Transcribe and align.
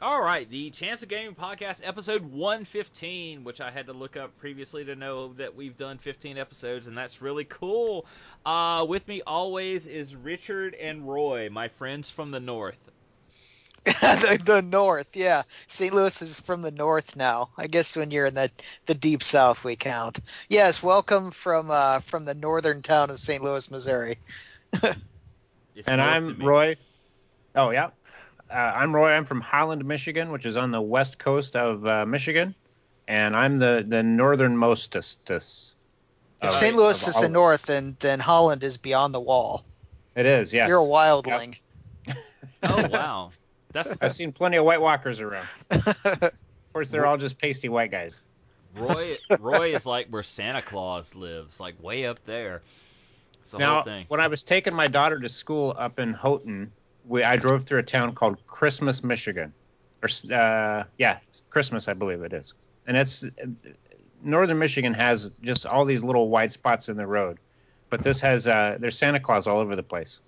All 0.00 0.22
right, 0.22 0.48
the 0.48 0.70
Chance 0.70 1.02
of 1.02 1.08
Gaming 1.08 1.34
podcast, 1.34 1.80
episode 1.82 2.22
115, 2.22 3.42
which 3.42 3.60
I 3.60 3.72
had 3.72 3.86
to 3.86 3.92
look 3.92 4.16
up 4.16 4.38
previously 4.38 4.84
to 4.84 4.94
know 4.94 5.32
that 5.34 5.56
we've 5.56 5.76
done 5.76 5.98
15 5.98 6.38
episodes, 6.38 6.86
and 6.86 6.96
that's 6.96 7.20
really 7.20 7.42
cool. 7.42 8.06
Uh, 8.46 8.86
with 8.88 9.08
me 9.08 9.22
always 9.26 9.88
is 9.88 10.14
Richard 10.14 10.76
and 10.76 11.08
Roy, 11.08 11.48
my 11.50 11.66
friends 11.66 12.10
from 12.10 12.30
the 12.30 12.38
north. 12.38 12.78
the, 13.84 14.40
the 14.44 14.62
north, 14.62 15.16
yeah. 15.16 15.42
St. 15.66 15.92
Louis 15.92 16.22
is 16.22 16.38
from 16.38 16.62
the 16.62 16.70
north 16.70 17.16
now. 17.16 17.50
I 17.58 17.66
guess 17.66 17.96
when 17.96 18.12
you're 18.12 18.26
in 18.26 18.34
the 18.34 18.52
the 18.86 18.94
deep 18.94 19.24
south, 19.24 19.64
we 19.64 19.74
count. 19.74 20.20
Yes, 20.48 20.80
welcome 20.80 21.32
from 21.32 21.72
uh, 21.72 22.00
from 22.00 22.24
the 22.24 22.34
northern 22.34 22.82
town 22.82 23.10
of 23.10 23.18
St. 23.18 23.42
Louis, 23.42 23.68
Missouri. 23.68 24.18
And 25.86 26.00
I'm. 26.00 26.40
Roy. 26.40 26.76
Oh 27.54 27.70
yeah, 27.70 27.90
uh, 28.50 28.54
I'm 28.54 28.94
Roy. 28.94 29.10
I'm 29.10 29.24
from 29.24 29.40
Holland, 29.40 29.84
Michigan, 29.84 30.30
which 30.30 30.46
is 30.46 30.56
on 30.56 30.70
the 30.70 30.80
west 30.80 31.18
coast 31.18 31.56
of 31.56 31.86
uh, 31.86 32.06
Michigan, 32.06 32.54
and 33.06 33.36
I'm 33.36 33.58
the 33.58 33.84
the 33.86 34.02
northernmostest. 34.02 35.74
If 36.40 36.48
of- 36.48 36.54
St. 36.54 36.76
Louis 36.76 37.06
is 37.08 37.16
all- 37.16 37.22
the 37.22 37.28
north, 37.28 37.62
then 37.62 37.96
then 38.00 38.20
Holland 38.20 38.62
is 38.64 38.76
beyond 38.76 39.14
the 39.14 39.20
wall. 39.20 39.64
It 40.14 40.26
is. 40.26 40.52
Yes. 40.52 40.68
You're 40.68 40.78
a 40.80 40.86
wildling. 40.86 41.56
Oh, 42.62 42.88
wow. 42.92 43.30
That's 43.72 43.96
I've 44.00 44.14
seen 44.14 44.32
plenty 44.32 44.56
of 44.56 44.64
White 44.64 44.80
Walkers 44.80 45.20
around. 45.20 45.46
Of 45.70 46.32
course, 46.72 46.90
they're 46.90 47.06
all 47.06 47.16
just 47.16 47.38
pasty 47.38 47.68
white 47.68 47.90
guys. 47.90 48.20
Roy. 48.74 49.16
Roy 49.38 49.74
is 49.74 49.86
like 49.86 50.08
where 50.08 50.22
Santa 50.22 50.62
Claus 50.62 51.14
lives, 51.14 51.60
like 51.60 51.80
way 51.82 52.06
up 52.06 52.18
there. 52.24 52.62
It's 53.42 53.52
now, 53.54 53.82
whole 53.82 53.94
thing. 53.94 54.04
when 54.08 54.20
I 54.20 54.26
was 54.28 54.42
taking 54.42 54.74
my 54.74 54.88
daughter 54.88 55.18
to 55.20 55.28
school 55.28 55.74
up 55.78 55.98
in 55.98 56.12
Houghton, 56.12 56.72
we, 57.08 57.22
I 57.24 57.36
drove 57.36 57.64
through 57.64 57.80
a 57.80 57.82
town 57.82 58.14
called 58.14 58.46
Christmas, 58.46 59.02
Michigan, 59.02 59.52
or 60.02 60.08
uh, 60.32 60.84
yeah, 60.98 61.18
Christmas, 61.50 61.88
I 61.88 61.94
believe 61.94 62.22
it 62.22 62.32
is. 62.32 62.54
And 62.86 62.96
it's 62.96 63.24
northern 64.22 64.58
Michigan 64.58 64.94
has 64.94 65.30
just 65.42 65.66
all 65.66 65.84
these 65.84 66.02
little 66.04 66.28
white 66.28 66.52
spots 66.52 66.88
in 66.88 66.96
the 66.96 67.06
road, 67.06 67.38
but 67.90 68.02
this 68.02 68.20
has 68.20 68.46
uh, 68.46 68.76
there's 68.78 68.98
Santa 68.98 69.20
Claus 69.20 69.46
all 69.46 69.58
over 69.58 69.74
the 69.74 69.82
place. 69.82 70.20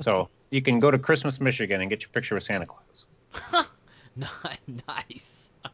So 0.00 0.28
you 0.50 0.62
can 0.62 0.80
go 0.80 0.90
to 0.90 0.98
Christmas, 0.98 1.40
Michigan, 1.40 1.80
and 1.80 1.88
get 1.88 2.02
your 2.02 2.10
picture 2.10 2.34
with 2.34 2.44
Santa 2.44 2.66
Claus. 2.66 3.06
nice. 4.88 5.50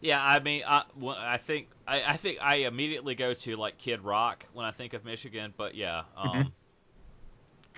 yeah, 0.00 0.24
I 0.24 0.40
mean, 0.40 0.62
I, 0.66 0.84
well, 0.98 1.16
I 1.18 1.36
think 1.36 1.68
I, 1.86 2.02
I 2.02 2.16
think 2.16 2.38
I 2.40 2.56
immediately 2.56 3.14
go 3.14 3.34
to 3.34 3.56
like 3.56 3.78
Kid 3.78 4.00
Rock 4.00 4.46
when 4.52 4.64
I 4.64 4.70
think 4.70 4.94
of 4.94 5.04
Michigan, 5.04 5.52
but 5.56 5.74
yeah, 5.74 6.04
um, 6.16 6.26
Mhm. 6.26 6.52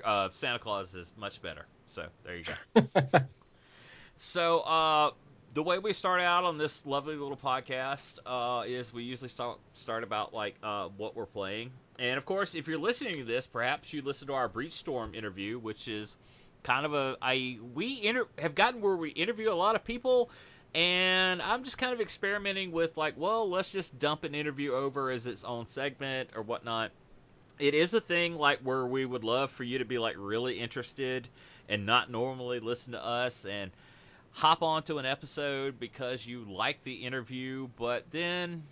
Uh, 0.04 0.28
Santa 0.32 0.58
Claus 0.58 0.94
is 0.94 1.12
much 1.16 1.40
better. 1.42 1.66
So 1.86 2.06
there 2.24 2.36
you 2.36 2.44
go. 2.44 3.20
so 4.16 4.60
uh, 4.60 5.10
the 5.54 5.62
way 5.62 5.78
we 5.78 5.92
start 5.92 6.20
out 6.20 6.44
on 6.44 6.58
this 6.58 6.84
lovely 6.86 7.16
little 7.16 7.36
podcast 7.36 8.18
uh, 8.26 8.64
is 8.66 8.92
we 8.92 9.04
usually 9.04 9.28
start 9.28 9.58
start 9.74 10.02
about 10.02 10.34
like 10.34 10.56
uh, 10.62 10.88
what 10.96 11.16
we're 11.16 11.26
playing, 11.26 11.70
and 11.98 12.18
of 12.18 12.24
course, 12.24 12.54
if 12.54 12.68
you're 12.68 12.78
listening 12.78 13.14
to 13.14 13.24
this, 13.24 13.46
perhaps 13.46 13.92
you 13.92 14.02
listen 14.02 14.28
to 14.28 14.34
our 14.34 14.48
Breach 14.48 14.74
Storm 14.74 15.14
interview, 15.14 15.58
which 15.58 15.88
is 15.88 16.16
kind 16.62 16.84
of 16.84 16.94
a 16.94 17.16
I 17.22 17.58
we 17.74 18.02
inter- 18.02 18.28
have 18.38 18.54
gotten 18.54 18.80
where 18.80 18.96
we 18.96 19.10
interview 19.10 19.50
a 19.50 19.54
lot 19.54 19.76
of 19.76 19.84
people 19.84 20.30
and 20.74 21.40
I'm 21.40 21.64
just 21.64 21.78
kind 21.78 21.92
of 21.92 22.00
experimenting 22.00 22.72
with 22.72 22.96
like, 22.96 23.14
well, 23.16 23.48
let's 23.48 23.72
just 23.72 23.98
dump 23.98 24.24
an 24.24 24.34
interview 24.34 24.72
over 24.74 25.10
as 25.10 25.26
its 25.26 25.44
own 25.44 25.64
segment 25.64 26.30
or 26.34 26.42
whatnot. 26.42 26.90
It 27.58 27.74
is 27.74 27.92
a 27.94 28.00
thing 28.00 28.36
like 28.36 28.60
where 28.60 28.86
we 28.86 29.04
would 29.04 29.24
love 29.24 29.50
for 29.50 29.64
you 29.64 29.78
to 29.78 29.84
be 29.84 29.98
like 29.98 30.14
really 30.18 30.58
interested 30.58 31.28
and 31.68 31.84
not 31.86 32.10
normally 32.10 32.60
listen 32.60 32.92
to 32.92 33.04
us 33.04 33.44
and 33.44 33.70
hop 34.32 34.62
onto 34.62 34.98
an 34.98 35.06
episode 35.06 35.80
because 35.80 36.26
you 36.26 36.44
like 36.48 36.82
the 36.84 36.94
interview, 36.94 37.68
but 37.76 38.04
then 38.10 38.62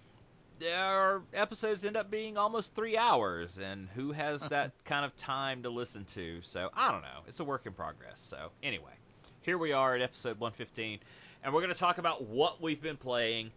our 0.65 1.23
episodes 1.35 1.85
end 1.85 1.97
up 1.97 2.11
being 2.11 2.37
almost 2.37 2.75
three 2.75 2.97
hours, 2.97 3.59
and 3.59 3.89
who 3.95 4.13
has 4.13 4.43
that 4.49 4.73
kind 4.85 5.05
of 5.05 5.17
time 5.17 5.63
to 5.65 5.71
listen 5.71 6.05
to? 6.05 6.41
So 6.43 6.71
I 6.75 6.93
don't 6.93 7.03
know. 7.03 7.21
It's 7.27 7.41
a 7.41 7.45
work 7.45 7.67
in 7.67 7.73
progress. 7.73 8.21
So 8.21 8.51
anyway, 8.63 8.93
here 9.43 9.59
we 9.59 9.73
are 9.73 9.95
at 9.95 10.03
episode 10.03 10.39
115, 10.41 11.01
and 11.45 11.53
we're 11.53 11.61
going 11.61 11.73
to 11.73 11.79
talk 11.79 11.99
about 11.99 12.25
what 12.25 12.63
we've 12.63 12.81
been 12.81 12.97
playing. 12.97 13.51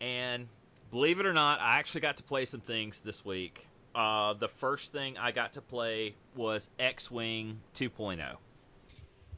And 0.00 0.46
believe 0.90 1.20
it 1.20 1.26
or 1.26 1.32
not, 1.32 1.60
I 1.60 1.78
actually 1.78 2.02
got 2.02 2.18
to 2.18 2.22
play 2.22 2.44
some 2.44 2.60
things 2.60 3.00
this 3.00 3.24
week. 3.24 3.67
Uh, 3.94 4.34
the 4.34 4.48
first 4.48 4.92
thing 4.92 5.16
I 5.18 5.32
got 5.32 5.54
to 5.54 5.60
play 5.60 6.14
was 6.36 6.70
X-wing 6.78 7.58
2.0. 7.74 8.36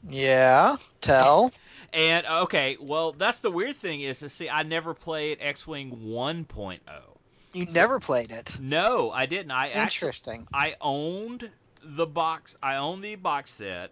Yeah, 0.09 0.77
tell. 1.00 1.53
And 1.93 2.25
okay, 2.25 2.77
well, 2.81 3.11
that's 3.11 3.41
the 3.41 3.50
weird 3.50 3.75
thing 3.77 4.03
is 4.03 4.21
to 4.21 4.28
see 4.28 4.49
I 4.49 4.62
never 4.62 4.94
played 4.94 5.38
X-wing 5.41 5.91
1.0. 6.05 6.78
You 7.53 7.66
never 7.66 7.99
played 7.99 8.31
it. 8.31 8.56
No, 8.61 9.11
I 9.11 9.27
didn't. 9.27 9.50
I 9.50 9.71
actually 9.71 10.06
Interesting. 10.06 10.47
I 10.53 10.77
owned 10.81 11.50
the 11.82 12.06
box. 12.06 12.56
I 12.62 12.77
owned 12.77 13.03
the 13.03 13.17
box 13.17 13.50
set, 13.50 13.91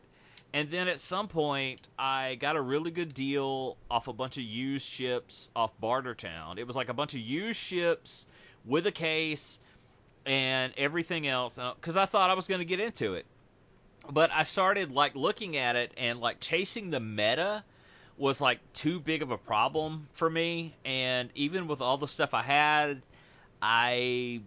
and 0.52 0.70
then 0.70 0.86
at 0.86 1.00
some 1.00 1.26
point 1.26 1.88
I 1.98 2.36
got 2.36 2.54
a 2.54 2.60
really 2.60 2.92
good 2.92 3.12
deal 3.14 3.76
off 3.90 4.06
a 4.06 4.12
bunch 4.12 4.36
of 4.36 4.44
used 4.44 4.86
ships 4.86 5.50
off 5.56 5.72
Bartertown. 5.82 6.58
It 6.58 6.66
was 6.66 6.76
like 6.76 6.88
a 6.88 6.94
bunch 6.94 7.14
of 7.14 7.20
used 7.20 7.58
ships 7.58 8.26
with 8.64 8.86
a 8.86 8.92
case 8.92 9.58
and 10.26 10.72
everything 10.76 11.26
else 11.26 11.58
because 11.80 11.96
I 11.96 12.06
thought 12.06 12.30
I 12.30 12.34
was 12.34 12.46
going 12.46 12.60
to 12.60 12.64
get 12.64 12.80
into 12.80 13.14
it. 13.14 13.26
But 14.10 14.30
I 14.32 14.42
started 14.42 14.90
like 14.90 15.14
looking 15.14 15.56
at 15.56 15.76
it 15.76 15.92
and 15.96 16.20
like 16.20 16.40
chasing 16.40 16.90
the 16.90 17.00
meta 17.00 17.64
was 18.16 18.40
like 18.40 18.58
too 18.72 19.00
big 19.00 19.22
of 19.22 19.30
a 19.30 19.38
problem 19.38 20.08
for 20.12 20.28
me 20.28 20.74
and 20.84 21.30
even 21.34 21.68
with 21.68 21.80
all 21.80 21.98
the 21.98 22.08
stuff 22.08 22.34
I 22.34 22.42
had 22.42 23.02
I 23.60 24.40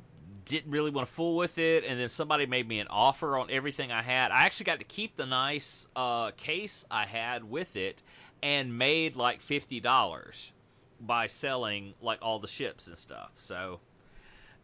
didn't 0.45 0.71
really 0.71 0.91
want 0.91 1.07
to 1.07 1.13
fool 1.13 1.35
with 1.37 1.57
it, 1.57 1.83
and 1.85 1.99
then 1.99 2.09
somebody 2.09 2.45
made 2.45 2.67
me 2.67 2.79
an 2.79 2.87
offer 2.89 3.37
on 3.37 3.49
everything 3.49 3.91
I 3.91 4.01
had. 4.01 4.31
I 4.31 4.45
actually 4.45 4.65
got 4.65 4.79
to 4.79 4.85
keep 4.85 5.15
the 5.15 5.25
nice 5.25 5.87
uh, 5.95 6.31
case 6.31 6.85
I 6.89 7.05
had 7.05 7.49
with 7.49 7.75
it, 7.75 8.01
and 8.41 8.77
made 8.77 9.15
like 9.15 9.41
fifty 9.41 9.79
dollars 9.79 10.51
by 10.99 11.27
selling 11.27 11.93
like 12.01 12.19
all 12.21 12.39
the 12.39 12.47
ships 12.47 12.87
and 12.87 12.97
stuff. 12.97 13.31
So 13.35 13.79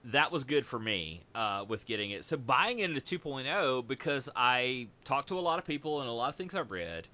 that 0.05 0.31
was 0.31 0.43
good 0.43 0.65
for 0.65 0.79
me 0.79 1.21
uh, 1.35 1.65
with 1.67 1.85
getting 1.85 2.11
it. 2.11 2.25
So 2.25 2.37
buying 2.37 2.79
into 2.79 3.01
2.0 3.01 3.87
because 3.87 4.29
I 4.35 4.87
talked 5.03 5.29
to 5.29 5.39
a 5.39 5.41
lot 5.41 5.59
of 5.59 5.65
people 5.65 6.01
and 6.01 6.09
a 6.09 6.13
lot 6.13 6.29
of 6.29 6.35
things 6.35 6.55
I've 6.55 6.71
read 6.71 7.07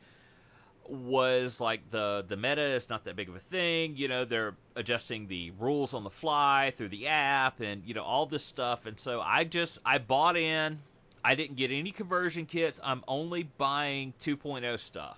was 0.88 1.62
like 1.62 1.90
the 1.92 2.26
the 2.28 2.36
meta 2.36 2.62
is 2.62 2.90
not 2.90 3.06
that 3.06 3.16
big 3.16 3.30
of 3.30 3.36
a 3.36 3.40
thing. 3.40 3.96
You 3.96 4.08
know, 4.08 4.26
they're 4.26 4.56
adjusting 4.76 5.28
the 5.28 5.52
rules 5.60 5.94
on 5.94 6.04
the 6.04 6.10
fly 6.10 6.74
through 6.76 6.90
the 6.90 7.08
app 7.08 7.62
and 7.62 7.84
you 7.86 7.94
know 7.94 8.04
all 8.04 8.26
this 8.26 8.44
stuff. 8.44 8.86
And 8.86 9.00
so 9.00 9.22
I 9.22 9.44
just 9.44 9.80
I 9.86 9.98
bought 9.98 10.38
in. 10.38 10.80
I 11.26 11.36
didn't 11.36 11.56
get 11.56 11.72
any 11.72 11.92
conversion 11.92 12.46
kits. 12.46 12.82
I'm 12.84 13.02
only 13.08 13.44
buying 13.58 14.14
2.0 14.20 14.78
stuff. 14.78 15.18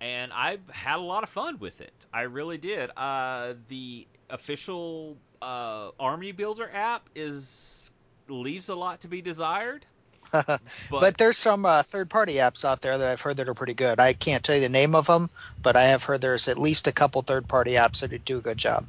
And 0.00 0.32
I've 0.32 0.66
had 0.70 0.96
a 0.96 1.02
lot 1.02 1.22
of 1.22 1.28
fun 1.28 1.58
with 1.58 1.82
it. 1.82 1.92
I 2.14 2.22
really 2.22 2.56
did. 2.56 2.90
Uh, 2.96 3.54
the 3.68 4.06
official 4.30 5.18
uh, 5.42 5.90
Army 5.98 6.32
Builder 6.32 6.70
app 6.72 7.08
is 7.14 7.90
leaves 8.28 8.68
a 8.68 8.74
lot 8.74 9.02
to 9.02 9.08
be 9.08 9.22
desired. 9.22 9.84
But, 10.90 11.16
there's 11.16 11.38
some 11.38 11.64
uh, 11.64 11.82
third-party 11.82 12.34
apps 12.34 12.64
out 12.64 12.82
there 12.82 12.98
that 12.98 13.08
I've 13.08 13.20
heard 13.20 13.38
that 13.38 13.48
are 13.48 13.54
pretty 13.54 13.72
good. 13.72 13.98
I 13.98 14.12
can't 14.12 14.44
tell 14.44 14.56
you 14.56 14.60
the 14.60 14.68
name 14.68 14.94
of 14.94 15.06
them, 15.06 15.30
but 15.62 15.74
I 15.74 15.84
have 15.84 16.04
heard 16.04 16.20
there's 16.20 16.48
at 16.48 16.58
least 16.58 16.86
a 16.86 16.92
couple 16.92 17.22
third-party 17.22 17.72
apps 17.72 18.00
that 18.00 18.24
do 18.24 18.38
a 18.38 18.40
good 18.40 18.58
job. 18.58 18.86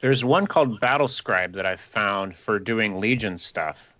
There's 0.00 0.24
one 0.24 0.46
called 0.46 0.80
Battlescribe 0.80 1.54
that 1.54 1.66
I 1.66 1.76
found 1.76 2.34
for 2.34 2.58
doing 2.58 3.00
Legion 3.00 3.38
stuff. 3.38 3.94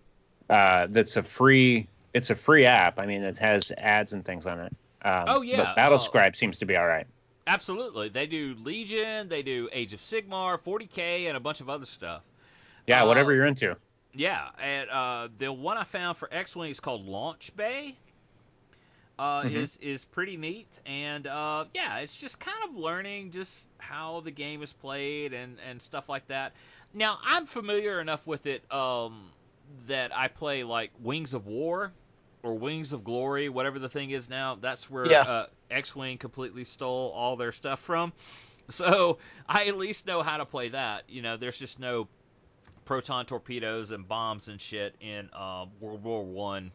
Uh, 0.51 0.89
that's 0.91 1.17
a 1.17 1.23
free. 1.23 1.87
It's 2.13 2.31
a 2.31 2.35
free 2.35 2.67
app. 2.67 2.99
I 2.99 3.07
mean, 3.07 3.23
it 3.23 3.39
has 3.39 3.73
ads 3.77 4.13
and 4.13 4.25
things 4.25 4.47
on 4.47 4.61
it. 4.61 4.77
Um, 5.03 5.25
Oh, 5.29 5.43
yeah. 5.43 5.57
But 5.59 5.77
Battlescribe 5.77 6.37
seems 6.37 6.59
to 6.59 6.67
be 6.67 6.77
all 6.77 6.87
right. 6.87 7.07
Absolutely. 7.47 8.09
They 8.09 8.27
do 8.27 8.55
Legion, 8.63 9.29
they 9.29 9.43
do 9.43 9.69
Age 9.73 9.93
of 9.93 10.01
Sigmar, 10.01 10.59
40K, 10.59 11.27
and 11.29 11.37
a 11.37 11.41
bunch 11.41 11.61
of 11.61 11.69
other 11.69 11.87
stuff. 11.87 12.23
Yeah, 12.87 13.03
Uh, 13.03 13.07
whatever 13.07 13.33
you're 13.35 13.47
into. 13.47 13.77
Yeah, 14.15 14.49
and 14.59 14.89
uh, 14.91 15.29
the 15.39 15.53
one 15.53 15.77
I 15.77 15.85
found 15.85 16.17
for 16.17 16.29
X-wing 16.33 16.71
is 16.71 16.81
called 16.81 17.07
Launch 17.07 17.55
Bay. 17.57 17.97
Uh, 19.17 19.43
Mhm. 19.45 19.53
is 19.53 19.77
is 19.77 20.05
pretty 20.05 20.37
neat, 20.37 20.81
and 20.87 21.29
uh, 21.29 21.67
yeah, 21.73 21.99
it's 21.99 22.17
just 22.17 22.41
kind 22.41 22.57
of 22.69 22.75
learning 22.77 23.31
just 23.31 23.65
how 23.79 24.21
the 24.21 24.31
game 24.33 24.61
is 24.63 24.73
played 24.73 25.33
and 25.33 25.57
and 25.71 25.81
stuff 25.81 26.09
like 26.09 26.27
that. 26.27 26.53
Now 26.93 27.19
I'm 27.25 27.47
familiar 27.47 28.01
enough 28.01 28.27
with 28.27 28.47
it 28.47 28.65
um, 28.73 29.31
that 29.87 30.11
I 30.17 30.27
play 30.27 30.65
like 30.65 30.91
Wings 31.01 31.33
of 31.33 31.47
War 31.47 31.93
or 32.45 32.55
Wings 32.55 32.93
of 32.93 33.03
Glory, 33.05 33.49
whatever 33.49 33.79
the 33.79 33.89
thing 33.89 34.11
is 34.11 34.29
now. 34.29 34.57
That's 34.61 34.89
where 34.91 35.07
Yeah. 35.11 35.23
uh, 35.23 35.47
X-wing 35.71 36.19
completely 36.19 36.65
stole 36.65 37.11
all 37.11 37.37
their 37.37 37.53
stuff 37.53 37.81
from. 37.81 38.13
So 38.71 39.19
I 39.47 39.67
at 39.67 39.77
least 39.77 40.07
know 40.07 40.23
how 40.23 40.39
to 40.39 40.47
play 40.47 40.71
that. 40.71 41.05
You 41.07 41.21
know, 41.21 41.37
there's 41.37 41.59
just 41.59 41.79
no 41.79 42.09
proton 42.87 43.27
torpedoes 43.27 43.91
and 43.91 44.09
bombs 44.09 44.49
and 44.49 44.59
shit 44.59 44.95
in 45.03 45.29
uh, 45.35 45.67
World 45.81 46.03
War 46.03 46.25
One. 46.25 46.73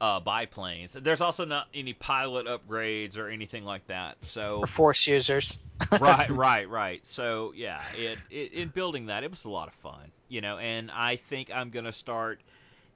uh, 0.00 0.18
biplanes. 0.20 0.94
There's 0.94 1.20
also 1.20 1.44
not 1.44 1.66
any 1.74 1.92
pilot 1.92 2.46
upgrades 2.46 3.18
or 3.18 3.28
anything 3.28 3.64
like 3.66 3.86
that. 3.88 4.16
So 4.22 4.60
For 4.62 4.66
force 4.66 5.06
users. 5.06 5.58
right, 6.00 6.30
right, 6.30 6.66
right. 6.70 7.04
So 7.04 7.52
yeah, 7.54 7.82
it, 7.92 8.18
it 8.30 8.52
in 8.54 8.68
building 8.70 9.06
that, 9.06 9.22
it 9.22 9.30
was 9.30 9.44
a 9.44 9.50
lot 9.50 9.68
of 9.68 9.74
fun, 9.74 10.10
you 10.28 10.40
know. 10.40 10.56
And 10.56 10.90
I 10.90 11.16
think 11.16 11.50
I'm 11.54 11.68
gonna 11.68 11.92
start. 11.92 12.40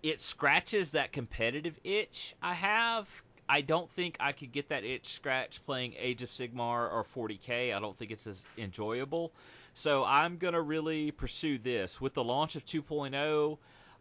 It 0.04 0.20
scratches 0.20 0.90
that 0.90 1.12
competitive 1.12 1.80
itch 1.82 2.34
I 2.42 2.52
have. 2.52 3.08
I 3.48 3.62
don't 3.62 3.90
think 3.92 4.18
I 4.20 4.32
could 4.32 4.52
get 4.52 4.68
that 4.68 4.84
itch 4.84 5.06
scratch 5.06 5.64
playing 5.64 5.94
Age 5.98 6.20
of 6.20 6.28
Sigmar 6.28 6.92
or 6.92 7.06
40k. 7.16 7.74
I 7.74 7.80
don't 7.80 7.96
think 7.96 8.10
it's 8.10 8.26
as 8.26 8.44
enjoyable. 8.58 9.32
So 9.72 10.04
I'm 10.04 10.36
gonna 10.36 10.60
really 10.60 11.10
pursue 11.10 11.56
this 11.56 12.02
with 12.02 12.12
the 12.12 12.22
launch 12.22 12.54
of 12.54 12.66
2.0. 12.66 13.56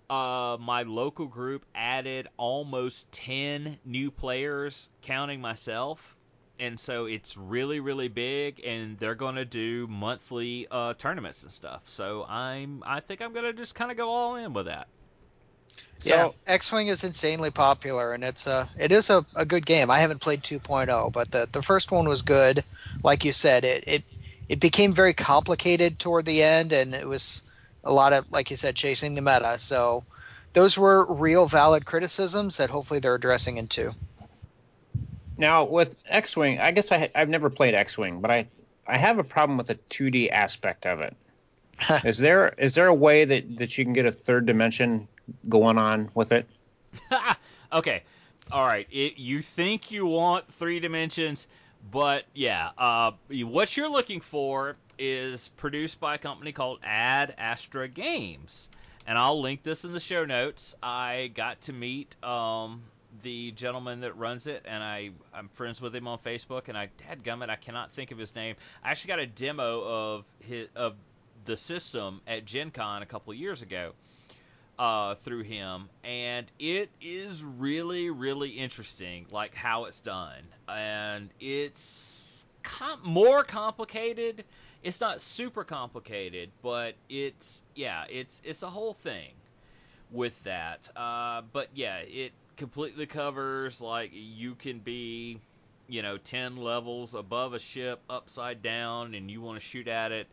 Uh, 0.09 0.57
my 0.59 0.83
local 0.83 1.25
group 1.25 1.65
added 1.73 2.27
almost 2.35 3.09
10 3.13 3.77
new 3.85 4.11
players, 4.11 4.89
counting 5.03 5.39
myself 5.39 6.17
and 6.59 6.77
so 6.77 7.05
it's 7.05 7.37
really 7.37 7.79
really 7.79 8.09
big 8.09 8.61
and 8.65 8.99
they're 8.99 9.15
going 9.15 9.35
to 9.35 9.45
do 9.45 9.87
monthly 9.87 10.67
uh, 10.69 10.93
tournaments 10.93 11.41
and 11.41 11.51
stuff 11.51 11.81
so 11.85 12.25
i'm 12.25 12.83
i 12.85 12.99
think 12.99 13.21
i'm 13.21 13.33
going 13.33 13.43
to 13.43 13.53
just 13.53 13.73
kind 13.73 13.89
of 13.89 13.97
go 13.97 14.09
all 14.09 14.35
in 14.35 14.53
with 14.53 14.67
that 14.67 14.87
So 15.99 16.35
yeah, 16.45 16.53
X-wing 16.53 16.87
is 16.87 17.03
insanely 17.03 17.51
popular, 17.51 18.13
and 18.13 18.23
it's 18.23 18.47
a 18.47 18.69
it 18.77 18.91
is 18.91 19.09
a, 19.09 19.25
a 19.35 19.45
good 19.45 19.65
game. 19.65 19.89
I 19.89 19.99
haven't 19.99 20.21
played 20.21 20.43
2.0, 20.43 21.11
but 21.13 21.31
the 21.31 21.49
the 21.51 21.61
first 21.61 21.91
one 21.91 22.07
was 22.07 22.21
good. 22.23 22.63
Like 23.03 23.23
you 23.25 23.33
said, 23.33 23.63
it 23.63 23.83
it 23.87 24.03
it 24.49 24.59
became 24.59 24.93
very 24.93 25.13
complicated 25.13 25.99
toward 25.99 26.25
the 26.25 26.43
end, 26.43 26.73
and 26.73 26.93
it 26.93 27.07
was 27.07 27.43
a 27.83 27.93
lot 27.93 28.13
of 28.13 28.25
like 28.31 28.51
you 28.51 28.57
said, 28.57 28.75
chasing 28.75 29.15
the 29.15 29.21
meta. 29.21 29.57
So 29.59 30.05
those 30.53 30.77
were 30.77 31.11
real 31.13 31.45
valid 31.47 31.85
criticisms 31.85 32.57
that 32.57 32.69
hopefully 32.69 32.99
they're 32.99 33.15
addressing 33.15 33.57
in 33.57 33.67
two. 33.67 33.93
now 35.37 35.63
with 35.65 35.95
X-wing, 36.05 36.59
I 36.59 36.71
guess 36.71 36.91
I 36.91 37.09
I've 37.15 37.29
never 37.29 37.49
played 37.49 37.75
X-wing, 37.75 38.21
but 38.21 38.31
I 38.31 38.47
I 38.87 38.97
have 38.97 39.19
a 39.19 39.23
problem 39.23 39.57
with 39.57 39.67
the 39.67 39.75
2D 39.89 40.31
aspect 40.31 40.85
of 40.85 41.01
it. 41.01 41.15
is 42.05 42.17
there 42.17 42.49
is 42.57 42.75
there 42.75 42.87
a 42.87 42.93
way 42.93 43.25
that 43.25 43.57
that 43.57 43.77
you 43.77 43.85
can 43.85 43.93
get 43.93 44.05
a 44.05 44.11
third 44.11 44.45
dimension 44.45 45.07
going 45.49 45.77
on 45.77 46.09
with 46.13 46.31
it? 46.31 46.47
okay. 47.73 48.03
All 48.51 48.65
right. 48.65 48.87
It, 48.91 49.17
you 49.17 49.41
think 49.41 49.91
you 49.91 50.05
want 50.05 50.51
three 50.53 50.79
dimensions 50.79 51.47
but 51.91 52.23
yeah 52.33 52.69
uh, 52.77 53.11
what 53.29 53.75
you're 53.75 53.89
looking 53.89 54.21
for 54.21 54.77
is 54.97 55.49
produced 55.57 55.99
by 55.99 56.15
a 56.15 56.17
company 56.17 56.51
called 56.51 56.79
ad 56.83 57.33
astra 57.37 57.87
games. 57.87 58.69
And 59.05 59.17
i'll 59.17 59.41
link 59.41 59.63
this 59.63 59.83
in 59.83 59.91
the 59.91 59.99
show 59.99 60.23
notes. 60.25 60.75
I 60.81 61.31
got 61.35 61.59
to 61.61 61.73
meet 61.73 62.15
um, 62.23 62.83
the 63.21 63.51
gentleman 63.51 63.99
that 64.01 64.17
runs 64.17 64.47
it 64.47 64.63
and 64.65 64.83
I, 64.83 65.11
i'm 65.33 65.49
friends 65.49 65.79
with 65.81 65.95
him 65.95 66.07
on 66.07 66.17
facebook 66.17 66.67
and 66.67 66.77
i 66.77 66.89
dadgummit 66.97 67.49
i 67.49 67.55
cannot 67.55 67.91
think 67.91 68.11
of 68.11 68.17
his 68.17 68.33
name. 68.35 68.55
I 68.83 68.91
actually 68.91 69.09
got 69.09 69.19
a 69.19 69.27
demo 69.27 69.83
of 69.83 70.25
his 70.39 70.67
of 70.75 70.95
the 71.45 71.57
system 71.57 72.21
at 72.27 72.45
gen 72.45 72.71
con 72.71 73.01
a 73.01 73.05
couple 73.05 73.33
years 73.33 73.61
ago 73.61 73.93
uh, 74.79 75.15
through 75.15 75.43
him, 75.43 75.89
and 76.03 76.51
it 76.59 76.89
is 77.01 77.43
really, 77.43 78.09
really 78.09 78.49
interesting, 78.49 79.25
like 79.31 79.53
how 79.53 79.85
it's 79.85 79.99
done, 79.99 80.41
and 80.67 81.29
it's 81.39 82.45
com- 82.63 83.01
more 83.03 83.43
complicated. 83.43 84.43
It's 84.81 84.99
not 84.99 85.21
super 85.21 85.63
complicated, 85.63 86.49
but 86.61 86.95
it's 87.09 87.61
yeah, 87.75 88.05
it's 88.09 88.41
it's 88.43 88.63
a 88.63 88.69
whole 88.69 88.93
thing 88.93 89.31
with 90.11 90.41
that. 90.43 90.89
Uh, 90.95 91.43
but 91.53 91.69
yeah, 91.73 91.97
it 91.99 92.31
completely 92.57 93.05
covers 93.05 93.79
like 93.79 94.11
you 94.13 94.55
can 94.55 94.79
be, 94.79 95.39
you 95.87 96.01
know, 96.01 96.17
ten 96.17 96.57
levels 96.57 97.13
above 97.13 97.53
a 97.53 97.59
ship, 97.59 98.01
upside 98.09 98.61
down, 98.61 99.13
and 99.13 99.29
you 99.29 99.39
want 99.39 99.59
to 99.59 99.65
shoot 99.65 99.87
at 99.87 100.11
it 100.11 100.27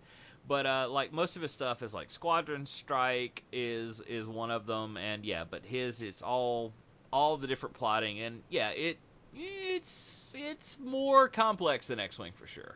but 0.51 0.67
uh, 0.67 0.89
like 0.91 1.13
most 1.13 1.37
of 1.37 1.43
his 1.43 1.53
stuff 1.53 1.81
is 1.81 1.95
like 1.95 2.11
Squadron 2.11 2.67
Strike 2.67 3.45
is 3.53 4.01
is 4.01 4.27
one 4.27 4.51
of 4.51 4.67
them, 4.67 4.97
and 4.97 5.25
yeah, 5.25 5.45
but 5.49 5.65
his 5.65 6.03
it's 6.03 6.23
all 6.23 6.73
all 7.13 7.37
the 7.37 7.47
different 7.47 7.77
plotting, 7.77 8.19
and 8.21 8.43
yeah, 8.51 8.71
it 8.71 8.99
it's 9.33 10.33
it's 10.35 10.81
more 10.81 11.29
complex 11.29 11.87
than 11.87 12.01
X 12.01 12.19
Wing 12.19 12.33
for 12.35 12.49
sure. 12.49 12.75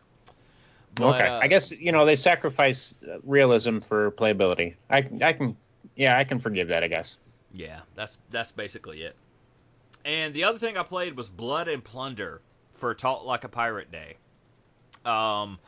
But, 0.94 1.16
okay, 1.16 1.26
uh, 1.26 1.40
I 1.40 1.48
guess 1.48 1.72
you 1.72 1.90
know 1.90 2.04
they 2.04 2.14
sacrifice 2.14 2.94
uh, 3.02 3.18
realism 3.24 3.80
for 3.80 4.12
playability. 4.12 4.76
I 4.88 4.98
I 5.20 5.32
can 5.32 5.56
yeah 5.96 6.16
I 6.16 6.22
can 6.22 6.38
forgive 6.38 6.68
that 6.68 6.84
I 6.84 6.86
guess. 6.86 7.18
yeah, 7.52 7.80
that's 7.96 8.18
that's 8.30 8.52
basically 8.52 9.02
it. 9.02 9.16
And 10.04 10.32
the 10.32 10.44
other 10.44 10.60
thing 10.60 10.76
I 10.76 10.84
played 10.84 11.16
was 11.16 11.28
Blood 11.28 11.66
and 11.66 11.82
Plunder 11.82 12.40
for 12.74 12.94
Talk 12.94 13.24
Like 13.24 13.42
a 13.42 13.48
Pirate 13.48 13.90
Day. 13.90 14.16
Um, 15.04 15.58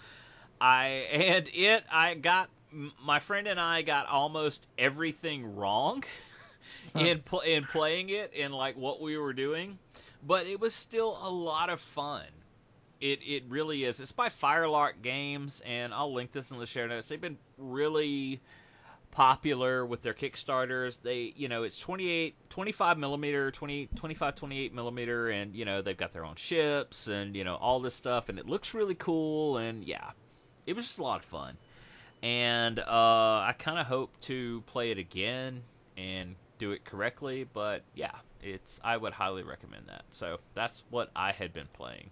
I 0.61 0.87
and 1.13 1.49
it 1.53 1.85
I 1.91 2.15
got 2.15 2.49
my 3.03 3.19
friend 3.19 3.47
and 3.47 3.61
I 3.61 3.83
got 3.83 4.07
almost 4.07 4.67
everything 4.79 5.57
wrong 5.57 6.05
in 6.95 7.21
pl- 7.21 7.41
in 7.41 7.65
playing 7.65 8.11
it 8.11 8.33
and 8.37 8.55
like 8.55 8.77
what 8.77 9.01
we 9.01 9.17
were 9.19 9.33
doing, 9.33 9.79
but 10.27 10.47
it 10.47 10.61
was 10.61 10.75
still 10.75 11.19
a 11.23 11.31
lot 11.31 11.71
of 11.71 11.81
fun. 11.81 12.25
It 13.01 13.21
it 13.23 13.45
really 13.49 13.85
is. 13.85 14.01
It's 14.01 14.13
by 14.13 14.31
Firelock 14.31 15.03
Games, 15.03 15.63
and 15.67 15.93
I'll 15.93 16.13
link 16.13 16.33
this 16.33 16.51
in 16.51 16.59
the 16.59 16.67
show 16.67 16.87
notes. 16.87 17.09
They've 17.09 17.21
been 17.21 17.39
really 17.59 18.41
popular 19.11 19.87
with 19.87 20.03
their 20.03 20.13
Kickstarters. 20.13 21.01
They, 21.01 21.33
you 21.37 21.49
know, 21.49 21.63
it's 21.63 21.79
28, 21.79 22.35
25 22.51 22.99
millimeter, 22.99 23.51
20, 23.51 23.89
25, 23.97 24.35
28 24.35 24.75
millimeter, 24.75 25.31
and, 25.31 25.55
you 25.55 25.65
know, 25.65 25.81
they've 25.81 25.97
got 25.97 26.13
their 26.13 26.27
own 26.27 26.35
ships 26.35 27.09
and, 27.09 27.35
you 27.35 27.43
know, 27.43 27.55
all 27.55 27.81
this 27.81 27.95
stuff, 27.95 28.29
and 28.29 28.39
it 28.39 28.47
looks 28.47 28.75
really 28.75 28.95
cool, 28.95 29.57
and 29.57 29.85
yeah, 29.85 30.11
it 30.67 30.75
was 30.75 30.85
just 30.85 30.99
a 30.99 31.03
lot 31.03 31.21
of 31.21 31.25
fun. 31.27 31.57
And 32.23 32.79
uh, 32.79 32.83
I 32.89 33.55
kind 33.59 33.79
of 33.79 33.87
hope 33.87 34.11
to 34.23 34.63
play 34.67 34.91
it 34.91 34.99
again 34.99 35.63
and 35.97 36.35
do 36.59 36.73
it 36.73 36.85
correctly, 36.85 37.47
but 37.53 37.83
yeah, 37.95 38.13
it's 38.43 38.81
I 38.83 38.97
would 38.97 39.13
highly 39.13 39.43
recommend 39.43 39.85
that. 39.89 40.05
So 40.11 40.39
that's 40.55 40.83
what 40.91 41.11
I 41.15 41.33
had 41.33 41.53
been 41.53 41.69
playing. 41.75 42.11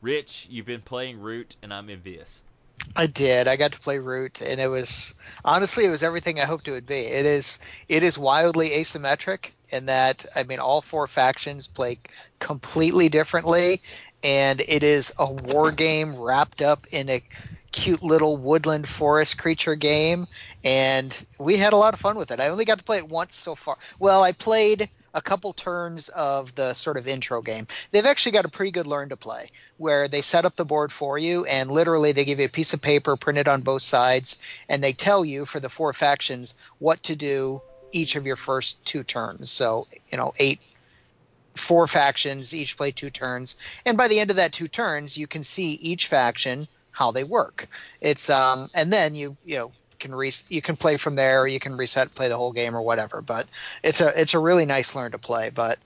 Rich, 0.00 0.48
you've 0.50 0.66
been 0.66 0.82
playing 0.82 1.20
Root, 1.20 1.56
and 1.62 1.72
I'm 1.72 1.88
envious. 1.88 2.42
I 2.96 3.06
did. 3.06 3.48
I 3.48 3.56
got 3.56 3.72
to 3.72 3.80
play 3.80 3.98
Root, 3.98 4.40
and 4.40 4.60
it 4.60 4.66
was 4.66 5.14
honestly 5.44 5.84
it 5.84 5.90
was 5.90 6.02
everything 6.02 6.40
I 6.40 6.44
hoped 6.44 6.68
it 6.68 6.72
would 6.72 6.86
be. 6.86 6.98
It 6.98 7.24
is 7.24 7.58
it 7.88 8.02
is 8.02 8.18
wildly 8.18 8.70
asymmetric 8.70 9.52
in 9.70 9.86
that 9.86 10.26
I 10.34 10.42
mean 10.42 10.58
all 10.58 10.82
four 10.82 11.06
factions 11.06 11.66
play 11.66 12.00
completely 12.40 13.08
differently, 13.08 13.80
and 14.24 14.62
it 14.66 14.82
is 14.82 15.12
a 15.18 15.30
war 15.30 15.70
game 15.70 16.18
wrapped 16.18 16.62
up 16.62 16.86
in 16.90 17.10
a 17.10 17.22
cute 17.70 18.02
little 18.02 18.36
woodland 18.36 18.88
forest 18.88 19.36
creature 19.36 19.76
game, 19.76 20.26
and 20.64 21.26
we 21.38 21.56
had 21.56 21.72
a 21.72 21.76
lot 21.76 21.92
of 21.92 22.00
fun 22.00 22.16
with 22.16 22.30
it. 22.30 22.40
I 22.40 22.48
only 22.48 22.64
got 22.64 22.78
to 22.78 22.84
play 22.84 22.98
it 22.98 23.08
once 23.08 23.36
so 23.36 23.54
far. 23.54 23.76
Well, 23.98 24.22
I 24.22 24.32
played 24.32 24.88
a 25.12 25.20
couple 25.20 25.52
turns 25.52 26.08
of 26.08 26.54
the 26.54 26.74
sort 26.74 26.96
of 26.96 27.06
intro 27.06 27.42
game. 27.42 27.66
They've 27.90 28.06
actually 28.06 28.32
got 28.32 28.44
a 28.44 28.48
pretty 28.48 28.72
good 28.72 28.86
learn 28.86 29.10
to 29.10 29.16
play 29.16 29.50
where 29.76 30.08
they 30.08 30.22
set 30.22 30.44
up 30.44 30.56
the 30.56 30.64
board 30.64 30.90
for 30.90 31.16
you 31.18 31.44
and 31.44 31.70
literally 31.70 32.12
they 32.12 32.24
give 32.24 32.40
you 32.40 32.46
a 32.46 32.48
piece 32.48 32.74
of 32.74 32.82
paper 32.82 33.16
printed 33.16 33.46
on 33.46 33.62
both 33.62 33.82
sides 33.82 34.38
and 34.68 34.82
they 34.82 34.92
tell 34.92 35.24
you 35.24 35.46
for 35.46 35.60
the 35.60 35.68
four 35.68 35.92
factions 35.92 36.56
what 36.80 37.00
to 37.04 37.14
do 37.14 37.62
each 37.92 38.16
of 38.16 38.26
your 38.26 38.34
first 38.34 38.84
two 38.84 39.04
turns. 39.04 39.50
So, 39.50 39.86
you 40.10 40.18
know, 40.18 40.34
eight 40.38 40.60
four 41.54 41.86
factions 41.86 42.54
each 42.54 42.76
play 42.76 42.90
two 42.90 43.10
turns. 43.10 43.56
And 43.84 43.96
by 43.96 44.08
the 44.08 44.18
end 44.18 44.30
of 44.30 44.36
that 44.36 44.52
two 44.52 44.68
turns 44.68 45.16
you 45.16 45.26
can 45.26 45.44
see 45.44 45.74
each 45.74 46.06
faction 46.06 46.68
how 46.90 47.10
they 47.10 47.24
work. 47.24 47.68
It's 48.00 48.30
um 48.30 48.70
and 48.74 48.92
then 48.92 49.14
you 49.14 49.36
you 49.44 49.56
know 49.56 49.72
can 49.98 50.14
re- 50.14 50.32
you 50.48 50.60
can 50.60 50.76
play 50.76 50.96
from 50.96 51.16
there 51.16 51.42
or 51.42 51.46
you 51.46 51.60
can 51.60 51.76
reset 51.76 52.14
play 52.14 52.28
the 52.28 52.36
whole 52.36 52.52
game 52.52 52.76
or 52.76 52.82
whatever. 52.82 53.20
But 53.20 53.48
it's 53.82 54.00
a 54.00 54.20
it's 54.20 54.34
a 54.34 54.38
really 54.38 54.64
nice 54.64 54.94
learn 54.94 55.12
to 55.12 55.18
play. 55.18 55.50
But 55.50 55.78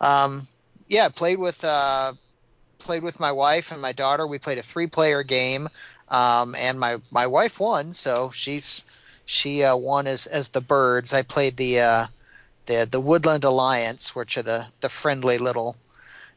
um 0.00 0.46
yeah 0.88 1.08
played 1.08 1.38
with 1.38 1.62
uh 1.64 2.14
played 2.78 3.02
with 3.02 3.20
my 3.20 3.32
wife 3.32 3.70
and 3.72 3.80
my 3.80 3.92
daughter. 3.92 4.26
We 4.26 4.38
played 4.38 4.58
a 4.58 4.62
three 4.62 4.86
player 4.88 5.22
game 5.22 5.68
um 6.08 6.54
and 6.54 6.78
my 6.78 6.98
my 7.10 7.26
wife 7.26 7.60
won. 7.60 7.94
So 7.94 8.30
she's 8.34 8.84
she 9.24 9.62
uh, 9.62 9.76
won 9.76 10.06
as 10.06 10.26
as 10.26 10.48
the 10.48 10.60
birds. 10.60 11.12
I 11.12 11.22
played 11.22 11.56
the 11.56 11.80
uh 11.80 12.06
the 12.66 12.86
the 12.90 13.00
woodland 13.00 13.44
alliance 13.44 14.14
which 14.14 14.36
are 14.36 14.42
the 14.42 14.66
the 14.80 14.88
friendly 14.88 15.38
little 15.38 15.76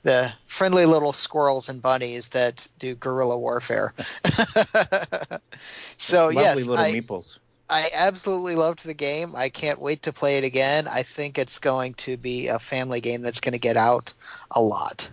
the 0.05 0.31
friendly 0.45 0.85
little 0.85 1.13
squirrels 1.13 1.67
and 1.67 1.81
bunnies 1.81 2.29
that 2.29 2.67
do 2.77 2.93
guerrilla 2.93 3.37
warfare. 3.37 3.91
so 5.97 6.25
Lovely 6.25 6.43
yes, 6.43 6.67
little 6.67 6.85
I, 6.85 6.91
meeples. 6.91 7.39
I 7.67 7.89
absolutely 7.91 8.55
loved 8.55 8.85
the 8.85 8.93
game. 8.93 9.35
I 9.35 9.49
can't 9.49 9.81
wait 9.81 10.03
to 10.03 10.13
play 10.13 10.37
it 10.37 10.43
again. 10.43 10.87
I 10.87 11.01
think 11.01 11.39
it's 11.39 11.57
going 11.57 11.95
to 11.95 12.17
be 12.17 12.47
a 12.49 12.59
family 12.59 13.01
game 13.01 13.23
that's 13.23 13.39
going 13.39 13.53
to 13.53 13.59
get 13.59 13.77
out 13.77 14.13
a 14.51 14.61
lot. 14.61 15.09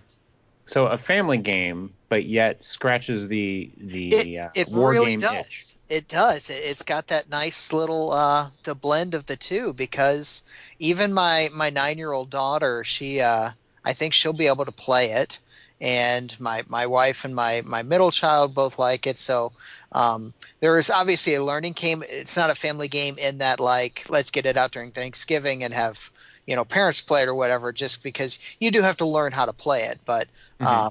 So 0.65 0.85
a 0.85 0.97
family 0.97 1.39
game, 1.39 1.91
but 2.07 2.25
yet 2.25 2.63
scratches 2.63 3.27
the 3.27 3.71
the 3.77 4.09
It, 4.09 4.39
uh, 4.39 4.49
it 4.53 4.69
war 4.69 4.91
really 4.91 5.11
game 5.11 5.21
does. 5.21 5.35
itch. 5.35 5.75
It 5.89 6.07
does. 6.07 6.51
It, 6.51 6.63
it's 6.63 6.83
got 6.83 7.07
that 7.07 7.29
nice 7.29 7.73
little 7.73 8.11
uh, 8.11 8.49
the 8.63 8.75
blend 8.75 9.15
of 9.15 9.25
the 9.25 9.37
two 9.37 9.73
because 9.73 10.43
even 10.79 11.13
my 11.13 11.49
my 11.53 11.69
nine 11.69 11.97
year 11.97 12.11
old 12.11 12.29
daughter, 12.29 12.83
she 12.83 13.21
uh, 13.21 13.51
I 13.83 13.93
think 13.93 14.13
she'll 14.13 14.33
be 14.33 14.47
able 14.47 14.65
to 14.65 14.71
play 14.71 15.11
it, 15.11 15.39
and 15.81 16.37
my 16.39 16.63
my 16.67 16.87
wife 16.87 17.25
and 17.25 17.35
my 17.35 17.61
my 17.65 17.83
middle 17.83 18.11
child 18.11 18.53
both 18.55 18.79
like 18.79 19.07
it. 19.07 19.19
So 19.19 19.51
um, 19.91 20.33
there 20.61 20.77
is 20.79 20.89
obviously 20.89 21.35
a 21.35 21.43
learning 21.43 21.73
game. 21.73 22.03
It's 22.07 22.37
not 22.37 22.49
a 22.49 22.55
family 22.55 22.87
game 22.87 23.17
in 23.17 23.39
that 23.39 23.59
like 23.59 24.05
let's 24.09 24.31
get 24.31 24.45
it 24.45 24.57
out 24.57 24.71
during 24.71 24.91
Thanksgiving 24.91 25.63
and 25.63 25.73
have 25.73 25.99
you 26.45 26.55
know 26.55 26.65
parents 26.65 27.01
play 27.01 27.23
it 27.23 27.27
or 27.29 27.35
whatever. 27.35 27.71
Just 27.71 28.03
because 28.03 28.39
you 28.59 28.71
do 28.71 28.81
have 28.81 28.97
to 28.97 29.05
learn 29.05 29.31
how 29.31 29.45
to 29.45 29.53
play 29.53 29.83
it, 29.85 29.99
but 30.05 30.27
Mhm. 30.61 30.67
uh, 30.67 30.89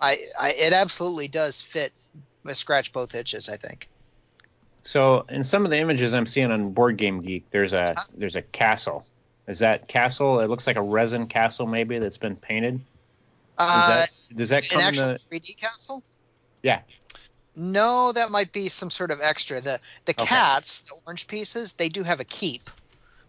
I, 0.00 0.28
I 0.38 0.52
it 0.52 0.72
absolutely 0.72 1.28
does 1.28 1.62
fit 1.62 1.92
scratch 2.54 2.92
both 2.92 3.14
itches. 3.14 3.48
I 3.48 3.56
think. 3.56 3.88
So 4.84 5.24
in 5.28 5.44
some 5.44 5.64
of 5.64 5.70
the 5.70 5.78
images 5.78 6.12
I'm 6.12 6.26
seeing 6.26 6.50
on 6.50 6.72
Board 6.72 6.96
Game 6.96 7.22
Geek, 7.22 7.50
there's 7.50 7.72
a 7.72 7.96
there's 8.16 8.36
a 8.36 8.42
castle. 8.42 9.06
Is 9.52 9.58
that 9.58 9.86
castle? 9.86 10.40
It 10.40 10.48
looks 10.48 10.66
like 10.66 10.76
a 10.76 10.82
resin 10.82 11.26
castle 11.26 11.66
maybe 11.66 11.98
that's 11.98 12.16
been 12.16 12.36
painted. 12.36 12.76
Is 12.76 12.84
Uh, 13.58 13.86
that 13.86 14.10
does 14.34 14.48
that 14.48 14.62
an 14.62 14.70
come 14.70 14.80
in 14.80 14.86
actual 14.86 15.08
the 15.08 15.20
3D 15.30 15.60
castle? 15.60 16.02
Yeah. 16.62 16.80
No, 17.54 18.12
that 18.12 18.30
might 18.30 18.50
be 18.52 18.70
some 18.70 18.90
sort 18.90 19.10
of 19.10 19.20
extra. 19.20 19.60
The 19.60 19.78
the 20.06 20.12
Okay. 20.12 20.24
cats, 20.24 20.80
the 20.80 20.94
orange 21.04 21.26
pieces, 21.26 21.74
they 21.74 21.90
do 21.90 22.02
have 22.02 22.18
a 22.18 22.24
keep. 22.24 22.70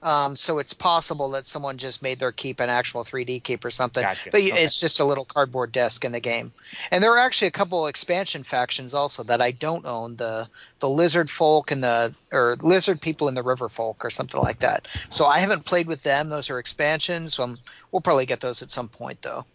Um, 0.03 0.35
so 0.35 0.59
it's 0.59 0.73
possible 0.73 1.31
that 1.31 1.47
someone 1.47 1.77
just 1.77 2.01
made 2.01 2.19
their 2.19 2.33
keep 2.33 2.59
an 2.59 2.69
actual 2.69 3.05
3D 3.05 3.41
keep 3.41 3.63
or 3.63 3.71
something. 3.71 4.03
Gotcha. 4.03 4.31
But 4.31 4.41
Okay. 4.41 4.61
it's 4.63 4.77
just 4.77 4.99
a 4.99 5.05
little 5.05 5.23
cardboard 5.23 5.71
desk 5.71 6.03
in 6.03 6.11
the 6.11 6.19
game. 6.19 6.51
And 6.91 7.01
there 7.01 7.11
are 7.13 7.17
actually 7.17 7.47
a 7.47 7.51
couple 7.51 7.87
expansion 7.87 8.43
factions 8.43 8.93
also 8.93 9.23
that 9.23 9.39
I 9.41 9.51
don't 9.51 9.85
own. 9.85 10.17
The 10.17 10.49
the 10.79 10.89
lizard 10.89 11.29
folk 11.29 11.71
and 11.71 11.81
the 11.81 12.13
or 12.33 12.57
lizard 12.61 12.99
people 12.99 13.29
and 13.29 13.37
the 13.37 13.43
river 13.43 13.69
folk 13.69 14.03
or 14.03 14.09
something 14.09 14.41
like 14.41 14.59
that. 14.59 14.89
So 15.07 15.25
I 15.25 15.39
haven't 15.39 15.63
played 15.63 15.87
with 15.87 16.03
them. 16.03 16.27
Those 16.27 16.49
are 16.49 16.59
expansions. 16.59 17.39
Um, 17.39 17.57
we'll 17.91 18.01
probably 18.01 18.25
get 18.25 18.41
those 18.41 18.61
at 18.61 18.71
some 18.71 18.89
point 18.89 19.21
though. 19.21 19.45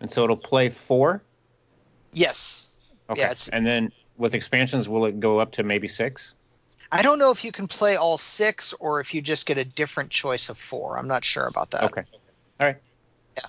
and 0.00 0.10
so 0.10 0.24
it'll 0.24 0.36
play 0.36 0.68
four? 0.68 1.22
Yes. 2.12 2.68
Okay. 3.08 3.20
Yeah, 3.20 3.34
and 3.52 3.64
then 3.64 3.92
with 4.16 4.34
expansions 4.34 4.88
will 4.88 5.06
it 5.06 5.20
go 5.20 5.38
up 5.38 5.52
to 5.52 5.62
maybe 5.62 5.86
six? 5.86 6.34
I 6.92 7.00
don't 7.00 7.18
know 7.18 7.30
if 7.30 7.42
you 7.42 7.52
can 7.52 7.68
play 7.68 7.96
all 7.96 8.18
six 8.18 8.74
or 8.74 9.00
if 9.00 9.14
you 9.14 9.22
just 9.22 9.46
get 9.46 9.56
a 9.56 9.64
different 9.64 10.10
choice 10.10 10.50
of 10.50 10.58
four. 10.58 10.98
I'm 10.98 11.08
not 11.08 11.24
sure 11.24 11.46
about 11.46 11.70
that. 11.70 11.84
Okay. 11.84 12.02
All 12.60 12.66
right. 12.66 12.76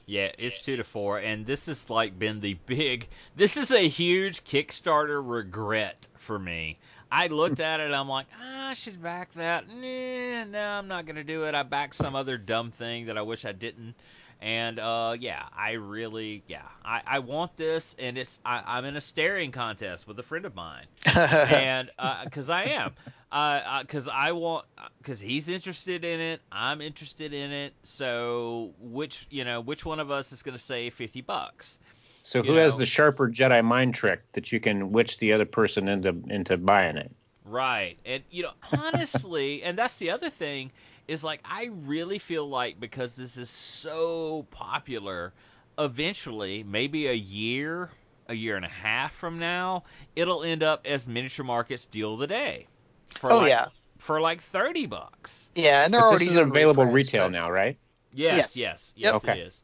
Yeah, 0.06 0.32
it's 0.38 0.62
two 0.62 0.78
to 0.78 0.84
four, 0.86 1.20
and 1.20 1.46
this 1.46 1.66
has 1.66 1.90
like 1.90 2.18
been 2.18 2.40
the 2.40 2.54
big. 2.66 3.10
This 3.36 3.58
is 3.58 3.70
a 3.70 3.86
huge 3.86 4.46
Kickstarter 4.46 5.22
regret 5.22 6.08
for 6.20 6.40
me. 6.40 6.80
I 7.12 7.28
looked 7.28 7.60
at 7.60 7.82
it, 7.82 7.88
and 7.88 7.96
I'm 7.96 8.08
like, 8.08 8.28
ah, 8.40 8.70
I 8.70 8.74
should 8.76 9.04
back 9.04 9.34
that. 9.34 9.68
Nah, 9.68 10.46
no, 10.46 10.60
I'm 10.60 10.88
not 10.88 11.06
gonna 11.06 11.26
do 11.26 11.44
it. 11.44 11.54
I 11.54 11.64
backed 11.64 11.96
some 11.96 12.16
other 12.16 12.38
dumb 12.38 12.72
thing 12.72 13.08
that 13.08 13.18
I 13.18 13.24
wish 13.24 13.44
I 13.44 13.52
didn't. 13.52 13.96
And 14.42 14.78
uh, 14.78 15.16
yeah, 15.18 15.44
I 15.56 15.74
really, 15.74 16.44
yeah, 16.48 16.64
I, 16.84 17.02
I 17.06 17.20
want 17.20 17.56
this, 17.56 17.96
and 17.98 18.18
it's 18.18 18.42
I, 18.46 18.62
I'm 18.66 18.84
in 18.84 18.98
a 18.98 19.02
staring 19.02 19.52
contest 19.52 20.06
with 20.06 20.20
a 20.20 20.24
friend 20.24 20.46
of 20.46 20.54
mine, 20.54 20.86
and 21.16 21.90
because 22.26 22.50
I 22.50 22.64
am, 22.64 22.94
because 23.34 24.08
I 24.08 24.32
want, 24.34 24.66
because 25.00 25.20
he's 25.20 25.50
interested 25.50 26.06
in 26.06 26.20
it, 26.20 26.42
I'm 26.52 26.82
interested 26.82 27.34
in 27.34 27.52
it. 27.52 27.74
So 27.84 28.74
which 28.80 29.28
you 29.32 29.44
know 29.44 29.62
which 29.62 29.86
one 29.86 30.00
of 30.00 30.12
us 30.12 30.32
is 30.32 30.44
going 30.44 30.56
to 30.56 30.64
save 30.64 30.94
fifty 30.94 31.22
bucks? 31.22 31.80
So 32.22 32.44
who 32.44 32.54
has 32.54 32.78
the 32.78 32.86
sharper 32.86 33.30
Jedi 33.30 33.64
mind 33.64 33.96
trick 33.96 34.22
that 34.34 34.52
you 34.52 34.60
can 34.60 34.92
witch 34.92 35.18
the 35.20 35.34
other 35.34 35.46
person 35.46 35.88
into 35.88 36.16
into 36.30 36.58
buying 36.58 36.98
it? 36.98 37.12
Right. 37.44 37.98
And 38.06 38.24
you 38.30 38.44
know, 38.44 38.52
honestly, 38.72 39.64
and 39.64 39.78
that's 39.78 39.98
the 39.98 40.12
other 40.12 40.30
thing 40.30 40.72
is 41.08 41.24
like 41.24 41.42
I 41.44 41.72
really 41.86 42.20
feel 42.20 42.48
like 42.48 42.80
because 42.80 43.16
this 43.16 43.38
is 43.38 43.50
so 43.50 44.46
popular, 44.52 45.34
eventually, 45.78 46.64
maybe 46.64 47.08
a 47.08 47.14
year, 47.14 47.90
a 48.28 48.34
year 48.36 48.56
and 48.56 48.66
a 48.66 48.70
half 48.70 49.14
from 49.14 49.40
now, 49.40 49.84
it'll 50.16 50.44
end 50.44 50.62
up 50.62 50.86
as 50.86 51.08
miniature 51.08 51.46
markets 51.46 51.86
deal 51.86 52.14
of 52.14 52.20
the 52.20 52.28
day. 52.28 52.68
For 53.18 53.32
oh 53.32 53.38
like, 53.40 53.50
yeah, 53.50 53.68
For 53.98 54.20
like 54.22 54.42
30 54.42 54.86
bucks. 54.88 55.50
yeah, 55.56 55.86
and 55.86 55.94
they're 55.94 56.02
But 56.02 56.08
already 56.08 56.26
this 56.26 56.34
is 56.34 56.38
available 56.40 56.86
reprints, 56.86 57.14
retail 57.14 57.26
but- 57.28 57.32
now, 57.32 57.50
right? 57.52 57.78
Yes, 58.14 58.56
Yes. 58.56 58.58
yes, 58.58 58.94
yes, 58.96 59.14
Okay. 59.16 59.40
it 59.40 59.48
is. 59.48 59.64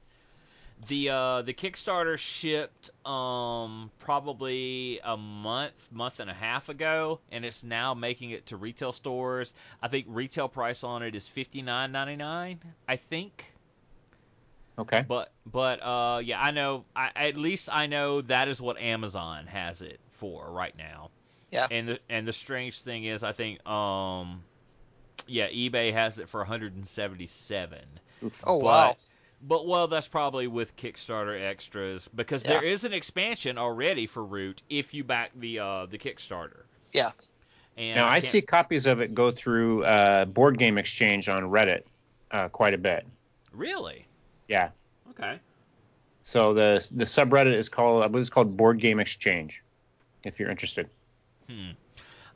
The 0.88 1.10
uh, 1.10 1.42
the 1.42 1.54
Kickstarter 1.54 2.18
shipped 2.18 2.90
um, 3.06 3.92
probably 4.00 5.02
a 5.04 5.18
month, 5.18 5.74
month 5.92 6.22
and 6.22 6.30
a 6.30 6.34
half 6.34 6.70
ago, 6.70 7.20
and 7.34 7.44
it's 7.44 7.66
now 7.66 7.94
making 7.94 8.30
it 8.32 8.46
to 8.48 8.56
retail 8.58 8.94
stores. 8.94 9.52
I 9.84 9.90
think 9.90 10.06
retail 10.08 10.48
price 10.48 10.86
on 10.86 11.04
it 11.04 11.16
is 11.16 11.28
fifty 11.28 11.62
nine 11.62 11.92
ninety 11.92 12.16
nine. 12.16 12.62
I 12.88 12.96
think, 12.96 13.52
Okay. 14.80 15.04
but 15.06 15.32
but 15.46 15.84
uh, 15.84 16.22
yeah, 16.24 16.40
I 16.42 16.52
know. 16.52 16.86
I, 16.96 17.10
at 17.14 17.36
least 17.36 17.68
I 17.70 17.88
know 17.88 18.22
that 18.22 18.48
is 18.48 18.62
what 18.62 18.78
Amazon 18.80 19.48
has 19.48 19.82
it 19.82 20.00
for 20.14 20.50
right 20.50 20.76
now. 20.78 21.10
Yeah. 21.52 21.68
And 21.72 21.88
the 21.90 22.00
and 22.10 22.28
the 22.28 22.34
strange 22.34 22.82
thing 22.82 23.06
is, 23.06 23.24
I 23.24 23.32
think 23.34 23.66
um, 23.68 24.44
yeah, 25.28 25.50
eBay 25.50 25.92
has 25.94 26.20
it 26.20 26.30
for 26.30 26.40
one 26.40 26.48
hundred 26.48 26.76
and 26.76 26.86
seventy 26.88 27.28
seven. 27.28 27.84
Oof. 28.24 28.44
Oh 28.46 28.60
But- 28.60 28.66
wow, 28.66 28.98
But 29.42 29.68
well, 29.68 29.88
that's 29.88 30.08
probably 30.08 30.48
with 30.48 30.76
Kickstarter 30.76 31.42
extras 31.42 32.08
because 32.14 32.44
Yeah. 32.46 32.54
there 32.60 32.64
is 32.64 32.84
an 32.84 32.94
expansion 32.94 33.58
already 33.58 34.06
for 34.06 34.24
Root 34.24 34.62
if 34.70 34.94
you 34.94 35.04
back 35.04 35.32
the 35.36 35.60
uh, 35.60 35.86
the 35.88 35.98
Kickstarter. 35.98 36.64
Yeah. 36.94 37.12
And 37.78 37.96
Now 37.96 38.08
I 38.08 38.14
can't- 38.20 38.24
see 38.26 38.42
copies 38.42 38.86
of 38.86 39.00
it 39.02 39.14
go 39.16 39.32
through 39.32 39.86
uh, 39.86 40.26
Board 40.26 40.60
Game 40.60 40.78
Exchange 40.78 41.30
on 41.30 41.44
Reddit 41.44 41.84
uh, 42.32 42.50
quite 42.50 42.74
a 42.74 42.78
bit. 42.78 43.06
Really? 43.54 44.06
Yeah. 44.50 44.70
Okay. 45.12 45.40
So 46.24 46.54
the 46.54 46.86
the 46.92 47.06
subreddit 47.06 47.54
is 47.54 47.70
called 47.70 48.04
I 48.04 48.08
believe 48.08 48.22
it's 48.22 48.30
called 48.30 48.56
Board 48.56 48.80
Game 48.80 49.00
Exchange. 49.00 49.64
If 50.26 50.40
you're 50.40 50.50
interested. 50.52 50.90
Hmm. 51.50 51.72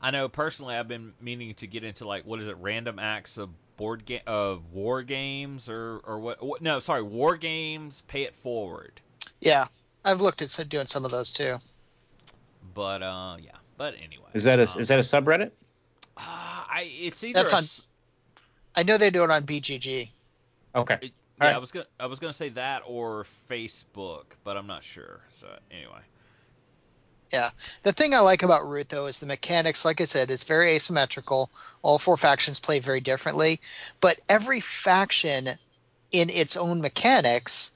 I 0.01 0.11
know 0.11 0.27
personally, 0.27 0.75
I've 0.75 0.87
been 0.87 1.13
meaning 1.21 1.53
to 1.55 1.67
get 1.67 1.83
into 1.83 2.05
like 2.07 2.25
what 2.25 2.39
is 2.39 2.47
it, 2.47 2.57
random 2.59 2.99
acts 2.99 3.37
of 3.37 3.49
board 3.77 4.05
game 4.05 4.21
of 4.27 4.73
war 4.73 5.03
games 5.03 5.69
or 5.69 5.99
or 6.03 6.19
what? 6.19 6.43
what 6.43 6.61
no, 6.61 6.79
sorry, 6.79 7.03
war 7.03 7.37
games. 7.37 8.01
Pay 8.07 8.23
it 8.23 8.35
forward. 8.35 8.99
yeah, 9.39 9.67
I've 10.03 10.19
looked 10.21 10.41
at 10.41 10.69
doing 10.69 10.87
some 10.87 11.05
of 11.05 11.11
those 11.11 11.31
too. 11.31 11.57
But 12.73 13.03
uh, 13.03 13.37
yeah. 13.39 13.51
But 13.77 13.95
anyway. 13.95 14.29
Is 14.33 14.43
that 14.45 14.59
a 14.59 14.63
um, 14.63 14.79
is 14.79 14.87
that 14.89 14.99
a 14.99 15.01
subreddit? 15.01 15.51
uh, 16.17 16.19
I 16.19 16.89
it's 17.01 17.23
either 17.23 17.41
That's 17.41 17.53
a 17.53 17.57
on- 17.57 17.63
s- 17.63 17.81
I 18.75 18.83
know 18.83 18.97
they 18.97 19.09
do 19.09 19.23
it 19.23 19.29
on 19.31 19.43
BGG. 19.43 20.09
Okay. 20.75 20.97
It- 21.01 21.11
yeah, 21.39 21.47
right. 21.47 21.55
I 21.55 21.57
was 21.57 21.71
gonna 21.71 21.85
I 21.99 22.05
was 22.05 22.19
gonna 22.19 22.31
say 22.33 22.49
that 22.49 22.83
or 22.85 23.25
Facebook, 23.49 24.23
but 24.43 24.55
I'm 24.55 24.67
not 24.67 24.83
sure. 24.83 25.19
So 25.35 25.47
anyway, 25.71 25.99
The 27.83 27.93
thing 27.93 28.13
I 28.13 28.19
like 28.19 28.43
about 28.43 28.67
Root 28.67 28.89
though 28.89 29.07
is 29.07 29.17
the 29.17 29.25
mechanics. 29.25 29.85
Like 29.85 30.01
I 30.01 30.05
said, 30.05 30.29
it's 30.29 30.43
very 30.43 30.71
asymmetrical. 30.71 31.49
All 31.81 31.99
four 31.99 32.17
factions 32.17 32.59
play 32.59 32.79
very 32.79 33.01
differently, 33.01 33.59
but 34.01 34.19
every 34.29 34.59
faction 34.59 35.57
in 36.11 36.29
its 36.29 36.55
own 36.55 36.79
mechanics 36.79 37.71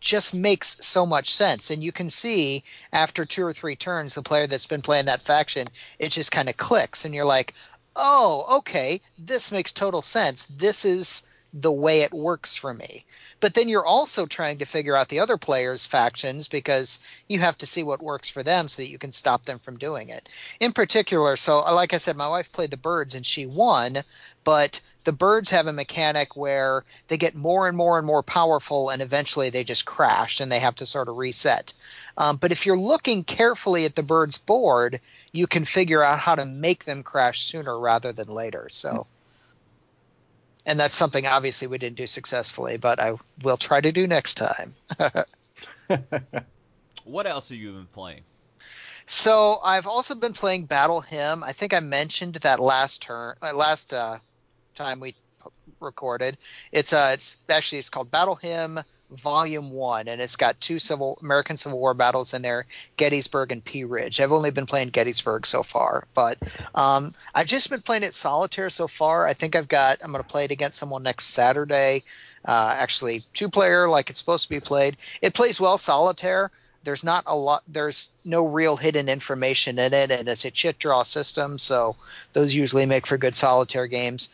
just 0.00 0.34
makes 0.34 0.78
so 0.84 1.06
much 1.06 1.34
sense. 1.34 1.70
And 1.70 1.82
you 1.84 1.92
can 1.92 2.10
see 2.10 2.64
after 2.92 3.24
two 3.24 3.44
or 3.44 3.52
three 3.52 3.76
turns, 3.76 4.14
the 4.14 4.22
player 4.22 4.46
that's 4.46 4.66
been 4.66 4.82
playing 4.82 5.06
that 5.06 5.22
faction, 5.22 5.68
it 5.98 6.10
just 6.10 6.32
kind 6.32 6.48
of 6.48 6.56
clicks, 6.56 7.04
and 7.04 7.14
you're 7.14 7.24
like, 7.24 7.54
"Oh, 7.96 8.58
okay, 8.58 9.00
this 9.18 9.52
makes 9.52 9.72
total 9.72 10.02
sense. 10.02 10.46
This 10.50 10.84
is 10.84 11.24
the 11.54 11.72
way 11.72 12.02
it 12.02 12.12
works 12.12 12.56
for 12.56 12.74
me." 12.74 13.06
But 13.40 13.54
then 13.54 13.68
you're 13.68 13.86
also 13.86 14.26
trying 14.26 14.58
to 14.58 14.64
figure 14.64 14.96
out 14.96 15.08
the 15.08 15.20
other 15.20 15.36
players' 15.36 15.86
factions 15.86 16.48
because 16.48 16.98
you 17.28 17.38
have 17.40 17.58
to 17.58 17.66
see 17.66 17.82
what 17.82 18.02
works 18.02 18.28
for 18.28 18.42
them 18.42 18.68
so 18.68 18.82
that 18.82 18.90
you 18.90 18.98
can 18.98 19.12
stop 19.12 19.44
them 19.44 19.58
from 19.58 19.78
doing 19.78 20.08
it. 20.08 20.28
In 20.60 20.72
particular, 20.72 21.36
so 21.36 21.60
like 21.60 21.92
I 21.92 21.98
said, 21.98 22.16
my 22.16 22.28
wife 22.28 22.50
played 22.52 22.70
the 22.70 22.76
birds 22.76 23.14
and 23.14 23.24
she 23.24 23.46
won, 23.46 24.02
but 24.44 24.80
the 25.04 25.12
birds 25.12 25.50
have 25.50 25.66
a 25.66 25.72
mechanic 25.72 26.36
where 26.36 26.84
they 27.08 27.16
get 27.18 27.34
more 27.34 27.68
and 27.68 27.76
more 27.76 27.98
and 27.98 28.06
more 28.06 28.22
powerful 28.22 28.90
and 28.90 29.02
eventually 29.02 29.50
they 29.50 29.64
just 29.64 29.84
crash 29.84 30.40
and 30.40 30.50
they 30.50 30.60
have 30.60 30.76
to 30.76 30.86
sort 30.86 31.08
of 31.08 31.16
reset. 31.16 31.72
Um, 32.16 32.36
but 32.36 32.52
if 32.52 32.64
you're 32.64 32.78
looking 32.78 33.24
carefully 33.24 33.84
at 33.84 33.94
the 33.94 34.02
bird's 34.02 34.38
board, 34.38 35.00
you 35.32 35.46
can 35.46 35.64
figure 35.64 36.02
out 36.02 36.18
how 36.18 36.34
to 36.34 36.46
make 36.46 36.84
them 36.84 37.02
crash 37.02 37.46
sooner 37.46 37.78
rather 37.78 38.12
than 38.12 38.28
later. 38.28 38.68
So. 38.70 39.06
And 40.66 40.80
that's 40.80 40.94
something 40.94 41.26
obviously 41.26 41.68
we 41.68 41.78
didn't 41.78 41.96
do 41.96 42.06
successfully, 42.06 42.76
but 42.78 43.00
I 43.00 43.14
will 43.42 43.56
try 43.56 43.80
to 43.80 43.92
do 43.92 44.06
next 44.06 44.34
time. 44.34 44.74
what 47.04 47.26
else 47.26 47.50
have 47.50 47.58
you 47.58 47.72
been 47.72 47.86
playing? 47.86 48.22
So 49.06 49.60
I've 49.62 49.86
also 49.86 50.14
been 50.14 50.32
playing 50.32 50.64
Battle 50.64 51.00
Hymn. 51.02 51.44
I 51.44 51.52
think 51.52 51.74
I 51.74 51.80
mentioned 51.80 52.36
that 52.36 52.60
last 52.60 53.02
turn, 53.02 53.36
uh, 53.42 53.52
last 53.52 53.92
uh, 53.92 54.18
time 54.74 55.00
we 55.00 55.12
p- 55.12 55.18
recorded. 55.80 56.38
It's 56.72 56.92
uh, 56.92 57.10
it's 57.12 57.36
actually 57.48 57.78
it's 57.78 57.90
called 57.90 58.10
Battle 58.10 58.36
Hymn 58.36 58.80
Volume 59.14 59.70
One, 59.70 60.08
and 60.08 60.20
it's 60.20 60.36
got 60.36 60.60
two 60.60 60.78
Civil 60.78 61.18
American 61.22 61.56
Civil 61.56 61.78
War 61.78 61.94
battles 61.94 62.34
in 62.34 62.42
there, 62.42 62.66
Gettysburg 62.96 63.52
and 63.52 63.64
Pea 63.64 63.84
Ridge. 63.84 64.20
I've 64.20 64.32
only 64.32 64.50
been 64.50 64.66
playing 64.66 64.90
Gettysburg 64.90 65.46
so 65.46 65.62
far, 65.62 66.06
but 66.14 66.38
um, 66.74 67.14
I've 67.34 67.46
just 67.46 67.70
been 67.70 67.82
playing 67.82 68.02
it 68.02 68.14
solitaire 68.14 68.70
so 68.70 68.88
far. 68.88 69.26
I 69.26 69.34
think 69.34 69.56
I've 69.56 69.68
got 69.68 69.98
I'm 70.02 70.12
going 70.12 70.22
to 70.22 70.28
play 70.28 70.44
it 70.44 70.50
against 70.50 70.78
someone 70.78 71.02
next 71.02 71.26
Saturday. 71.26 72.04
Uh, 72.44 72.74
actually, 72.76 73.24
two 73.32 73.48
player 73.48 73.88
like 73.88 74.10
it's 74.10 74.18
supposed 74.18 74.44
to 74.44 74.50
be 74.50 74.60
played. 74.60 74.96
It 75.22 75.34
plays 75.34 75.60
well 75.60 75.78
solitaire. 75.78 76.50
There's 76.82 77.02
not 77.02 77.24
a 77.26 77.34
lot. 77.34 77.62
There's 77.66 78.12
no 78.26 78.46
real 78.46 78.76
hidden 78.76 79.08
information 79.08 79.78
in 79.78 79.94
it, 79.94 80.10
and 80.10 80.28
it's 80.28 80.44
a 80.44 80.50
chit 80.50 80.78
draw 80.78 81.02
system, 81.02 81.58
so 81.58 81.96
those 82.34 82.54
usually 82.54 82.84
make 82.84 83.06
for 83.06 83.16
good 83.16 83.34
solitaire 83.34 83.86
games 83.86 84.28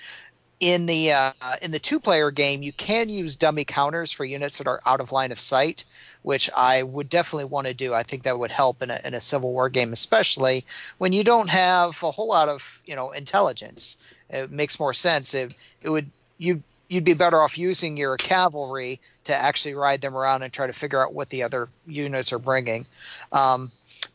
in 0.61 0.85
the 0.85 1.13
uh, 1.13 1.33
in 1.63 1.71
the 1.71 1.79
two 1.79 1.99
player 1.99 2.31
game, 2.31 2.63
you 2.63 2.73
can 2.73 3.09
use 3.09 3.37
dummy 3.37 3.65
counters 3.65 4.13
for 4.13 4.27
units 4.27 4.59
that 4.59 4.67
are 4.67 4.81
out 4.85 5.01
of 5.01 5.11
line 5.11 5.33
of 5.33 5.41
sight, 5.41 5.85
which 6.23 6.51
I 6.55 6.83
would 6.83 7.09
definitely 7.09 7.47
want 7.47 7.67
to 7.67 7.75
do. 7.75 7.95
I 7.95 8.03
think 8.03 8.25
that 8.25 8.39
would 8.39 8.51
help 8.51 8.83
in 8.83 8.91
a, 8.91 9.01
in 9.03 9.15
a 9.15 9.21
Civil 9.23 9.53
War 9.53 9.71
game, 9.71 9.95
especially 9.95 10.67
when 10.99 11.15
you 11.15 11.25
don't 11.25 11.49
have 11.49 12.03
a 12.03 12.11
whole 12.11 12.29
lot 12.29 12.51
of 12.51 12.83
you 12.85 12.95
know 12.95 13.11
intelligence. 13.11 13.97
It 14.29 14.51
makes 14.51 14.79
more 14.79 14.95
sense. 14.95 15.33
It, 15.33 15.55
it 15.83 15.89
would 15.89 16.11
you 16.37 16.63
you'd 16.89 17.05
be 17.05 17.15
better 17.15 17.41
off 17.41 17.57
using 17.57 17.97
your 17.97 18.17
cavalry 18.17 19.01
to 19.25 19.35
actually 19.35 19.75
ride 19.75 20.03
them 20.03 20.17
around 20.17 20.43
and 20.43 20.53
try 20.53 20.67
to 20.67 20.73
figure 20.73 21.03
out 21.03 21.15
what 21.15 21.31
the 21.31 21.45
other 21.45 21.69
units 21.87 22.33
are 22.33 22.39
bringing. 22.39 22.85
Um, 23.33 23.71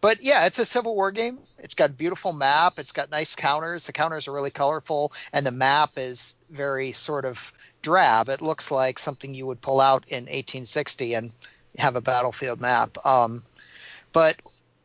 but 0.06 0.22
yeah, 0.22 0.46
it's 0.46 0.60
a 0.60 0.68
Civil 0.68 0.94
War 0.94 1.12
game. 1.12 1.40
It's 1.58 1.74
got 1.74 1.90
a 1.90 1.94
beautiful 1.94 2.32
map. 2.32 2.78
It's 2.78 2.92
got 2.92 3.10
nice 3.10 3.34
counters. 3.34 3.88
The 3.88 3.92
counters 3.92 4.28
are 4.28 4.34
really 4.34 4.52
colorful, 4.52 5.12
and 5.34 5.44
the 5.44 5.50
map 5.50 5.94
is 5.98 6.38
very 6.52 6.92
sort 6.92 7.26
of 7.26 7.52
drab. 7.82 8.30
It 8.30 8.40
looks 8.40 8.70
like 8.70 9.00
something 9.00 9.34
you 9.34 9.48
would 9.48 9.62
pull 9.62 9.82
out 9.82 10.08
in 10.08 10.26
1860 10.26 11.16
and 11.16 11.32
have 11.80 11.96
a 11.96 12.02
battlefield 12.02 12.62
map. 12.62 13.04
Um, 13.04 13.42
but 14.14 14.36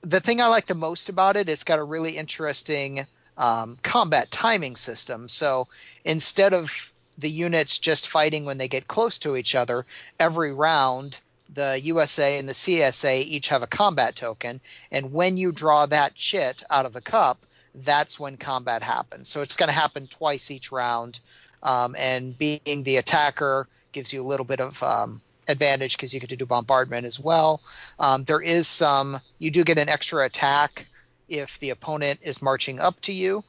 the 0.00 0.20
thing 0.20 0.40
I 0.40 0.46
like 0.46 0.64
the 0.64 0.74
most 0.74 1.10
about 1.10 1.36
it, 1.36 1.50
it's 1.50 1.64
got 1.64 1.78
a 1.78 1.84
really 1.84 2.16
interesting 2.16 3.06
um, 3.36 3.76
combat 3.82 4.30
timing 4.30 4.76
system. 4.76 5.28
So 5.28 5.68
instead 6.02 6.54
of 6.54 6.94
the 7.18 7.30
units 7.30 7.78
just 7.78 8.08
fighting 8.08 8.46
when 8.46 8.56
they 8.56 8.68
get 8.68 8.88
close 8.88 9.18
to 9.18 9.36
each 9.36 9.54
other, 9.54 9.84
every 10.18 10.54
round 10.54 11.18
the 11.52 11.80
USA 11.82 12.38
and 12.38 12.48
the 12.48 12.52
CSA 12.52 13.24
each 13.24 13.48
have 13.48 13.62
a 13.62 13.66
combat 13.66 14.16
token, 14.16 14.60
and 14.90 15.12
when 15.12 15.36
you 15.36 15.52
draw 15.52 15.86
that 15.86 16.14
chit 16.14 16.62
out 16.70 16.86
of 16.86 16.92
the 16.92 17.00
cup, 17.00 17.44
that's 17.74 18.18
when 18.18 18.36
combat 18.36 18.82
happens. 18.82 19.28
So 19.28 19.42
it's 19.42 19.56
going 19.56 19.68
to 19.68 19.72
happen 19.72 20.06
twice 20.06 20.50
each 20.50 20.72
round, 20.72 21.20
um, 21.62 21.94
and 21.98 22.36
being 22.38 22.82
the 22.82 22.96
attacker 22.96 23.68
gives 23.92 24.12
you 24.12 24.22
a 24.22 24.26
little 24.26 24.46
bit 24.46 24.60
of 24.60 24.82
um, 24.82 25.20
advantage 25.48 25.96
because 25.96 26.14
you 26.14 26.20
get 26.20 26.30
to 26.30 26.36
do 26.36 26.46
bombardment 26.46 27.06
as 27.06 27.18
well. 27.18 27.60
Um, 27.98 28.24
there 28.24 28.40
is 28.40 28.68
some, 28.68 29.20
you 29.38 29.50
do 29.50 29.64
get 29.64 29.78
an 29.78 29.88
extra 29.88 30.24
attack 30.24 30.86
if 31.28 31.58
the 31.58 31.70
opponent 31.70 32.20
is 32.22 32.42
marching 32.42 32.80
up 32.80 33.00
to 33.02 33.12
you. 33.12 33.44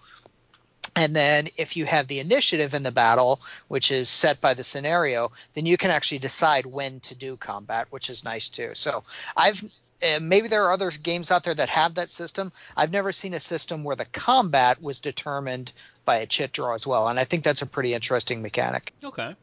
And 0.96 1.16
then 1.16 1.48
if 1.58 1.78
you 1.78 1.86
have 1.86 2.08
the 2.08 2.20
initiative 2.20 2.74
in 2.74 2.84
the 2.84 2.92
battle, 2.92 3.40
which 3.70 3.92
is 3.92 4.10
set 4.10 4.42
by 4.42 4.54
the 4.54 4.64
scenario, 4.64 5.32
then 5.54 5.66
you 5.66 5.78
can 5.78 5.90
actually 5.90 6.20
decide 6.20 6.66
when 6.66 7.00
to 7.02 7.16
do 7.16 7.38
combat, 7.38 7.88
which 7.92 8.10
is 8.10 8.26
nice 8.26 8.50
too. 8.50 8.72
So 8.74 9.04
I've 9.36 9.64
uh, 10.04 10.20
maybe 10.20 10.48
there 10.48 10.64
are 10.66 10.72
other 10.72 10.92
games 10.92 11.32
out 11.32 11.44
there 11.44 11.54
that 11.54 11.70
have 11.70 11.96
that 11.96 12.10
system. 12.10 12.52
I've 12.76 12.92
never 12.92 13.12
seen 13.12 13.34
a 13.34 13.40
system 13.40 13.84
where 13.84 13.96
the 13.96 14.06
combat 14.06 14.82
was 14.82 15.00
determined 15.00 15.72
by 16.06 16.18
a 16.18 16.26
chit 16.26 16.52
draw 16.54 16.74
as 16.74 16.88
well, 16.88 17.08
and 17.08 17.20
I 17.20 17.24
think 17.24 17.44
that's 17.44 17.62
a 17.62 17.68
pretty 17.68 17.94
interesting 17.94 18.42
mechanic. 18.42 18.94
Okay. 19.04 19.36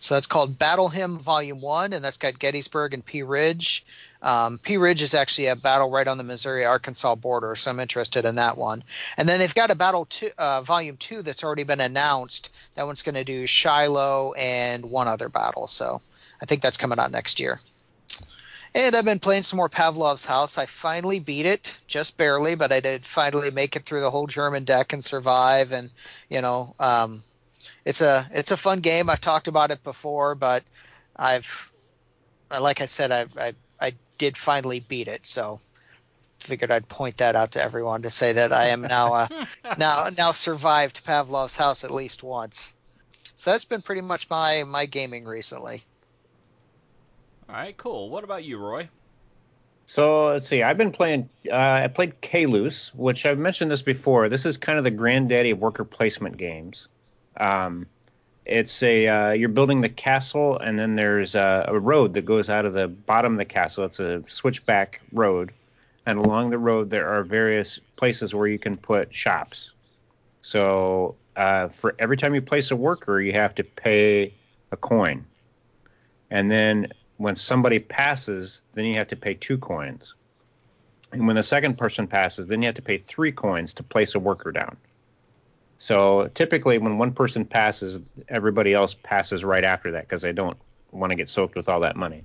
So 0.00 0.14
that's 0.14 0.26
called 0.26 0.58
Battle 0.58 0.90
Hymn 0.90 1.18
Volume 1.18 1.60
One, 1.60 1.94
and 1.94 2.04
that's 2.04 2.18
got 2.18 2.38
Gettysburg 2.38 2.92
and 2.92 3.04
Pea 3.04 3.22
Ridge. 3.22 3.86
Um, 4.24 4.56
Pea 4.56 4.78
Ridge 4.78 5.02
is 5.02 5.12
actually 5.12 5.48
a 5.48 5.56
battle 5.56 5.90
right 5.90 6.08
on 6.08 6.16
the 6.16 6.24
Missouri 6.24 6.64
Arkansas 6.64 7.14
border, 7.14 7.54
so 7.56 7.70
I'm 7.70 7.78
interested 7.78 8.24
in 8.24 8.36
that 8.36 8.56
one. 8.56 8.82
And 9.18 9.28
then 9.28 9.38
they've 9.38 9.54
got 9.54 9.70
a 9.70 9.74
battle 9.74 10.06
two, 10.06 10.30
uh, 10.38 10.62
volume 10.62 10.96
two 10.96 11.20
that's 11.20 11.44
already 11.44 11.64
been 11.64 11.82
announced. 11.82 12.48
That 12.74 12.86
one's 12.86 13.02
going 13.02 13.16
to 13.16 13.24
do 13.24 13.46
Shiloh 13.46 14.32
and 14.32 14.86
one 14.86 15.08
other 15.08 15.28
battle, 15.28 15.66
so 15.66 16.00
I 16.40 16.46
think 16.46 16.62
that's 16.62 16.78
coming 16.78 16.98
out 16.98 17.10
next 17.10 17.38
year. 17.38 17.60
And 18.74 18.96
I've 18.96 19.04
been 19.04 19.20
playing 19.20 19.42
some 19.42 19.58
more 19.58 19.68
Pavlov's 19.68 20.24
House. 20.24 20.56
I 20.56 20.64
finally 20.64 21.20
beat 21.20 21.44
it, 21.44 21.76
just 21.86 22.16
barely, 22.16 22.54
but 22.54 22.72
I 22.72 22.80
did 22.80 23.04
finally 23.04 23.50
make 23.50 23.76
it 23.76 23.84
through 23.84 24.00
the 24.00 24.10
whole 24.10 24.26
German 24.26 24.64
deck 24.64 24.94
and 24.94 25.04
survive. 25.04 25.70
And 25.72 25.90
you 26.30 26.40
know, 26.40 26.74
um, 26.80 27.22
it's 27.84 28.00
a 28.00 28.26
it's 28.32 28.52
a 28.52 28.56
fun 28.56 28.80
game. 28.80 29.10
I've 29.10 29.20
talked 29.20 29.48
about 29.48 29.70
it 29.70 29.84
before, 29.84 30.34
but 30.34 30.64
I've 31.14 31.70
like 32.50 32.80
I 32.80 32.86
said, 32.86 33.12
I 33.12 33.26
I 33.38 33.54
did 34.18 34.36
finally 34.36 34.80
beat 34.80 35.08
it, 35.08 35.26
so 35.26 35.60
figured 36.38 36.70
I'd 36.70 36.88
point 36.88 37.18
that 37.18 37.36
out 37.36 37.52
to 37.52 37.62
everyone 37.62 38.02
to 38.02 38.10
say 38.10 38.32
that 38.34 38.52
I 38.52 38.66
am 38.66 38.82
now 38.82 39.14
uh, 39.14 39.46
now 39.78 40.10
now 40.16 40.32
survived 40.32 41.04
Pavlov's 41.04 41.56
house 41.56 41.84
at 41.84 41.90
least 41.90 42.22
once. 42.22 42.74
So 43.36 43.50
that's 43.50 43.64
been 43.64 43.82
pretty 43.82 44.02
much 44.02 44.28
my 44.30 44.64
my 44.66 44.86
gaming 44.86 45.24
recently. 45.24 45.82
All 47.48 47.56
right, 47.56 47.76
cool. 47.76 48.08
What 48.08 48.24
about 48.24 48.44
you, 48.44 48.58
Roy? 48.58 48.88
So 49.86 50.28
let's 50.28 50.48
see. 50.48 50.62
I've 50.62 50.78
been 50.78 50.92
playing. 50.92 51.28
Uh, 51.50 51.56
I 51.56 51.88
played 51.88 52.20
Caylus, 52.20 52.94
which 52.94 53.26
I've 53.26 53.38
mentioned 53.38 53.70
this 53.70 53.82
before. 53.82 54.28
This 54.28 54.46
is 54.46 54.56
kind 54.56 54.78
of 54.78 54.84
the 54.84 54.90
granddaddy 54.90 55.50
of 55.50 55.58
worker 55.58 55.84
placement 55.84 56.36
games. 56.36 56.88
Um, 57.36 57.86
it's 58.44 58.82
a 58.82 59.08
uh, 59.08 59.30
you're 59.32 59.48
building 59.48 59.80
the 59.80 59.88
castle, 59.88 60.58
and 60.58 60.78
then 60.78 60.96
there's 60.96 61.34
a, 61.34 61.64
a, 61.68 61.78
road 61.78 62.14
that 62.14 62.26
goes 62.26 62.50
out 62.50 62.66
of 62.66 62.74
the 62.74 62.88
bottom 62.88 63.32
of 63.32 63.38
the 63.38 63.44
castle. 63.44 63.84
It's 63.84 64.00
a 64.00 64.22
switchback 64.28 65.00
road, 65.12 65.52
and 66.04 66.18
along 66.18 66.50
the 66.50 66.58
road 66.58 66.90
there 66.90 67.08
are 67.08 67.22
various 67.22 67.78
places 67.96 68.34
where 68.34 68.46
you 68.46 68.58
can 68.58 68.76
put 68.76 69.14
shops. 69.14 69.72
So 70.42 71.16
uh, 71.36 71.68
for 71.68 71.94
every 71.98 72.18
time 72.18 72.34
you 72.34 72.42
place 72.42 72.70
a 72.70 72.76
worker, 72.76 73.20
you 73.20 73.32
have 73.32 73.54
to 73.56 73.64
pay 73.64 74.34
a 74.70 74.76
coin, 74.76 75.24
and 76.30 76.50
then 76.50 76.92
when 77.16 77.36
somebody 77.36 77.78
passes, 77.78 78.60
then 78.74 78.84
you 78.84 78.96
have 78.96 79.08
to 79.08 79.16
pay 79.16 79.34
two 79.34 79.56
coins. 79.56 80.14
And 81.12 81.26
when 81.26 81.36
the 81.36 81.44
second 81.44 81.78
person 81.78 82.08
passes, 82.08 82.48
then 82.48 82.60
you 82.60 82.66
have 82.66 82.74
to 82.74 82.82
pay 82.82 82.98
three 82.98 83.30
coins 83.30 83.74
to 83.74 83.84
place 83.84 84.16
a 84.16 84.18
worker 84.18 84.50
down. 84.50 84.76
So 85.78 86.30
typically, 86.34 86.78
when 86.78 86.98
one 86.98 87.12
person 87.12 87.44
passes, 87.44 88.00
everybody 88.28 88.72
else 88.72 88.94
passes 88.94 89.44
right 89.44 89.64
after 89.64 89.92
that 89.92 90.02
because 90.02 90.22
they 90.22 90.32
don't 90.32 90.56
want 90.92 91.10
to 91.10 91.16
get 91.16 91.28
soaked 91.28 91.56
with 91.56 91.68
all 91.68 91.80
that 91.80 91.96
money. 91.96 92.24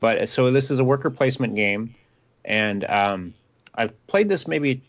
But 0.00 0.28
so 0.28 0.50
this 0.50 0.70
is 0.70 0.80
a 0.80 0.84
worker 0.84 1.10
placement 1.10 1.54
game, 1.54 1.94
and 2.44 2.84
um, 2.84 3.34
I've 3.74 4.06
played 4.06 4.28
this 4.28 4.46
maybe 4.46 4.82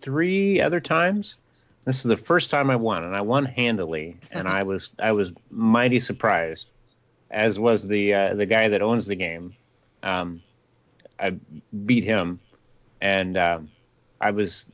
three 0.00 0.60
other 0.60 0.80
times. 0.80 1.36
This 1.84 1.96
is 1.96 2.04
the 2.04 2.16
first 2.16 2.50
time 2.50 2.70
I 2.70 2.76
won, 2.76 3.04
and 3.04 3.16
I 3.16 3.22
won 3.22 3.46
handily, 3.46 4.16
and 4.30 4.46
I 4.46 4.62
was 4.62 4.90
I 4.98 5.12
was 5.12 5.32
mighty 5.50 6.00
surprised, 6.00 6.68
as 7.30 7.58
was 7.58 7.86
the 7.86 8.14
uh, 8.14 8.34
the 8.34 8.46
guy 8.46 8.68
that 8.68 8.80
owns 8.80 9.06
the 9.06 9.16
game. 9.16 9.54
Um, 10.02 10.42
I 11.18 11.34
beat 11.84 12.04
him, 12.04 12.40
and 13.00 13.36
um, 13.36 13.70
I 14.20 14.30
was 14.30 14.66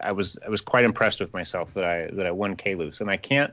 I 0.00 0.12
was 0.12 0.38
I 0.44 0.48
was 0.48 0.60
quite 0.60 0.84
impressed 0.84 1.20
with 1.20 1.32
myself 1.32 1.74
that 1.74 1.84
I 1.84 2.08
that 2.12 2.26
I 2.26 2.30
won 2.30 2.56
Caylus, 2.56 3.00
and 3.00 3.10
I 3.10 3.16
can't 3.16 3.52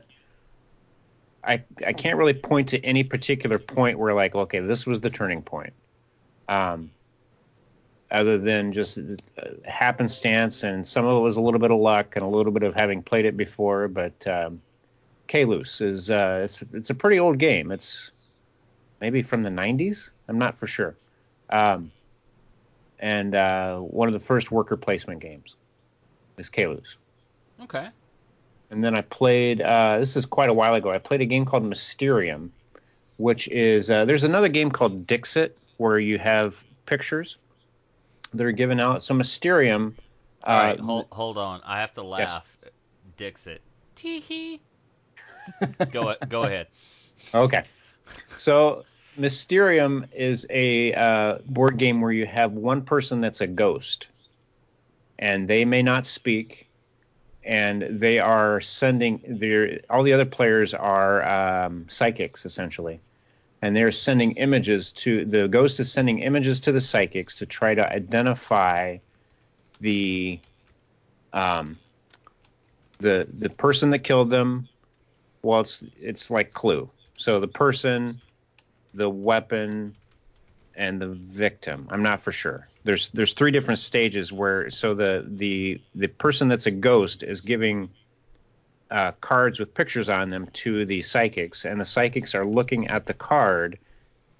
I 1.42 1.62
I 1.86 1.92
can't 1.92 2.18
really 2.18 2.34
point 2.34 2.70
to 2.70 2.84
any 2.84 3.04
particular 3.04 3.58
point 3.58 3.98
where 3.98 4.14
like 4.14 4.34
okay 4.34 4.60
this 4.60 4.86
was 4.86 5.00
the 5.00 5.10
turning 5.10 5.42
point, 5.42 5.72
um, 6.48 6.90
other 8.10 8.38
than 8.38 8.72
just 8.72 8.98
happenstance 9.64 10.62
and 10.62 10.86
some 10.86 11.04
of 11.04 11.18
it 11.18 11.22
was 11.22 11.36
a 11.36 11.40
little 11.40 11.60
bit 11.60 11.70
of 11.70 11.78
luck 11.78 12.16
and 12.16 12.24
a 12.24 12.28
little 12.28 12.52
bit 12.52 12.62
of 12.62 12.74
having 12.74 13.02
played 13.02 13.24
it 13.24 13.36
before, 13.36 13.88
but 13.88 14.26
um, 14.26 14.60
is 15.32 16.10
uh, 16.10 16.40
it's 16.44 16.62
it's 16.72 16.90
a 16.90 16.94
pretty 16.94 17.18
old 17.18 17.38
game. 17.38 17.70
It's 17.70 18.10
maybe 19.00 19.22
from 19.22 19.42
the 19.42 19.50
90s. 19.50 20.10
I'm 20.28 20.38
not 20.38 20.58
for 20.58 20.66
sure. 20.66 20.94
Um, 21.50 21.90
and 22.98 23.34
uh, 23.34 23.78
one 23.78 24.08
of 24.08 24.14
the 24.14 24.20
first 24.20 24.50
worker 24.50 24.76
placement 24.76 25.20
games 25.20 25.56
is 26.38 26.48
Caylus. 26.48 26.96
Okay. 27.62 27.88
And 28.70 28.82
then 28.82 28.94
I 28.94 29.02
played. 29.02 29.60
Uh, 29.60 29.98
this 29.98 30.16
is 30.16 30.26
quite 30.26 30.50
a 30.50 30.54
while 30.54 30.74
ago. 30.74 30.90
I 30.90 30.98
played 30.98 31.20
a 31.20 31.26
game 31.26 31.44
called 31.44 31.64
Mysterium, 31.64 32.52
which 33.16 33.48
is 33.48 33.90
uh, 33.90 34.04
there's 34.04 34.24
another 34.24 34.48
game 34.48 34.70
called 34.70 35.06
Dixit 35.06 35.58
where 35.76 35.98
you 35.98 36.18
have 36.18 36.64
pictures 36.86 37.36
that 38.32 38.44
are 38.44 38.52
given 38.52 38.80
out. 38.80 39.02
So 39.02 39.14
Mysterium. 39.14 39.96
Uh, 40.42 40.46
All 40.46 40.56
right, 40.56 40.80
hold, 40.80 41.06
hold 41.10 41.38
on. 41.38 41.60
I 41.64 41.80
have 41.80 41.92
to 41.94 42.02
laugh. 42.02 42.42
Yes. 42.62 42.72
Dixit. 43.16 43.62
Tee 43.94 44.20
hee. 44.20 44.60
go 45.90 46.14
go 46.28 46.42
ahead. 46.42 46.68
Okay. 47.32 47.64
So 48.36 48.84
Mysterium 49.16 50.06
is 50.12 50.46
a 50.50 50.92
uh, 50.92 51.38
board 51.46 51.78
game 51.78 52.00
where 52.00 52.12
you 52.12 52.26
have 52.26 52.52
one 52.52 52.82
person 52.82 53.20
that's 53.20 53.40
a 53.40 53.46
ghost, 53.46 54.08
and 55.18 55.48
they 55.48 55.64
may 55.64 55.82
not 55.82 56.06
speak, 56.06 56.68
and 57.44 57.82
they 57.82 58.18
are 58.18 58.60
sending 58.60 59.20
their 59.26 59.80
all 59.90 60.02
the 60.02 60.12
other 60.12 60.24
players 60.24 60.74
are 60.74 61.24
um, 61.24 61.86
psychics 61.88 62.44
essentially, 62.46 63.00
and 63.62 63.76
they're 63.76 63.92
sending 63.92 64.32
images 64.32 64.92
to 64.92 65.24
the 65.24 65.48
ghost 65.48 65.80
is 65.80 65.92
sending 65.92 66.20
images 66.20 66.60
to 66.60 66.72
the 66.72 66.80
psychics 66.80 67.36
to 67.36 67.46
try 67.46 67.74
to 67.74 67.92
identify 67.92 68.96
the 69.80 70.38
um, 71.32 71.78
the 72.98 73.26
the 73.38 73.50
person 73.50 73.90
that 73.90 74.00
killed 74.00 74.30
them. 74.30 74.68
Well, 75.42 75.60
it's 75.60 75.84
it's 75.96 76.30
like 76.30 76.52
Clue. 76.52 76.88
So 77.16 77.38
the 77.38 77.48
person, 77.48 78.20
the 78.94 79.08
weapon, 79.08 79.94
and 80.76 81.00
the 81.00 81.08
victim. 81.08 81.88
I'm 81.90 82.02
not 82.02 82.20
for 82.20 82.32
sure. 82.32 82.66
There's 82.84 83.08
there's 83.10 83.32
three 83.32 83.50
different 83.50 83.78
stages 83.78 84.32
where 84.32 84.70
so 84.70 84.94
the 84.94 85.24
the 85.26 85.80
the 85.94 86.08
person 86.08 86.48
that's 86.48 86.66
a 86.66 86.70
ghost 86.70 87.22
is 87.22 87.40
giving 87.40 87.90
uh, 88.90 89.12
cards 89.20 89.58
with 89.58 89.74
pictures 89.74 90.08
on 90.08 90.30
them 90.30 90.48
to 90.52 90.84
the 90.84 91.02
psychics, 91.02 91.64
and 91.64 91.80
the 91.80 91.84
psychics 91.84 92.34
are 92.34 92.44
looking 92.44 92.88
at 92.88 93.06
the 93.06 93.14
card 93.14 93.78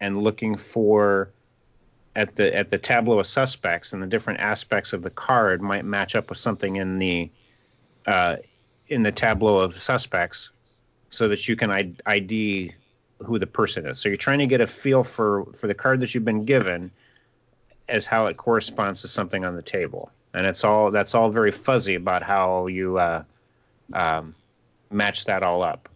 and 0.00 0.22
looking 0.22 0.56
for 0.56 1.30
at 2.16 2.36
the 2.36 2.54
at 2.54 2.70
the 2.70 2.78
tableau 2.78 3.18
of 3.18 3.26
suspects 3.26 3.92
and 3.92 4.02
the 4.02 4.06
different 4.06 4.40
aspects 4.40 4.92
of 4.92 5.02
the 5.02 5.10
card 5.10 5.60
might 5.60 5.84
match 5.84 6.14
up 6.14 6.28
with 6.28 6.38
something 6.38 6.76
in 6.76 6.98
the 6.98 7.30
uh, 8.06 8.36
in 8.88 9.02
the 9.02 9.12
tableau 9.12 9.58
of 9.58 9.74
suspects, 9.80 10.50
so 11.10 11.28
that 11.28 11.48
you 11.48 11.56
can 11.56 11.70
ID 12.06 12.74
who 13.18 13.38
the 13.38 13.46
person 13.46 13.86
is. 13.86 13.98
So 13.98 14.08
you're 14.08 14.16
trying 14.16 14.40
to 14.40 14.46
get 14.46 14.60
a 14.60 14.66
feel 14.66 15.04
for 15.04 15.44
for 15.54 15.66
the 15.66 15.74
card 15.74 16.00
that 16.00 16.14
you've 16.14 16.24
been 16.24 16.44
given 16.44 16.90
as 17.88 18.06
how 18.06 18.26
it 18.26 18.36
corresponds 18.36 19.02
to 19.02 19.08
something 19.08 19.44
on 19.44 19.56
the 19.56 19.62
table, 19.62 20.10
and 20.32 20.46
it's 20.46 20.64
all 20.64 20.90
that's 20.90 21.14
all 21.14 21.30
very 21.30 21.50
fuzzy 21.50 21.94
about 21.94 22.22
how 22.22 22.66
you 22.66 22.98
uh, 22.98 23.22
um, 23.92 24.34
match 24.90 25.26
that 25.26 25.42
all 25.42 25.62
up. 25.62 25.88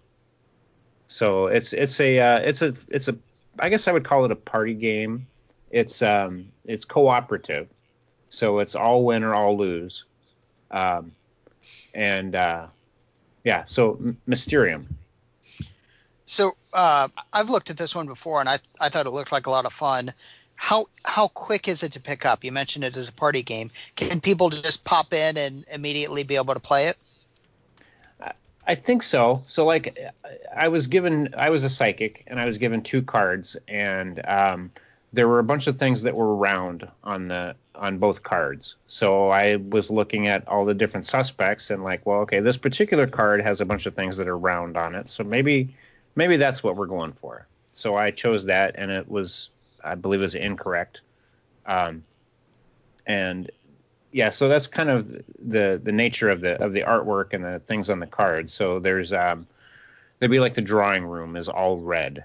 So 1.06 1.46
it's 1.46 1.72
it's 1.72 2.00
a 2.00 2.18
uh, 2.18 2.38
it's 2.40 2.62
a 2.62 2.74
it's 2.88 3.08
a 3.08 3.16
I 3.58 3.68
guess 3.68 3.88
I 3.88 3.92
would 3.92 4.04
call 4.04 4.24
it 4.24 4.30
a 4.30 4.36
party 4.36 4.74
game. 4.74 5.26
It's 5.70 6.02
um 6.02 6.52
it's 6.64 6.84
cooperative, 6.84 7.68
so 8.28 8.58
it's 8.58 8.74
all 8.74 9.04
win 9.04 9.24
or 9.24 9.34
all 9.34 9.56
lose, 9.56 10.04
um, 10.70 11.12
and 11.94 12.34
uh, 12.34 12.66
yeah. 13.44 13.64
So 13.64 14.14
Mysterium. 14.26 14.96
So 16.28 16.56
uh, 16.74 17.08
I've 17.32 17.48
looked 17.48 17.70
at 17.70 17.78
this 17.78 17.94
one 17.94 18.06
before, 18.06 18.40
and 18.40 18.48
I 18.48 18.58
I 18.78 18.90
thought 18.90 19.06
it 19.06 19.10
looked 19.10 19.32
like 19.32 19.46
a 19.46 19.50
lot 19.50 19.64
of 19.64 19.72
fun. 19.72 20.12
How 20.56 20.88
how 21.04 21.28
quick 21.28 21.68
is 21.68 21.82
it 21.82 21.92
to 21.92 22.00
pick 22.00 22.26
up? 22.26 22.44
You 22.44 22.52
mentioned 22.52 22.84
it 22.84 22.96
as 22.96 23.08
a 23.08 23.12
party 23.12 23.42
game. 23.42 23.70
Can 23.96 24.20
people 24.20 24.50
just 24.50 24.84
pop 24.84 25.14
in 25.14 25.38
and 25.38 25.64
immediately 25.72 26.24
be 26.24 26.36
able 26.36 26.52
to 26.52 26.60
play 26.60 26.88
it? 26.88 26.98
I 28.66 28.74
think 28.74 29.02
so. 29.02 29.40
So 29.46 29.64
like, 29.64 29.98
I 30.54 30.68
was 30.68 30.86
given, 30.88 31.34
I 31.34 31.48
was 31.48 31.64
a 31.64 31.70
psychic, 31.70 32.24
and 32.26 32.38
I 32.38 32.44
was 32.44 32.58
given 32.58 32.82
two 32.82 33.00
cards, 33.00 33.56
and 33.66 34.20
um, 34.28 34.70
there 35.14 35.26
were 35.26 35.38
a 35.38 35.44
bunch 35.44 35.66
of 35.66 35.78
things 35.78 36.02
that 36.02 36.14
were 36.14 36.36
round 36.36 36.86
on 37.02 37.28
the 37.28 37.54
on 37.74 37.96
both 37.96 38.22
cards. 38.22 38.76
So 38.86 39.30
I 39.30 39.56
was 39.56 39.90
looking 39.90 40.26
at 40.26 40.46
all 40.46 40.66
the 40.66 40.74
different 40.74 41.06
suspects, 41.06 41.70
and 41.70 41.82
like, 41.82 42.04
well, 42.04 42.20
okay, 42.20 42.40
this 42.40 42.58
particular 42.58 43.06
card 43.06 43.40
has 43.40 43.62
a 43.62 43.64
bunch 43.64 43.86
of 43.86 43.94
things 43.94 44.18
that 44.18 44.28
are 44.28 44.36
round 44.36 44.76
on 44.76 44.94
it, 44.94 45.08
so 45.08 45.24
maybe 45.24 45.74
maybe 46.18 46.36
that's 46.36 46.64
what 46.64 46.74
we're 46.74 46.86
going 46.86 47.12
for. 47.12 47.46
So 47.70 47.94
I 47.94 48.10
chose 48.10 48.44
that, 48.46 48.74
and 48.76 48.90
it 48.90 49.08
was, 49.08 49.50
I 49.84 49.94
believe, 49.94 50.20
it 50.20 50.24
was 50.24 50.34
incorrect. 50.34 51.02
Um, 51.64 52.02
and 53.06 53.48
yeah, 54.10 54.30
so 54.30 54.48
that's 54.48 54.66
kind 54.66 54.90
of 54.90 55.22
the 55.38 55.80
the 55.82 55.92
nature 55.92 56.28
of 56.28 56.40
the 56.40 56.60
of 56.62 56.72
the 56.72 56.82
artwork 56.82 57.34
and 57.34 57.44
the 57.44 57.60
things 57.60 57.88
on 57.88 58.00
the 58.00 58.06
cards. 58.06 58.52
So 58.52 58.80
there's 58.80 59.12
um, 59.12 59.46
there'd 60.18 60.30
be 60.30 60.40
like 60.40 60.54
the 60.54 60.60
drawing 60.60 61.04
room 61.04 61.36
is 61.36 61.48
all 61.48 61.78
red. 61.78 62.24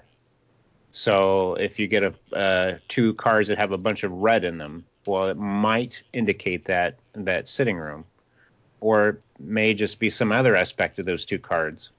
So 0.90 1.54
if 1.54 1.78
you 1.78 1.86
get 1.86 2.02
a 2.02 2.36
uh, 2.36 2.78
two 2.88 3.14
cards 3.14 3.46
that 3.48 3.58
have 3.58 3.70
a 3.70 3.78
bunch 3.78 4.02
of 4.02 4.10
red 4.10 4.44
in 4.44 4.58
them, 4.58 4.84
well, 5.06 5.28
it 5.28 5.36
might 5.36 6.02
indicate 6.12 6.64
that 6.64 6.98
that 7.12 7.46
sitting 7.46 7.76
room, 7.76 8.04
or 8.80 9.20
may 9.38 9.72
just 9.72 10.00
be 10.00 10.10
some 10.10 10.32
other 10.32 10.56
aspect 10.56 10.98
of 10.98 11.06
those 11.06 11.24
two 11.24 11.38
cards 11.38 11.92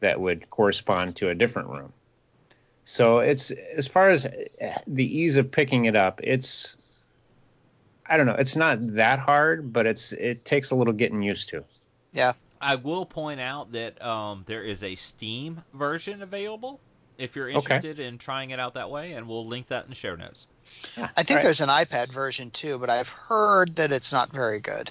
that 0.00 0.20
would 0.20 0.50
correspond 0.50 1.16
to 1.16 1.28
a 1.28 1.34
different 1.34 1.68
room. 1.68 1.92
So 2.84 3.18
it's 3.20 3.50
as 3.50 3.86
far 3.86 4.10
as 4.10 4.26
the 4.86 5.18
ease 5.18 5.36
of 5.36 5.50
picking 5.50 5.84
it 5.84 5.96
up, 5.96 6.20
it's 6.22 7.02
I 8.06 8.16
don't 8.16 8.26
know. 8.26 8.36
It's 8.38 8.56
not 8.56 8.78
that 8.94 9.20
hard, 9.20 9.72
but 9.72 9.86
it's 9.86 10.12
it 10.12 10.44
takes 10.44 10.72
a 10.72 10.74
little 10.74 10.92
getting 10.92 11.22
used 11.22 11.50
to. 11.50 11.64
Yeah. 12.12 12.32
I 12.60 12.74
will 12.74 13.06
point 13.06 13.40
out 13.40 13.72
that 13.72 14.02
um, 14.04 14.44
there 14.46 14.62
is 14.62 14.82
a 14.82 14.94
Steam 14.96 15.62
version 15.72 16.20
available 16.22 16.78
if 17.16 17.36
you're 17.36 17.48
interested 17.48 18.00
okay. 18.00 18.06
in 18.06 18.18
trying 18.18 18.50
it 18.50 18.58
out 18.58 18.74
that 18.74 18.90
way, 18.90 19.12
and 19.12 19.28
we'll 19.28 19.46
link 19.46 19.68
that 19.68 19.84
in 19.84 19.90
the 19.90 19.96
show 19.96 20.14
notes. 20.14 20.46
I 20.96 21.22
think 21.22 21.36
right. 21.36 21.42
there's 21.42 21.60
an 21.60 21.68
iPad 21.68 22.10
version 22.10 22.50
too, 22.50 22.78
but 22.78 22.90
I've 22.90 23.08
heard 23.08 23.76
that 23.76 23.92
it's 23.92 24.12
not 24.12 24.32
very 24.32 24.60
good. 24.60 24.90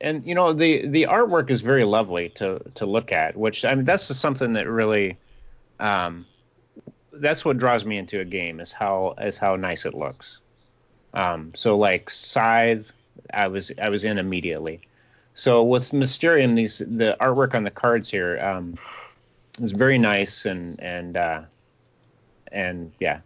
And 0.00 0.24
you 0.24 0.34
know 0.34 0.52
the 0.52 0.86
the 0.86 1.04
artwork 1.04 1.50
is 1.50 1.60
very 1.60 1.84
lovely 1.84 2.28
to 2.30 2.60
to 2.74 2.86
look 2.86 3.12
at, 3.12 3.36
which 3.36 3.64
I 3.64 3.74
mean 3.74 3.84
that's 3.84 4.04
something 4.04 4.52
that 4.54 4.68
really, 4.68 5.16
um, 5.80 6.26
that's 7.12 7.44
what 7.44 7.56
draws 7.56 7.84
me 7.84 7.96
into 7.96 8.20
a 8.20 8.24
game 8.24 8.60
is 8.60 8.72
how 8.72 9.14
is 9.20 9.38
how 9.38 9.56
nice 9.56 9.86
it 9.86 9.94
looks. 9.94 10.40
Um, 11.14 11.52
so 11.54 11.78
like 11.78 12.10
Scythe, 12.10 12.92
I 13.32 13.48
was 13.48 13.72
I 13.80 13.88
was 13.88 14.04
in 14.04 14.18
immediately. 14.18 14.80
So 15.34 15.62
with 15.62 15.92
Mysterium, 15.92 16.54
these 16.54 16.78
the 16.78 17.16
artwork 17.20 17.54
on 17.54 17.64
the 17.64 17.70
cards 17.70 18.10
here 18.10 18.38
um, 18.38 18.74
is 19.60 19.72
very 19.72 19.98
nice 19.98 20.44
and 20.44 20.78
and 20.80 21.16
uh, 21.16 21.42
and 22.52 22.92
yeah. 23.00 23.20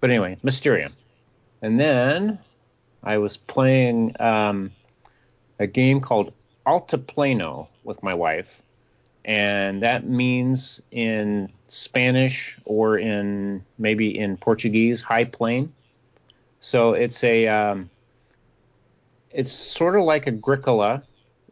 But 0.00 0.10
anyway, 0.10 0.38
Mysterium, 0.42 0.92
and 1.60 1.78
then 1.78 2.38
I 3.02 3.18
was 3.18 3.36
playing 3.36 4.14
um, 4.20 4.70
a 5.58 5.66
game 5.66 6.00
called 6.00 6.32
Altiplano 6.66 7.68
with 7.84 8.02
my 8.02 8.14
wife, 8.14 8.62
and 9.24 9.82
that 9.82 10.06
means 10.06 10.82
in 10.90 11.50
Spanish 11.68 12.58
or 12.64 12.98
in 12.98 13.64
maybe 13.78 14.18
in 14.18 14.36
Portuguese, 14.36 15.00
high 15.00 15.24
plain. 15.24 15.72
So 16.60 16.92
it's 16.92 17.22
a 17.24 17.46
um, 17.46 17.90
it's 19.30 19.52
sort 19.52 19.96
of 19.96 20.02
like 20.02 20.26
Agricola 20.26 21.02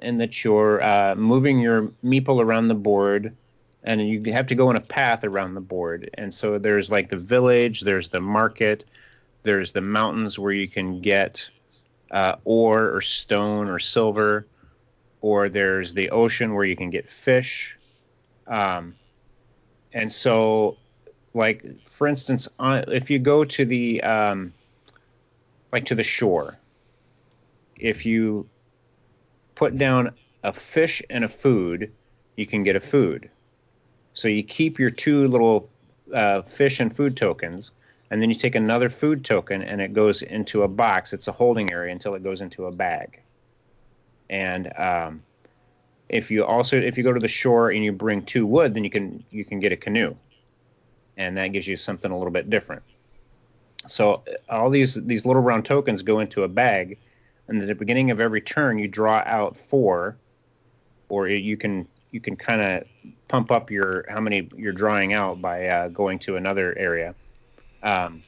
in 0.03 0.19
that 0.19 0.45
you're 0.45 0.83
uh, 0.83 1.15
moving 1.15 1.59
your 1.59 1.89
meeple 2.05 2.43
around 2.43 2.69
the 2.69 2.75
board 2.75 3.35
and 3.87 4.07
you 4.07 4.33
have 4.33 4.47
to 4.49 4.55
go 4.55 4.69
in 4.69 4.77
a 4.77 4.81
path 4.81 5.25
around 5.25 5.55
the 5.55 5.61
board. 5.61 6.11
And 6.15 6.35
so 6.35 6.59
there's 6.59 6.91
like 6.91 7.09
the 7.09 7.17
village, 7.17 7.83
there's 7.83 8.09
the 8.09 8.21
market, 8.21 8.85
there's 9.45 9.73
the 9.73 9.81
mountains 9.81 10.39
where 10.39 10.53
you 10.53 10.69
can 10.69 11.01
get 11.01 11.49
uh, 12.11 12.37
ore 12.45 12.95
or 12.95 13.01
stone 13.01 13.69
or 13.69 13.79
silver, 13.79 14.47
or 15.21 15.49
there's 15.49 15.95
the 15.95 16.11
ocean 16.11 16.55
where 16.55 16.65
you 16.65 16.77
can 16.77 16.91
get 16.91 17.09
fish. 17.09 17.79
Um, 18.47 18.95
and 19.93 20.13
so, 20.13 20.77
like 21.35 21.87
for 21.89 22.07
instance, 22.07 22.49
on, 22.59 22.85
if 22.93 23.11
you 23.11 23.19
go 23.19 23.45
to 23.45 23.65
the 23.65 24.03
um, 24.03 24.53
like 25.73 25.87
to 25.87 25.95
the 25.95 26.03
shore. 26.03 26.59
If 27.79 28.07
you 28.07 28.49
put 29.55 29.77
down 29.77 30.13
a 30.43 30.53
fish 30.53 31.03
and 31.11 31.25
a 31.25 31.29
food, 31.29 31.93
you 32.37 32.47
can 32.47 32.63
get 32.63 32.77
a 32.77 32.81
food. 32.81 33.31
So 34.15 34.29
you 34.29 34.43
keep 34.43 34.79
your 34.79 34.91
two 34.91 35.29
little 35.29 35.69
uh, 36.15 36.43
fish 36.43 36.81
and 36.81 36.95
food 36.95 37.17
tokens, 37.17 37.73
and 38.11 38.23
then 38.23 38.29
you 38.29 38.37
take 38.37 38.55
another 38.55 38.89
food 38.89 39.25
token 39.25 39.63
and 39.63 39.81
it 39.81 39.93
goes 39.93 40.23
into 40.23 40.63
a 40.63 40.69
box. 40.69 41.13
It's 41.13 41.29
a 41.29 41.33
holding 41.33 41.73
area 41.73 41.93
until 41.93 42.15
it 42.15 42.23
goes 42.23 42.41
into 42.41 42.67
a 42.67 42.73
bag. 42.73 43.21
And 44.31 44.73
um, 44.79 45.23
if 46.09 46.31
you 46.31 46.45
also 46.45 46.79
if 46.79 46.97
you 46.97 47.03
go 47.03 47.13
to 47.13 47.21
the 47.21 47.29
shore 47.29 47.71
and 47.71 47.83
you 47.85 47.93
bring 47.93 48.23
two 48.23 48.47
wood, 48.47 48.75
then 48.75 48.85
you 48.85 48.91
can 48.91 49.25
you 49.31 49.45
can 49.45 49.61
get 49.61 49.73
a 49.73 49.77
canoe, 49.77 50.15
and 51.17 51.37
that 51.37 51.49
gives 51.49 51.67
you 51.67 51.77
something 51.77 52.11
a 52.11 52.17
little 52.17 52.33
bit 52.33 52.49
different. 52.51 52.83
So 53.87 54.23
all 54.49 54.71
these 54.71 54.95
these 54.95 55.27
little 55.27 55.43
round 55.43 55.65
tokens 55.65 56.03
go 56.03 56.21
into 56.21 56.43
a 56.45 56.49
bag, 56.49 56.99
and 57.49 57.61
at 57.61 57.69
the 57.69 57.75
beginning 57.75 58.11
of 58.11 58.21
every 58.21 58.41
turn, 58.41 58.79
you 58.79 58.89
draw 58.89 59.23
out 59.27 59.57
four, 59.57 60.17
or 61.09 61.29
you 61.29 61.57
can 61.57 61.87
you 62.11 62.21
can 62.21 62.37
kind 62.37 62.61
of 62.61 62.85
pump 63.29 63.51
up 63.51 63.71
your 63.71 64.05
how 64.09 64.21
many 64.21 64.49
you're 64.57 64.73
drawing 64.73 65.13
out 65.13 65.41
by 65.41 65.67
uh, 65.67 65.89
going 65.89 66.19
to 66.21 66.37
another 66.37 66.77
area. 66.77 67.15
Um, 67.83 68.23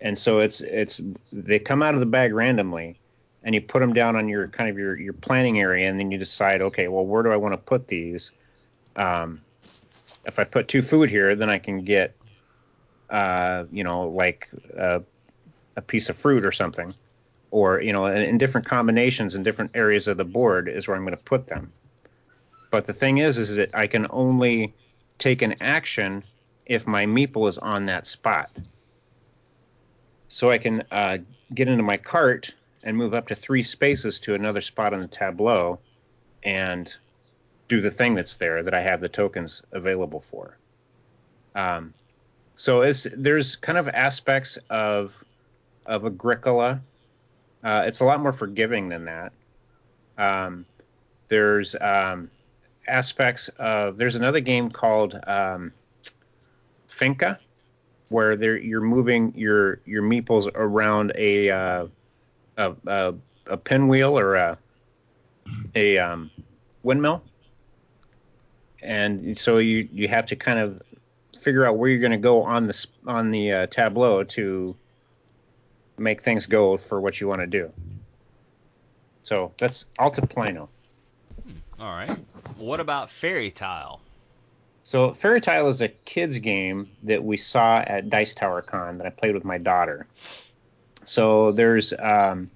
and 0.00 0.16
so 0.16 0.38
it's 0.38 0.60
it's 0.60 1.00
they 1.32 1.58
come 1.58 1.82
out 1.82 1.94
of 1.94 2.00
the 2.00 2.06
bag 2.06 2.32
randomly, 2.32 2.98
and 3.42 3.54
you 3.54 3.60
put 3.60 3.80
them 3.80 3.92
down 3.92 4.16
on 4.16 4.28
your 4.28 4.48
kind 4.48 4.68
of 4.68 4.78
your 4.78 4.98
your 4.98 5.14
planning 5.14 5.60
area, 5.60 5.88
and 5.88 5.98
then 5.98 6.10
you 6.10 6.18
decide, 6.18 6.62
okay, 6.62 6.88
well, 6.88 7.04
where 7.04 7.22
do 7.22 7.30
I 7.30 7.36
want 7.36 7.52
to 7.52 7.58
put 7.58 7.88
these? 7.88 8.32
Um, 8.96 9.40
if 10.24 10.38
I 10.38 10.44
put 10.44 10.68
two 10.68 10.82
food 10.82 11.08
here, 11.08 11.36
then 11.36 11.48
I 11.48 11.58
can 11.58 11.84
get 11.84 12.16
uh, 13.10 13.64
you 13.70 13.84
know, 13.84 14.08
like 14.08 14.48
a, 14.76 15.02
a, 15.76 15.82
piece 15.82 16.08
of 16.08 16.18
fruit 16.18 16.44
or 16.44 16.50
something, 16.50 16.94
or 17.50 17.80
you 17.80 17.92
know, 17.92 18.06
in, 18.06 18.22
in 18.22 18.38
different 18.38 18.66
combinations 18.66 19.34
in 19.34 19.42
different 19.42 19.70
areas 19.74 20.08
of 20.08 20.16
the 20.16 20.24
board 20.24 20.68
is 20.68 20.88
where 20.88 20.96
I'm 20.96 21.04
going 21.04 21.16
to 21.16 21.22
put 21.22 21.46
them. 21.46 21.72
But 22.70 22.86
the 22.86 22.92
thing 22.92 23.18
is, 23.18 23.38
is 23.38 23.56
that 23.56 23.74
I 23.74 23.86
can 23.86 24.06
only 24.10 24.74
take 25.18 25.42
an 25.42 25.54
action 25.60 26.24
if 26.66 26.86
my 26.86 27.06
meeple 27.06 27.48
is 27.48 27.58
on 27.58 27.86
that 27.86 28.06
spot. 28.06 28.50
So 30.28 30.50
I 30.50 30.58
can 30.58 30.82
uh, 30.90 31.18
get 31.54 31.68
into 31.68 31.82
my 31.82 31.96
cart 31.96 32.54
and 32.82 32.96
move 32.96 33.14
up 33.14 33.28
to 33.28 33.34
three 33.34 33.62
spaces 33.62 34.20
to 34.20 34.34
another 34.34 34.60
spot 34.60 34.92
on 34.92 35.00
the 35.00 35.08
tableau 35.08 35.78
and 36.42 36.94
do 37.68 37.80
the 37.80 37.90
thing 37.90 38.14
that's 38.14 38.36
there 38.36 38.62
that 38.62 38.74
I 38.74 38.80
have 38.80 39.00
the 39.00 39.08
tokens 39.08 39.62
available 39.72 40.20
for. 40.20 40.56
Um, 41.54 41.94
so 42.54 42.82
it's, 42.82 43.06
there's 43.16 43.56
kind 43.56 43.78
of 43.78 43.88
aspects 43.88 44.58
of 44.70 45.22
of 45.84 46.04
Agricola. 46.04 46.80
Uh, 47.62 47.84
it's 47.86 48.00
a 48.00 48.04
lot 48.04 48.20
more 48.20 48.32
forgiving 48.32 48.88
than 48.88 49.04
that. 49.04 49.32
Um, 50.18 50.66
there's 51.28 51.76
um, 51.80 52.30
aspects 52.88 53.48
of 53.58 53.96
there's 53.96 54.16
another 54.16 54.40
game 54.40 54.70
called 54.70 55.18
um, 55.26 55.72
Finca, 56.88 57.38
where 58.08 58.56
you're 58.56 58.80
moving 58.80 59.32
your 59.36 59.80
your 59.84 60.02
meeples 60.02 60.50
around 60.54 61.12
a 61.16 61.50
uh, 61.50 61.86
a, 62.56 62.74
a, 62.86 63.14
a 63.46 63.56
pinwheel 63.56 64.18
or 64.18 64.34
a 64.36 64.58
a 65.74 65.98
um, 65.98 66.30
windmill, 66.82 67.22
and 68.82 69.36
so 69.36 69.58
you 69.58 69.88
you 69.92 70.08
have 70.08 70.26
to 70.26 70.36
kind 70.36 70.58
of 70.58 70.82
figure 71.38 71.64
out 71.64 71.76
where 71.76 71.90
you're 71.90 72.00
going 72.00 72.12
to 72.12 72.18
go 72.18 72.42
on 72.42 72.66
the 72.66 72.86
on 73.06 73.30
the 73.30 73.52
uh, 73.52 73.66
tableau 73.66 74.24
to 74.24 74.76
make 75.98 76.22
things 76.22 76.46
go 76.46 76.76
for 76.76 77.00
what 77.00 77.20
you 77.20 77.28
want 77.28 77.40
to 77.40 77.46
do. 77.46 77.72
So 79.22 79.52
that's 79.58 79.86
Altiplano. 79.98 80.68
Hmm, 81.42 81.82
all 81.82 81.90
right. 81.90 82.10
What 82.58 82.80
about 82.80 83.10
Fairy 83.10 83.50
Tile? 83.50 84.00
So 84.86 85.12
Fairy 85.12 85.40
Tile 85.40 85.66
is 85.66 85.80
a 85.80 85.88
kids 85.88 86.38
game 86.38 86.88
that 87.02 87.24
we 87.24 87.36
saw 87.36 87.78
at 87.78 88.08
Dice 88.08 88.36
Tower 88.36 88.62
Con 88.62 88.98
that 88.98 89.06
I 89.08 89.10
played 89.10 89.34
with 89.34 89.44
my 89.44 89.58
daughter. 89.58 90.06
So 91.02 91.50
there's 91.50 91.92
um, 91.98 92.52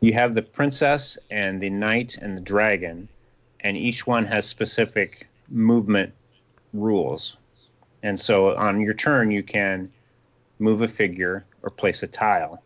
you 0.00 0.12
have 0.14 0.34
the 0.34 0.42
princess 0.42 1.16
and 1.30 1.60
the 1.60 1.70
knight 1.70 2.18
and 2.20 2.36
the 2.36 2.40
dragon, 2.40 3.08
and 3.60 3.76
each 3.76 4.04
one 4.04 4.26
has 4.26 4.48
specific 4.48 5.28
movement 5.48 6.12
rules. 6.74 7.36
And 8.02 8.18
so 8.18 8.52
on 8.56 8.80
your 8.80 8.94
turn, 8.94 9.30
you 9.30 9.44
can 9.44 9.92
move 10.58 10.82
a 10.82 10.88
figure 10.88 11.44
or 11.62 11.70
place 11.70 12.02
a 12.02 12.08
tile 12.08 12.60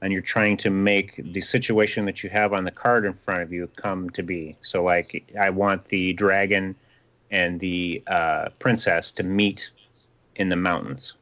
and 0.00 0.14
you're 0.14 0.22
trying 0.22 0.56
to 0.58 0.70
make 0.70 1.20
the 1.34 1.42
situation 1.42 2.06
that 2.06 2.22
you 2.22 2.30
have 2.30 2.54
on 2.54 2.64
the 2.64 2.70
card 2.70 3.04
in 3.04 3.12
front 3.12 3.42
of 3.42 3.52
you 3.52 3.68
come 3.76 4.08
to 4.10 4.22
be. 4.22 4.56
So, 4.62 4.82
like, 4.82 5.30
I 5.38 5.50
want 5.50 5.84
the 5.88 6.14
dragon 6.14 6.74
and 7.30 7.58
the 7.60 8.02
uh, 8.06 8.48
princess 8.58 9.12
to 9.12 9.22
meet 9.22 9.70
in 10.36 10.48
the 10.48 10.56
mountains. 10.56 11.14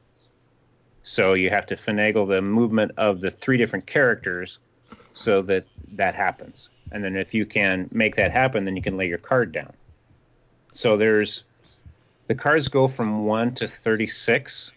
So 1.02 1.34
you 1.34 1.50
have 1.50 1.66
to 1.66 1.76
finagle 1.76 2.26
the 2.26 2.40
movement 2.40 2.92
of 2.96 3.20
the 3.20 3.30
three 3.30 3.56
different 3.56 3.86
characters 3.86 4.58
so 5.12 5.42
that 5.42 5.66
that 5.92 6.14
happens. 6.14 6.70
And 6.92 7.02
then 7.04 7.16
if 7.16 7.34
you 7.34 7.46
can 7.46 7.88
make 7.92 8.16
that 8.16 8.30
happen, 8.30 8.64
then 8.64 8.76
you 8.76 8.82
can 8.82 8.96
lay 8.96 9.08
your 9.08 9.18
card 9.18 9.52
down. 9.52 9.72
So 10.72 10.96
there's 10.96 11.44
the 12.26 12.34
cards 12.34 12.68
go 12.68 12.88
from 12.88 13.26
1 13.26 13.54
to 13.56 13.68
36. 13.68 14.72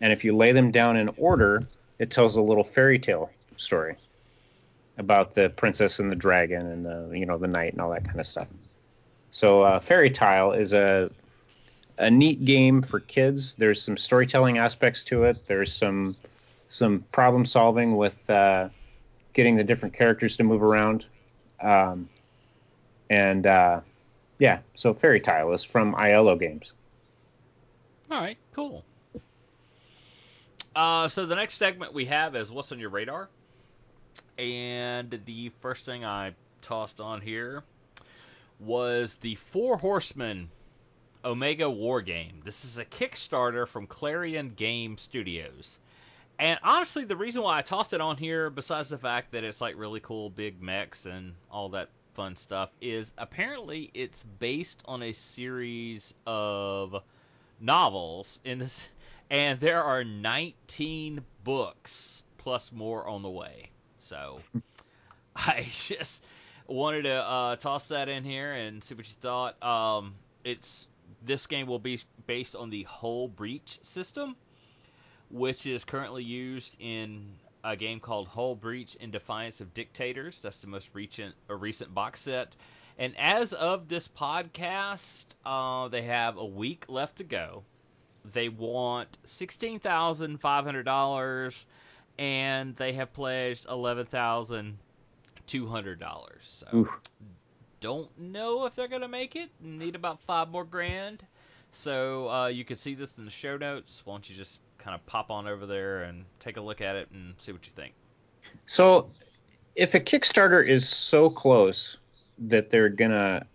And 0.00 0.12
if 0.12 0.24
you 0.24 0.36
lay 0.36 0.52
them 0.52 0.70
down 0.70 0.96
in 0.96 1.10
order, 1.16 1.62
it 1.98 2.10
tells 2.10 2.36
a 2.36 2.42
little 2.42 2.64
fairy 2.64 2.98
tale 2.98 3.30
story 3.56 3.96
about 4.98 5.34
the 5.34 5.48
princess 5.50 5.98
and 5.98 6.10
the 6.10 6.16
dragon 6.16 6.66
and 6.66 6.84
the 6.84 7.18
you 7.18 7.26
know 7.26 7.38
the 7.38 7.46
knight 7.46 7.72
and 7.72 7.80
all 7.80 7.90
that 7.90 8.04
kind 8.04 8.20
of 8.20 8.26
stuff. 8.26 8.48
So 9.34 9.62
uh, 9.62 9.80
Fairy 9.80 10.10
Tile 10.10 10.52
is 10.52 10.72
a 10.72 11.10
a 11.98 12.08
neat 12.08 12.44
game 12.44 12.80
for 12.82 13.00
kids. 13.00 13.56
There's 13.56 13.82
some 13.82 13.96
storytelling 13.96 14.58
aspects 14.58 15.02
to 15.04 15.24
it. 15.24 15.42
There's 15.48 15.74
some 15.74 16.14
some 16.68 17.04
problem 17.10 17.44
solving 17.44 17.96
with 17.96 18.30
uh, 18.30 18.68
getting 19.32 19.56
the 19.56 19.64
different 19.64 19.92
characters 19.92 20.36
to 20.36 20.44
move 20.44 20.62
around, 20.62 21.06
um, 21.60 22.08
and 23.10 23.44
uh, 23.48 23.80
yeah. 24.38 24.60
So 24.74 24.94
Fairy 24.94 25.18
Tile 25.18 25.52
is 25.52 25.64
from 25.64 25.96
IELLO 25.96 26.38
Games. 26.38 26.72
All 28.12 28.20
right, 28.20 28.38
cool. 28.52 28.84
Uh, 30.76 31.08
so 31.08 31.26
the 31.26 31.34
next 31.34 31.54
segment 31.54 31.92
we 31.92 32.04
have 32.04 32.36
is 32.36 32.52
what's 32.52 32.70
on 32.70 32.78
your 32.78 32.90
radar, 32.90 33.28
and 34.38 35.20
the 35.24 35.50
first 35.60 35.84
thing 35.84 36.04
I 36.04 36.34
tossed 36.62 37.00
on 37.00 37.20
here 37.20 37.64
was 38.60 39.16
the 39.16 39.34
Four 39.36 39.76
Horsemen 39.76 40.50
Omega 41.24 41.68
War 41.68 42.02
Game. 42.02 42.40
This 42.44 42.64
is 42.64 42.78
a 42.78 42.84
Kickstarter 42.84 43.66
from 43.66 43.86
Clarion 43.86 44.50
Game 44.50 44.98
Studios. 44.98 45.78
And 46.38 46.58
honestly, 46.62 47.04
the 47.04 47.16
reason 47.16 47.42
why 47.42 47.58
I 47.58 47.62
tossed 47.62 47.92
it 47.92 48.00
on 48.00 48.16
here, 48.16 48.50
besides 48.50 48.88
the 48.88 48.98
fact 48.98 49.32
that 49.32 49.44
it's 49.44 49.60
like 49.60 49.76
really 49.78 50.00
cool 50.00 50.30
big 50.30 50.60
mechs 50.60 51.06
and 51.06 51.34
all 51.50 51.68
that 51.70 51.88
fun 52.14 52.36
stuff, 52.36 52.70
is 52.80 53.12
apparently 53.18 53.90
it's 53.94 54.24
based 54.38 54.82
on 54.86 55.02
a 55.02 55.12
series 55.12 56.14
of 56.26 57.02
novels 57.60 58.40
in 58.44 58.58
this 58.58 58.88
and 59.30 59.58
there 59.58 59.82
are 59.82 60.04
19 60.04 61.24
books 61.44 62.22
plus 62.38 62.72
more 62.72 63.08
on 63.08 63.22
the 63.22 63.30
way. 63.30 63.70
So 63.98 64.40
I 65.36 65.66
just 65.70 66.24
wanted 66.66 67.02
to 67.02 67.14
uh, 67.14 67.56
toss 67.56 67.88
that 67.88 68.08
in 68.08 68.24
here 68.24 68.52
and 68.52 68.82
see 68.82 68.94
what 68.94 69.06
you 69.08 69.14
thought. 69.20 69.62
Um, 69.62 70.14
it's 70.44 70.88
this 71.24 71.46
game 71.46 71.66
will 71.66 71.78
be 71.78 72.00
based 72.26 72.56
on 72.56 72.70
the 72.70 72.82
Hull 72.84 73.28
Breach 73.28 73.78
system, 73.82 74.36
which 75.30 75.66
is 75.66 75.84
currently 75.84 76.24
used 76.24 76.76
in 76.78 77.26
a 77.62 77.76
game 77.76 78.00
called 78.00 78.28
Hull 78.28 78.54
Breach 78.54 78.94
in 78.96 79.10
Defiance 79.10 79.60
of 79.60 79.72
Dictators. 79.74 80.40
That's 80.40 80.60
the 80.60 80.66
most 80.66 80.90
recent 80.92 81.34
a 81.48 81.56
recent 81.56 81.94
box 81.94 82.20
set. 82.20 82.56
And 82.98 83.14
as 83.18 83.52
of 83.52 83.88
this 83.88 84.06
podcast, 84.06 85.26
uh, 85.44 85.88
they 85.88 86.02
have 86.02 86.36
a 86.36 86.44
week 86.44 86.84
left 86.88 87.16
to 87.16 87.24
go 87.24 87.64
they 88.32 88.48
want 88.48 89.18
sixteen 89.24 89.78
thousand 89.78 90.38
five 90.40 90.64
hundred 90.64 90.84
dollars, 90.84 91.66
and 92.18 92.74
they 92.76 92.92
have 92.94 93.12
pledged 93.12 93.66
eleven 93.68 94.06
thousand 94.06 94.78
two 95.46 95.66
hundred 95.66 96.00
dollars. 96.00 96.42
So 96.42 96.66
Oof. 96.74 97.00
don't 97.80 98.10
know 98.18 98.66
if 98.66 98.74
they're 98.74 98.88
gonna 98.88 99.08
make 99.08 99.36
it. 99.36 99.50
Need 99.60 99.94
about 99.94 100.20
five 100.20 100.48
more 100.48 100.64
grand. 100.64 101.22
So 101.72 102.30
uh, 102.30 102.46
you 102.46 102.64
can 102.64 102.76
see 102.76 102.94
this 102.94 103.18
in 103.18 103.24
the 103.24 103.30
show 103.30 103.56
notes. 103.56 104.02
Why 104.04 104.14
don't 104.14 104.30
you 104.30 104.36
just 104.36 104.60
kind 104.78 104.94
of 104.94 105.04
pop 105.06 105.30
on 105.30 105.48
over 105.48 105.66
there 105.66 106.02
and 106.04 106.24
take 106.38 106.56
a 106.56 106.60
look 106.60 106.80
at 106.80 106.94
it 106.94 107.08
and 107.12 107.34
see 107.38 107.52
what 107.52 107.66
you 107.66 107.72
think? 107.74 107.94
So, 108.66 109.08
if 109.74 109.94
a 109.94 110.00
Kickstarter 110.00 110.64
is 110.64 110.88
so 110.88 111.30
close 111.30 111.98
that 112.38 112.70
they're 112.70 112.90
gonna, 112.90 113.46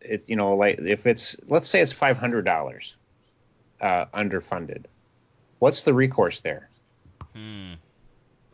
it, 0.00 0.28
you 0.28 0.36
know, 0.36 0.54
like 0.54 0.78
if 0.78 1.06
it's 1.06 1.36
let's 1.48 1.68
say 1.68 1.80
it's 1.80 1.92
five 1.92 2.16
hundred 2.16 2.44
dollars, 2.44 2.96
uh, 3.80 4.06
underfunded. 4.14 4.84
What's 5.58 5.82
the 5.82 5.92
recourse 5.92 6.40
there? 6.40 6.70
Hmm. 7.34 7.74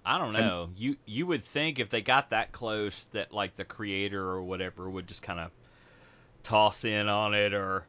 I 0.06 0.18
don't 0.18 0.32
know. 0.32 0.64
And, 0.64 0.78
you 0.78 0.96
you 1.04 1.26
would 1.26 1.44
think 1.44 1.80
if 1.80 1.90
they 1.90 2.00
got 2.00 2.30
that 2.30 2.52
close 2.52 3.06
that 3.06 3.32
like 3.32 3.56
the 3.56 3.64
creator 3.64 4.22
or 4.22 4.40
whatever 4.42 4.88
would 4.88 5.08
just 5.08 5.22
kind 5.22 5.40
of 5.40 5.50
toss 6.44 6.84
in 6.84 7.08
on 7.08 7.34
it 7.34 7.52
or 7.52 7.84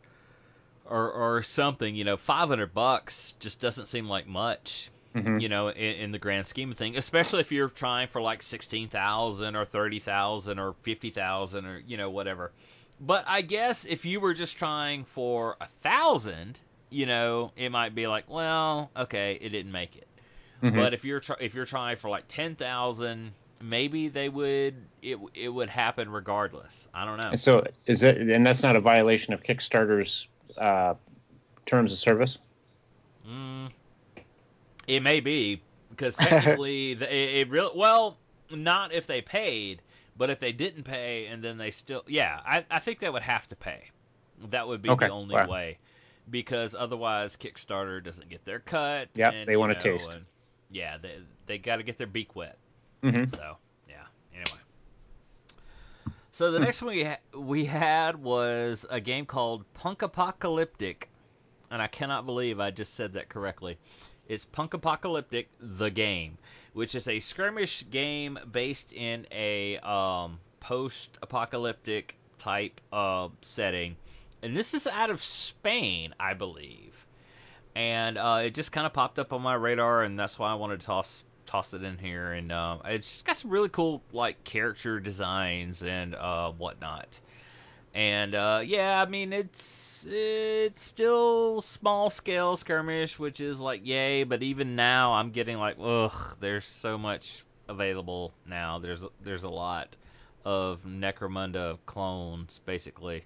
or 0.89 1.11
or 1.11 1.43
something. 1.43 1.95
You 1.95 2.05
know, 2.05 2.17
five 2.17 2.49
hundred 2.49 2.73
bucks 2.73 3.35
just 3.39 3.59
doesn't 3.59 3.85
seem 3.85 4.09
like 4.09 4.25
much. 4.25 4.89
Mm-hmm. 5.15 5.39
You 5.39 5.49
know, 5.49 5.69
in, 5.69 5.95
in, 5.95 6.11
the 6.11 6.19
grand 6.19 6.45
scheme 6.45 6.71
of 6.71 6.77
things, 6.77 6.97
especially 6.97 7.39
if 7.39 7.51
you're 7.51 7.69
trying 7.69 8.07
for 8.07 8.21
like 8.21 8.41
sixteen 8.41 8.89
thousand 8.89 9.55
or 9.55 9.65
thirty 9.65 9.99
thousand 9.99 10.59
or 10.59 10.73
fifty 10.81 11.11
thousand 11.11 11.65
or 11.65 11.81
you 11.85 11.97
know 11.97 12.09
whatever. 12.09 12.51
But 12.99 13.25
I 13.27 13.41
guess 13.41 13.85
if 13.85 14.05
you 14.05 14.19
were 14.19 14.33
just 14.33 14.57
trying 14.57 15.05
for 15.05 15.55
a 15.61 15.67
thousand, 15.83 16.59
you 16.89 17.05
know, 17.05 17.51
it 17.55 17.69
might 17.69 17.93
be 17.93 18.07
like, 18.07 18.27
well, 18.27 18.89
okay, 18.97 19.37
it 19.39 19.49
didn't 19.49 19.71
make 19.71 19.95
it. 19.95 20.07
Mm-hmm. 20.61 20.75
But 20.75 20.93
if 20.93 21.05
you're 21.05 21.21
if 21.39 21.53
you're 21.53 21.65
trying 21.65 21.97
for 21.97 22.09
like 22.09 22.25
ten 22.27 22.55
thousand, 22.55 23.31
maybe 23.61 24.07
they 24.07 24.29
would 24.29 24.75
it 25.01 25.17
it 25.33 25.49
would 25.49 25.69
happen 25.69 26.09
regardless. 26.09 26.87
I 26.93 27.05
don't 27.05 27.21
know. 27.21 27.35
So 27.35 27.63
is 27.85 28.03
it 28.03 28.17
and 28.17 28.45
that's 28.45 28.63
not 28.63 28.75
a 28.75 28.81
violation 28.81 29.33
of 29.33 29.43
Kickstarter's 29.43 30.27
uh, 30.57 30.95
terms 31.65 31.91
of 31.91 31.99
service? 31.99 32.39
Mm, 33.27 33.69
it 34.87 35.01
may 35.01 35.19
be 35.19 35.61
because 35.89 36.15
technically 36.15 36.91
it, 37.01 37.01
it 37.01 37.49
really 37.49 37.77
well 37.77 38.17
not 38.49 38.93
if 38.93 39.05
they 39.05 39.21
paid, 39.21 39.81
but 40.17 40.29
if 40.29 40.39
they 40.39 40.51
didn't 40.51 40.83
pay 40.83 41.27
and 41.27 41.43
then 41.43 41.57
they 41.57 41.71
still 41.71 42.03
yeah 42.07 42.39
I 42.45 42.65
I 42.71 42.79
think 42.79 42.99
they 42.99 43.09
would 43.09 43.23
have 43.23 43.47
to 43.49 43.55
pay. 43.55 43.91
That 44.49 44.67
would 44.67 44.81
be 44.81 44.89
okay. 44.89 45.07
the 45.07 45.13
only 45.13 45.35
wow. 45.35 45.47
way 45.47 45.77
because 46.29 46.75
otherwise 46.75 47.35
Kickstarter 47.35 48.03
doesn't 48.03 48.29
get 48.29 48.43
their 48.45 48.59
cut. 48.59 49.09
Yeah, 49.15 49.45
they 49.45 49.57
want 49.57 49.73
to 49.73 49.79
taste. 49.79 50.15
And, 50.15 50.25
yeah, 50.69 50.97
they 50.97 51.19
they 51.45 51.57
got 51.57 51.77
to 51.77 51.83
get 51.83 51.97
their 51.97 52.07
beak 52.07 52.35
wet. 52.35 52.57
Mm-hmm. 53.03 53.29
So 53.29 53.57
yeah. 53.89 54.03
Anyway, 54.33 54.59
so 56.31 56.51
the 56.51 56.59
next 56.59 56.81
one 56.81 56.95
we 56.95 57.03
ha- 57.03 57.19
we 57.33 57.65
had 57.65 58.21
was 58.21 58.85
a 58.89 58.99
game 58.99 59.25
called 59.25 59.65
Punk 59.73 60.01
Apocalyptic. 60.01 61.09
and 61.71 61.81
I 61.81 61.87
cannot 61.87 62.25
believe 62.25 62.59
I 62.59 62.71
just 62.71 62.93
said 62.93 63.13
that 63.13 63.29
correctly. 63.29 63.77
It's 64.27 64.45
Punk 64.45 64.73
Apocalyptic 64.73 65.49
the 65.59 65.89
game, 65.89 66.37
which 66.73 66.95
is 66.95 67.07
a 67.07 67.19
skirmish 67.19 67.85
game 67.89 68.37
based 68.51 68.91
in 68.91 69.25
a 69.31 69.77
um, 69.79 70.39
post-apocalyptic 70.59 72.17
type 72.37 72.81
uh, 72.91 73.29
setting, 73.41 73.95
and 74.43 74.55
this 74.55 74.73
is 74.73 74.85
out 74.85 75.09
of 75.09 75.23
Spain, 75.23 76.13
I 76.19 76.33
believe. 76.33 77.06
And 77.77 78.17
uh, 78.17 78.41
it 78.45 78.55
just 78.55 78.71
kind 78.71 78.87
of 78.87 78.93
popped 78.93 79.19
up 79.19 79.31
on 79.31 79.43
my 79.43 79.53
radar, 79.53 80.01
and 80.01 80.17
that's 80.17 80.39
why 80.39 80.49
I 80.49 80.55
wanted 80.55 80.79
to 80.79 80.85
toss 80.87 81.23
toss 81.45 81.75
it 81.75 81.83
in 81.83 81.99
here. 81.99 82.33
And 82.33 82.51
uh, 82.51 82.79
it's 82.85 83.07
just 83.07 83.25
got 83.25 83.37
some 83.37 83.51
really 83.51 83.69
cool 83.69 84.01
like 84.11 84.43
character 84.43 84.99
designs 84.99 85.83
and 85.83 86.15
uh, 86.15 86.53
whatnot. 86.53 87.19
And 87.93 88.33
uh, 88.33 88.61
yeah, 88.65 88.99
I 88.99 89.07
mean 89.07 89.31
it's 89.31 90.07
it's 90.09 90.81
still 90.81 91.61
small 91.61 92.09
scale 92.09 92.55
skirmish, 92.57 93.19
which 93.19 93.41
is 93.41 93.59
like 93.59 93.85
yay. 93.85 94.23
But 94.23 94.41
even 94.41 94.75
now, 94.75 95.13
I'm 95.13 95.29
getting 95.29 95.57
like 95.59 95.75
ugh. 95.79 96.35
There's 96.39 96.65
so 96.65 96.97
much 96.97 97.45
available 97.69 98.33
now. 98.47 98.79
There's 98.79 99.05
there's 99.21 99.43
a 99.43 99.49
lot 99.49 99.95
of 100.43 100.83
Necromunda 100.83 101.77
clones 101.85 102.59
basically, 102.65 103.23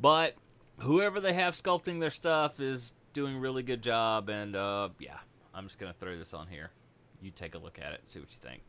but 0.00 0.36
whoever 0.78 1.18
they 1.18 1.32
have 1.32 1.54
sculpting 1.54 1.98
their 1.98 2.10
stuff 2.10 2.60
is 2.60 2.92
doing 3.12 3.36
a 3.36 3.38
really 3.38 3.62
good 3.62 3.82
job. 3.82 4.28
And 4.28 4.56
uh, 4.56 4.88
yeah, 4.98 5.18
I'm 5.54 5.64
just 5.64 5.78
gonna 5.78 5.94
throw 5.98 6.16
this 6.16 6.34
on 6.34 6.46
here. 6.46 6.70
You 7.20 7.30
take 7.30 7.54
a 7.54 7.58
look 7.58 7.78
at 7.78 7.92
it, 7.92 8.00
see 8.06 8.20
what 8.20 8.28
you 8.30 8.38
think. 8.48 8.62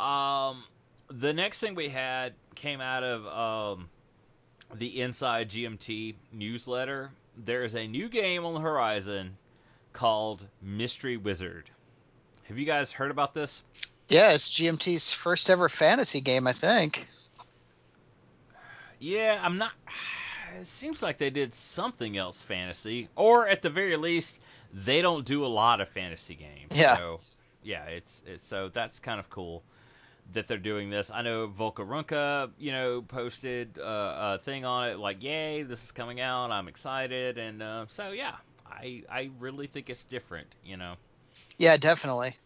Um, 0.00 0.64
the 1.08 1.32
next 1.32 1.58
thing 1.60 1.74
we 1.74 1.88
had 1.88 2.34
came 2.54 2.80
out 2.80 3.02
of 3.02 3.26
um 3.26 3.88
the 4.74 5.00
Inside 5.00 5.50
GMT 5.50 6.14
newsletter, 6.32 7.10
there 7.36 7.64
is 7.64 7.74
a 7.74 7.86
new 7.86 8.08
game 8.08 8.44
on 8.44 8.54
the 8.54 8.60
horizon 8.60 9.36
called 9.92 10.46
Mystery 10.62 11.16
Wizard. 11.16 11.68
Have 12.44 12.58
you 12.58 12.64
guys 12.64 12.90
heard 12.90 13.10
about 13.10 13.34
this? 13.34 13.62
Yeah, 14.08 14.32
it's 14.32 14.50
GMT's 14.50 15.12
first 15.12 15.50
ever 15.50 15.68
fantasy 15.68 16.20
game, 16.20 16.46
I 16.46 16.52
think. 16.52 17.06
Yeah, 18.98 19.40
I'm 19.42 19.58
not. 19.58 19.72
It 20.60 20.66
seems 20.66 21.02
like 21.02 21.18
they 21.18 21.30
did 21.30 21.54
something 21.54 22.16
else 22.16 22.42
fantasy, 22.42 23.08
or 23.16 23.48
at 23.48 23.62
the 23.62 23.70
very 23.70 23.96
least, 23.96 24.40
they 24.72 25.02
don't 25.02 25.24
do 25.24 25.44
a 25.44 25.48
lot 25.48 25.80
of 25.80 25.88
fantasy 25.88 26.34
games. 26.34 26.72
Yeah. 26.72 26.96
So, 26.96 27.20
yeah, 27.62 27.84
it's 27.86 28.22
it's 28.26 28.46
so 28.46 28.68
that's 28.68 28.98
kind 28.98 29.18
of 29.20 29.30
cool 29.30 29.62
that 30.32 30.48
they're 30.48 30.58
doing 30.58 30.90
this. 30.90 31.10
I 31.10 31.22
know 31.22 31.48
Volko 31.48 31.86
Ruhnke, 31.86 32.50
you 32.58 32.72
know, 32.72 33.02
posted 33.02 33.78
uh, 33.78 34.38
a 34.38 34.38
thing 34.44 34.64
on 34.64 34.88
it 34.88 34.98
like, 34.98 35.22
"Yay, 35.22 35.62
this 35.62 35.82
is 35.82 35.92
coming 35.92 36.20
out! 36.20 36.50
I'm 36.50 36.68
excited!" 36.68 37.38
And 37.38 37.62
uh, 37.62 37.86
so, 37.88 38.10
yeah, 38.10 38.36
I 38.66 39.02
I 39.10 39.30
really 39.38 39.66
think 39.66 39.90
it's 39.90 40.04
different, 40.04 40.48
you 40.64 40.76
know, 40.76 40.94
Yeah, 41.58 41.76
definitely. 41.76 42.36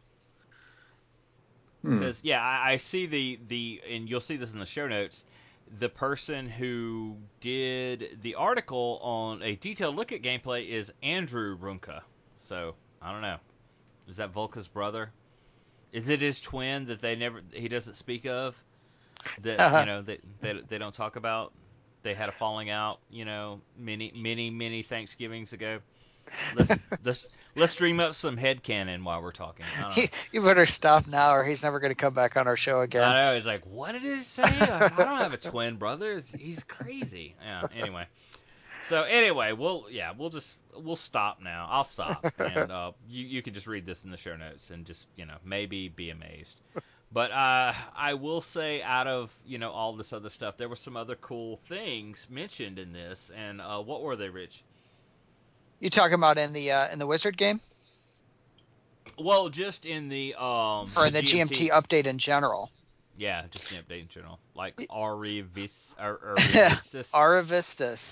Hmm. 1.83 1.99
because 1.99 2.23
yeah, 2.25 2.43
I, 2.43 2.73
I 2.73 2.77
see 2.77 3.07
the 3.07 3.39
the 3.49 3.81
and 3.89 4.09
you'll 4.09 4.21
see 4.21 4.37
this 4.37 4.53
in 4.53 4.59
the 4.59 4.67
show 4.67 4.89
notes. 4.89 5.25
The 5.69 5.89
person 5.89 6.49
who 6.49 7.19
did 7.41 8.21
the 8.23 8.37
article 8.37 8.99
on 9.03 9.43
a 9.43 9.57
detailed 9.57 9.97
look 9.97 10.13
at 10.13 10.23
gameplay 10.23 10.69
is 10.69 10.93
Andrew 11.03 11.57
Ruhnke. 11.59 12.01
So 12.37 12.75
I 13.03 13.13
don't 13.13 13.23
know. 13.23 13.39
Is 14.09 14.17
that 14.17 14.33
Volko's 14.33 14.69
brother? 14.69 15.13
Is 15.93 16.09
it 16.09 16.21
his 16.21 16.41
twin 16.41 16.87
that 16.87 17.01
they 17.01 17.17
never 17.17 17.43
he 17.53 17.69
doesn't 17.69 17.95
speak 17.95 18.27
of? 18.27 18.57
That 19.39 19.61
Uh-huh. 19.61 19.79
you 19.79 19.85
know 19.85 20.03
that 20.03 20.21
they, 20.41 20.53
they 20.69 20.79
don't 20.79 20.95
talk 20.95 21.17
about. 21.17 21.53
They 22.03 22.15
had 22.15 22.29
a 22.29 22.33
falling 22.33 22.71
out, 22.71 23.01
you 23.11 23.25
know, 23.25 23.61
many 23.77 24.13
many 24.15 24.51
many 24.51 24.83
Thanksgivings 24.83 25.53
ago. 25.53 25.81
Let's 26.55 26.73
let's 27.05 27.37
let's 27.55 27.77
dream 27.77 28.01
up 28.01 28.15
some 28.15 28.37
head 28.37 28.63
canon 28.63 29.05
while 29.05 29.23
we're 29.23 29.33
talking. 29.33 29.65
I 29.79 30.11
you 30.33 30.43
better 30.43 30.67
stop 30.67 31.07
now, 31.07 31.35
or 31.35 31.45
he's 31.45 31.63
never 31.63 31.81
going 31.81 31.91
to 31.93 31.95
come 31.97 32.15
back 32.15 32.37
on 32.37 32.47
our 32.47 32.57
show 32.57 32.81
again. 32.81 33.03
I 33.05 33.27
know. 33.31 33.35
He's 33.37 33.47
like, 33.47 33.65
what 33.67 33.93
did 33.93 34.03
he 34.03 34.23
say? 34.23 34.43
I 34.43 34.89
don't 34.89 35.21
have 35.21 35.33
a 35.33 35.37
twin 35.39 35.77
brother. 35.77 36.13
It's- 36.13 36.31
He's 36.33 36.63
crazy. 36.65 37.35
Yeah. 37.43 37.63
Anyway. 37.75 38.07
So 38.85 39.03
anyway, 39.03 39.53
we'll 39.53 39.87
yeah, 39.91 40.13
we'll 40.17 40.31
just 40.31 40.55
we'll 40.77 40.95
stop 40.95 41.41
now. 41.43 41.67
I'll 41.69 41.83
stop, 41.85 42.25
and 42.39 42.71
uh, 42.71 42.93
you 43.09 43.25
you 43.27 43.43
can 43.43 43.53
just 43.55 43.67
read 43.67 43.85
this 43.85 44.05
in 44.05 44.11
the 44.13 44.17
show 44.17 44.37
notes 44.37 44.71
and 44.71 44.85
just 44.87 45.07
you 45.17 45.27
know 45.27 45.35
maybe 45.45 45.89
be 45.89 46.11
amazed. 46.11 46.55
But 47.13 47.31
uh, 47.33 47.73
I 47.97 48.15
will 48.15 48.43
say, 48.43 48.83
out 48.83 49.07
of 49.09 49.33
you 49.45 49.59
know 49.59 49.71
all 49.73 49.95
this 49.97 50.13
other 50.13 50.31
stuff, 50.31 50.57
there 50.57 50.69
were 50.69 50.77
some 50.77 50.97
other 50.97 51.17
cool 51.17 51.59
things 51.69 52.27
mentioned 52.31 52.79
in 52.79 52.93
this, 52.93 53.31
and 53.37 53.61
uh, 53.61 53.81
what 53.81 54.03
were 54.03 54.15
they, 54.15 54.29
Rich? 54.29 54.63
You 55.81 55.91
talking 55.91 56.15
about 56.15 56.39
in 56.39 56.53
the 56.53 56.73
uh, 56.73 56.89
in 56.93 56.99
the 56.99 57.07
Wizard 57.07 57.37
game 57.37 57.61
Well, 59.19 59.49
just 59.49 59.87
in 59.87 60.09
the 60.09 60.35
um 60.35 60.91
or 60.97 61.07
in 61.07 61.13
the 61.13 61.23
GMT 61.23 61.71
update 61.71 62.07
in 62.07 62.19
general? 62.19 62.71
Yeah, 63.19 63.45
just 63.51 63.71
the 63.71 63.77
update 63.77 64.03
in 64.03 64.09
general, 64.09 64.39
like 64.55 64.75
Ari 64.91 65.41
Vis 65.41 65.95
or, 65.99 66.11
or 66.11 66.35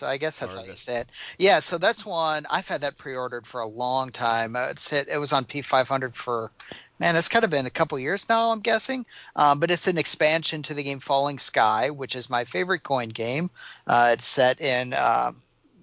I 0.02 0.16
guess 0.16 0.38
that's 0.38 0.54
how 0.54 0.62
you 0.64 0.76
say 0.76 0.96
it. 1.00 1.10
Yeah, 1.38 1.58
so 1.58 1.76
that's 1.76 2.06
one 2.06 2.46
I've 2.48 2.66
had 2.66 2.80
that 2.82 2.96
pre-ordered 2.96 3.46
for 3.46 3.60
a 3.60 3.66
long 3.66 4.12
time. 4.12 4.56
Uh, 4.56 4.68
it's 4.70 4.88
hit. 4.88 5.08
It 5.08 5.18
was 5.18 5.34
on 5.34 5.44
P500 5.44 6.14
for 6.14 6.50
man, 6.98 7.16
it's 7.16 7.28
kind 7.28 7.44
of 7.44 7.50
been 7.50 7.66
a 7.66 7.70
couple 7.70 7.98
years 7.98 8.28
now, 8.28 8.50
I'm 8.50 8.60
guessing. 8.60 9.04
Um, 9.36 9.60
but 9.60 9.70
it's 9.70 9.88
an 9.88 9.98
expansion 9.98 10.62
to 10.64 10.74
the 10.74 10.82
game 10.82 11.00
Falling 11.00 11.38
Sky, 11.38 11.90
which 11.90 12.16
is 12.16 12.30
my 12.30 12.44
favorite 12.44 12.82
coin 12.82 13.10
game. 13.10 13.50
Uh, 13.86 14.10
it's 14.14 14.26
set 14.26 14.60
in 14.60 14.94
uh, 14.94 15.32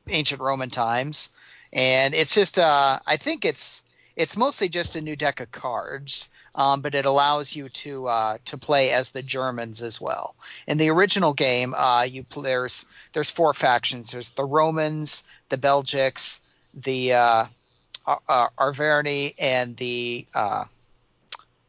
ancient 0.10 0.42
Roman 0.42 0.70
times, 0.70 1.30
and 1.74 2.14
it's 2.14 2.34
just 2.34 2.58
uh, 2.60 3.00
I 3.06 3.18
think 3.18 3.46
it's 3.46 3.84
it's 4.16 4.38
mostly 4.38 4.70
just 4.70 4.96
a 4.96 5.02
new 5.02 5.16
deck 5.16 5.40
of 5.40 5.52
cards. 5.52 6.30
Um, 6.54 6.82
but 6.82 6.96
it 6.96 7.06
allows 7.06 7.56
you 7.56 7.70
to 7.70 8.08
uh, 8.08 8.38
to 8.46 8.58
play 8.58 8.92
as 8.92 9.12
the 9.12 9.24
Germans 9.24 9.82
as 9.82 10.02
well. 10.02 10.36
In 10.68 10.78
the 10.78 10.90
original 10.90 11.34
game, 11.34 11.74
uh, 11.74 12.02
you 12.04 12.24
pl- 12.24 12.42
there's 12.42 12.86
there's 13.14 13.30
four 13.30 13.54
factions. 13.54 14.12
There's 14.12 14.32
the 14.32 14.44
Romans, 14.44 15.24
the 15.48 15.58
Belgics, 15.58 16.42
the 16.74 17.14
uh, 17.14 17.46
Ar- 18.06 18.22
Ar- 18.28 18.52
Arverni, 18.60 19.34
and 19.40 19.78
the 19.78 20.28
uh, 20.34 20.66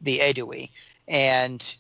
the 0.01 0.19
Aedui. 0.19 0.71
And 1.07 1.77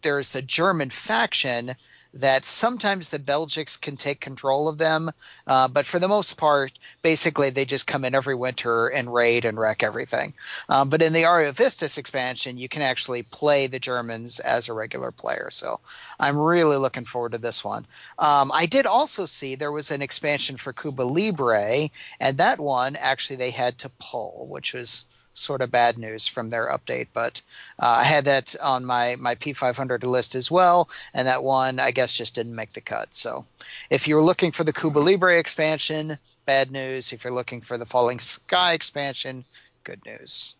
there's 0.00 0.32
the 0.32 0.42
German 0.42 0.88
faction 0.88 1.76
that 2.16 2.44
sometimes 2.44 3.08
the 3.08 3.18
Belgics 3.18 3.80
can 3.80 3.96
take 3.96 4.20
control 4.20 4.68
of 4.68 4.78
them, 4.78 5.10
uh, 5.46 5.68
but 5.68 5.84
for 5.84 5.98
the 5.98 6.08
most 6.08 6.36
part, 6.36 6.72
basically 7.02 7.50
they 7.50 7.64
just 7.64 7.86
come 7.86 8.04
in 8.04 8.14
every 8.14 8.34
winter 8.34 8.88
and 8.88 9.12
raid 9.12 9.44
and 9.44 9.58
wreck 9.58 9.82
everything. 9.82 10.32
Um, 10.68 10.88
but 10.88 11.02
in 11.02 11.12
the 11.12 11.24
Ariovistus 11.24 11.98
expansion, 11.98 12.56
you 12.56 12.68
can 12.68 12.82
actually 12.82 13.22
play 13.22 13.66
the 13.66 13.78
Germans 13.78 14.40
as 14.40 14.68
a 14.68 14.72
regular 14.72 15.12
player. 15.12 15.48
So 15.50 15.80
I'm 16.18 16.38
really 16.38 16.76
looking 16.76 17.04
forward 17.04 17.32
to 17.32 17.38
this 17.38 17.62
one. 17.62 17.86
Um, 18.18 18.50
I 18.52 18.66
did 18.66 18.86
also 18.86 19.26
see 19.26 19.54
there 19.54 19.72
was 19.72 19.90
an 19.90 20.02
expansion 20.02 20.56
for 20.56 20.72
Cuba 20.72 21.02
Libre, 21.02 21.90
and 22.20 22.38
that 22.38 22.58
one 22.58 22.96
actually 22.96 23.36
they 23.36 23.50
had 23.50 23.78
to 23.78 23.90
pull, 24.00 24.46
which 24.48 24.72
was 24.72 25.04
sort 25.36 25.60
of 25.62 25.70
bad 25.70 25.98
news 25.98 26.26
from 26.26 26.50
their 26.50 26.68
update. 26.68 27.08
But 27.12 27.42
uh, 27.78 27.96
I 28.00 28.04
had 28.04 28.24
that 28.24 28.56
on 28.60 28.84
my 28.84 29.16
my 29.16 29.34
P500 29.34 30.02
list 30.04 30.34
as 30.34 30.50
well, 30.50 30.88
and 31.14 31.28
that 31.28 31.44
one 31.44 31.78
I 31.78 31.90
guess 31.90 32.12
just 32.12 32.34
didn't 32.34 32.54
make 32.54 32.72
the 32.72 32.80
cut. 32.80 33.14
So 33.14 33.44
if 33.90 34.08
you're 34.08 34.22
looking 34.22 34.52
for 34.52 34.64
the 34.64 34.72
Cuba 34.72 34.98
Libre 34.98 35.38
expansion, 35.38 36.18
bad 36.46 36.70
news. 36.70 37.12
If 37.12 37.24
you're 37.24 37.32
looking 37.32 37.60
for 37.60 37.76
the 37.76 37.86
Falling 37.86 38.20
Sky 38.20 38.72
expansion, 38.72 39.44
good 39.84 40.00
news. 40.06 40.56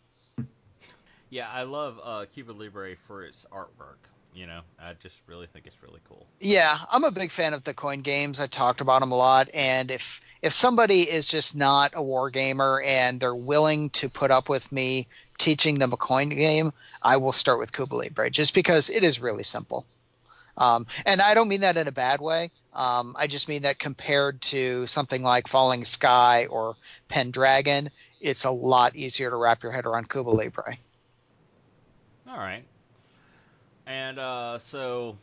Yeah, 1.31 1.49
I 1.51 1.63
love 1.63 1.99
uh, 2.03 2.27
Cuba 2.33 2.53
Libre 2.53 2.97
for 3.07 3.25
its 3.25 3.47
artwork. 3.51 3.99
You 4.35 4.47
know, 4.47 4.61
I 4.79 4.93
just 5.03 5.17
really 5.27 5.47
think 5.47 5.67
it's 5.67 5.83
really 5.83 6.01
cool. 6.09 6.27
Yeah, 6.41 6.79
I'm 6.91 7.05
a 7.05 7.11
big 7.11 7.31
fan 7.31 7.55
of 7.55 7.65
the 7.65 7.73
coin 7.73 8.03
games. 8.03 8.39
I 8.39 8.47
talked 8.47 8.83
about 8.83 9.01
them 9.01 9.11
a 9.11 9.17
lot, 9.17 9.49
and 9.55 9.91
if 9.91 10.21
if 10.43 10.53
somebody 10.53 11.03
is 11.03 11.29
just 11.29 11.57
not 11.57 11.93
a 11.95 12.03
war 12.03 12.31
gamer 12.31 12.83
and 12.85 13.21
they're 13.21 13.35
willing 13.35 13.91
to 13.91 14.09
put 14.09 14.31
up 14.31 14.49
with 14.49 14.71
me 14.71 15.09
teaching 15.39 15.79
them 15.79 15.93
a 15.93 15.97
coin 15.97 16.29
game, 16.31 16.73
I 17.03 17.19
will 17.19 17.33
start 17.33 17.59
with 17.59 17.73
Cuba 17.73 17.95
Libre 17.95 18.31
just 18.31 18.55
because 18.55 18.91
it 18.91 19.05
is 19.05 19.21
really 19.21 19.43
simple. 19.43 19.87
Um, 20.57 20.87
and 21.05 21.21
I 21.21 21.35
don't 21.35 21.49
mean 21.49 21.61
that 21.61 21.77
in 21.77 21.87
a 21.87 21.93
bad 21.93 22.21
way. 22.21 22.51
Um, 22.73 23.15
I 23.19 23.27
just 23.27 23.49
mean 23.49 23.63
that 23.63 23.79
compared 23.79 24.41
to 24.43 24.87
something 24.87 25.23
like 25.23 25.49
Falling 25.49 25.85
Sky 25.85 26.47
or 26.47 26.77
Pendragon, 27.09 27.91
it's 28.21 28.45
a 28.45 28.51
lot 28.51 28.97
easier 28.97 29.31
to 29.31 29.37
wrap 29.37 29.63
your 29.63 29.73
head 29.73 29.87
around 29.87 30.09
Cuba 30.09 30.31
Libre. 30.31 30.77
All 32.29 32.39
right. 32.39 32.65
And 33.87 34.19
uh, 34.19 34.59
so 34.59 35.17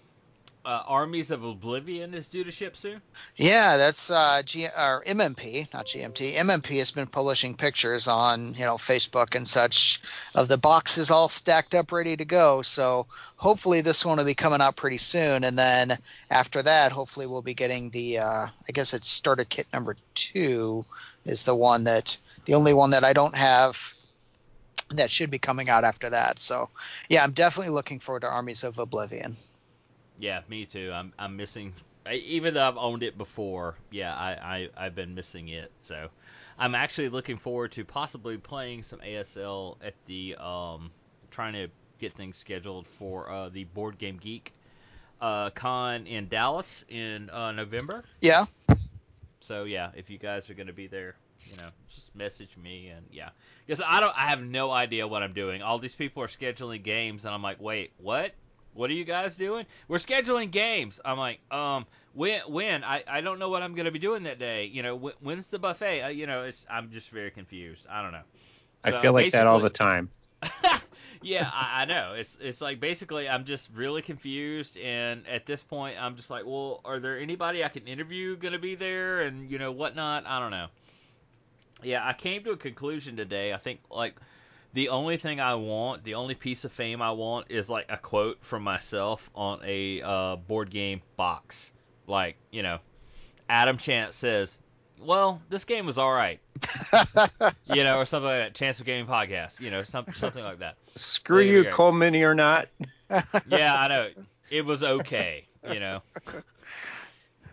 uh, 0.65 0.83
Armies 0.87 1.31
of 1.31 1.43
Oblivion 1.43 2.13
is 2.13 2.27
due 2.27 2.43
to 2.43 2.51
ship 2.51 2.77
soon. 2.77 3.01
Yeah, 3.35 3.77
that's 3.77 4.09
uh, 4.09 4.41
G- 4.45 4.65
or 4.65 5.03
MMP, 5.05 5.71
not 5.73 5.87
GMT. 5.87 6.35
MMP 6.35 6.77
has 6.79 6.91
been 6.91 7.07
publishing 7.07 7.55
pictures 7.55 8.07
on 8.07 8.53
you 8.53 8.65
know 8.65 8.77
Facebook 8.77 9.35
and 9.35 9.47
such 9.47 10.01
of 10.35 10.47
the 10.47 10.57
boxes 10.57 11.11
all 11.11 11.27
stacked 11.27 11.75
up, 11.75 11.91
ready 11.91 12.15
to 12.15 12.25
go. 12.25 12.61
So 12.61 13.07
hopefully 13.35 13.81
this 13.81 14.05
one 14.05 14.17
will 14.17 14.25
be 14.25 14.35
coming 14.35 14.61
out 14.61 14.77
pretty 14.77 14.99
soon, 14.99 15.43
and 15.43 15.57
then 15.57 15.97
after 16.29 16.61
that, 16.61 16.91
hopefully 16.91 17.27
we'll 17.27 17.41
be 17.41 17.53
getting 17.53 17.89
the 17.89 18.19
uh, 18.19 18.47
I 18.47 18.71
guess 18.71 18.93
it's 18.93 19.09
starter 19.09 19.45
kit 19.45 19.67
number 19.73 19.97
two 20.15 20.85
is 21.25 21.43
the 21.43 21.55
one 21.55 21.85
that 21.85 22.17
the 22.45 22.55
only 22.55 22.73
one 22.73 22.91
that 22.91 23.03
I 23.03 23.13
don't 23.13 23.35
have 23.35 23.93
that 24.91 25.11
should 25.11 25.31
be 25.31 25.39
coming 25.39 25.69
out 25.69 25.83
after 25.83 26.09
that. 26.11 26.39
So 26.39 26.69
yeah, 27.09 27.23
I'm 27.23 27.31
definitely 27.31 27.73
looking 27.73 27.99
forward 27.99 28.21
to 28.21 28.27
Armies 28.27 28.63
of 28.63 28.79
Oblivion. 28.79 29.35
Yeah, 30.23 30.39
me 30.47 30.65
too. 30.65 30.89
I'm 30.93 31.11
I'm 31.19 31.35
missing. 31.35 31.73
Even 32.09 32.53
though 32.53 32.65
I've 32.65 32.77
owned 32.77 33.03
it 33.03 33.17
before, 33.17 33.75
yeah, 33.91 34.15
I, 34.15 34.31
I 34.77 34.85
I've 34.85 34.95
been 34.95 35.13
missing 35.15 35.49
it. 35.49 35.69
So 35.79 36.07
I'm 36.57 36.75
actually 36.75 37.09
looking 37.09 37.35
forward 37.35 37.73
to 37.73 37.83
possibly 37.83 38.37
playing 38.37 38.83
some 38.83 38.99
ASL 38.99 39.75
at 39.83 39.95
the 40.05 40.37
um 40.39 40.91
trying 41.29 41.51
to 41.51 41.67
get 41.99 42.13
things 42.13 42.37
scheduled 42.37 42.87
for 42.87 43.29
uh, 43.29 43.49
the 43.49 43.65
Board 43.65 43.97
Game 43.97 44.15
Geek 44.15 44.53
uh, 45.19 45.49
con 45.49 46.07
in 46.07 46.29
Dallas 46.29 46.85
in 46.87 47.29
uh, 47.29 47.51
November. 47.51 48.05
Yeah. 48.21 48.45
So 49.41 49.65
yeah, 49.65 49.91
if 49.93 50.09
you 50.09 50.17
guys 50.17 50.49
are 50.49 50.53
going 50.53 50.67
to 50.67 50.73
be 50.73 50.87
there, 50.87 51.15
you 51.51 51.57
know, 51.57 51.67
just 51.93 52.15
message 52.15 52.55
me 52.55 52.87
and 52.87 53.05
yeah, 53.11 53.31
because 53.67 53.83
I 53.85 53.99
don't, 53.99 54.17
I 54.17 54.29
have 54.29 54.41
no 54.41 54.71
idea 54.71 55.05
what 55.05 55.21
I'm 55.21 55.33
doing. 55.33 55.61
All 55.61 55.79
these 55.79 55.95
people 55.95 56.23
are 56.23 56.27
scheduling 56.27 56.81
games, 56.81 57.25
and 57.25 57.33
I'm 57.33 57.43
like, 57.43 57.61
wait, 57.61 57.91
what? 57.97 58.31
What 58.73 58.89
are 58.89 58.93
you 58.93 59.05
guys 59.05 59.35
doing? 59.35 59.65
We're 59.87 59.97
scheduling 59.97 60.51
games. 60.51 60.99
I'm 61.03 61.17
like, 61.17 61.39
um, 61.51 61.85
when? 62.13 62.41
When? 62.47 62.83
I, 62.83 63.03
I 63.07 63.21
don't 63.21 63.39
know 63.39 63.49
what 63.49 63.61
I'm 63.61 63.75
going 63.75 63.85
to 63.85 63.91
be 63.91 63.99
doing 63.99 64.23
that 64.23 64.39
day. 64.39 64.65
You 64.65 64.83
know, 64.83 64.95
when, 64.95 65.13
when's 65.21 65.49
the 65.49 65.59
buffet? 65.59 66.01
Uh, 66.01 66.07
you 66.09 66.27
know, 66.27 66.43
it's, 66.43 66.65
I'm 66.69 66.91
just 66.91 67.09
very 67.09 67.31
confused. 67.31 67.85
I 67.89 68.01
don't 68.01 68.11
know. 68.11 68.23
I 68.83 68.91
feel 68.91 69.13
like 69.13 69.31
that 69.31 69.47
all 69.47 69.59
the 69.59 69.69
time. 69.69 70.09
yeah, 71.21 71.49
I, 71.53 71.81
I, 71.81 71.85
know. 71.85 72.13
It's 72.17 72.37
it's 72.41 72.61
like 72.61 72.79
basically 72.79 73.29
I'm 73.29 73.45
just 73.45 73.69
really 73.73 74.01
confused, 74.01 74.77
and 74.77 75.25
at 75.27 75.45
this 75.45 75.63
point 75.63 75.95
I'm 75.99 76.15
just 76.15 76.29
like, 76.29 76.45
well, 76.45 76.81
are 76.85 76.99
there 76.99 77.17
anybody 77.17 77.63
I 77.63 77.69
can 77.69 77.87
interview 77.87 78.35
going 78.35 78.51
to 78.53 78.59
be 78.59 78.75
there, 78.75 79.21
and 79.21 79.49
you 79.49 79.57
know 79.57 79.71
whatnot? 79.71 80.25
I 80.27 80.39
don't 80.39 80.51
know. 80.51 80.67
Yeah, 81.81 82.05
I 82.05 82.13
came 82.13 82.43
to 82.43 82.51
a 82.51 82.57
conclusion 82.57 83.15
today. 83.15 83.53
I 83.53 83.57
think 83.57 83.79
like 83.89 84.15
the 84.73 84.89
only 84.89 85.17
thing 85.17 85.39
I 85.39 85.55
want, 85.55 86.03
the 86.03 86.15
only 86.15 86.35
piece 86.35 86.65
of 86.65 86.71
fame 86.71 87.01
I 87.01 87.11
want 87.11 87.47
is 87.49 87.69
like 87.69 87.85
a 87.89 87.97
quote 87.97 88.39
from 88.41 88.63
myself 88.63 89.29
on 89.35 89.59
a 89.63 90.01
uh, 90.01 90.35
board 90.35 90.69
game 90.71 91.01
box. 91.15 91.71
Like, 92.07 92.37
you 92.51 92.63
know, 92.63 92.79
Adam 93.47 93.77
Chance 93.77 94.15
says, 94.15 94.61
well, 94.99 95.41
this 95.49 95.63
game 95.65 95.85
was 95.85 95.97
all 95.97 96.11
right. 96.11 96.39
you 97.65 97.83
know, 97.83 97.99
or 97.99 98.05
something 98.05 98.27
like 98.27 98.39
that. 98.39 98.53
Chance 98.55 98.79
of 98.79 98.85
Gaming 98.85 99.05
podcast, 99.05 99.59
you 99.59 99.69
know, 99.69 99.83
some, 99.83 100.05
something 100.13 100.43
like 100.43 100.59
that. 100.59 100.75
Screw 100.95 101.41
you, 101.41 101.65
Cole 101.65 101.91
Mini 101.91 102.23
or 102.23 102.35
not. 102.35 102.67
yeah, 103.47 103.75
I 103.77 103.87
know. 103.87 104.09
It 104.51 104.65
was 104.65 104.83
okay, 104.83 105.47
you 105.71 105.79
know. 105.79 106.03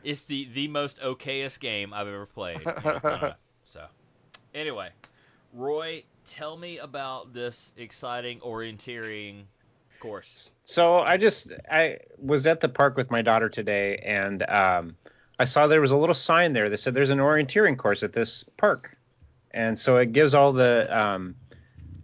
It's 0.03 0.25
the, 0.25 0.49
the 0.53 0.67
most 0.69 1.01
okayest 1.01 1.61
game 1.61 1.95
I've 1.95 2.09
ever 2.09 2.27
played. 2.27 2.59
You 2.59 2.65
know, 2.85 3.33
so, 3.65 3.87
anyway, 4.53 4.91
Roy, 5.55 6.03
tell 6.31 6.57
me 6.57 6.79
about 6.79 7.35
this 7.35 7.75
exciting 7.77 8.39
orienteering 8.41 9.43
course. 9.99 10.55
So 10.65 11.01
I 11.01 11.17
just 11.17 11.53
I 11.71 11.99
was 12.19 12.47
at 12.47 12.61
the 12.61 12.69
park 12.69 12.97
with 12.97 13.11
my 13.11 13.21
daughter 13.21 13.49
today, 13.49 13.97
and 13.97 14.49
um, 14.49 14.97
I 15.39 15.45
saw 15.45 15.67
there 15.67 15.81
was 15.81 15.91
a 15.91 15.97
little 15.97 16.15
sign 16.15 16.53
there 16.53 16.69
that 16.69 16.79
said 16.79 16.95
there's 16.95 17.11
an 17.11 17.19
orienteering 17.19 17.77
course 17.77 18.03
at 18.03 18.13
this 18.13 18.45
park, 18.57 18.97
and 19.51 19.79
so 19.79 19.97
it 19.97 20.13
gives 20.13 20.33
all 20.33 20.53
the 20.53 20.89
um, 20.97 21.35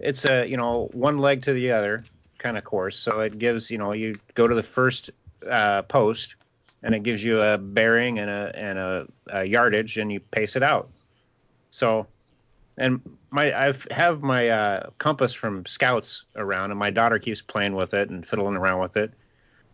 it's 0.01 0.24
a 0.24 0.45
you 0.45 0.57
know 0.57 0.91
one 0.93 1.18
leg 1.18 1.43
to 1.43 1.53
the 1.53 1.70
other 1.70 2.05
kind 2.39 2.59
of 2.59 2.64
course. 2.64 2.99
So 2.99 3.20
it 3.20 3.39
gives 3.39 3.70
you 3.70 3.79
know 3.79 3.93
you 3.93 4.18
go 4.35 4.49
to 4.49 4.55
the 4.55 4.62
first 4.62 5.11
uh, 5.49 5.83
post, 5.83 6.35
and 6.83 6.97
it 6.97 7.05
gives 7.05 7.22
you 7.22 7.41
a 7.41 7.57
bearing 7.57 8.18
and 8.18 8.29
a 8.29 8.53
and 8.57 8.79
a, 8.79 9.07
a 9.29 9.45
yardage, 9.45 9.99
and 9.99 10.11
you 10.11 10.18
pace 10.18 10.57
it 10.57 10.64
out. 10.64 10.91
So 11.70 12.09
and 12.79 13.01
my 13.37 13.68
I 13.68 13.74
have 13.91 14.22
my 14.22 14.49
uh, 14.49 14.91
compass 14.99 15.34
from 15.34 15.66
Scouts 15.66 16.24
around, 16.34 16.70
and 16.70 16.78
my 16.78 16.91
daughter 16.91 17.18
keeps 17.18 17.43
playing 17.43 17.74
with 17.74 17.93
it 17.95 18.09
and 18.09 18.26
fiddling 18.26 18.57
around 18.57 18.80
with 18.80 18.97
it. 18.97 19.12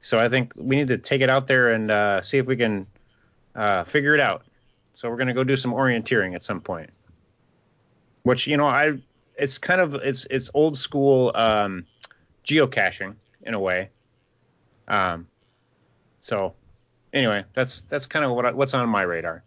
So 0.00 0.18
I 0.18 0.28
think 0.28 0.52
we 0.56 0.74
need 0.76 0.88
to 0.88 0.98
take 0.98 1.22
it 1.22 1.30
out 1.30 1.46
there 1.46 1.70
and 1.70 1.90
uh, 1.90 2.20
see 2.20 2.38
if 2.38 2.46
we 2.46 2.56
can 2.56 2.86
uh, 3.54 3.84
figure 3.84 4.14
it 4.14 4.20
out. 4.20 4.42
So 4.94 5.08
we're 5.08 5.16
gonna 5.16 5.32
go 5.32 5.44
do 5.44 5.56
some 5.56 5.72
orienteering 5.72 6.34
at 6.34 6.42
some 6.42 6.60
point. 6.60 6.90
Which 8.24 8.48
you 8.48 8.56
know 8.56 8.66
I 8.66 8.98
it's 9.36 9.58
kind 9.58 9.80
of 9.80 9.94
it's 9.94 10.26
it's 10.28 10.50
old 10.54 10.76
school 10.76 11.30
um, 11.34 11.86
geocaching 12.44 13.14
in 13.42 13.54
a 13.54 13.60
way. 13.60 13.90
Um, 14.88 15.28
so 16.20 16.54
anyway, 17.12 17.44
that's 17.54 17.82
that's 17.82 18.06
kind 18.06 18.24
of 18.24 18.32
what 18.32 18.44
I, 18.44 18.50
what's 18.50 18.74
on 18.74 18.88
my 18.88 19.02
radar. 19.02 19.44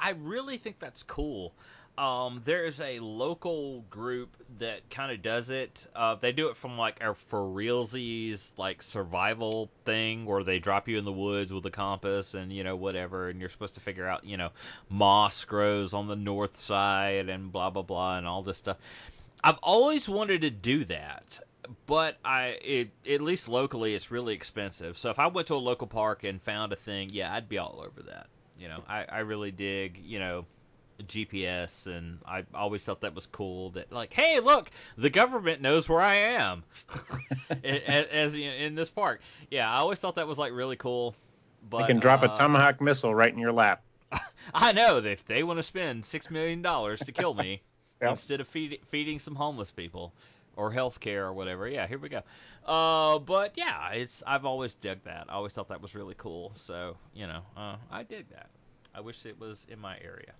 I 0.00 0.12
really 0.12 0.56
think 0.56 0.78
that's 0.78 1.02
cool. 1.02 1.52
Um, 1.98 2.42
there 2.44 2.64
is 2.64 2.78
a 2.80 3.00
local 3.00 3.80
group 3.90 4.36
that 4.60 4.88
kind 4.88 5.10
of 5.10 5.20
does 5.20 5.50
it. 5.50 5.84
Uh, 5.96 6.14
they 6.14 6.30
do 6.30 6.48
it 6.48 6.56
from 6.56 6.78
like 6.78 7.02
a 7.02 7.14
for 7.26 7.40
realsies 7.40 8.56
like 8.56 8.82
survival 8.82 9.68
thing 9.84 10.24
where 10.24 10.44
they 10.44 10.60
drop 10.60 10.86
you 10.86 10.96
in 10.96 11.04
the 11.04 11.10
woods 11.10 11.52
with 11.52 11.66
a 11.66 11.72
compass 11.72 12.34
and 12.34 12.52
you 12.52 12.62
know 12.62 12.76
whatever, 12.76 13.28
and 13.28 13.40
you're 13.40 13.48
supposed 13.48 13.74
to 13.74 13.80
figure 13.80 14.06
out 14.06 14.24
you 14.24 14.36
know 14.36 14.50
moss 14.88 15.44
grows 15.44 15.92
on 15.92 16.06
the 16.06 16.14
north 16.14 16.56
side 16.56 17.28
and 17.28 17.50
blah 17.50 17.68
blah 17.68 17.82
blah 17.82 18.16
and 18.16 18.28
all 18.28 18.42
this 18.42 18.58
stuff. 18.58 18.76
I've 19.42 19.58
always 19.60 20.08
wanted 20.08 20.42
to 20.42 20.50
do 20.50 20.84
that, 20.84 21.40
but 21.86 22.16
I 22.24 22.58
it, 22.62 22.90
at 23.10 23.22
least 23.22 23.48
locally 23.48 23.96
it's 23.96 24.12
really 24.12 24.34
expensive. 24.34 24.98
So 24.98 25.10
if 25.10 25.18
I 25.18 25.26
went 25.26 25.48
to 25.48 25.54
a 25.54 25.56
local 25.56 25.88
park 25.88 26.22
and 26.22 26.40
found 26.40 26.72
a 26.72 26.76
thing, 26.76 27.10
yeah, 27.12 27.34
I'd 27.34 27.48
be 27.48 27.58
all 27.58 27.82
over 27.84 28.02
that. 28.02 28.28
You 28.56 28.68
know, 28.68 28.84
I, 28.88 29.04
I 29.04 29.18
really 29.20 29.50
dig 29.50 29.98
you 30.04 30.20
know 30.20 30.44
GPS, 31.04 31.86
and 31.86 32.18
I 32.26 32.44
always 32.54 32.84
thought 32.84 33.02
that 33.02 33.14
was 33.14 33.26
cool. 33.26 33.70
That 33.70 33.92
like, 33.92 34.12
hey, 34.12 34.40
look, 34.40 34.70
the 34.96 35.10
government 35.10 35.62
knows 35.62 35.88
where 35.88 36.00
I 36.00 36.14
am, 36.14 36.64
as, 37.64 38.06
as 38.06 38.34
in, 38.34 38.40
in, 38.40 38.74
this 38.74 38.90
park. 38.90 39.20
Yeah, 39.50 39.70
I 39.70 39.78
always 39.78 40.00
thought 40.00 40.16
that 40.16 40.26
was 40.26 40.38
like 40.38 40.52
really 40.52 40.76
cool. 40.76 41.14
But 41.70 41.80
you 41.80 41.86
can 41.86 42.00
drop 42.00 42.22
uh, 42.22 42.30
a 42.30 42.34
tomahawk 42.34 42.80
missile 42.80 43.14
right 43.14 43.32
in 43.32 43.38
your 43.38 43.52
lap. 43.52 43.82
I 44.54 44.72
know 44.72 44.98
if 44.98 45.24
they 45.26 45.42
want 45.42 45.58
to 45.58 45.62
spend 45.62 46.04
six 46.04 46.30
million 46.30 46.62
dollars 46.62 47.00
to 47.00 47.12
kill 47.12 47.34
me 47.34 47.62
yep. 48.00 48.10
instead 48.10 48.40
of 48.40 48.48
feed, 48.48 48.80
feeding 48.90 49.18
some 49.18 49.34
homeless 49.34 49.70
people 49.70 50.12
or 50.56 50.72
health 50.72 50.98
care 51.00 51.26
or 51.26 51.32
whatever. 51.32 51.68
Yeah, 51.68 51.86
here 51.86 51.98
we 51.98 52.08
go. 52.08 52.22
Uh, 52.66 53.18
but 53.18 53.52
yeah, 53.56 53.92
it's 53.92 54.22
I've 54.26 54.44
always 54.44 54.74
dug 54.74 54.98
that. 55.04 55.26
I 55.28 55.34
always 55.34 55.52
thought 55.52 55.68
that 55.68 55.80
was 55.80 55.94
really 55.94 56.14
cool. 56.18 56.52
So 56.56 56.96
you 57.14 57.26
know, 57.26 57.42
uh, 57.56 57.76
I 57.90 58.02
dig 58.02 58.28
that. 58.30 58.50
I 58.94 59.00
wish 59.00 59.24
it 59.26 59.38
was 59.38 59.66
in 59.70 59.78
my 59.78 59.96
area. 59.98 60.32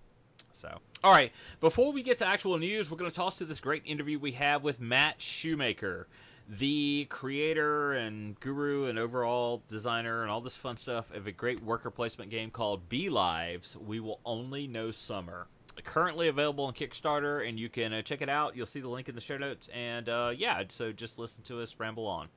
So, 0.59 0.77
all 1.05 1.13
right, 1.13 1.31
before 1.61 1.93
we 1.93 2.03
get 2.03 2.17
to 2.17 2.27
actual 2.27 2.57
news, 2.57 2.91
we're 2.91 2.97
going 2.97 3.09
to 3.09 3.15
toss 3.15 3.37
to 3.37 3.45
this 3.45 3.61
great 3.61 3.83
interview 3.85 4.19
we 4.19 4.33
have 4.33 4.61
with 4.61 4.81
Matt 4.81 5.21
Shoemaker, 5.21 6.05
the 6.49 7.07
creator 7.09 7.93
and 7.93 8.37
guru 8.41 8.87
and 8.87 8.99
overall 8.99 9.63
designer 9.69 10.21
and 10.21 10.29
all 10.29 10.41
this 10.41 10.57
fun 10.57 10.75
stuff 10.75 11.09
of 11.13 11.27
a 11.27 11.31
great 11.31 11.63
worker 11.63 11.89
placement 11.89 12.29
game 12.29 12.51
called 12.51 12.89
Bee 12.89 13.09
Lives. 13.09 13.77
We 13.77 14.01
will 14.01 14.19
only 14.25 14.67
know 14.67 14.91
summer. 14.91 15.47
Currently 15.85 16.27
available 16.27 16.65
on 16.65 16.73
Kickstarter, 16.73 17.47
and 17.47 17.57
you 17.57 17.69
can 17.69 17.93
uh, 17.93 18.01
check 18.01 18.21
it 18.21 18.27
out. 18.27 18.57
You'll 18.57 18.65
see 18.65 18.81
the 18.81 18.89
link 18.89 19.07
in 19.07 19.15
the 19.15 19.21
show 19.21 19.37
notes. 19.37 19.69
And 19.73 20.09
uh, 20.09 20.33
yeah, 20.35 20.63
so 20.67 20.91
just 20.91 21.19
listen 21.19 21.41
to 21.43 21.61
us 21.61 21.75
ramble 21.79 22.05
on 22.05 22.27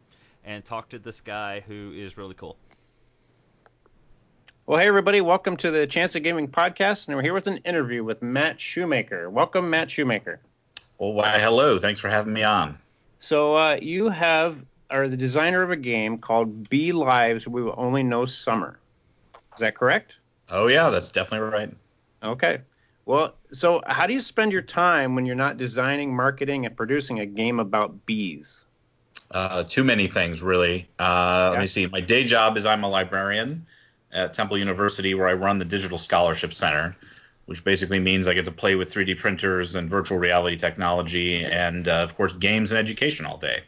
and 0.44 0.64
talk 0.64 0.90
to 0.90 1.00
this 1.00 1.20
guy 1.20 1.58
who 1.58 1.92
is 1.92 2.16
really 2.16 2.36
cool. 2.36 2.56
Well, 4.64 4.78
hey, 4.78 4.86
everybody, 4.86 5.20
welcome 5.20 5.56
to 5.56 5.72
the 5.72 5.88
Chance 5.88 6.14
of 6.14 6.22
Gaming 6.22 6.46
podcast, 6.46 7.08
and 7.08 7.16
we're 7.16 7.22
here 7.24 7.34
with 7.34 7.48
an 7.48 7.56
interview 7.58 8.04
with 8.04 8.22
Matt 8.22 8.60
Shoemaker. 8.60 9.28
Welcome, 9.28 9.70
Matt 9.70 9.90
Shoemaker. 9.90 10.38
Well, 10.98 11.14
why, 11.14 11.40
hello. 11.40 11.80
Thanks 11.80 11.98
for 11.98 12.08
having 12.08 12.32
me 12.32 12.44
on. 12.44 12.78
So, 13.18 13.56
uh, 13.56 13.78
you 13.82 14.08
have 14.08 14.64
are 14.88 15.08
the 15.08 15.16
designer 15.16 15.62
of 15.62 15.72
a 15.72 15.76
game 15.76 16.18
called 16.18 16.70
Bee 16.70 16.92
Lives 16.92 17.48
We 17.48 17.60
Will 17.60 17.74
Only 17.76 18.04
Know 18.04 18.24
Summer. 18.24 18.78
Is 19.54 19.58
that 19.58 19.74
correct? 19.74 20.14
Oh, 20.48 20.68
yeah, 20.68 20.90
that's 20.90 21.10
definitely 21.10 21.48
right. 21.48 21.74
Okay. 22.22 22.60
Well, 23.04 23.34
so 23.50 23.82
how 23.84 24.06
do 24.06 24.12
you 24.12 24.20
spend 24.20 24.52
your 24.52 24.62
time 24.62 25.16
when 25.16 25.26
you're 25.26 25.34
not 25.34 25.56
designing, 25.56 26.14
marketing, 26.14 26.66
and 26.66 26.76
producing 26.76 27.18
a 27.18 27.26
game 27.26 27.58
about 27.58 28.06
bees? 28.06 28.62
Uh, 29.28 29.64
too 29.64 29.82
many 29.82 30.06
things, 30.06 30.40
really. 30.40 30.88
Uh, 31.00 31.02
yeah. 31.02 31.48
Let 31.50 31.60
me 31.62 31.66
see. 31.66 31.86
My 31.88 32.00
day 32.00 32.22
job 32.22 32.56
is 32.56 32.64
I'm 32.64 32.84
a 32.84 32.88
librarian 32.88 33.66
at 34.12 34.34
Temple 34.34 34.58
University 34.58 35.14
where 35.14 35.28
I 35.28 35.32
run 35.34 35.58
the 35.58 35.64
Digital 35.64 35.98
Scholarship 35.98 36.52
Center, 36.52 36.96
which 37.46 37.64
basically 37.64 37.98
means 37.98 38.26
I 38.26 38.34
get 38.34 38.44
to 38.44 38.52
play 38.52 38.76
with 38.76 38.92
3D 38.92 39.18
printers 39.18 39.74
and 39.74 39.88
virtual 39.88 40.18
reality 40.18 40.56
technology 40.56 41.44
and, 41.44 41.88
uh, 41.88 42.02
of 42.02 42.16
course, 42.16 42.34
games 42.34 42.70
and 42.70 42.78
education 42.78 43.26
all 43.26 43.38
day. 43.38 43.60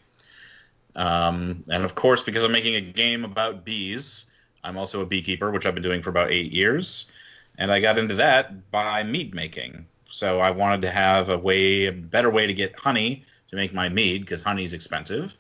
Um, 0.97 1.65
and 1.71 1.83
of 1.83 1.95
course, 1.95 2.23
because 2.23 2.45
I'm 2.45 2.53
making 2.53 2.77
a 2.77 2.81
game 2.81 3.25
about 3.25 3.65
bees, 3.65 4.27
I'm 4.63 4.77
also 4.77 5.01
a 5.01 5.07
beekeeper, 5.07 5.51
which 5.51 5.67
I've 5.67 5.75
been 5.75 5.83
doing 5.83 6.03
for 6.03 6.11
about 6.11 6.31
eight 6.31 6.53
years, 6.53 7.11
and 7.59 7.73
I 7.73 7.81
got 7.81 7.99
into 7.99 8.15
that 8.15 8.71
by 8.71 9.03
mead 9.03 9.35
making. 9.35 9.87
So 10.11 10.41
I 10.41 10.51
wanted 10.51 10.83
to 10.83 10.91
have 10.91 11.29
a 11.29 11.37
way, 11.37 11.87
a 11.87 11.93
better 11.93 12.31
way 12.31 12.47
to 12.47 12.55
get 12.55 12.79
honey 12.79 13.25
to 13.49 13.57
make 13.57 13.75
my 13.75 13.89
mead 13.89 14.21
because 14.21 14.43
honey's 14.43 14.73
expensive. 14.73 15.37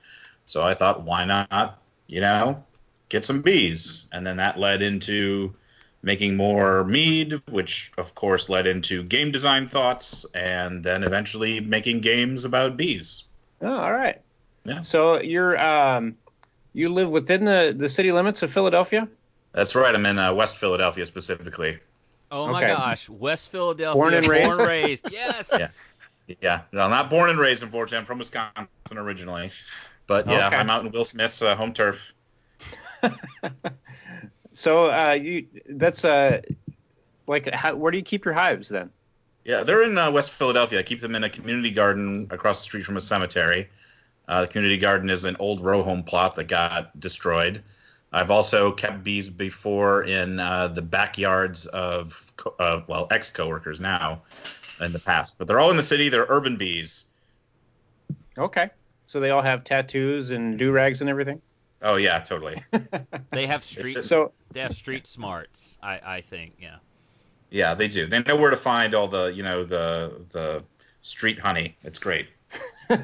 So 0.47 0.63
I 0.63 0.75
thought, 0.75 1.03
why 1.03 1.25
not, 1.25 1.81
you 2.09 2.21
know, 2.21 2.65
get 3.15 3.25
some 3.25 3.43
bees? 3.43 4.07
And 4.13 4.27
then 4.27 4.39
that 4.39 4.59
led 4.59 4.83
into 4.83 5.55
making 6.03 6.37
more 6.37 6.85
mead, 6.85 7.41
which 7.51 7.93
of 7.97 8.15
course 8.15 8.49
led 8.49 8.67
into 8.67 9.03
game 9.05 9.31
design 9.31 9.67
thoughts, 9.69 10.27
and 10.35 10.83
then 10.85 11.03
eventually 11.05 11.61
making 11.61 12.01
games 12.01 12.45
about 12.45 12.77
bees. 12.77 13.25
Oh, 13.63 13.73
all 13.73 13.93
right. 13.93 14.21
Yeah. 14.65 14.81
So 14.81 15.21
you're 15.21 15.59
um, 15.59 16.17
you 16.73 16.89
live 16.89 17.09
within 17.09 17.45
the 17.45 17.75
the 17.77 17.89
city 17.89 18.13
limits 18.13 18.43
of 18.43 18.53
Philadelphia. 18.53 19.09
That's 19.53 19.75
right. 19.77 19.95
I'm 19.95 20.05
in 20.07 20.19
uh, 20.19 20.35
West 20.35 20.57
Philadelphia 20.57 21.07
specifically. 21.07 21.79
Oh 22.31 22.49
my 22.49 22.59
Okay. 22.65 22.73
gosh, 22.73 23.09
West 23.09 23.53
Philadelphia, 23.53 23.95
Born 23.95 24.15
and 24.15 24.27
raised? 24.27 24.57
Born 24.59 24.67
raised. 24.69 25.11
Yes. 25.11 25.53
Yeah. 25.59 25.69
Yeah, 26.41 26.63
well, 26.73 26.89
not 26.89 27.11
born 27.11 27.29
and 27.29 27.39
raised, 27.39 27.63
unfortunately. 27.63 27.99
I'm 27.99 28.07
from 28.07 28.17
Wisconsin 28.17 28.67
originally, 28.97 29.51
but 30.07 30.27
yeah, 30.27 30.47
Okay. 30.47 30.57
I'm 30.57 30.71
out 30.71 30.83
in 30.83 30.91
Will 30.91 31.05
Smith's 31.05 31.43
uh, 31.43 31.55
home 31.55 31.75
turf. 31.75 32.15
So 34.55 34.87
uh, 34.87 35.19
you 35.21 35.49
that's 35.69 36.05
uh, 36.05 36.41
like 37.27 37.53
how, 37.53 37.75
where 37.75 37.91
do 37.91 37.99
you 37.99 38.05
keep 38.05 38.25
your 38.25 38.35
hives 38.35 38.69
then? 38.69 38.91
Yeah, 39.45 39.65
they're 39.65 39.83
in 39.83 39.99
uh, 39.99 40.11
West 40.13 40.31
Philadelphia. 40.31 40.79
I 40.79 40.85
keep 40.85 41.01
them 41.01 41.17
in 41.17 41.25
a 41.25 41.29
community 41.29 41.73
garden 41.73 42.29
across 42.31 42.61
the 42.61 42.63
street 42.63 42.85
from 42.85 42.97
a 42.97 43.01
cemetery. 43.01 43.69
Uh, 44.27 44.43
the 44.43 44.49
community 44.49 44.79
garden 44.79 45.11
is 45.11 45.25
an 45.25 45.37
old 45.39 45.61
row 45.61 45.83
home 45.83 46.05
plot 46.05 46.37
that 46.37 46.45
got 46.45 46.99
destroyed. 46.99 47.63
I've 48.11 48.31
also 48.31 48.71
kept 48.71 49.03
bees 49.03 49.29
before 49.29 50.05
in 50.05 50.39
uh, 50.39 50.69
the 50.69 50.83
backyards 50.83 51.67
of, 51.67 52.33
co- 52.37 52.55
of 52.59 52.89
well, 52.89 53.09
ex 53.11 53.31
coworkers 53.31 53.81
now 53.81 54.23
in 54.81 54.93
the 54.93 55.01
past, 55.01 55.37
but 55.37 55.49
they're 55.49 55.59
all 55.59 55.73
in 55.73 55.77
the 55.77 55.83
city. 55.83 56.09
They're 56.09 56.27
urban 56.27 56.57
bees. 56.57 57.07
Okay. 58.39 58.71
So 59.09 59.19
they 59.19 59.31
all 59.31 59.43
have 59.43 59.65
tattoos 59.65 60.31
and 60.31 60.59
do 60.59 60.71
rags 60.71 61.01
and 61.01 61.11
everything. 61.11 61.43
Oh 61.85 61.97
yeah, 61.97 62.19
totally. 62.21 62.63
They 63.33 63.47
have 63.47 63.65
street. 63.65 63.93
It's- 63.93 64.09
So 64.09 64.33
They 64.53 64.61
have 64.61 64.75
street 64.75 65.07
smarts. 65.07 65.79
I 65.83 66.01
I 66.17 66.21
think. 66.23 66.55
Yeah. 66.59 66.79
Yeah, 67.51 67.75
they 67.75 67.89
do. 67.89 68.07
They 68.07 68.23
know 68.23 68.37
where 68.37 68.51
to 68.51 68.57
find 68.57 68.95
all 68.95 69.09
the 69.09 69.27
you 69.27 69.43
know 69.43 69.65
the 69.65 70.27
the 70.31 70.65
street 71.01 71.41
honey. 71.41 71.77
It's 71.83 71.99
great. 71.99 72.29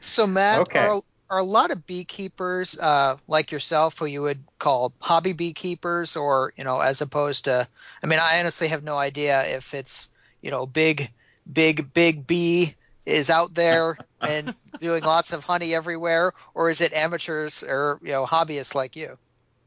So 0.00 0.26
Matt, 0.26 0.62
Okay. 0.62 0.78
are, 0.78 1.02
are 1.30 1.38
a 1.38 1.44
lot 1.44 1.70
of 1.70 1.86
beekeepers 1.86 2.78
uh, 2.78 3.16
like 3.28 3.52
yourself, 3.52 3.98
who 3.98 4.06
you 4.06 4.22
would 4.22 4.44
call 4.58 4.94
hobby 5.00 5.32
beekeepers, 5.32 6.16
or 6.16 6.52
you 6.56 6.64
know, 6.64 6.80
as 6.80 7.00
opposed 7.00 7.44
to? 7.44 7.68
I 8.02 8.06
mean, 8.06 8.18
I 8.18 8.40
honestly 8.40 8.68
have 8.68 8.82
no 8.82 8.96
idea 8.96 9.44
if 9.56 9.74
it's 9.74 10.10
you 10.42 10.50
know, 10.50 10.66
big, 10.66 11.12
big, 11.50 11.92
big 11.92 12.26
bee 12.26 12.76
is 13.06 13.30
out 13.30 13.54
there 13.54 13.98
and 14.20 14.54
doing 14.78 15.02
lots 15.02 15.32
of 15.32 15.44
honey 15.44 15.74
everywhere, 15.74 16.32
or 16.54 16.70
is 16.70 16.80
it 16.80 16.92
amateurs 16.92 17.62
or 17.62 17.98
you 18.02 18.10
know, 18.10 18.26
hobbyists 18.26 18.74
like 18.74 18.96
you? 18.96 19.18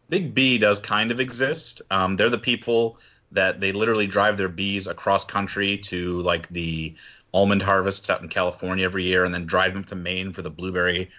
Big 0.09 0.34
B 0.34 0.57
does 0.57 0.79
kind 0.79 1.11
of 1.11 1.19
exist. 1.19 1.81
Um, 1.89 2.15
they're 2.15 2.29
the 2.29 2.38
people 2.38 2.97
that 3.31 3.59
they 3.59 3.71
literally 3.71 4.07
drive 4.07 4.38
their 4.38 4.49
bees 4.49 4.88
across 4.88 5.25
country 5.25 5.77
to 5.77 6.21
like 6.21 6.47
the 6.49 6.95
almond 7.34 7.63
harvests 7.63 8.09
out 8.09 8.21
in 8.21 8.29
California 8.29 8.86
every 8.86 9.05
year, 9.05 9.23
and 9.23 9.34
then 9.34 9.45
drive 9.45 9.73
them 9.73 9.84
to 9.86 9.95
Maine 9.95 10.34
for 10.34 10.41
the 10.41 10.51
blueberry 10.51 11.09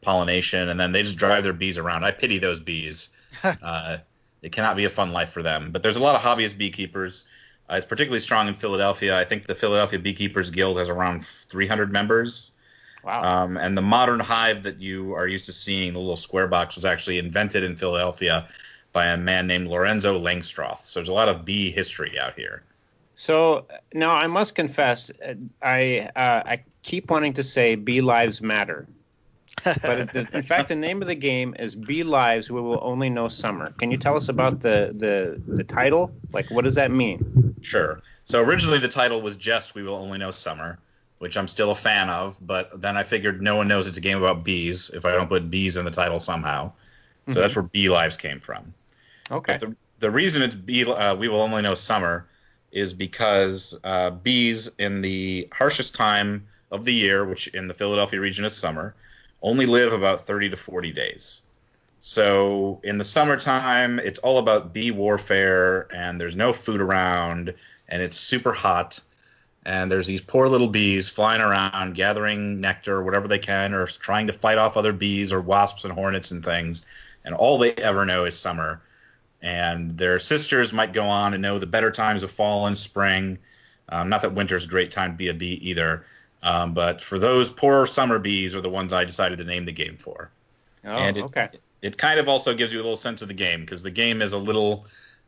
pollination, 0.00 0.68
and 0.68 0.80
then 0.80 0.92
they 0.92 1.02
just 1.02 1.16
drive 1.16 1.44
their 1.44 1.52
bees 1.52 1.78
around. 1.78 2.04
I 2.04 2.10
pity 2.10 2.38
those 2.38 2.60
bees. 2.60 3.10
uh, 3.44 3.98
it 4.42 4.52
cannot 4.52 4.76
be 4.76 4.84
a 4.84 4.90
fun 4.90 5.12
life 5.12 5.30
for 5.30 5.42
them. 5.42 5.70
But 5.70 5.82
there's 5.82 5.96
a 5.96 6.02
lot 6.02 6.16
of 6.16 6.22
hobbyist 6.22 6.58
beekeepers. 6.58 7.24
Uh, 7.70 7.76
it's 7.76 7.86
particularly 7.86 8.20
strong 8.20 8.48
in 8.48 8.54
Philadelphia. 8.54 9.16
I 9.16 9.24
think 9.24 9.46
the 9.46 9.54
Philadelphia 9.54 9.98
Beekeepers 9.98 10.50
Guild 10.50 10.78
has 10.78 10.88
around 10.88 11.24
300 11.24 11.92
members. 11.92 12.50
wow. 13.04 13.22
Um, 13.22 13.56
and 13.56 13.76
the 13.76 13.82
modern 13.82 14.18
hive 14.18 14.64
that 14.64 14.80
you 14.80 15.14
are 15.14 15.26
used 15.26 15.44
to 15.44 15.52
seeing, 15.52 15.92
the 15.92 16.00
little 16.00 16.16
square 16.16 16.48
box, 16.48 16.74
was 16.74 16.84
actually 16.84 17.18
invented 17.18 17.62
in 17.62 17.76
Philadelphia 17.76 18.48
by 18.92 19.06
a 19.06 19.16
man 19.16 19.46
named 19.46 19.68
Lorenzo 19.68 20.18
Langstroth. 20.18 20.80
So 20.80 20.98
there's 20.98 21.08
a 21.08 21.12
lot 21.12 21.28
of 21.28 21.44
bee 21.44 21.70
history 21.70 22.18
out 22.18 22.34
here. 22.34 22.64
So 23.14 23.66
now 23.94 24.16
I 24.16 24.26
must 24.26 24.54
confess, 24.54 25.12
I 25.62 26.10
uh, 26.16 26.42
I 26.46 26.62
keep 26.82 27.10
wanting 27.10 27.34
to 27.34 27.42
say 27.42 27.74
"Bee 27.74 28.00
Lives 28.00 28.40
Matter," 28.40 28.88
but 29.64 30.12
the, 30.12 30.28
in 30.32 30.42
fact, 30.42 30.68
the 30.68 30.76
name 30.76 31.02
of 31.02 31.08
the 31.08 31.14
game 31.14 31.54
is 31.58 31.76
"Bee 31.76 32.02
Lives." 32.02 32.50
We 32.50 32.60
will 32.60 32.80
only 32.82 33.10
know 33.10 33.28
summer. 33.28 33.72
Can 33.78 33.90
you 33.90 33.98
tell 33.98 34.16
us 34.16 34.28
about 34.28 34.60
the 34.60 34.92
the 34.94 35.40
the 35.46 35.64
title? 35.64 36.12
Like, 36.32 36.50
what 36.50 36.64
does 36.64 36.76
that 36.76 36.90
mean? 36.90 37.56
Sure. 37.60 38.00
So 38.24 38.42
originally 38.42 38.78
the 38.78 38.88
title 38.88 39.20
was 39.20 39.36
just 39.36 39.74
We 39.74 39.82
Will 39.82 39.96
Only 39.96 40.18
Know 40.18 40.30
Summer, 40.30 40.78
which 41.18 41.36
I'm 41.36 41.48
still 41.48 41.70
a 41.70 41.74
fan 41.74 42.08
of, 42.08 42.38
but 42.40 42.80
then 42.80 42.96
I 42.96 43.02
figured 43.02 43.42
no 43.42 43.56
one 43.56 43.68
knows 43.68 43.86
it's 43.86 43.98
a 43.98 44.00
game 44.00 44.16
about 44.16 44.44
bees 44.44 44.90
if 44.90 45.04
I 45.04 45.12
don't 45.12 45.28
put 45.28 45.50
bees 45.50 45.76
in 45.76 45.84
the 45.84 45.90
title 45.90 46.20
somehow. 46.20 46.72
So 47.28 47.40
that's 47.40 47.54
where 47.54 47.62
Bee 47.62 47.88
Lives 47.88 48.16
came 48.16 48.40
from. 48.40 48.74
Okay. 49.30 49.52
But 49.52 49.60
the, 49.60 49.76
the 50.00 50.10
reason 50.10 50.42
it's 50.42 50.54
bee, 50.54 50.84
uh, 50.84 51.14
we 51.14 51.28
will 51.28 51.42
only 51.42 51.62
know 51.62 51.74
summer 51.74 52.26
is 52.72 52.92
because 52.92 53.78
uh, 53.84 54.10
bees 54.10 54.70
in 54.78 55.02
the 55.02 55.48
harshest 55.52 55.94
time 55.94 56.48
of 56.70 56.84
the 56.84 56.92
year, 56.92 57.24
which 57.24 57.48
in 57.48 57.68
the 57.68 57.74
Philadelphia 57.74 58.20
region 58.20 58.44
is 58.44 58.56
summer, 58.56 58.94
only 59.42 59.66
live 59.66 59.92
about 59.92 60.22
30 60.22 60.50
to 60.50 60.56
40 60.56 60.92
days. 60.92 61.42
So 61.98 62.80
in 62.82 62.98
the 62.98 63.04
summertime, 63.04 63.98
it's 63.98 64.18
all 64.18 64.38
about 64.38 64.72
bee 64.72 64.90
warfare, 64.90 65.86
and 65.94 66.20
there's 66.20 66.36
no 66.36 66.52
food 66.52 66.80
around, 66.80 67.54
and 67.88 68.02
it's 68.02 68.16
super 68.16 68.52
hot. 68.52 69.00
And 69.66 69.92
there's 69.92 70.06
these 70.06 70.22
poor 70.22 70.48
little 70.48 70.68
bees 70.68 71.10
flying 71.10 71.42
around, 71.42 71.94
gathering 71.94 72.60
nectar, 72.60 73.02
whatever 73.02 73.28
they 73.28 73.38
can, 73.38 73.74
or 73.74 73.86
trying 73.86 74.28
to 74.28 74.32
fight 74.32 74.56
off 74.56 74.78
other 74.78 74.94
bees 74.94 75.32
or 75.32 75.40
wasps 75.40 75.84
and 75.84 75.92
hornets 75.92 76.30
and 76.30 76.42
things. 76.42 76.86
And 77.24 77.34
all 77.34 77.58
they 77.58 77.72
ever 77.72 78.06
know 78.06 78.24
is 78.24 78.38
summer 78.38 78.80
and 79.42 79.96
their 79.96 80.18
sisters 80.18 80.72
might 80.72 80.92
go 80.92 81.04
on 81.04 81.32
and 81.34 81.42
know 81.42 81.58
the 81.58 81.66
better 81.66 81.90
times 81.90 82.22
of 82.22 82.30
fall 82.30 82.66
and 82.66 82.76
spring. 82.76 83.38
Um, 83.88 84.08
not 84.08 84.22
that 84.22 84.34
winter's 84.34 84.64
a 84.64 84.68
great 84.68 84.90
time 84.90 85.12
to 85.12 85.16
be 85.16 85.28
a 85.28 85.34
bee 85.34 85.58
either, 85.70 86.04
um, 86.42 86.74
but 86.74 87.00
for 87.00 87.18
those 87.18 87.50
poor 87.50 87.86
summer 87.86 88.18
bees 88.18 88.54
are 88.54 88.60
the 88.60 88.70
ones 88.70 88.92
I 88.92 89.04
decided 89.04 89.38
to 89.38 89.44
name 89.44 89.64
the 89.64 89.72
game 89.72 89.96
for. 89.96 90.30
Oh, 90.84 90.90
and 90.90 91.16
it, 91.16 91.24
okay. 91.24 91.48
It 91.82 91.98
kind 91.98 92.18
of 92.18 92.28
also 92.28 92.54
gives 92.54 92.72
you 92.72 92.78
a 92.78 92.82
little 92.82 92.96
sense 92.96 93.22
of 93.22 93.28
the 93.28 93.34
game 93.34 93.60
because 93.60 93.82
the 93.82 93.90
game 93.90 94.22
is 94.22 94.32
a 94.32 94.38
little, 94.38 94.86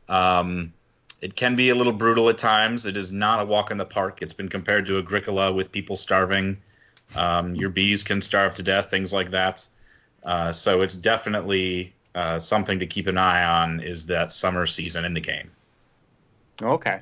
um, 0.09 0.73
it 1.21 1.35
can 1.35 1.55
be 1.55 1.69
a 1.69 1.75
little 1.75 1.93
brutal 1.93 2.29
at 2.29 2.37
times. 2.37 2.85
It 2.85 2.97
is 2.97 3.11
not 3.11 3.41
a 3.41 3.45
walk 3.45 3.71
in 3.71 3.77
the 3.77 3.85
park. 3.85 4.21
It's 4.21 4.33
been 4.33 4.49
compared 4.49 4.87
to 4.87 4.97
Agricola 4.97 5.53
with 5.53 5.71
people 5.71 5.95
starving. 5.95 6.57
Um, 7.15 7.55
your 7.55 7.69
bees 7.69 8.03
can 8.03 8.21
starve 8.21 8.55
to 8.55 8.63
death, 8.63 8.89
things 8.89 9.13
like 9.13 9.31
that. 9.31 9.65
Uh, 10.23 10.51
so 10.51 10.81
it's 10.81 10.95
definitely 10.95 11.93
uh, 12.15 12.39
something 12.39 12.79
to 12.79 12.87
keep 12.87 13.07
an 13.07 13.17
eye 13.17 13.43
on 13.43 13.79
is 13.81 14.07
that 14.07 14.31
summer 14.31 14.65
season 14.65 15.05
in 15.05 15.13
the 15.13 15.21
game. 15.21 15.51
Okay. 16.61 17.01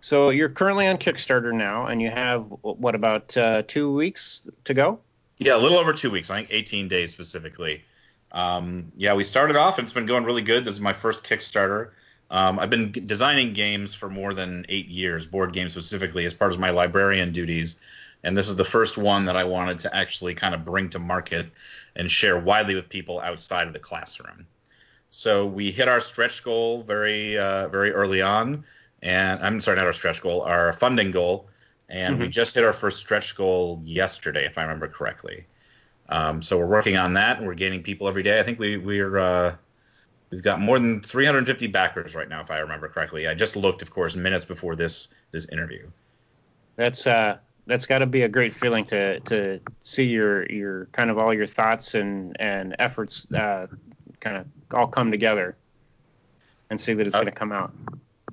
So 0.00 0.30
you're 0.30 0.48
currently 0.48 0.86
on 0.86 0.98
Kickstarter 0.98 1.52
now, 1.52 1.86
and 1.86 2.00
you 2.00 2.10
have 2.10 2.46
what 2.60 2.94
about 2.94 3.36
uh, 3.36 3.62
two 3.66 3.92
weeks 3.92 4.48
to 4.64 4.74
go? 4.74 5.00
Yeah, 5.38 5.56
a 5.56 5.58
little 5.58 5.78
over 5.78 5.92
two 5.92 6.10
weeks. 6.10 6.30
I 6.30 6.36
think 6.38 6.48
18 6.50 6.88
days 6.88 7.12
specifically. 7.12 7.84
Um, 8.32 8.92
yeah, 8.96 9.14
we 9.14 9.24
started 9.24 9.56
off 9.56 9.78
and 9.78 9.86
it's 9.86 9.92
been 9.92 10.06
going 10.06 10.24
really 10.24 10.42
good. 10.42 10.64
This 10.64 10.74
is 10.74 10.80
my 10.80 10.92
first 10.92 11.24
Kickstarter. 11.24 11.90
Um, 12.30 12.58
I've 12.58 12.70
been 12.70 12.92
designing 12.92 13.54
games 13.54 13.94
for 13.94 14.10
more 14.10 14.34
than 14.34 14.66
eight 14.68 14.88
years, 14.88 15.26
board 15.26 15.52
games 15.52 15.72
specifically, 15.72 16.26
as 16.26 16.34
part 16.34 16.52
of 16.52 16.58
my 16.58 16.70
librarian 16.70 17.32
duties. 17.32 17.76
And 18.22 18.36
this 18.36 18.48
is 18.48 18.56
the 18.56 18.64
first 18.64 18.98
one 18.98 19.26
that 19.26 19.36
I 19.36 19.44
wanted 19.44 19.80
to 19.80 19.96
actually 19.96 20.34
kind 20.34 20.54
of 20.54 20.64
bring 20.64 20.90
to 20.90 20.98
market 20.98 21.46
and 21.96 22.10
share 22.10 22.38
widely 22.38 22.74
with 22.74 22.88
people 22.88 23.20
outside 23.20 23.66
of 23.66 23.72
the 23.72 23.78
classroom. 23.78 24.46
So 25.08 25.46
we 25.46 25.70
hit 25.70 25.88
our 25.88 26.00
stretch 26.00 26.44
goal 26.44 26.82
very, 26.82 27.38
uh, 27.38 27.68
very 27.68 27.92
early 27.92 28.20
on, 28.20 28.64
and 29.02 29.42
I'm 29.42 29.60
sorry, 29.60 29.76
not 29.76 29.86
our 29.86 29.92
stretch 29.92 30.22
goal, 30.22 30.42
our 30.42 30.72
funding 30.72 31.10
goal, 31.10 31.50
and 31.88 32.18
we 32.18 32.28
Mhm. 32.28 32.30
just 32.30 32.54
hit 32.54 32.64
our 32.64 32.72
first 32.72 32.98
stretch 33.00 33.36
goal 33.36 33.82
yesterday, 33.84 34.46
if 34.46 34.58
I 34.58 34.62
remember 34.62 34.88
correctly. 34.88 35.46
Um, 36.08 36.42
so 36.42 36.58
we're 36.58 36.66
working 36.68 36.96
on 36.98 37.14
that, 37.14 37.38
and 37.38 37.46
we're 37.46 37.54
gaining 37.54 37.82
people 37.82 38.08
every 38.08 38.22
day. 38.24 38.40
I 38.40 38.44
think 38.44 38.58
we 38.58 38.76
we're 38.78 39.18
uh, 39.18 39.56
we've 40.30 40.42
got 40.42 40.60
more 40.60 40.78
than 40.78 41.00
350 41.02 41.68
backers 41.68 42.14
right 42.14 42.28
now, 42.28 42.42
if 42.42 42.50
I 42.50 42.60
remember 42.60 42.88
correctly. 42.88 43.28
I 43.28 43.34
just 43.34 43.56
looked, 43.56 43.82
of 43.82 43.90
course, 43.90 44.16
minutes 44.16 44.44
before 44.46 44.76
this 44.76 45.08
this 45.32 45.48
interview. 45.50 45.90
That's 46.76 47.06
uh, 47.06 47.38
that's 47.66 47.86
got 47.86 47.98
to 47.98 48.06
be 48.06 48.22
a 48.22 48.28
great 48.28 48.54
feeling 48.54 48.86
to 48.86 49.20
to 49.20 49.60
see 49.82 50.04
your 50.04 50.46
your 50.50 50.86
kind 50.92 51.10
of 51.10 51.18
all 51.18 51.34
your 51.34 51.46
thoughts 51.46 51.94
and 51.94 52.36
and 52.40 52.76
efforts 52.78 53.30
uh, 53.32 53.66
kind 54.20 54.36
of 54.38 54.46
all 54.72 54.86
come 54.86 55.10
together, 55.10 55.56
and 56.70 56.80
see 56.80 56.94
that 56.94 57.06
it's 57.06 57.16
Uh, 57.16 57.18
going 57.18 57.32
to 57.32 57.38
come 57.38 57.52
out. 57.52 57.72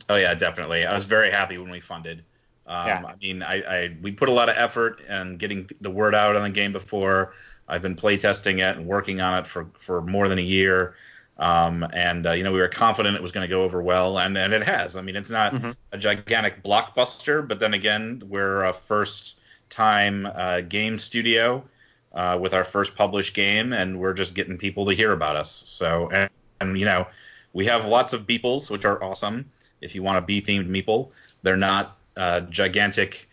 Oh 0.09 0.15
yeah, 0.15 0.33
definitely. 0.35 0.85
I 0.85 0.93
was 0.93 1.05
very 1.05 1.31
happy 1.31 1.57
when 1.57 1.71
we 1.71 1.79
funded. 1.79 2.25
Um, 2.67 2.87
Yeah. 2.87 3.03
I 3.05 3.15
mean, 3.21 3.43
I, 3.43 3.61
I 3.61 3.97
we 4.01 4.11
put 4.11 4.29
a 4.29 4.31
lot 4.31 4.49
of 4.49 4.55
effort 4.57 5.01
in 5.01 5.37
getting 5.37 5.69
the 5.81 5.91
word 5.91 6.15
out 6.15 6.35
on 6.35 6.43
the 6.43 6.49
game 6.49 6.71
before. 6.71 7.33
I've 7.67 7.81
been 7.81 7.95
playtesting 7.95 8.55
it 8.59 8.77
and 8.77 8.85
working 8.85 9.21
on 9.21 9.39
it 9.39 9.47
for, 9.47 9.67
for 9.79 10.01
more 10.01 10.27
than 10.27 10.37
a 10.37 10.43
year. 10.43 10.95
Um, 11.37 11.85
and 11.93 12.25
uh, 12.27 12.31
you 12.31 12.43
know 12.43 12.53
we 12.53 12.59
were 12.59 12.69
confident 12.69 13.15
it 13.15 13.21
was 13.21 13.31
going 13.31 13.47
to 13.47 13.53
go 13.53 13.63
over 13.63 13.81
well, 13.81 14.19
and, 14.19 14.37
and 14.37 14.53
it 14.53 14.63
has. 14.63 14.95
I 14.95 15.01
mean, 15.01 15.15
it's 15.17 15.29
not 15.29 15.53
Mhm. 15.53 15.75
a 15.91 15.97
gigantic 15.97 16.63
blockbuster, 16.63 17.45
but 17.47 17.59
then 17.59 17.73
again, 17.73 18.21
we're 18.27 18.63
a 18.63 18.73
first 18.73 19.39
time 19.69 20.25
uh, 20.27 20.61
game 20.61 20.97
studio 20.97 21.67
uh, 22.13 22.37
with 22.41 22.53
our 22.53 22.63
first 22.63 22.95
published 22.95 23.33
game, 23.33 23.73
and 23.73 23.99
we're 23.99 24.13
just 24.13 24.33
getting 24.35 24.57
people 24.57 24.85
to 24.85 24.93
hear 24.93 25.11
about 25.11 25.35
us. 25.35 25.51
So, 25.51 26.09
and, 26.09 26.29
and 26.61 26.79
you 26.79 26.85
know, 26.85 27.07
we 27.53 27.65
have 27.65 27.85
lots 27.85 28.13
of 28.13 28.25
beeples, 28.25 28.71
which 28.71 28.85
are 28.85 29.01
awesome. 29.03 29.51
If 29.85 29.95
you 29.95 30.03
want 30.03 30.17
a 30.17 30.21
bee 30.21 30.41
themed 30.41 30.67
meeple, 30.67 31.11
they're 31.43 31.55
not 31.55 31.97
uh, 32.17 32.41
gigantic, 32.41 33.29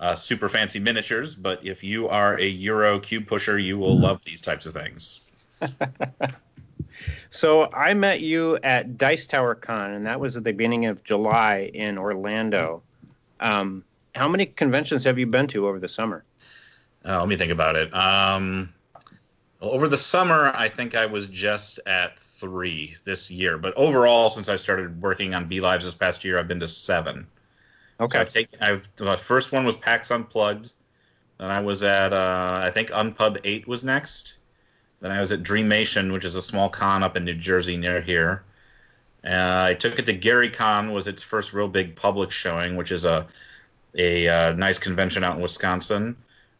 uh, 0.00 0.14
super 0.14 0.48
fancy 0.48 0.78
miniatures, 0.78 1.34
but 1.34 1.66
if 1.66 1.84
you 1.84 2.08
are 2.08 2.38
a 2.38 2.46
Euro 2.46 3.00
cube 3.00 3.26
pusher, 3.26 3.58
you 3.58 3.78
will 3.78 3.98
love 3.98 4.24
these 4.24 4.40
types 4.40 4.66
of 4.66 4.72
things. 4.72 5.20
So 7.30 7.70
I 7.70 7.94
met 7.94 8.20
you 8.20 8.56
at 8.62 8.96
Dice 8.96 9.26
Tower 9.26 9.54
Con, 9.54 9.92
and 9.92 10.06
that 10.06 10.20
was 10.20 10.36
at 10.36 10.44
the 10.44 10.52
beginning 10.52 10.86
of 10.86 11.04
July 11.04 11.70
in 11.72 11.98
Orlando. 11.98 12.82
Um, 13.40 13.84
how 14.14 14.28
many 14.28 14.46
conventions 14.46 15.04
have 15.04 15.18
you 15.18 15.26
been 15.26 15.46
to 15.48 15.68
over 15.68 15.78
the 15.78 15.88
summer? 15.88 16.24
Uh, 17.04 17.18
let 17.18 17.28
me 17.28 17.36
think 17.36 17.52
about 17.52 17.76
it. 17.76 17.94
Um, 17.94 18.72
over 19.60 19.88
the 19.88 19.98
summer, 19.98 20.52
I 20.54 20.68
think 20.68 20.94
I 20.94 21.06
was 21.06 21.26
just 21.28 21.80
at 21.86 22.18
three 22.18 22.94
this 23.04 23.30
year, 23.30 23.58
but 23.58 23.74
overall, 23.74 24.30
since 24.30 24.48
I 24.48 24.56
started 24.56 25.00
working 25.00 25.34
on 25.34 25.46
Bee 25.46 25.60
Lives 25.60 25.84
this 25.84 25.94
past 25.94 26.24
year, 26.24 26.38
I've 26.38 26.48
been 26.48 26.60
to 26.60 26.68
seven. 26.68 27.26
So 27.98 28.04
Okay. 28.04 28.18
I've 28.18 28.28
taken. 28.28 28.58
I've 28.60 28.88
the 28.96 29.16
first 29.16 29.52
one 29.52 29.64
was 29.64 29.76
PAX 29.76 30.10
Unplugged. 30.10 30.74
Then 31.38 31.50
I 31.50 31.60
was 31.60 31.82
at 31.82 32.12
uh, 32.12 32.60
I 32.62 32.70
think 32.70 32.90
Unpub 32.90 33.40
Eight 33.44 33.66
was 33.66 33.84
next. 33.84 34.38
Then 35.00 35.10
I 35.10 35.20
was 35.20 35.32
at 35.32 35.42
Dreamation, 35.42 36.12
which 36.12 36.24
is 36.24 36.34
a 36.34 36.42
small 36.42 36.68
con 36.68 37.02
up 37.02 37.16
in 37.16 37.24
New 37.24 37.34
Jersey 37.34 37.76
near 37.76 38.00
here. 38.00 38.42
Uh, 39.24 39.68
I 39.70 39.74
took 39.74 39.98
it 39.98 40.06
to 40.06 40.12
Gary 40.12 40.50
Con, 40.50 40.92
was 40.92 41.08
its 41.08 41.22
first 41.22 41.52
real 41.52 41.68
big 41.68 41.96
public 41.96 42.30
showing, 42.30 42.76
which 42.76 42.92
is 42.92 43.04
a 43.04 43.26
a 43.98 44.28
uh, 44.28 44.52
nice 44.52 44.78
convention 44.78 45.24
out 45.24 45.36
in 45.36 45.42
Wisconsin. 45.42 46.16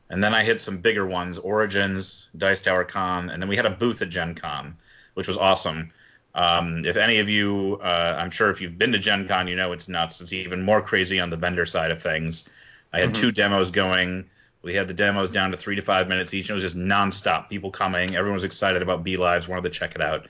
And 0.08 0.22
then 0.22 0.34
I 0.34 0.44
hit 0.44 0.62
some 0.62 0.78
bigger 0.78 1.04
ones, 1.04 1.38
Origins, 1.38 2.28
Dice 2.36 2.60
Tower 2.62 2.84
Con, 2.84 3.28
and 3.30 3.42
then 3.42 3.48
we 3.48 3.56
had 3.56 3.66
a 3.66 3.70
booth 3.70 4.02
at 4.02 4.08
Gen 4.08 4.34
Con, 4.34 4.76
which 5.14 5.26
was 5.26 5.36
awesome. 5.36 5.90
Um, 6.34 6.84
if 6.84 6.96
any 6.96 7.18
of 7.18 7.28
you, 7.28 7.80
uh, 7.82 8.16
I'm 8.18 8.30
sure 8.30 8.50
if 8.50 8.60
you've 8.60 8.78
been 8.78 8.92
to 8.92 8.98
Gen 8.98 9.26
Con, 9.26 9.48
you 9.48 9.56
know 9.56 9.72
it's 9.72 9.88
nuts. 9.88 10.20
It's 10.20 10.32
even 10.32 10.62
more 10.62 10.80
crazy 10.82 11.18
on 11.18 11.30
the 11.30 11.36
vendor 11.36 11.66
side 11.66 11.90
of 11.90 12.02
things. 12.02 12.48
I 12.92 13.00
had 13.00 13.10
Mhm. 13.10 13.14
two 13.14 13.32
demos 13.32 13.70
going. 13.70 14.26
We 14.62 14.74
had 14.74 14.86
the 14.86 14.94
demos 14.94 15.30
down 15.30 15.50
to 15.52 15.56
three 15.56 15.76
to 15.76 15.82
five 15.82 16.08
minutes 16.08 16.34
each, 16.34 16.50
and 16.50 16.60
it 16.60 16.62
was 16.62 16.74
just 16.74 16.76
nonstop. 16.76 17.48
People 17.48 17.70
coming. 17.70 18.16
Everyone 18.16 18.34
was 18.34 18.44
excited 18.44 18.82
about 18.82 19.02
Bee 19.02 19.16
Lives, 19.16 19.48
wanted 19.48 19.64
to 19.64 19.70
check 19.70 19.94
it 19.94 20.02
out. 20.02 20.26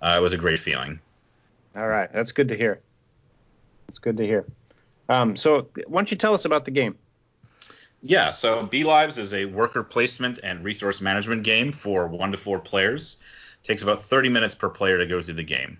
Uh, 0.00 0.16
it 0.18 0.22
was 0.22 0.32
a 0.32 0.38
great 0.38 0.60
feeling. 0.60 1.00
All 1.76 1.86
right, 1.86 2.12
that's 2.12 2.32
good 2.32 2.48
to 2.48 2.56
hear. 2.56 2.80
That's 3.86 3.98
good 3.98 4.16
to 4.18 4.26
hear. 4.26 4.44
Um, 5.08 5.36
so 5.36 5.68
why 5.86 6.00
don't 6.00 6.10
you 6.10 6.16
tell 6.16 6.34
us 6.34 6.44
about 6.44 6.64
the 6.64 6.70
game? 6.70 6.96
Yeah, 8.06 8.32
so 8.32 8.66
Bee 8.66 8.84
Lives 8.84 9.16
is 9.16 9.32
a 9.32 9.46
worker 9.46 9.82
placement 9.82 10.38
and 10.42 10.62
resource 10.62 11.00
management 11.00 11.42
game 11.42 11.72
for 11.72 12.06
one 12.06 12.32
to 12.32 12.36
four 12.36 12.58
players. 12.58 13.22
It 13.62 13.66
takes 13.66 13.82
about 13.82 14.02
30 14.02 14.28
minutes 14.28 14.54
per 14.54 14.68
player 14.68 14.98
to 14.98 15.06
go 15.06 15.22
through 15.22 15.34
the 15.34 15.42
game. 15.42 15.78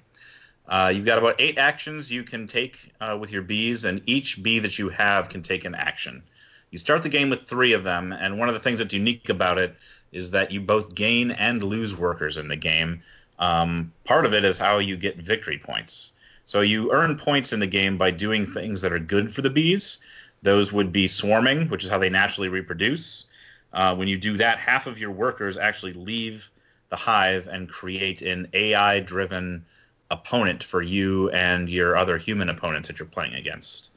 Uh, 0.67 0.91
you've 0.95 1.05
got 1.05 1.19
about 1.19 1.39
eight 1.39 1.59
actions 1.59 2.11
you 2.11 2.23
can 2.23 2.47
take 2.47 2.95
uh, 2.99 3.19
with 3.21 3.31
your 3.31 3.43
bees, 3.43 3.85
and 3.85 4.01
each 4.07 4.43
bee 4.43 4.59
that 4.61 4.79
you 4.79 4.89
have 4.89 5.29
can 5.29 5.43
take 5.43 5.67
an 5.67 5.75
action. 5.75 6.23
You 6.71 6.79
start 6.79 7.03
the 7.03 7.11
game 7.11 7.29
with 7.29 7.43
three 7.43 7.75
of 7.75 7.85
them, 7.85 8.11
and 8.11 8.39
one 8.39 8.49
of 8.49 8.55
the 8.55 8.61
things 8.61 8.79
that's 8.79 8.95
unique 8.95 9.29
about 9.29 9.59
it 9.59 9.77
is 10.11 10.31
that 10.31 10.51
you 10.51 10.63
both 10.63 10.95
gain 10.95 11.31
and 11.31 11.63
lose 11.63 11.95
workers 11.95 12.39
in 12.39 12.49
the 12.49 12.57
game. 12.57 13.03
Um, 13.39 13.93
part 14.05 14.25
of 14.25 14.33
it 14.33 14.47
is 14.47 14.57
how 14.57 14.79
you 14.79 14.97
get 14.97 15.19
victory 15.19 15.59
points. 15.59 16.13
So 16.47 16.63
you 16.63 16.91
earn 16.91 17.19
points 17.19 17.53
in 17.53 17.61
the 17.61 17.67
game 17.67 17.99
by 17.99 18.13
doing 18.13 18.47
things 18.47 18.81
that 18.81 18.95
are 18.95 18.99
good 18.99 19.31
for 19.31 19.43
the 19.43 19.51
bees. 19.51 19.99
Those 20.45 20.71
would 20.73 20.93
be 20.93 21.09
swarming, 21.09 21.71
which 21.71 21.85
is 21.85 21.91
how 21.91 21.99
they 21.99 22.11
naturally 22.11 22.51
reproduce. 22.51 23.25
Uh, 23.73 23.97
when 23.97 24.09
you 24.09 24.19
do 24.19 24.37
that, 24.37 24.59
half 24.59 24.87
of 24.87 24.99
your 24.99 25.11
workers 25.11 25.57
actually 25.57 25.95
leave 25.95 26.51
the 26.91 26.97
hive 26.97 27.49
and 27.49 27.67
create 27.67 28.21
an 28.21 28.49
AI 28.53 29.01
driven 29.01 29.65
opponent 30.11 30.63
for 30.63 30.83
you 30.83 31.31
and 31.31 31.71
your 31.71 31.97
other 31.97 32.19
human 32.19 32.51
opponents 32.51 32.89
that 32.89 32.99
you're 32.99 33.09
playing 33.09 33.35
against. 33.35 33.91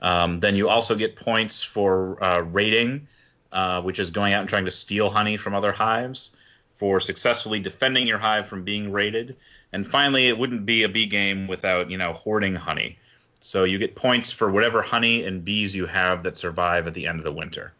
Um, 0.00 0.38
then 0.38 0.54
you 0.54 0.68
also 0.68 0.94
get 0.94 1.16
points 1.16 1.64
for 1.64 2.22
uh, 2.22 2.38
raiding, 2.38 3.08
uh, 3.50 3.82
which 3.82 3.98
is 3.98 4.12
going 4.12 4.32
out 4.32 4.42
and 4.42 4.48
trying 4.48 4.66
to 4.66 4.70
steal 4.70 5.10
honey 5.10 5.36
from 5.36 5.56
other 5.56 5.72
hives, 5.72 6.30
for 6.76 7.00
successfully 7.00 7.58
defending 7.58 8.06
your 8.06 8.18
hive 8.18 8.46
from 8.46 8.62
being 8.62 8.92
raided, 8.92 9.36
and 9.72 9.84
finally, 9.84 10.28
it 10.28 10.38
wouldn't 10.38 10.64
be 10.64 10.84
a 10.84 10.88
bee 10.88 11.06
game 11.06 11.48
without 11.48 11.90
you 11.90 11.98
know 11.98 12.12
hoarding 12.12 12.54
honey. 12.54 12.98
So 13.40 13.64
you 13.64 13.78
get 13.78 13.96
points 13.96 14.32
for 14.32 14.50
whatever 14.50 14.82
honey 14.82 15.24
and 15.24 15.44
bees 15.44 15.74
you 15.74 15.86
have 15.86 16.24
that 16.24 16.36
survive 16.36 16.86
at 16.86 16.94
the 16.94 17.06
end 17.06 17.18
of 17.18 17.24
the 17.24 17.32
winter. 17.32 17.72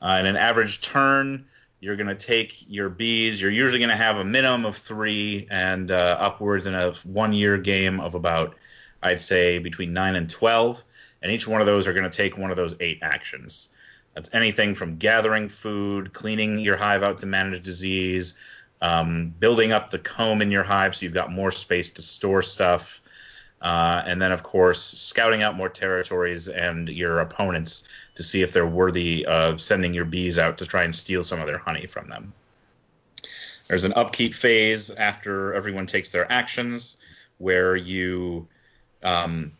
Uh, 0.00 0.16
in 0.20 0.26
an 0.26 0.36
average 0.36 0.80
turn, 0.80 1.46
you're 1.80 1.96
going 1.96 2.08
to 2.08 2.14
take 2.14 2.64
your 2.68 2.88
bees. 2.88 3.40
You're 3.40 3.50
usually 3.50 3.78
going 3.78 3.90
to 3.90 3.96
have 3.96 4.16
a 4.16 4.24
minimum 4.24 4.64
of 4.64 4.76
three 4.76 5.46
and 5.50 5.90
uh, 5.90 6.16
upwards 6.18 6.66
in 6.66 6.74
a 6.74 6.92
one 7.04 7.34
year 7.34 7.58
game 7.58 8.00
of 8.00 8.14
about, 8.14 8.54
I'd 9.02 9.20
say, 9.20 9.58
between 9.58 9.92
9 9.92 10.16
and 10.16 10.30
12. 10.30 10.82
And 11.22 11.30
each 11.30 11.46
one 11.46 11.60
of 11.60 11.66
those 11.66 11.86
are 11.86 11.92
going 11.92 12.08
to 12.08 12.16
take 12.16 12.38
one 12.38 12.50
of 12.50 12.56
those 12.56 12.74
eight 12.80 13.00
actions. 13.02 13.68
That's 14.14 14.34
anything 14.34 14.74
from 14.74 14.96
gathering 14.96 15.48
food, 15.48 16.12
cleaning 16.12 16.58
your 16.58 16.76
hive 16.76 17.02
out 17.02 17.18
to 17.18 17.26
manage 17.26 17.62
disease, 17.62 18.34
um, 18.80 19.32
building 19.38 19.72
up 19.72 19.90
the 19.90 19.98
comb 19.98 20.42
in 20.42 20.50
your 20.50 20.64
hive 20.64 20.94
so 20.94 21.04
you've 21.04 21.14
got 21.14 21.30
more 21.30 21.50
space 21.50 21.90
to 21.90 22.02
store 22.02 22.42
stuff. 22.42 22.99
Uh, 23.60 24.02
and 24.06 24.22
then, 24.22 24.32
of 24.32 24.42
course, 24.42 24.82
scouting 24.82 25.42
out 25.42 25.54
more 25.54 25.68
territories 25.68 26.48
and 26.48 26.88
your 26.88 27.20
opponents 27.20 27.84
to 28.14 28.22
see 28.22 28.42
if 28.42 28.52
they're 28.52 28.66
worthy 28.66 29.26
of 29.26 29.60
sending 29.60 29.92
your 29.92 30.06
bees 30.06 30.38
out 30.38 30.58
to 30.58 30.66
try 30.66 30.84
and 30.84 30.96
steal 30.96 31.22
some 31.22 31.40
of 31.40 31.46
their 31.46 31.58
honey 31.58 31.86
from 31.86 32.08
them. 32.08 32.32
There's 33.68 33.84
an 33.84 33.92
upkeep 33.94 34.34
phase 34.34 34.90
after 34.90 35.54
everyone 35.54 35.86
takes 35.86 36.10
their 36.10 36.30
actions 36.30 36.96
where 37.38 37.76
you 37.76 38.48
um, 39.02 39.52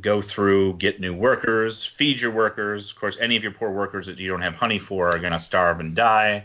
go 0.00 0.22
through, 0.22 0.74
get 0.74 1.00
new 1.00 1.14
workers, 1.14 1.84
feed 1.84 2.20
your 2.20 2.30
workers. 2.30 2.90
Of 2.90 2.98
course, 2.98 3.18
any 3.20 3.36
of 3.36 3.42
your 3.42 3.52
poor 3.52 3.70
workers 3.70 4.06
that 4.06 4.18
you 4.18 4.28
don't 4.28 4.42
have 4.42 4.56
honey 4.56 4.78
for 4.78 5.08
are 5.08 5.18
going 5.18 5.32
to 5.32 5.38
starve 5.38 5.80
and 5.80 5.94
die, 5.94 6.44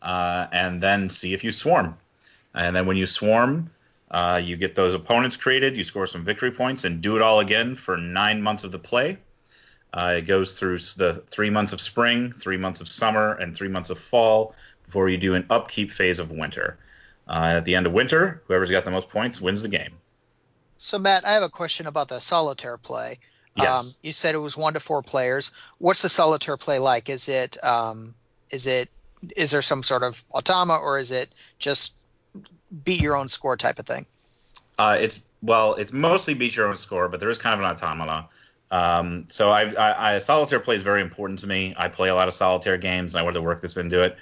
uh, 0.00 0.46
and 0.52 0.82
then 0.82 1.10
see 1.10 1.34
if 1.34 1.44
you 1.44 1.52
swarm. 1.52 1.98
And 2.54 2.74
then 2.74 2.86
when 2.86 2.96
you 2.96 3.06
swarm, 3.06 3.70
uh, 4.10 4.40
you 4.42 4.56
get 4.56 4.74
those 4.74 4.94
opponents 4.94 5.36
created, 5.36 5.76
you 5.76 5.84
score 5.84 6.06
some 6.06 6.24
victory 6.24 6.50
points, 6.50 6.84
and 6.84 7.00
do 7.00 7.16
it 7.16 7.22
all 7.22 7.40
again 7.40 7.74
for 7.74 7.96
nine 7.96 8.42
months 8.42 8.64
of 8.64 8.72
the 8.72 8.78
play. 8.78 9.18
Uh, 9.92 10.16
it 10.18 10.22
goes 10.22 10.54
through 10.54 10.78
the 10.96 11.22
three 11.30 11.50
months 11.50 11.72
of 11.72 11.80
spring, 11.80 12.32
three 12.32 12.56
months 12.56 12.80
of 12.80 12.88
summer, 12.88 13.32
and 13.32 13.56
three 13.56 13.68
months 13.68 13.90
of 13.90 13.98
fall 13.98 14.54
before 14.84 15.08
you 15.08 15.16
do 15.16 15.34
an 15.34 15.46
upkeep 15.50 15.90
phase 15.90 16.18
of 16.18 16.30
winter. 16.30 16.78
Uh, 17.26 17.54
at 17.56 17.64
the 17.64 17.74
end 17.74 17.86
of 17.86 17.92
winter, 17.92 18.42
whoever's 18.46 18.70
got 18.70 18.84
the 18.84 18.90
most 18.90 19.08
points 19.08 19.40
wins 19.40 19.62
the 19.62 19.68
game. 19.68 19.92
So 20.76 20.98
Matt, 20.98 21.24
I 21.24 21.32
have 21.32 21.42
a 21.42 21.48
question 21.48 21.86
about 21.86 22.08
the 22.08 22.20
solitaire 22.20 22.76
play. 22.76 23.20
Yes. 23.56 23.96
Um, 23.96 24.00
you 24.02 24.12
said 24.12 24.34
it 24.34 24.38
was 24.38 24.56
one 24.56 24.74
to 24.74 24.80
four 24.80 25.02
players. 25.02 25.52
What's 25.78 26.02
the 26.02 26.08
solitaire 26.08 26.56
play 26.56 26.78
like? 26.78 27.08
Is 27.08 27.28
it 27.28 27.62
um, 27.64 28.14
is 28.50 28.66
it 28.66 28.90
is 29.36 29.52
there 29.52 29.62
some 29.62 29.82
sort 29.82 30.02
of 30.02 30.22
automa 30.34 30.78
or 30.80 30.98
is 30.98 31.10
it 31.10 31.32
just 31.58 31.94
beat 32.84 33.00
your 33.00 33.16
own 33.16 33.28
score 33.28 33.56
type 33.56 33.78
of 33.78 33.86
thing? 33.86 34.06
Uh, 34.78 34.96
it's 35.00 35.20
well, 35.42 35.74
it's 35.74 35.92
mostly 35.92 36.34
beat 36.34 36.56
your 36.56 36.68
own 36.68 36.76
score, 36.76 37.08
but 37.08 37.20
there 37.20 37.28
is 37.28 37.38
kind 37.38 37.54
of 37.54 37.60
an 37.60 37.76
automata. 37.76 38.28
Um, 38.70 39.26
so 39.28 39.50
I, 39.50 39.70
I, 39.72 40.14
I 40.14 40.18
solitaire 40.18 40.58
play 40.58 40.74
is 40.74 40.82
very 40.82 41.02
important 41.02 41.40
to 41.40 41.46
me. 41.46 41.74
I 41.76 41.88
play 41.88 42.08
a 42.08 42.14
lot 42.14 42.28
of 42.28 42.34
solitaire 42.34 42.78
games, 42.78 43.14
and 43.14 43.20
I 43.20 43.22
wanted 43.22 43.34
to 43.34 43.42
work 43.42 43.60
this 43.60 43.76
into 43.76 44.02
it. 44.02 44.16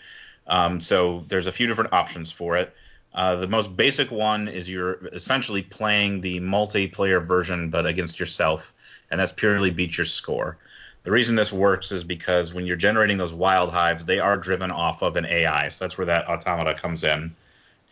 Um, 0.46 0.80
so 0.80 1.24
there's 1.28 1.46
a 1.46 1.52
few 1.52 1.66
different 1.68 1.92
options 1.92 2.32
for 2.32 2.56
it. 2.56 2.74
Uh, 3.14 3.36
the 3.36 3.46
most 3.46 3.76
basic 3.76 4.10
one 4.10 4.48
is 4.48 4.68
you're 4.68 5.06
essentially 5.08 5.62
playing 5.62 6.22
the 6.22 6.40
multiplayer 6.40 7.24
version, 7.24 7.70
but 7.70 7.86
against 7.86 8.18
yourself, 8.18 8.74
and 9.10 9.20
that's 9.20 9.32
purely 9.32 9.70
beat 9.70 9.96
your 9.96 10.06
score. 10.06 10.58
The 11.04 11.10
reason 11.10 11.36
this 11.36 11.52
works 11.52 11.92
is 11.92 12.04
because 12.04 12.54
when 12.54 12.64
you're 12.64 12.76
generating 12.76 13.18
those 13.18 13.34
wild 13.34 13.70
hives, 13.70 14.04
they 14.04 14.18
are 14.18 14.36
driven 14.36 14.70
off 14.70 15.02
of 15.02 15.16
an 15.16 15.26
AI. 15.26 15.68
So 15.68 15.84
that's 15.84 15.98
where 15.98 16.06
that 16.06 16.28
automata 16.28 16.74
comes 16.74 17.04
in. 17.04 17.34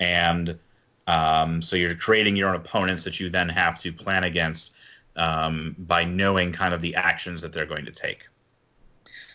And 0.00 0.58
um, 1.06 1.62
so 1.62 1.76
you're 1.76 1.94
creating 1.94 2.34
your 2.34 2.48
own 2.48 2.56
opponents 2.56 3.04
that 3.04 3.20
you 3.20 3.28
then 3.30 3.48
have 3.48 3.78
to 3.80 3.92
plan 3.92 4.24
against 4.24 4.72
um, 5.16 5.76
by 5.78 6.04
knowing 6.04 6.52
kind 6.52 6.74
of 6.74 6.80
the 6.80 6.96
actions 6.96 7.42
that 7.42 7.52
they're 7.52 7.66
going 7.66 7.84
to 7.84 7.92
take. 7.92 8.26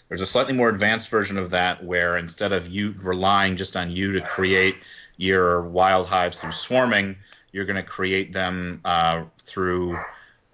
There's 0.09 0.21
a 0.21 0.25
slightly 0.25 0.53
more 0.53 0.69
advanced 0.69 1.09
version 1.09 1.37
of 1.37 1.49
that 1.51 1.83
where 1.83 2.17
instead 2.17 2.53
of 2.53 2.67
you 2.67 2.95
relying 2.99 3.55
just 3.55 3.75
on 3.75 3.89
you 3.89 4.13
to 4.13 4.21
create 4.21 4.75
your 5.17 5.61
wild 5.61 6.07
hives 6.07 6.39
through 6.39 6.51
swarming, 6.51 7.17
you're 7.51 7.65
going 7.65 7.75
to 7.75 7.83
create 7.83 8.31
them 8.31 8.81
uh, 8.85 9.23
through 9.39 9.97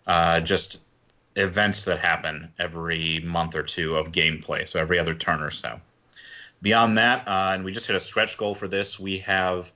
uh, 0.08 0.40
just 0.40 0.80
events 1.36 1.86
that 1.86 2.00
happen 2.00 2.54
every 2.60 3.20
month 3.20 3.56
or 3.56 3.64
two 3.64 3.96
of 3.96 4.12
gameplay, 4.12 4.68
so 4.68 4.80
every 4.80 5.00
other 5.00 5.16
turn 5.16 5.42
or 5.42 5.52
so. 5.52 5.80
Beyond 6.62 6.98
that, 6.98 7.28
uh, 7.28 7.52
and 7.54 7.66
we 7.66 7.72
just 7.72 7.88
hit 7.88 7.96
a 7.96 8.00
stretch 8.00 8.38
goal 8.38 8.54
for 8.54 8.68
this, 8.68 9.00
we 9.00 9.20
have 9.20 9.72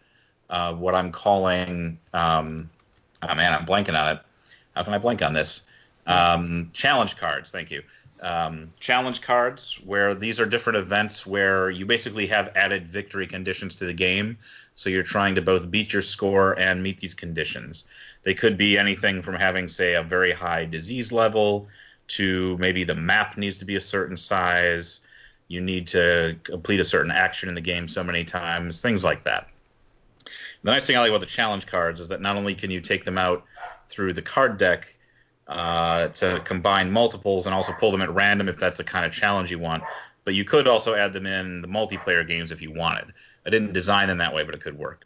uh, 0.50 0.74
what 0.74 0.96
I'm 0.96 1.12
calling. 1.12 2.00
Um, 2.14 2.70
oh 3.22 3.36
man, 3.36 3.54
I'm 3.54 3.66
blanking 3.66 4.00
on 4.00 4.18
it. 4.18 4.22
How 4.76 4.84
can 4.84 4.94
I 4.94 4.98
blank 4.98 5.22
on 5.22 5.34
this? 5.34 5.64
Um, 6.06 6.70
challenge 6.74 7.18
cards. 7.18 7.52
Thank 7.52 7.72
you. 7.72 7.84
Um, 8.22 8.72
challenge 8.80 9.22
cards, 9.22 9.80
where 9.84 10.16
these 10.16 10.40
are 10.40 10.46
different 10.46 10.78
events 10.78 11.28
where 11.28 11.70
you 11.70 11.86
basically 11.86 12.28
have 12.28 12.56
added 12.56 12.88
victory 12.88 13.28
conditions 13.28 13.76
to 13.76 13.86
the 13.86 13.94
game. 13.94 14.38
So 14.76 14.90
you're 14.90 15.04
trying 15.04 15.36
to 15.36 15.42
both 15.42 15.70
beat 15.70 15.94
your 15.94 16.02
score 16.02 16.58
and 16.58 16.84
meet 16.84 17.00
these 17.00 17.14
conditions. 17.14 17.86
They 18.24 18.34
could 18.34 18.58
be 18.58 18.78
anything 18.78 19.22
from 19.22 19.36
having, 19.36 19.68
say, 19.68 19.94
a 19.94 20.04
very 20.04 20.32
high 20.32 20.66
disease 20.66 21.12
level 21.12 21.68
to 22.08 22.58
maybe 22.58 22.84
the 22.84 22.96
map 22.96 23.38
needs 23.38 23.60
to 23.60 23.66
be 23.66 23.76
a 23.76 23.82
certain 23.82 24.18
size. 24.18 25.00
You 25.48 25.62
need 25.62 25.88
to 25.88 26.38
complete 26.44 26.80
a 26.80 26.86
certain 26.86 27.12
action 27.12 27.50
in 27.50 27.56
the 27.56 27.62
game 27.62 27.88
so 27.88 28.04
many 28.04 28.26
times, 28.26 28.82
things 28.82 29.04
like 29.04 29.24
that. 29.24 29.48
The 30.66 30.72
nice 30.72 30.88
thing 30.88 30.96
I 30.96 31.02
like 31.02 31.10
about 31.10 31.20
the 31.20 31.28
challenge 31.28 31.68
cards 31.68 32.02
is 32.02 32.08
that 32.08 32.22
not 32.22 32.38
only 32.38 32.56
can 32.56 32.72
you 32.72 32.82
take 32.82 33.06
them 33.06 33.20
out 33.20 33.46
through 33.88 34.14
the 34.14 34.24
card 34.24 34.58
deck 34.58 34.98
uh, 35.48 36.08
to 36.08 36.42
combine 36.44 36.92
multiples 36.92 37.46
and 37.46 37.54
also 37.54 37.72
pull 37.72 37.92
them 37.92 38.02
at 38.02 38.12
random 38.12 38.50
if 38.50 38.58
that's 38.58 38.78
the 38.78 38.84
kind 38.84 39.06
of 39.06 39.12
challenge 39.12 39.52
you 39.52 39.60
want, 39.60 39.84
but 40.24 40.34
you 40.34 40.44
could 40.44 40.68
also 40.68 40.96
add 40.96 41.14
them 41.14 41.28
in 41.28 41.62
the 41.62 41.68
multiplayer 41.68 42.28
games 42.28 42.52
if 42.52 42.64
you 42.64 42.74
wanted. 42.74 43.14
I 43.46 43.52
didn't 43.52 43.74
design 43.74 44.08
them 44.08 44.18
that 44.18 44.34
way, 44.34 44.44
but 44.44 44.56
it 44.56 44.62
could 44.62 44.76
work. 44.76 45.06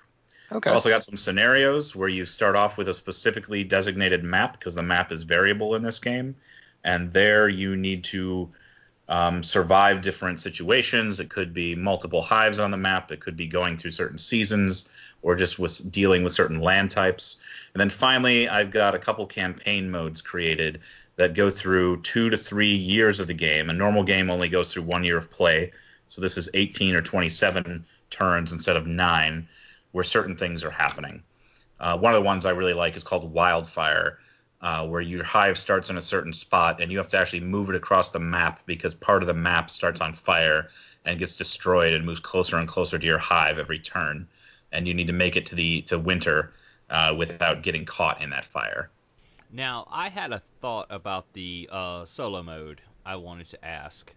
Okay. 0.49 0.69
I've 0.69 0.75
also 0.75 0.87
got 0.87 1.03
some 1.03 1.17
scenarios 1.17 1.93
where 1.93 2.07
you 2.07 2.23
start 2.23 2.55
off 2.55 2.77
with 2.77 2.87
a 2.87 2.93
specifically 2.93 3.65
designated 3.65 4.23
map 4.23 4.53
because 4.53 4.75
the 4.75 4.81
map 4.81 5.11
is 5.11 5.23
variable 5.23 5.75
in 5.75 5.81
this 5.81 5.99
game, 5.99 6.37
and 6.85 7.11
there 7.11 7.49
you 7.49 7.75
need 7.75 8.05
to 8.05 8.49
um, 9.09 9.43
survive 9.43 10.03
different 10.03 10.39
situations. 10.39 11.19
It 11.19 11.29
could 11.29 11.53
be 11.53 11.75
multiple 11.75 12.21
hives 12.21 12.59
on 12.59 12.71
the 12.71 12.77
map. 12.77 13.11
It 13.11 13.19
could 13.19 13.35
be 13.35 13.47
going 13.47 13.75
through 13.75 13.91
certain 13.91 14.19
seasons 14.19 14.87
or 15.21 15.35
just 15.35 15.59
with 15.59 15.91
dealing 15.91 16.23
with 16.23 16.33
certain 16.33 16.61
land 16.61 16.91
types. 16.91 17.37
And 17.73 17.81
then 17.81 17.89
finally, 17.89 18.47
I've 18.47 18.71
got 18.71 18.95
a 18.95 18.99
couple 18.99 19.25
campaign 19.25 19.91
modes 19.91 20.21
created 20.21 20.81
that 21.17 21.33
go 21.33 21.49
through 21.49 22.01
two 22.01 22.29
to 22.29 22.37
three 22.37 22.75
years 22.75 23.19
of 23.19 23.27
the 23.27 23.33
game. 23.33 23.69
A 23.69 23.73
normal 23.73 24.03
game 24.03 24.29
only 24.29 24.49
goes 24.49 24.73
through 24.73 24.83
one 24.83 25.03
year 25.03 25.17
of 25.17 25.29
play. 25.29 25.73
So 26.07 26.21
this 26.21 26.37
is 26.37 26.49
18 26.53 26.95
or 26.95 27.01
27 27.01 27.85
turns 28.09 28.51
instead 28.51 28.77
of 28.77 28.87
nine, 28.87 29.49
where 29.91 30.03
certain 30.03 30.35
things 30.35 30.63
are 30.63 30.71
happening. 30.71 31.23
Uh, 31.79 31.97
one 31.97 32.13
of 32.13 32.21
the 32.21 32.25
ones 32.25 32.45
I 32.45 32.51
really 32.51 32.73
like 32.73 32.95
is 32.95 33.03
called 33.03 33.31
Wildfire, 33.31 34.19
uh, 34.61 34.87
where 34.87 35.01
your 35.01 35.23
hive 35.23 35.57
starts 35.57 35.89
in 35.89 35.97
a 35.97 36.01
certain 36.01 36.33
spot 36.33 36.81
and 36.81 36.91
you 36.91 36.97
have 36.97 37.07
to 37.09 37.17
actually 37.17 37.39
move 37.41 37.69
it 37.69 37.75
across 37.75 38.09
the 38.09 38.19
map 38.19 38.61
because 38.65 38.93
part 38.95 39.23
of 39.23 39.27
the 39.27 39.33
map 39.33 39.69
starts 39.69 40.01
on 40.01 40.13
fire 40.13 40.69
and 41.05 41.19
gets 41.19 41.35
destroyed 41.35 41.93
and 41.93 42.05
moves 42.05 42.19
closer 42.19 42.57
and 42.57 42.67
closer 42.67 42.99
to 42.99 43.07
your 43.07 43.17
hive 43.17 43.57
every 43.57 43.79
turn, 43.79 44.27
and 44.71 44.87
you 44.87 44.93
need 44.93 45.07
to 45.07 45.13
make 45.13 45.35
it 45.35 45.47
to 45.47 45.55
the 45.55 45.81
to 45.83 45.99
winter 45.99 46.51
uh, 46.89 47.13
without 47.17 47.63
getting 47.63 47.85
caught 47.85 48.21
in 48.21 48.29
that 48.31 48.45
fire. 48.45 48.89
Now, 49.51 49.87
I 49.91 50.09
had 50.09 50.31
a 50.31 50.41
thought 50.61 50.87
about 50.89 51.31
the 51.33 51.69
uh, 51.71 52.05
solo 52.05 52.43
mode. 52.43 52.81
I 53.05 53.15
wanted 53.15 53.49
to 53.49 53.65
ask. 53.65 54.11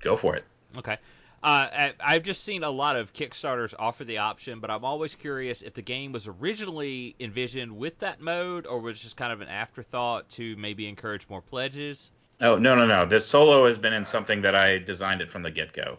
Go 0.00 0.16
for 0.16 0.36
it. 0.36 0.44
Okay. 0.76 0.98
Uh, 1.42 1.66
I, 1.72 1.92
I've 1.98 2.22
just 2.22 2.44
seen 2.44 2.62
a 2.62 2.70
lot 2.70 2.94
of 2.94 3.12
Kickstarters 3.12 3.74
offer 3.76 4.04
the 4.04 4.18
option, 4.18 4.60
but 4.60 4.70
I'm 4.70 4.84
always 4.84 5.16
curious 5.16 5.62
if 5.62 5.74
the 5.74 5.82
game 5.82 6.12
was 6.12 6.28
originally 6.28 7.16
envisioned 7.18 7.76
with 7.76 7.98
that 7.98 8.20
mode, 8.20 8.64
or 8.64 8.78
was 8.80 9.00
just 9.00 9.16
kind 9.16 9.32
of 9.32 9.40
an 9.40 9.48
afterthought 9.48 10.28
to 10.30 10.54
maybe 10.56 10.86
encourage 10.86 11.28
more 11.28 11.42
pledges. 11.42 12.12
Oh 12.40 12.58
no 12.58 12.76
no 12.76 12.86
no! 12.86 13.06
This 13.06 13.26
solo 13.26 13.66
has 13.66 13.78
been 13.78 13.92
in 13.92 14.04
something 14.04 14.42
that 14.42 14.54
I 14.54 14.78
designed 14.78 15.20
it 15.20 15.30
from 15.30 15.42
the 15.42 15.50
get 15.50 15.72
go. 15.72 15.98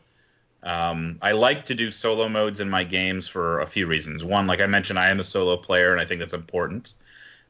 Um, 0.63 1.17
I 1.21 1.33
like 1.33 1.65
to 1.65 1.75
do 1.75 1.91
solo 1.91 2.29
modes 2.29 2.61
in 2.61 2.69
my 2.69 2.85
games 2.85 3.27
for 3.27 3.59
a 3.59 3.67
few 3.67 3.85
reasons. 3.85 4.23
One, 4.23 4.47
like 4.47 4.61
I 4.61 4.67
mentioned, 4.67 4.97
I 4.97 5.09
am 5.09 5.19
a 5.19 5.23
solo 5.23 5.57
player, 5.57 5.91
and 5.91 5.99
I 5.99 6.05
think 6.05 6.21
that's 6.21 6.33
important. 6.33 6.93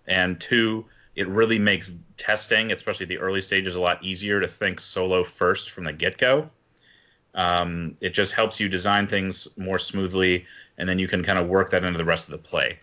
And 0.08 0.42
two, 0.42 0.86
it 1.16 1.28
really 1.28 1.60
makes 1.60 1.94
testing, 2.18 2.72
especially 2.72 3.06
the 3.06 3.20
early 3.20 3.42
stages, 3.42 3.76
a 3.76 3.82
lot 3.82 4.04
easier 4.04 4.42
to 4.42 4.48
think 4.48 4.80
solo 4.80 5.24
first 5.24 5.70
from 5.70 5.84
the 5.84 5.94
get 5.94 6.18
go. 6.18 6.50
Um, 7.36 7.96
it 8.02 8.14
just 8.14 8.34
helps 8.34 8.60
you 8.60 8.68
design 8.68 9.08
things 9.08 9.48
more 9.58 9.78
smoothly, 9.78 10.46
and 10.78 10.90
then 10.90 10.98
you 10.98 11.08
can 11.08 11.24
kind 11.24 11.38
of 11.38 11.48
work 11.48 11.70
that 11.72 11.84
into 11.84 11.98
the 11.98 12.06
rest 12.06 12.28
of 12.28 12.32
the 12.32 12.38
play. 12.40 12.80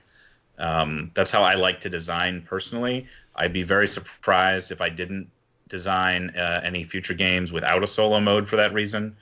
Um, 0.59 1.11
that's 1.14 1.31
how 1.31 1.43
I 1.43 1.55
like 1.55 1.81
to 1.81 1.89
design 1.89 2.43
personally. 2.43 3.07
I'd 3.35 3.53
be 3.53 3.62
very 3.62 3.89
surprised 3.89 4.70
if 4.70 4.81
I 4.81 4.91
didn't 4.91 5.31
design 5.68 6.31
uh, 6.37 6.61
any 6.62 6.85
future 6.85 7.14
games 7.14 7.53
without 7.53 7.83
a 7.83 7.87
solo 7.87 8.20
mode 8.20 8.49
for 8.49 8.57
that 8.57 8.74
reason. 8.74 9.16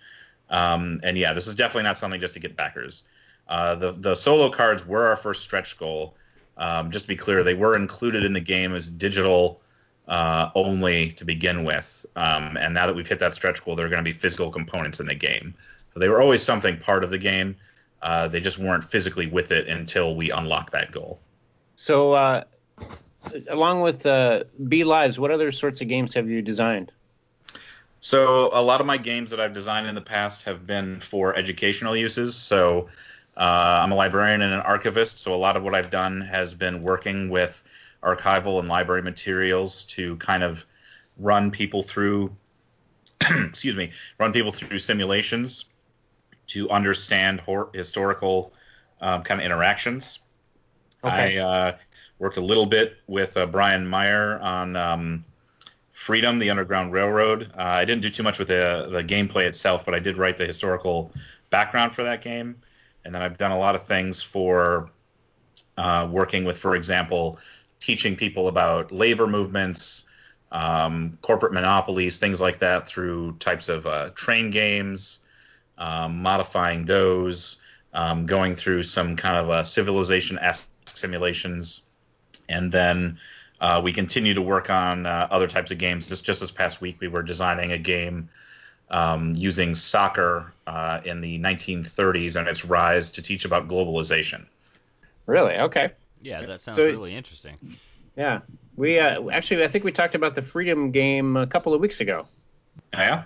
Um, 0.51 1.01
and 1.03 1.19
yeah, 1.19 1.33
this 1.33 1.47
is 1.47 1.55
definitely 1.55 1.85
not 1.85 1.99
something 1.99 2.21
just 2.21 2.35
to 2.35 2.41
get 2.41 2.57
backers. 2.57 3.03
Uh, 3.49 3.75
the 3.77 3.93
the 3.93 4.15
solo 4.15 4.51
cards 4.51 4.87
were 4.87 5.07
our 5.07 5.17
first 5.17 5.43
stretch 5.43 5.79
goal. 5.79 6.15
Um, 6.57 6.91
just 6.91 7.05
to 7.05 7.09
be 7.09 7.17
clear, 7.17 7.45
they 7.45 7.55
were 7.55 7.77
included 7.77 8.25
in 8.25 8.33
the 8.33 8.41
game 8.41 8.75
as 8.75 8.91
digital 8.91 9.61
uh, 10.09 10.51
only 10.55 11.13
to 11.13 11.25
begin 11.25 11.65
with. 11.65 12.05
Um, 12.17 12.57
and 12.57 12.75
now 12.75 12.87
that 12.87 12.97
we've 12.97 13.07
hit 13.07 13.21
that 13.21 13.35
stretch 13.35 13.65
goal, 13.65 13.77
there 13.77 13.87
are 13.87 13.89
going 13.89 14.03
to 14.03 14.09
be 14.09 14.13
physical 14.13 14.51
components 14.51 15.01
in 15.01 15.07
the 15.07 15.15
game. 15.15 15.55
So 15.95 16.01
they 16.01 16.09
were 16.09 16.21
always 16.21 16.43
something 16.43 16.79
part 16.79 17.05
of 17.05 17.11
the 17.11 17.19
game. 17.19 17.57
Uh, 18.03 18.29
they 18.29 18.41
just 18.41 18.59
weren't 18.59 18.85
physically 18.85 19.27
with 19.27 19.53
it 19.53 19.69
until 19.69 20.15
we 20.15 20.31
unlock 20.31 20.71
that 20.71 20.91
goal. 20.93 21.21
So, 21.77 22.13
uh, 22.13 22.45
along 23.49 23.83
with 23.83 24.07
uh, 24.07 24.45
Bee 24.69 24.85
Lives, 24.85 25.19
what 25.19 25.31
other 25.31 25.53
sorts 25.53 25.81
of 25.81 25.89
games 25.89 26.15
have 26.15 26.29
you 26.29 26.43
designed? 26.43 26.93
So, 28.01 28.51
a 28.53 28.63
lot 28.63 28.81
of 28.81 28.87
my 28.87 28.97
games 28.97 29.31
that 29.31 29.41
I've 29.41 29.53
designed 29.53 29.89
in 29.89 29.95
the 29.95 30.01
past 30.01 30.45
have 30.45 30.67
been 30.67 31.01
for 31.01 31.37
educational 31.37 31.97
uses. 31.97 32.37
So, 32.37 32.89
uh, 33.37 33.81
I'm 33.83 33.93
a 33.93 33.97
librarian 33.97 34.41
and 34.41 34.55
an 34.55 34.61
archivist. 34.61 35.19
So, 35.19 35.35
a 35.35 35.37
lot 35.37 35.57
of 35.57 35.65
what 35.65 35.75
I've 35.75 35.91
done 35.91 36.21
has 36.21 36.55
been 36.55 36.83
working 36.83 37.29
with 37.29 37.63
archival 38.03 38.61
and 38.61 38.69
library 38.69 39.03
materials 39.03 39.85
to 39.85 40.17
kind 40.17 40.43
of 40.43 40.65
run 41.19 41.51
people 41.51 41.83
through 41.83 42.35
excuse 43.21 43.77
me 43.77 43.91
run 44.19 44.33
people 44.33 44.53
through 44.53 44.79
simulations 44.79 45.65
to 46.47 46.71
understand 46.71 47.41
hor- 47.41 47.71
historical 47.75 48.53
um, 49.01 49.23
kind 49.23 49.41
of 49.41 49.45
interactions 49.45 50.21
Okay. 51.03 51.39
i 51.39 51.43
uh, 51.43 51.77
worked 52.19 52.37
a 52.37 52.41
little 52.41 52.67
bit 52.67 52.97
with 53.07 53.37
uh, 53.37 53.47
Brian 53.47 53.89
Mayer 53.89 54.39
on 54.41 54.77
um, 54.77 55.25
freedom 56.09 56.39
the 56.39 56.49
underground 56.49 56.91
railroad. 56.91 57.53
Uh, 57.55 57.63
i 57.83 57.85
didn't 57.85 58.01
do 58.01 58.09
too 58.09 58.23
much 58.23 58.39
with 58.39 58.49
the, 58.49 58.89
the 58.91 59.05
gameplay 59.05 59.45
itself 59.45 59.85
but 59.85 59.95
i 59.95 59.99
did 59.99 60.17
write 60.17 60.39
the 60.39 60.47
historical 60.47 61.13
background 61.51 61.93
for 61.95 62.03
that 62.05 62.23
game. 62.23 62.57
And 63.05 63.15
then 63.15 63.21
i've 63.21 63.37
done 63.37 63.51
a 63.51 63.59
lot 63.59 63.75
of 63.75 63.83
things 63.85 64.23
for 64.23 64.89
uh, 65.77 66.09
working 66.11 66.47
with 66.47 66.59
for 66.59 66.75
example 66.77 67.39
teaching 67.79 68.17
people 68.17 68.49
about 68.49 68.91
labor 68.91 69.27
movements, 69.27 70.07
um, 70.51 71.19
corporate 71.21 71.53
monopolies, 71.53 72.17
things 72.17 72.41
like 72.41 72.61
that 72.61 72.89
through 72.89 73.37
types 73.39 73.69
of 73.69 73.87
uh, 73.87 74.09
train 74.15 74.51
games, 74.51 75.19
um, 75.77 76.23
modifying 76.23 76.87
those, 76.87 77.61
um, 77.93 78.25
going 78.25 78.55
through 78.55 78.83
some 78.83 79.15
kind 79.15 79.37
of 79.37 79.51
uh, 79.51 79.63
civilization 79.63 80.39
simulations, 80.87 81.83
and 82.49 82.73
then 82.73 83.19
uh, 83.61 83.81
we 83.83 83.93
continue 83.93 84.35
to 84.35 84.43
work 84.43 84.71
on 84.71 85.07
uh, 85.07 85.29
other 85.31 85.49
types 85.49 85.71
of 85.71 85.79
games. 85.79 86.07
Just 86.07 86.25
just 86.25 86.41
this 86.41 86.51
past 86.51 86.81
week, 86.81 87.01
we 87.01 87.09
were 87.09 87.23
designing 87.23 87.73
a 87.73 87.79
game 87.79 88.29
um, 88.91 89.35
using 89.35 89.75
soccer 89.75 90.53
uh, 90.67 91.01
in 91.05 91.21
the 91.21 91.39
1930s 91.39 92.37
and 92.37 92.49
its 92.49 92.65
rise 92.65 93.11
to 93.13 93.23
teach 93.23 93.45
about 93.45 93.69
globalization. 93.69 94.47
Really? 95.27 95.55
Okay. 95.57 95.91
Yeah, 96.23 96.41
that 96.43 96.61
sounds 96.63 96.77
So- 96.77 96.87
really 96.87 97.15
interesting. 97.15 97.57
Yeah. 98.17 98.41
We 98.77 98.99
uh, 98.99 99.29
actually, 99.31 99.65
I 99.65 99.69
think 99.69 99.85
we 99.85 99.93
talked 99.93 100.15
about 100.15 100.35
the 100.35 100.43
Freedom 100.43 100.91
game 100.93 101.37
a 101.37 101.47
couple 101.47 101.75
of 101.75 101.81
weeks 101.81 102.01
ago 102.01 102.27
Yeah. 102.93 103.25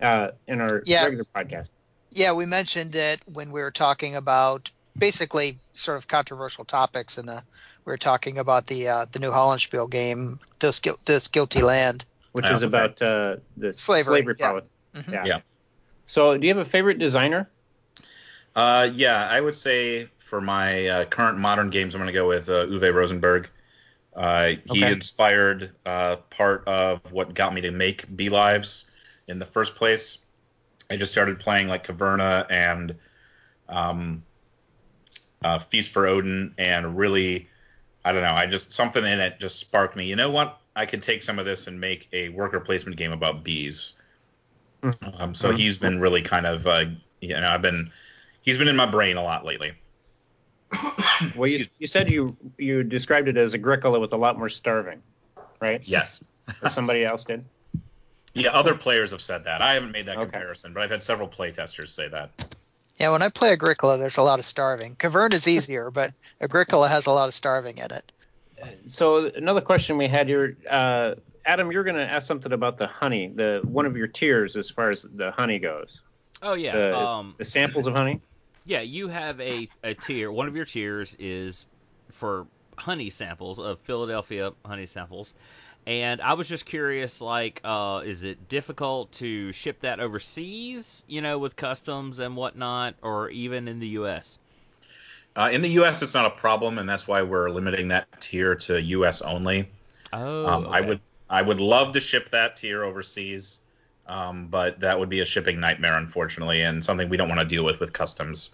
uh, 0.00 0.28
in 0.46 0.60
our 0.60 0.82
Yeah. 0.86 1.04
regular 1.04 1.24
podcast. 1.34 1.70
Yeah, 2.12 2.32
we 2.32 2.46
mentioned 2.46 2.94
it 2.94 3.20
when 3.26 3.50
we 3.52 3.60
were 3.60 3.70
talking 3.70 4.14
about 4.16 4.70
basically 4.96 5.58
sort 5.72 5.98
of 5.98 6.08
controversial 6.08 6.64
topics, 6.64 7.18
in 7.18 7.26
the 7.26 7.42
we 7.86 7.92
were 7.92 7.96
talking 7.96 8.38
about 8.38 8.66
the 8.66 8.88
uh, 8.88 9.06
the 9.12 9.20
New 9.20 9.30
Hollandspiele 9.30 9.88
game, 9.88 10.40
this 10.58 10.80
this 11.04 11.28
guilty 11.28 11.62
land. 11.62 12.04
which 12.32 12.44
Oh, 12.44 12.54
is 12.54 12.62
okay. 12.62 12.66
about 12.66 13.00
uh, 13.00 13.36
the 13.56 13.72
Slavery, 13.72 14.18
slavery 14.18 14.34
yeah. 14.38 14.48
policy. 14.48 14.68
Mhm. 14.94 15.12
Yeah. 15.12 15.24
Yeah. 15.24 15.40
So, 16.06 16.36
do 16.36 16.46
you 16.46 16.54
have 16.54 16.66
a 16.66 16.68
favorite 16.68 16.98
designer? 16.98 17.48
Uh, 18.54 18.88
yeah, 18.92 19.26
I 19.30 19.40
would 19.40 19.54
say 19.54 20.08
for 20.18 20.40
my 20.40 20.86
uh, 20.86 21.04
current 21.06 21.38
modern 21.38 21.70
games, 21.70 21.94
I'm 21.94 22.00
going 22.00 22.08
to 22.08 22.12
go 22.12 22.28
with 22.28 22.48
uh, 22.48 22.66
Uwe 22.66 22.92
Rosenberg. 22.92 23.48
Uh, 24.14 24.54
he 24.64 24.82
Okay. 24.82 24.92
inspired 24.92 25.72
uh, 25.84 26.16
part 26.30 26.66
of 26.66 27.00
what 27.12 27.34
got 27.34 27.54
me 27.54 27.62
to 27.62 27.70
make 27.70 28.04
Bee 28.14 28.30
Lives 28.30 28.90
in 29.28 29.38
the 29.38 29.46
first 29.46 29.74
place. 29.74 30.18
I 30.90 30.96
just 30.96 31.12
started 31.12 31.38
playing 31.38 31.68
like 31.68 31.86
Caverna 31.86 32.46
and 32.50 32.96
um, 33.68 34.22
uh, 35.42 35.58
Feast 35.58 35.92
for 35.92 36.06
Odin, 36.06 36.54
and 36.58 36.96
really, 36.96 37.48
I 38.06 38.12
don't 38.12 38.22
know, 38.22 38.34
I 38.34 38.46
just 38.46 38.72
something 38.72 39.04
in 39.04 39.18
it 39.18 39.40
just 39.40 39.58
sparked 39.58 39.96
me. 39.96 40.06
You 40.06 40.14
know 40.14 40.30
what? 40.30 40.56
I 40.76 40.86
could 40.86 41.02
take 41.02 41.24
some 41.24 41.40
of 41.40 41.44
this 41.44 41.66
and 41.66 41.80
make 41.80 42.08
a 42.12 42.28
worker 42.28 42.60
placement 42.60 42.96
game 42.96 43.10
about 43.10 43.42
bees. 43.42 43.94
Um, 45.18 45.34
so 45.34 45.50
he's 45.50 45.76
been 45.76 46.00
really 46.00 46.22
kind 46.22 46.46
of, 46.46 46.68
uh, 46.68 46.84
you 47.20 47.30
know, 47.30 47.48
I've 47.48 47.62
been, 47.62 47.90
he's 48.42 48.58
been 48.58 48.68
in 48.68 48.76
my 48.76 48.86
brain 48.86 49.16
a 49.16 49.24
lot 49.24 49.44
lately. 49.44 49.72
Well, 51.34 51.48
you, 51.48 51.66
you 51.78 51.86
said 51.88 52.10
you 52.10 52.36
you 52.58 52.84
described 52.84 53.26
it 53.26 53.36
as 53.36 53.54
Agricola 53.54 53.98
with 53.98 54.12
a 54.12 54.16
lot 54.16 54.38
more 54.38 54.50
starving, 54.50 55.02
right? 55.60 55.80
Yes. 55.82 56.22
Or 56.62 56.70
somebody 56.70 57.04
else 57.04 57.24
did. 57.24 57.44
Yeah, 58.34 58.50
other 58.50 58.74
players 58.74 59.10
have 59.12 59.22
said 59.22 59.44
that. 59.44 59.62
I 59.62 59.74
haven't 59.74 59.92
made 59.92 60.06
that 60.06 60.18
Okay. 60.18 60.26
comparison, 60.26 60.74
but 60.74 60.82
I've 60.82 60.90
had 60.90 61.02
several 61.02 61.26
playtesters 61.26 61.88
say 61.88 62.08
that. 62.08 62.55
Yeah, 62.96 63.10
when 63.10 63.22
I 63.22 63.28
play 63.28 63.52
Agricola, 63.52 63.98
there's 63.98 64.16
a 64.16 64.22
lot 64.22 64.38
of 64.38 64.46
starving. 64.46 64.96
Cavern 64.96 65.32
is 65.32 65.46
easier, 65.46 65.90
but 65.92 66.12
Agricola 66.40 66.88
has 66.88 67.06
a 67.06 67.10
lot 67.10 67.28
of 67.28 67.34
starving 67.34 67.78
in 67.78 67.90
it. 67.92 68.12
So 68.86 69.26
another 69.26 69.60
question 69.60 69.98
we 69.98 70.08
had 70.08 70.28
here, 70.28 70.56
uh, 70.68 71.14
Adam, 71.44 71.70
you're 71.70 71.84
going 71.84 71.96
to 71.96 72.10
ask 72.10 72.26
something 72.26 72.52
about 72.52 72.78
the 72.78 72.86
honey, 72.86 73.28
the 73.28 73.60
one 73.64 73.86
of 73.86 73.96
your 73.96 74.06
tiers 74.06 74.56
as 74.56 74.70
far 74.70 74.88
as 74.88 75.02
the 75.02 75.30
honey 75.30 75.58
goes. 75.58 76.02
Oh 76.42 76.54
yeah. 76.54 76.72
The, 76.72 76.98
um, 76.98 77.34
the 77.38 77.44
samples 77.44 77.86
of 77.86 77.94
honey. 77.94 78.20
Yeah, 78.64 78.80
you 78.80 79.08
have 79.08 79.40
a, 79.40 79.68
a 79.84 79.94
tier. 79.94 80.32
One 80.32 80.48
of 80.48 80.56
your 80.56 80.64
tiers 80.64 81.14
is 81.18 81.66
for 82.10 82.46
honey 82.76 83.10
samples 83.10 83.58
of 83.58 83.78
Philadelphia 83.80 84.52
honey 84.64 84.86
samples. 84.86 85.34
And 85.86 86.20
I 86.20 86.34
was 86.34 86.48
just 86.48 86.64
curious, 86.66 87.20
like, 87.20 87.60
uh, 87.64 88.02
is 88.04 88.24
it 88.24 88.48
difficult 88.48 89.12
to 89.12 89.52
ship 89.52 89.80
that 89.80 90.00
overseas, 90.00 91.04
you 91.06 91.20
know, 91.20 91.38
with 91.38 91.54
customs 91.56 92.18
and 92.18 92.36
whatnot, 92.36 92.96
or 93.02 93.30
even 93.30 93.68
in 93.68 93.78
the 93.78 93.88
U.S.? 93.88 94.38
Uh, 95.36 95.50
in 95.52 95.62
the 95.62 95.68
U.S., 95.70 96.02
it's 96.02 96.14
not 96.14 96.26
a 96.26 96.30
problem, 96.30 96.78
and 96.78 96.88
that's 96.88 97.06
why 97.06 97.22
we're 97.22 97.50
limiting 97.50 97.88
that 97.88 98.20
tier 98.20 98.54
to 98.54 98.80
U.S. 98.80 99.22
only. 99.22 99.68
Oh, 100.12 100.46
Um, 100.46 100.66
I 100.70 100.80
would 100.80 101.00
I 101.28 101.42
would 101.42 101.60
love 101.60 101.92
to 101.92 102.00
ship 102.00 102.30
that 102.30 102.56
tier 102.56 102.84
overseas, 102.84 103.60
um, 104.06 104.48
but 104.48 104.80
that 104.80 104.98
would 104.98 105.08
be 105.08 105.20
a 105.20 105.24
shipping 105.24 105.60
nightmare, 105.60 105.96
unfortunately, 105.98 106.62
and 106.62 106.84
something 106.84 107.08
we 107.08 107.16
don't 107.16 107.28
want 107.28 107.40
to 107.40 107.46
deal 107.46 107.64
with 107.64 107.80
with 107.80 107.92
customs. 107.92 108.50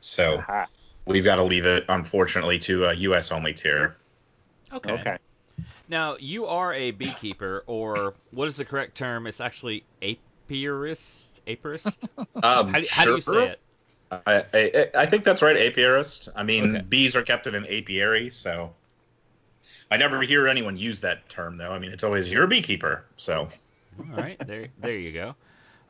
So 0.00 0.38
Aha. 0.38 0.66
we've 1.06 1.24
got 1.24 1.36
to 1.36 1.44
leave 1.44 1.66
it, 1.66 1.84
unfortunately, 1.88 2.58
to 2.60 2.86
a 2.86 2.94
U.S. 2.94 3.32
only 3.32 3.54
tier. 3.54 3.96
Okay. 4.72 4.92
Okay. 4.92 5.18
Now 5.88 6.16
you 6.18 6.46
are 6.46 6.72
a 6.72 6.90
beekeeper, 6.92 7.64
or 7.66 8.14
what 8.30 8.48
is 8.48 8.56
the 8.56 8.64
correct 8.64 8.96
term? 8.96 9.26
It's 9.26 9.40
actually 9.40 9.84
apiarist. 10.02 11.40
Apiarist. 11.46 12.08
Um, 12.42 12.68
How, 12.68 12.80
do- 12.80 12.86
how 12.90 13.04
do 13.04 13.14
you 13.14 13.20
say 13.20 13.46
it? 13.48 13.60
I, 14.10 14.44
I, 14.54 14.90
I 14.94 15.06
think 15.06 15.24
that's 15.24 15.42
right, 15.42 15.56
apiarist. 15.56 16.28
I 16.34 16.42
mean, 16.42 16.74
Okay. 16.74 16.82
bees 16.88 17.16
are 17.16 17.22
kept 17.22 17.46
in 17.46 17.54
an 17.54 17.66
apiary, 17.66 18.30
so 18.30 18.72
I 19.90 19.96
never 19.96 20.20
hear 20.22 20.46
anyone 20.48 20.76
use 20.76 21.00
that 21.00 21.28
term, 21.28 21.56
though. 21.56 21.72
I 21.72 21.78
mean, 21.78 21.92
it's 21.92 22.04
always 22.04 22.30
you're 22.32 22.44
a 22.44 22.48
beekeeper. 22.48 23.04
So 23.16 23.48
All 24.12 24.16
right, 24.18 24.38
there, 24.46 24.68
there 24.78 24.96
you 24.96 25.12
go. 25.12 25.34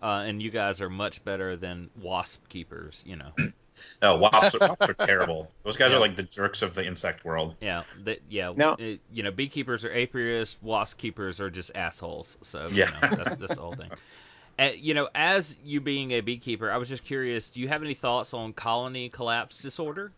Uh, 0.02 0.24
and 0.26 0.40
you 0.42 0.50
guys 0.50 0.80
are 0.80 0.90
much 0.90 1.24
better 1.24 1.56
than 1.56 1.90
wasp 2.00 2.48
keepers, 2.48 3.02
you 3.06 3.16
know. 3.16 3.32
no, 4.02 4.16
wasps, 4.16 4.54
are- 4.56 4.68
wasps 4.68 4.88
are 4.88 4.94
terrible. 5.06 5.50
Those 5.64 5.76
guys 5.76 5.90
Yeah. 5.90 5.96
are 5.98 6.00
like 6.00 6.16
the 6.16 6.22
jerks 6.22 6.62
of 6.62 6.74
the 6.74 6.84
insect 6.86 7.24
world. 7.24 7.54
Yeah, 7.60 7.82
they, 8.02 8.18
yeah. 8.28 8.52
Now- 8.56 8.74
it- 8.78 9.00
you 9.12 9.22
know, 9.22 9.30
beekeepers 9.30 9.84
are 9.84 9.90
apiarists, 9.90 10.56
wasp 10.62 10.98
keepers 10.98 11.40
are 11.40 11.50
just 11.50 11.70
assholes. 11.74 12.36
So 12.42 12.68
you 12.68 12.76
Yeah. 12.76 12.84
know, 12.86 13.16
that's, 13.16 13.36
that's 13.36 13.54
the 13.56 13.60
whole 13.60 13.74
thing. 13.74 13.90
Uh, 14.60 14.70
you 14.76 14.92
know, 14.92 15.08
as 15.14 15.54
you 15.64 15.80
being 15.80 16.10
a 16.10 16.20
beekeeper, 16.20 16.68
I 16.68 16.78
was 16.78 16.88
just 16.88 17.04
curious. 17.04 17.48
Do 17.48 17.60
you 17.60 17.68
have 17.68 17.84
any 17.84 17.94
thoughts 17.94 18.34
on 18.34 18.52
colony 18.52 19.08
collapse 19.08 19.62
disorder? 19.62 20.10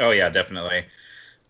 Oh 0.00 0.10
yeah, 0.10 0.30
definitely. 0.30 0.84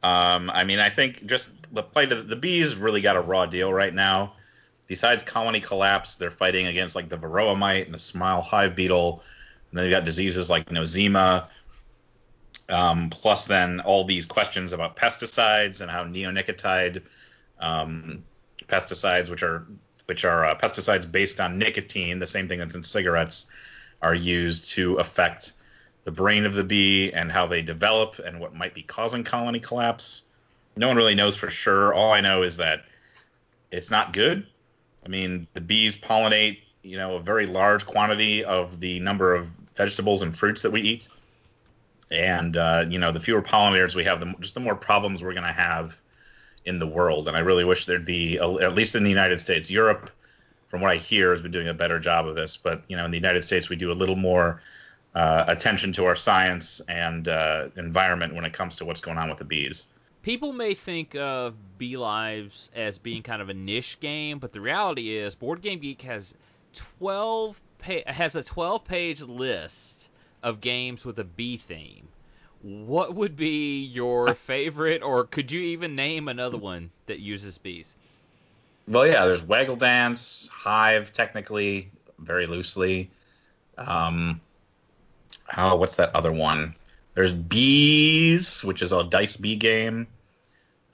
Um, 0.03 0.51
I 0.51 0.65
mean, 0.65 0.79
I 0.79 0.91
think 0.91 1.25
just 1.25 1.49
the 1.73 1.83
plight 1.83 2.13
of 2.13 2.29
the 2.29 2.37
bees 2.37 2.77
really 2.77 3.01
got 3.01 3.17
a 3.17 3.21
raw 3.23 3.47
deal 3.47 3.73
right 3.73 3.95
now. 3.95 4.35
Besides 4.89 5.23
colony 5.23 5.61
collapse, 5.61 6.17
they're 6.17 6.31
fighting 6.31 6.67
against 6.67 6.95
like 6.97 7.09
the 7.09 7.17
varroa 7.17 7.57
mite 7.57 7.87
and 7.87 7.95
the 7.95 7.99
small 7.99 8.43
hive 8.43 8.77
beetle. 8.77 9.23
And 9.71 9.79
then 9.79 9.85
they 9.85 9.91
got 9.91 10.05
diseases 10.05 10.51
like 10.51 10.67
nosema. 10.67 11.47
Um, 12.69 13.11
plus, 13.11 13.47
then 13.47 13.81
all 13.81 14.05
these 14.05 14.27
questions 14.27 14.73
about 14.73 14.97
pesticides 14.97 15.81
and 15.81 15.91
how 15.91 16.05
neonicotide 16.05 17.03
um, 17.59 18.25
pesticides, 18.67 19.31
which 19.31 19.43
are 19.43 19.67
which 20.07 20.25
are 20.25 20.45
uh, 20.45 20.59
pesticides 20.59 21.11
based 21.11 21.41
on 21.41 21.59
nicotine, 21.59 22.19
the 22.19 22.27
same 22.27 22.49
thing 22.49 22.59
that's 22.59 22.75
in 22.75 22.83
cigarettes, 22.83 23.47
are 24.03 24.15
used 24.15 24.73
to 24.73 24.97
affect 24.97 25.53
the 26.05 26.11
brain 26.11 26.47
of 26.47 26.55
the 26.55 26.65
bee 26.65 27.13
and 27.13 27.31
how 27.31 27.47
they 27.47 27.63
develop 27.63 28.19
and 28.19 28.41
what 28.41 28.55
might 28.55 28.75
be 28.75 28.83
causing 28.83 29.23
colony 29.23 29.61
collapse. 29.61 30.23
No 30.77 30.89
one 30.89 30.97
really 30.97 31.15
knows 31.15 31.37
for 31.37 31.51
sure. 31.51 31.93
All 31.95 32.13
I 32.13 32.21
know 32.21 32.43
is 32.43 32.57
that 32.57 32.85
it's 33.71 33.91
not 33.91 34.13
good. 34.13 34.47
I 35.05 35.09
mean, 35.09 35.47
the 35.53 35.61
bees 35.61 35.97
pollinate, 35.97 36.59
you 36.83 36.97
know, 36.97 37.17
a 37.17 37.21
very 37.21 37.47
large 37.47 37.87
quantity 37.87 38.45
of 38.45 38.81
the 38.81 39.01
number 39.01 39.35
of 39.35 39.49
vegetables 39.81 40.23
and 40.23 40.37
fruits 40.37 40.63
that 40.63 40.73
we 40.73 40.83
eat. 40.83 41.09
And 42.11 42.57
uh, 42.57 42.85
you 42.89 42.99
know, 42.99 43.13
the 43.13 43.21
fewer 43.21 43.43
pollinators 43.43 43.95
we 43.95 44.05
have, 44.05 44.21
the 44.21 44.35
just 44.41 44.55
the 44.55 44.61
more 44.61 44.75
problems 44.75 45.23
we're 45.23 45.39
going 45.41 45.47
to 45.55 45.61
have 45.71 46.01
in 46.65 46.79
the 46.79 46.87
world. 46.87 47.29
And 47.29 47.37
I 47.37 47.41
really 47.41 47.65
wish 47.65 47.87
there'd 47.87 48.05
be, 48.05 48.39
at 48.39 48.75
least 48.75 48.95
in 48.95 49.05
the 49.05 49.11
United 49.11 49.41
States, 49.41 49.71
Europe, 49.71 50.11
from 50.67 50.83
what 50.83 50.91
I 50.91 50.97
hear, 50.97 51.31
has 51.31 51.41
been 51.41 51.53
doing 51.53 51.69
a 51.69 51.75
better 51.75 51.99
job 51.99 52.27
of 52.27 52.35
this. 52.35 52.57
But 52.57 52.83
you 52.89 52.97
know, 52.97 53.05
in 53.05 53.11
the 53.11 53.17
United 53.17 53.45
States, 53.45 53.71
we 53.71 53.77
do 53.77 53.91
a 53.91 53.99
little 54.03 54.17
more 54.17 54.61
uh, 55.15 55.45
attention 55.47 55.93
to 55.93 56.05
our 56.07 56.17
science 56.17 56.83
and 56.89 57.27
uh, 57.29 57.69
environment 57.77 58.35
when 58.35 58.45
it 58.45 58.53
comes 58.53 58.77
to 58.77 58.85
what's 58.85 59.01
going 59.01 59.19
on 59.19 59.29
with 59.29 59.39
the 59.39 59.45
bees. 59.45 59.87
People 60.23 60.53
may 60.53 60.75
think 60.75 61.15
of 61.15 61.55
Bee 61.79 61.97
Lives 61.97 62.71
as 62.77 62.99
being 62.99 63.23
kind 63.23 63.41
of 63.41 63.49
a 63.49 63.55
niche 63.55 63.99
game, 64.01 64.39
but 64.39 64.53
the 64.53 64.61
reality 64.61 65.17
is, 65.17 65.35
Board 65.35 65.63
Game 65.63 65.79
Geek 65.79 66.03
has 66.03 66.35
twelve 66.75 67.59
pa- 67.81 68.13
has 68.13 68.37
a 68.37 68.43
twelve 68.43 68.85
page 68.85 69.21
list 69.21 70.09
of 70.43 70.61
games 70.61 71.05
with 71.05 71.19
a 71.19 71.25
bee 71.25 71.57
theme. 71.57 72.09
What 72.63 73.15
would 73.15 73.37
be 73.37 73.85
your 73.85 74.35
favorite, 74.35 75.03
or 75.03 75.25
could 75.25 75.51
you 75.51 75.61
even 75.61 75.97
name 75.97 76.29
another 76.29 76.59
one 76.59 76.91
that 77.07 77.19
uses 77.19 77.59
bees? 77.59 77.97
Well, 78.87 79.07
yeah, 79.07 79.27
there's 79.27 79.45
Waggle 79.45 79.77
Dance, 79.77 80.51
Hive, 80.53 81.13
technically, 81.13 81.91
very 82.19 82.47
loosely. 82.47 83.11
Um, 83.79 84.41
oh, 85.57 85.77
what's 85.77 85.97
that 85.97 86.15
other 86.15 86.33
one? 86.33 86.75
There's 87.15 87.35
Bees, 87.35 88.63
which 88.63 88.83
is 88.83 88.93
a 88.93 89.05
dice 89.05 89.37
bee 89.37 89.57
game. 89.57 90.07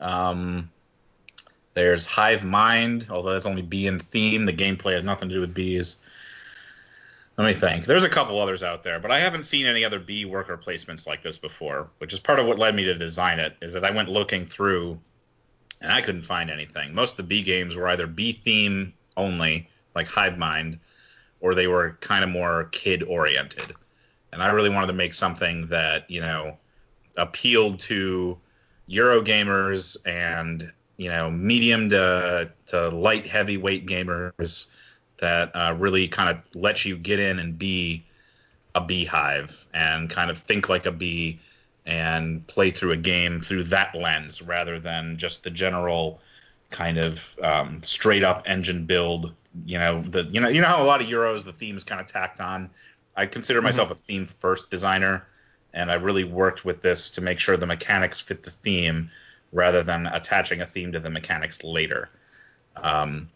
Um, 0.01 0.71
there's 1.75 2.07
Hive 2.07 2.45
Mind, 2.45 3.09
although 3.11 3.33
that's 3.33 3.47
only 3.47 3.63
bee 3.63 3.87
in 3.87 3.99
theme. 3.99 4.47
The 4.47 4.53
gameplay 4.53 4.95
has 4.95 5.05
nothing 5.05 5.29
to 5.29 5.35
do 5.35 5.41
with 5.41 5.55
bees. 5.55 5.99
Let 7.39 7.47
me 7.47 7.53
think. 7.53 7.85
There's 7.85 8.05
a 8.05 8.09
couple 8.09 8.41
others 8.41 8.63
out 8.63 8.83
there, 8.83 8.99
but 8.99 9.11
I 9.11 9.19
haven't 9.19 9.45
seen 9.45 9.67
any 9.67 9.85
other 9.85 9.99
bee 9.99 10.25
worker 10.25 10.57
placements 10.57 11.07
like 11.07 11.23
this 11.23 11.37
before, 11.37 11.91
which 11.99 12.15
is 12.15 12.19
part 12.19 12.39
of 12.39 12.47
what 12.47 12.59
led 12.59 12.75
me 12.75 12.85
to 12.85 12.95
design 12.95 13.41
it. 13.41 13.57
Is 13.61 13.75
that 13.75 13.85
I 13.85 13.91
went 13.91 14.09
looking 14.09 14.47
through 14.47 14.99
and 15.83 15.93
I 15.93 16.01
couldn't 16.01 16.23
find 16.23 16.51
anything. 16.51 16.95
Most 16.95 17.13
of 17.13 17.17
the 17.19 17.23
bee 17.25 17.43
games 17.43 17.77
were 17.77 17.89
either 17.89 18.07
bee 18.07 18.33
theme 18.33 18.95
only, 19.19 19.69
like 19.95 20.07
Hive 20.07 20.39
Mind, 20.39 20.79
or 21.41 21.55
they 21.55 21.67
were 21.67 21.99
kind 22.01 22.25
of 22.25 22.31
more 22.31 22.69
kid 22.73 23.03
oriented. 23.03 23.75
And 24.33 24.43
I 24.43 24.49
really 24.49 24.71
wanted 24.71 24.89
to 24.89 24.93
make 24.95 25.13
something 25.13 25.67
that 25.69 26.11
you 26.11 26.21
know 26.21 26.57
appealed 27.19 27.81
to 27.81 28.39
Euro 28.87 29.23
gamers 29.23 29.97
and 30.07 30.73
you 30.97 31.11
know 31.11 31.31
medium 31.31 31.91
to 31.91 32.51
to 32.69 32.89
light 32.89 33.29
heavyweight 33.29 33.87
gamers 33.87 34.67
that 35.19 35.51
uh, 35.55 35.75
really 35.79 36.09
kind 36.09 36.31
of 36.31 36.57
lets 36.57 36.85
you 36.85 36.97
get 36.97 37.21
in 37.21 37.39
and 37.39 37.59
be 37.59 38.05
a 38.75 38.81
beehive 38.81 39.67
and 39.73 40.11
kind 40.11 40.31
of 40.31 40.39
think 40.39 40.69
like 40.69 40.87
a 40.87 40.93
bee 40.93 41.41
and 41.87 42.47
play 42.47 42.71
through 42.71 42.93
a 42.93 42.97
game 42.97 43.41
through 43.41 43.63
that 43.63 43.95
lens 43.95 44.43
rather 44.43 44.79
than 44.79 45.17
just 45.17 45.45
the 45.45 45.51
general 45.51 46.21
kind 46.71 46.99
of 46.99 47.39
um, 47.43 47.83
straight 47.83 48.25
up 48.25 48.45
engine 48.47 48.85
build. 48.85 49.33
You 49.65 49.79
know, 49.79 50.03
the 50.03 50.25
you 50.25 50.41
know 50.41 50.49
you 50.49 50.61
know 50.61 50.67
how 50.67 50.83
a 50.83 50.85
lot 50.85 51.01
of 51.01 51.07
Euros 51.07 51.45
the 51.45 51.53
theme 51.53 51.77
is 51.77 51.85
kind 51.85 52.01
of 52.01 52.07
tacked 52.07 52.41
on. 52.41 52.71
I 53.17 53.25
consider 53.27 53.63
myself 53.63 53.91
a 53.91 53.95
theme 53.95 54.27
first 54.27 54.71
designer, 54.71 55.27
and 55.73 55.91
I 55.91 55.95
really 55.95 56.25
worked 56.25 56.65
with 56.65 56.83
this 56.83 57.11
to 57.11 57.23
make 57.23 57.39
sure 57.39 57.57
the 57.57 57.67
mechanics 57.67 58.21
fit 58.21 58.43
the 58.43 58.51
theme 58.51 59.11
rather 59.53 59.83
than 59.83 60.07
attaching 60.07 60.61
a 60.61 60.67
theme 60.67 60.93
to 60.93 61.01
the 61.01 61.09
mechanics 61.09 61.65
later. 61.65 62.11
Um, 62.77 63.31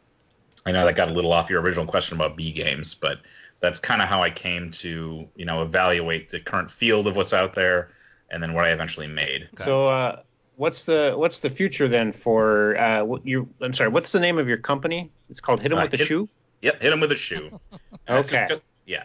I 0.67 0.73
know 0.73 0.85
that 0.85 0.95
got 0.97 1.11
a 1.11 1.15
little 1.15 1.33
off 1.33 1.51
your 1.51 1.61
original 1.63 1.87
question 1.87 2.17
about 2.17 2.37
B 2.37 2.53
games, 2.53 2.95
but 2.95 3.21
that's 3.61 3.81
kind 3.81 4.03
of 4.03 4.09
how 4.09 4.23
I 4.23 4.31
came 4.31 4.71
to 4.73 5.29
you 5.35 5.45
know 5.45 5.63
evaluate 5.63 6.29
the 6.29 6.41
current 6.41 6.71
field 6.71 7.07
of 7.07 7.17
what's 7.17 7.33
out 7.33 7.55
there 7.55 7.91
and 8.31 8.43
then 8.43 8.55
what 8.55 8.65
I 8.65 8.71
eventually 8.71 9.07
made. 9.07 9.49
So, 9.59 9.89
uh, 9.89 10.21
what's 10.57 10.85
the 10.85 11.15
what's 11.17 11.41
the 11.41 11.51
future 11.51 11.89
then 11.89 12.13
for 12.13 12.77
uh, 12.79 13.05
what 13.05 13.27
you? 13.27 13.49
I'm 13.61 13.73
sorry. 13.73 13.91
What's 13.91 14.13
the 14.13 14.21
name 14.21 14.39
of 14.39 14.49
your 14.49 14.59
company? 14.59 15.11
It's 15.29 15.41
called 15.41 15.63
Hit 15.63 15.73
'em 15.73 15.79
Uh, 15.79 15.83
with 15.83 15.91
the 15.93 15.97
Hit- 15.97 16.07
Shoe. 16.07 16.29
Yep, 16.63 16.83
hit 16.83 16.93
him 16.93 17.01
with 17.01 17.13
a 17.13 17.17
shoe. 17.17 17.59
Okay. 18.09 18.49
yeah. 18.87 19.05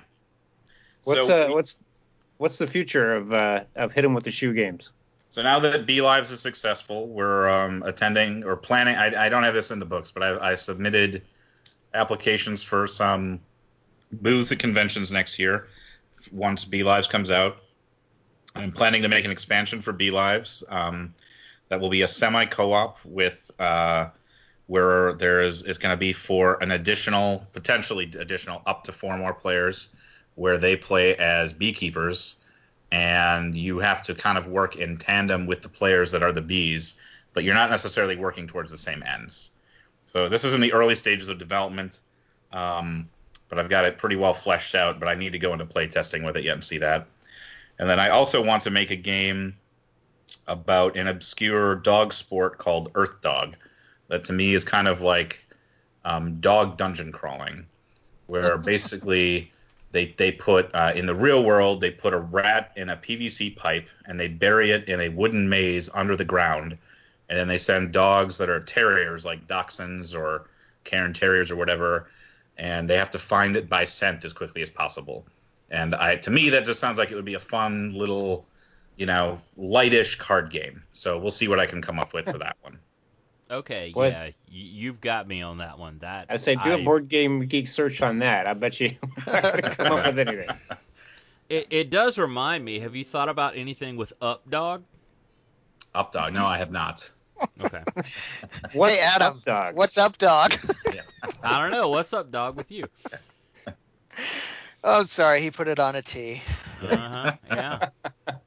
What's 1.06 1.26
so, 1.28 1.46
uh, 1.46 1.54
what's 1.54 1.78
what's 2.38 2.58
the 2.58 2.68
future 2.68 3.16
of 3.16 3.32
uh, 3.34 3.62
of 3.76 3.94
Hit 3.94 4.04
'em 4.04 4.14
with 4.14 4.24
the 4.24 4.32
Shoe 4.32 4.54
games? 4.54 4.92
so 5.30 5.42
now 5.42 5.60
that 5.60 5.86
Bee 5.86 6.02
Lives 6.02 6.32
is 6.32 6.40
successful, 6.40 7.08
we're 7.10 7.50
um, 7.50 7.84
attending 7.86 8.44
or 8.46 8.56
planning. 8.56 8.96
I, 8.96 9.26
I 9.26 9.30
don't 9.30 9.44
have 9.44 9.54
this 9.54 9.70
in 9.70 9.80
the 9.80 9.86
books, 9.86 10.10
but 10.10 10.24
I, 10.24 10.52
I 10.52 10.56
submitted 10.56 11.24
applications 11.96 12.62
for 12.62 12.88
some 12.88 13.40
booths 14.12 14.52
at 14.52 14.60
conventions 14.60 15.12
next 15.12 15.40
year 15.40 15.68
once 16.32 16.66
Bee 16.66 16.84
Lives 16.84 17.08
comes 17.08 17.32
out. 17.32 17.62
I'm 18.56 18.72
planning 18.72 19.02
to 19.02 19.08
make 19.08 19.26
an 19.26 19.32
expansion 19.32 19.82
for 19.82 19.92
Bee 19.92 20.12
Lives. 20.12 20.64
Um, 20.70 21.14
that 21.70 21.80
will 21.80 21.90
be 21.90 22.04
a 22.04 22.08
semi 22.08 22.46
co-op 22.46 23.00
with 23.04 23.50
uh, 23.60 24.10
where 24.68 25.14
there 25.14 25.42
is 25.42 25.64
is 25.64 25.78
going 25.78 25.94
to 25.94 25.98
be 25.98 26.14
for 26.14 26.62
an 26.62 26.72
additional, 26.72 27.46
potentially 27.54 28.10
additional, 28.18 28.62
up 28.66 28.86
to 28.86 28.92
four 28.92 29.18
more 29.18 29.34
players, 29.34 29.90
where 30.36 30.58
they 30.58 30.76
play 30.76 31.16
as 31.16 31.54
beekeepers, 31.54 32.36
and 32.92 33.56
you 33.56 33.80
have 33.80 34.04
to 34.04 34.16
kind 34.16 34.38
of 34.38 34.48
work 34.48 34.76
in 34.76 34.98
tandem 34.98 35.48
with 35.48 35.62
the 35.62 35.70
players 35.70 36.12
that 36.12 36.24
are 36.24 36.32
the 36.32 36.42
bees, 36.42 36.96
but 37.34 37.44
you're 37.44 37.56
not 37.56 37.70
necessarily 37.70 38.16
working 38.16 38.48
towards 38.48 38.72
the 38.72 38.78
same 38.78 39.04
ends. 39.04 39.50
So 40.06 40.30
this 40.30 40.44
is 40.44 40.54
in 40.54 40.62
the 40.62 40.74
early 40.74 40.96
stages 40.96 41.30
of 41.30 41.38
development, 41.38 42.00
um, 42.52 43.10
but 43.50 43.60
I've 43.60 43.70
got 43.70 43.86
it 43.86 43.98
pretty 43.98 44.16
well 44.16 44.34
fleshed 44.34 44.76
out. 44.76 45.00
But 45.00 45.10
I 45.10 45.16
need 45.16 45.34
to 45.34 45.40
go 45.40 45.54
into 45.54 45.66
play 45.66 45.88
testing 45.88 46.24
with 46.24 46.38
it 46.38 46.44
yet 46.44 46.54
and 46.54 46.64
see 46.64 46.80
that. 46.80 47.08
And 47.78 47.90
then 47.90 48.00
I 48.00 48.10
also 48.10 48.44
want 48.44 48.64
to 48.64 48.70
make 48.70 48.92
a 48.92 48.96
game 48.96 49.56
about 50.48 50.96
an 50.96 51.08
obscure 51.08 51.76
dog 51.76 52.14
sport 52.14 52.58
called 52.58 52.92
Earth 52.96 53.22
Dog. 53.22 53.56
That 54.08 54.26
to 54.26 54.34
me 54.34 54.54
is 54.54 54.64
kind 54.64 54.88
of 54.88 55.02
like 55.02 55.46
um, 56.04 56.40
dog 56.40 56.78
dungeon 56.78 57.12
crawling, 57.12 57.66
where 58.28 58.58
basically 58.72 59.52
they 59.92 60.14
they 60.18 60.32
put 60.32 60.70
uh, 60.74 60.94
in 60.96 61.06
the 61.06 61.16
real 61.16 61.44
world 61.44 61.82
they 61.82 61.92
put 61.92 62.14
a 62.14 62.20
rat 62.20 62.72
in 62.76 62.90
a 62.90 62.98
PVC 62.98 63.56
pipe 63.56 63.90
and 64.06 64.20
they 64.20 64.28
bury 64.28 64.72
it 64.72 64.88
in 64.88 65.02
a 65.02 65.10
wooden 65.10 65.50
maze 65.50 65.90
under 65.94 66.16
the 66.16 66.26
ground, 66.26 66.78
and 67.30 67.38
then 67.38 67.48
they 67.48 67.58
send 67.58 67.92
dogs 67.92 68.38
that 68.40 68.50
are 68.50 68.60
terriers 68.60 69.26
like 69.26 69.48
dachshunds 69.48 70.18
or 70.18 70.48
Cairn 70.84 71.14
terriers 71.14 71.52
or 71.52 71.56
whatever, 71.56 72.08
and 72.58 72.90
they 72.90 72.98
have 72.98 73.10
to 73.12 73.20
find 73.20 73.56
it 73.58 73.68
by 73.70 73.86
scent 73.86 74.24
as 74.26 74.34
quickly 74.34 74.62
as 74.62 74.70
possible. 74.70 75.26
And 75.70 75.96
I 75.96 76.18
to 76.18 76.32
me 76.32 76.52
that 76.52 76.66
just 76.66 76.80
sounds 76.80 76.98
like 77.00 77.12
it 77.12 77.16
would 77.16 77.26
be 77.26 77.34
a 77.34 77.40
fun 77.40 77.94
little, 77.94 78.46
you 78.96 79.06
know, 79.08 79.40
lightish 79.58 80.18
card 80.18 80.52
game. 80.52 80.84
So 80.92 81.18
we'll 81.18 81.32
see 81.32 81.48
what 81.48 81.60
I 81.60 81.66
can 81.66 81.82
come 81.82 82.00
up 82.00 82.14
with 82.14 82.26
for 82.30 82.38
that 82.40 82.58
one. 82.62 82.80
Okay, 83.52 83.92
What- 83.94 84.12
yeah, 84.12 84.24
y- 84.24 84.32
you've 84.48 85.00
got 85.00 85.28
me 85.28 85.44
on 85.44 85.60
that 85.60 85.78
one. 85.78 86.00
That 86.00 86.26
I 86.30 86.38
say 86.38 86.56
do 86.56 86.74
a 86.74 86.84
board 86.84 87.10
game 87.10 87.46
geek 87.46 87.68
search 87.68 88.02
on 88.02 88.18
that. 88.20 88.48
I 88.48 88.56
bet 88.56 88.80
you 88.80 88.90
not 89.28 89.44
gonna 89.44 89.62
come 89.76 89.94
up 90.00 90.06
with 90.08 90.18
anything. 90.28 90.50
It, 91.48 91.68
it 91.70 91.90
does 91.92 92.18
remind 92.18 92.66
me. 92.66 92.80
Have 92.80 92.96
you 92.96 93.06
thought 93.06 93.30
about 93.30 93.56
anything 93.56 93.98
with 93.98 94.14
Updog? 94.20 94.82
Updog. 95.94 96.34
No, 96.34 96.44
I 96.44 96.58
have 96.58 96.72
not. 96.72 97.08
Okay, 97.62 97.84
What's 98.72 98.96
hey 98.96 99.00
Adam, 99.00 99.42
up, 99.42 99.44
dog? 99.46 99.76
what's 99.76 99.98
up, 99.98 100.18
dog? 100.18 100.54
I 101.44 101.60
don't 101.60 101.72
know. 101.72 101.90
What's 101.90 102.14
up, 102.14 102.32
dog, 102.32 102.56
with 102.56 102.72
you? 102.72 102.90
oh, 104.84 105.00
I'm 105.02 105.08
sorry, 105.08 105.42
he 105.42 105.52
put 105.52 105.68
it 105.68 105.80
on 105.80 105.96
a 105.96 106.02
T. 106.02 106.42
Uh-huh, 106.82 107.34
yeah. 107.48 107.80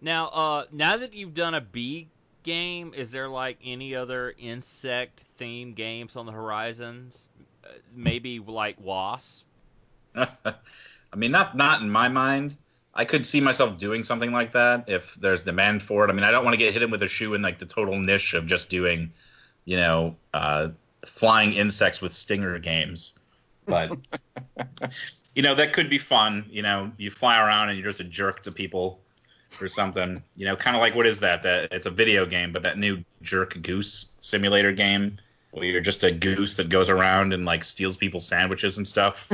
Now, 0.00 0.28
uh, 0.28 0.66
now 0.72 0.96
that 0.98 1.14
you've 1.14 1.34
done 1.34 1.54
a 1.54 1.60
bee 1.60 2.10
game, 2.42 2.92
is 2.94 3.10
there 3.10 3.28
like 3.28 3.58
any 3.64 3.94
other 3.94 4.34
insect 4.38 5.24
themed 5.38 5.74
games 5.76 6.16
on 6.16 6.26
the 6.26 6.32
horizons? 6.32 7.28
Uh, 7.64 7.68
maybe 7.94 8.38
like 8.40 8.78
wasp. 8.80 9.46
I 10.14 11.16
mean, 11.16 11.30
not 11.32 11.56
not 11.56 11.80
in 11.82 11.90
my 11.90 12.08
mind. 12.08 12.56
I 12.94 13.04
could 13.04 13.26
see 13.26 13.40
myself 13.40 13.76
doing 13.76 14.04
something 14.04 14.32
like 14.32 14.52
that 14.52 14.84
if 14.88 15.14
there's 15.16 15.42
demand 15.42 15.82
for 15.82 16.04
it. 16.04 16.10
I 16.10 16.14
mean, 16.14 16.22
I 16.22 16.30
don't 16.30 16.44
want 16.44 16.54
to 16.54 16.58
get 16.58 16.72
hit 16.72 16.88
with 16.88 17.02
a 17.02 17.08
shoe 17.08 17.34
in 17.34 17.42
like 17.42 17.58
the 17.58 17.66
total 17.66 17.98
niche 17.98 18.34
of 18.34 18.46
just 18.46 18.70
doing, 18.70 19.12
you 19.64 19.76
know, 19.76 20.16
uh, 20.32 20.68
flying 21.04 21.52
insects 21.52 22.00
with 22.00 22.12
stinger 22.12 22.58
games. 22.60 23.14
But 23.66 23.98
you 25.34 25.42
know, 25.42 25.56
that 25.56 25.72
could 25.72 25.90
be 25.90 25.98
fun. 25.98 26.46
You 26.50 26.62
know, 26.62 26.92
you 26.96 27.10
fly 27.10 27.38
around 27.40 27.70
and 27.70 27.78
you're 27.78 27.88
just 27.88 28.00
a 28.00 28.04
jerk 28.04 28.42
to 28.44 28.52
people 28.52 29.00
or 29.60 29.66
something. 29.66 30.22
You 30.36 30.46
know, 30.46 30.54
kind 30.54 30.76
of 30.76 30.80
like 30.80 30.94
what 30.94 31.06
is 31.06 31.20
that? 31.20 31.42
That 31.42 31.72
it's 31.72 31.86
a 31.86 31.90
video 31.90 32.26
game, 32.26 32.52
but 32.52 32.62
that 32.62 32.78
new 32.78 33.04
jerk 33.22 33.60
goose 33.60 34.12
simulator 34.20 34.72
game 34.72 35.18
where 35.50 35.64
you're 35.64 35.80
just 35.80 36.04
a 36.04 36.12
goose 36.12 36.56
that 36.56 36.68
goes 36.68 36.90
around 36.90 37.32
and 37.32 37.44
like 37.44 37.64
steals 37.64 37.96
people's 37.96 38.26
sandwiches 38.26 38.76
and 38.76 38.86
stuff. 38.86 39.32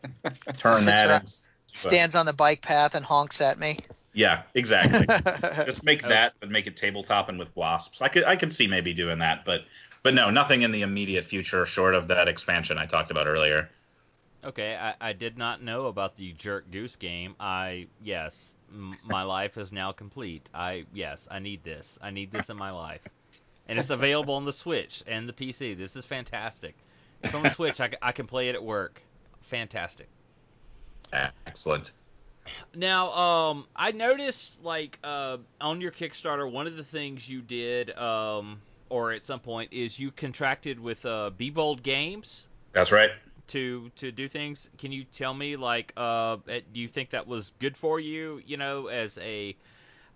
Turn 0.56 0.86
that. 0.86 1.32
Sits 1.76 1.84
into- 1.86 1.96
Stands 1.96 2.14
on 2.14 2.26
the 2.26 2.32
bike 2.32 2.62
path 2.62 2.94
and 2.94 3.04
honks 3.04 3.40
at 3.40 3.58
me. 3.58 3.78
Yeah, 4.12 4.42
exactly. 4.54 5.06
Just 5.66 5.84
make 5.84 6.02
that, 6.02 6.32
but 6.40 6.50
make 6.50 6.66
it 6.66 6.74
tabletop 6.76 7.28
and 7.28 7.38
with 7.38 7.54
wasps. 7.54 8.00
I 8.00 8.08
could 8.08 8.24
I 8.24 8.36
could 8.36 8.50
see 8.50 8.66
maybe 8.66 8.94
doing 8.94 9.18
that, 9.18 9.44
but 9.44 9.64
but 10.02 10.14
no, 10.14 10.30
nothing 10.30 10.62
in 10.62 10.70
the 10.72 10.80
immediate 10.82 11.24
future 11.24 11.66
short 11.66 11.94
of 11.94 12.08
that 12.08 12.26
expansion 12.26 12.78
I 12.78 12.86
talked 12.86 13.10
about 13.10 13.26
earlier. 13.26 13.68
Okay, 14.42 14.74
I, 14.74 14.94
I 15.00 15.12
did 15.12 15.36
not 15.36 15.62
know 15.62 15.86
about 15.86 16.16
the 16.16 16.32
Jerk 16.32 16.70
Goose 16.70 16.96
game. 16.96 17.34
I 17.38 17.88
yes, 18.02 18.54
m- 18.72 18.94
my 19.06 19.22
life 19.36 19.58
is 19.58 19.70
now 19.70 19.92
complete. 19.92 20.48
I 20.54 20.86
yes, 20.94 21.28
I 21.30 21.38
need 21.40 21.62
this. 21.62 21.98
I 22.00 22.10
need 22.10 22.30
this 22.32 22.48
in 22.48 22.56
my 22.56 22.70
life, 22.70 23.06
and 23.68 23.78
it's 23.78 23.90
available 23.90 24.34
on 24.34 24.46
the 24.46 24.52
Switch 24.52 25.02
and 25.06 25.28
the 25.28 25.34
PC. 25.34 25.76
This 25.76 25.94
is 25.94 26.06
fantastic. 26.06 26.74
It's 27.22 27.34
on 27.34 27.42
the 27.42 27.50
Switch. 27.50 27.82
I, 27.82 27.90
I 28.00 28.12
can 28.12 28.26
play 28.26 28.48
it 28.48 28.54
at 28.54 28.62
work. 28.64 29.02
Fantastic. 29.50 30.08
Excellent. 31.12 31.92
Now, 32.74 33.10
um, 33.12 33.66
I 33.74 33.92
noticed 33.92 34.62
like 34.62 34.98
uh, 35.02 35.38
on 35.60 35.80
your 35.80 35.90
Kickstarter, 35.90 36.50
one 36.50 36.66
of 36.66 36.76
the 36.76 36.84
things 36.84 37.28
you 37.28 37.42
did, 37.42 37.96
um, 37.98 38.62
or 38.88 39.12
at 39.12 39.24
some 39.24 39.40
point, 39.40 39.72
is 39.72 39.98
you 39.98 40.12
contracted 40.12 40.78
with 40.78 41.04
uh, 41.04 41.30
Be 41.30 41.50
Bold 41.50 41.82
Games 41.82 42.46
That's 42.72 42.92
right. 42.92 43.10
to 43.48 43.90
to 43.96 44.12
do 44.12 44.28
things. 44.28 44.68
Can 44.78 44.92
you 44.92 45.04
tell 45.04 45.34
me 45.34 45.56
like 45.56 45.92
uh 45.96 46.36
do 46.46 46.80
you 46.80 46.88
think 46.88 47.10
that 47.10 47.26
was 47.26 47.50
good 47.58 47.76
for 47.76 47.98
you, 47.98 48.40
you 48.44 48.56
know, 48.56 48.86
as 48.86 49.18
a 49.18 49.56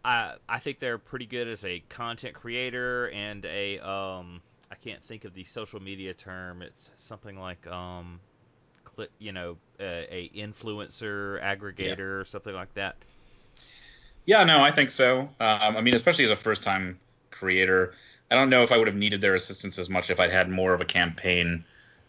I 0.05 0.35
I 0.49 0.59
think 0.59 0.79
they're 0.79 0.99
pretty 0.99 1.27
good 1.27 1.49
as 1.49 1.65
a 1.65 1.81
content 1.89 2.35
creator 2.35 3.11
and 3.11 3.45
a 3.45 3.79
um 3.79 4.43
I 4.71 4.77
can't 4.77 5.03
think 5.05 5.25
of 5.25 5.35
the 5.35 5.45
social 5.45 5.81
media 5.81 6.15
term. 6.15 6.63
It's 6.63 6.91
something 6.97 7.39
like 7.39 7.67
um 7.67 8.21
clip, 8.95 9.11
you 9.19 9.33
know, 9.33 9.57
uh, 9.79 10.05
a 10.11 10.31
influencer 10.35 11.43
aggregator 11.43 12.21
or 12.21 12.25
something 12.25 12.55
like 12.55 12.73
that. 12.75 12.97
Yeah, 14.27 14.45
no, 14.45 14.63
I 14.63 14.71
think 14.71 14.91
so. 14.91 15.23
Um, 15.41 15.77
I 15.77 15.81
mean, 15.81 15.95
especially 15.95 16.25
as 16.25 16.31
a 16.31 16.37
first 16.37 16.63
time 16.63 16.99
creator, 17.31 17.95
I 18.31 18.35
don't 18.35 18.51
know 18.51 18.63
if 18.63 18.71
I 18.71 18.79
would 18.79 18.87
have 18.87 18.97
needed 18.97 19.21
their 19.21 19.35
assistance 19.35 19.79
as 19.79 19.89
much 19.89 20.11
if 20.11 20.21
I'd 20.21 20.31
had 20.31 20.49
more 20.49 20.73
of 20.73 20.81
a 20.81 20.85
campaign 20.85 21.65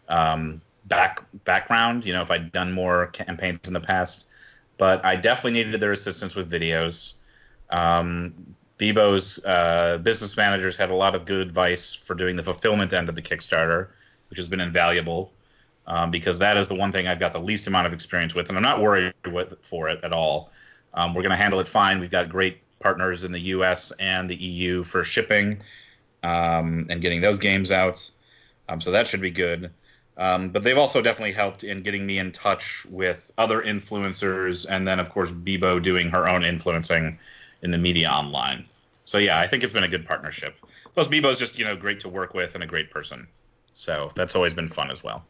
um, 0.08 0.62
back 0.86 1.24
background. 1.46 2.06
You 2.06 2.14
know, 2.14 2.22
if 2.22 2.30
I'd 2.30 2.52
done 2.52 2.72
more 2.74 3.08
campaigns 3.08 3.68
in 3.68 3.74
the 3.74 3.82
past, 3.82 4.26
but 4.78 5.04
I 5.06 5.16
definitely 5.16 5.64
needed 5.64 5.80
their 5.82 5.94
assistance 5.94 6.36
with 6.36 6.52
videos. 6.52 7.14
Um, 7.70 8.56
Bebo's 8.78 9.44
uh, 9.46 10.00
business 10.00 10.36
managers 10.36 10.76
had 10.76 10.92
a 10.92 10.96
lot 10.96 11.16
of 11.16 11.26
good 11.26 11.42
advice 11.42 11.94
for 11.94 12.16
doing 12.16 12.36
the 12.36 12.44
fulfillment 12.44 12.92
end 12.94 13.10
of 13.10 13.16
the 13.16 13.22
Kickstarter, 13.22 13.88
which 14.30 14.38
has 14.38 14.48
been 14.48 14.60
invaluable 14.60 15.32
um, 15.88 16.12
because 16.12 16.40
that 16.40 16.58
is 16.58 16.68
the 16.68 16.76
one 16.76 16.92
thing 16.92 17.08
I've 17.08 17.20
got 17.20 17.34
the 17.34 17.40
least 17.40 17.68
amount 17.68 17.88
of 17.88 17.94
experience 17.94 18.36
with, 18.36 18.50
and 18.50 18.58
I'm 18.58 18.64
not 18.64 18.82
worried 18.82 19.14
with, 19.30 19.54
for 19.62 19.90
it 19.90 20.04
at 20.04 20.14
all. 20.14 20.52
Um, 20.94 21.14
we're 21.14 21.22
going 21.22 21.32
to 21.32 21.38
handle 21.38 21.60
it 21.60 21.68
fine. 21.68 22.00
We've 22.00 22.12
got 22.12 22.30
great 22.30 22.60
partners 22.80 23.24
in 23.24 23.32
the 23.32 23.40
U.S. 23.40 23.92
and 23.92 24.30
the 24.30 24.36
EU 24.36 24.84
for 24.84 25.04
shipping 25.04 25.62
um, 26.24 26.88
and 26.90 27.02
getting 27.02 27.22
those 27.22 27.40
games 27.40 27.72
out, 27.72 28.10
um, 28.70 28.82
so 28.82 28.92
that 28.92 29.08
should 29.08 29.22
be 29.22 29.32
good. 29.32 29.72
Um, 30.18 30.50
but 30.50 30.64
they've 30.64 30.78
also 30.78 31.02
definitely 31.02 31.32
helped 31.32 31.64
in 31.64 31.84
getting 31.84 32.06
me 32.06 32.20
in 32.20 32.32
touch 32.32 32.86
with 32.86 33.32
other 33.38 33.62
influencers, 33.62 34.68
and 34.70 34.88
then 34.88 35.00
of 35.00 35.10
course 35.10 35.32
Bebo 35.32 35.82
doing 35.82 36.10
her 36.10 36.28
own 36.28 36.44
influencing 36.44 37.18
in 37.62 37.72
the 37.72 37.78
media 37.78 38.10
online. 38.10 38.66
So 39.06 39.18
yeah, 39.18 39.40
I 39.40 39.48
think 39.48 39.64
it's 39.64 39.74
been 39.74 39.84
a 39.84 39.90
good 39.90 40.06
partnership. 40.06 40.56
Plus, 40.94 41.08
Bebo's 41.08 41.40
just 41.40 41.58
you 41.58 41.66
know 41.66 41.76
great 41.76 42.02
to 42.02 42.10
work 42.10 42.34
with 42.34 42.56
and 42.56 42.64
a 42.64 42.68
great 42.68 42.92
person, 42.92 43.28
so 43.72 44.12
that's 44.16 44.36
always 44.36 44.54
been 44.54 44.68
fun 44.68 44.92
as 44.92 45.04
well. 45.04 45.26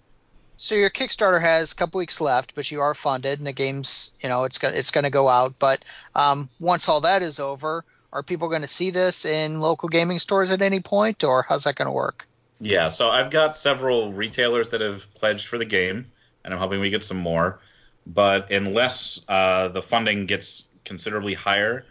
So 0.63 0.75
your 0.75 0.91
Kickstarter 0.91 1.41
has 1.41 1.71
a 1.71 1.75
couple 1.75 1.97
weeks 1.97 2.21
left, 2.21 2.53
but 2.53 2.69
you 2.69 2.81
are 2.81 2.93
funded, 2.93 3.39
and 3.39 3.47
the 3.47 3.51
game's 3.51 4.11
you 4.19 4.29
know 4.29 4.43
it's 4.43 4.59
gonna 4.59 4.75
it's 4.75 4.91
gonna 4.91 5.09
go 5.09 5.27
out. 5.27 5.55
But 5.57 5.83
um, 6.13 6.49
once 6.59 6.87
all 6.87 7.01
that 7.01 7.23
is 7.23 7.39
over, 7.39 7.83
are 8.13 8.21
people 8.21 8.47
going 8.47 8.61
to 8.61 8.67
see 8.67 8.91
this 8.91 9.25
in 9.25 9.59
local 9.59 9.89
gaming 9.89 10.19
stores 10.19 10.51
at 10.51 10.61
any 10.61 10.79
point, 10.79 11.23
or 11.23 11.41
how's 11.41 11.63
that 11.63 11.75
going 11.75 11.87
to 11.87 11.91
work? 11.91 12.27
Yeah, 12.59 12.89
so 12.89 13.09
I've 13.09 13.31
got 13.31 13.55
several 13.55 14.13
retailers 14.13 14.69
that 14.69 14.81
have 14.81 15.11
pledged 15.15 15.47
for 15.47 15.57
the 15.57 15.65
game, 15.65 16.11
and 16.45 16.53
I'm 16.53 16.59
hoping 16.59 16.79
we 16.79 16.91
get 16.91 17.03
some 17.03 17.17
more. 17.17 17.59
But 18.05 18.51
unless 18.51 19.19
uh, 19.27 19.69
the 19.69 19.81
funding 19.81 20.27
gets 20.27 20.65
considerably 20.85 21.33
higher, 21.33 21.85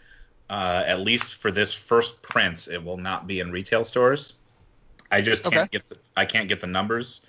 uh, 0.49 0.83
at 0.87 1.01
least 1.01 1.35
for 1.41 1.51
this 1.51 1.73
first 1.73 2.21
print, 2.21 2.69
it 2.71 2.81
will 2.81 2.97
not 2.97 3.27
be 3.27 3.41
in 3.41 3.51
retail 3.51 3.83
stores. 3.83 4.33
I 5.11 5.19
just 5.19 5.43
can't 5.43 5.55
Okay. 5.55 5.67
get 5.69 5.89
the, 5.89 5.97
I 6.15 6.23
can't 6.23 6.47
get 6.47 6.61
the 6.61 6.67
numbers. 6.67 7.19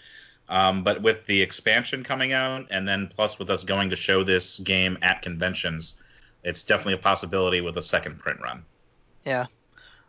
Um, 0.48 0.84
but 0.84 1.02
with 1.02 1.24
the 1.26 1.40
expansion 1.40 2.04
coming 2.04 2.32
out, 2.32 2.66
and 2.70 2.86
then 2.86 3.08
plus 3.08 3.38
with 3.38 3.48
us 3.50 3.64
going 3.64 3.90
to 3.90 3.96
show 3.96 4.22
this 4.22 4.58
game 4.58 4.98
at 5.00 5.22
conventions, 5.22 6.00
it's 6.42 6.64
definitely 6.64 6.94
a 6.94 6.98
possibility 6.98 7.60
with 7.60 7.76
a 7.76 7.82
second 7.82 8.18
print 8.18 8.40
run. 8.40 8.64
Yeah. 9.24 9.46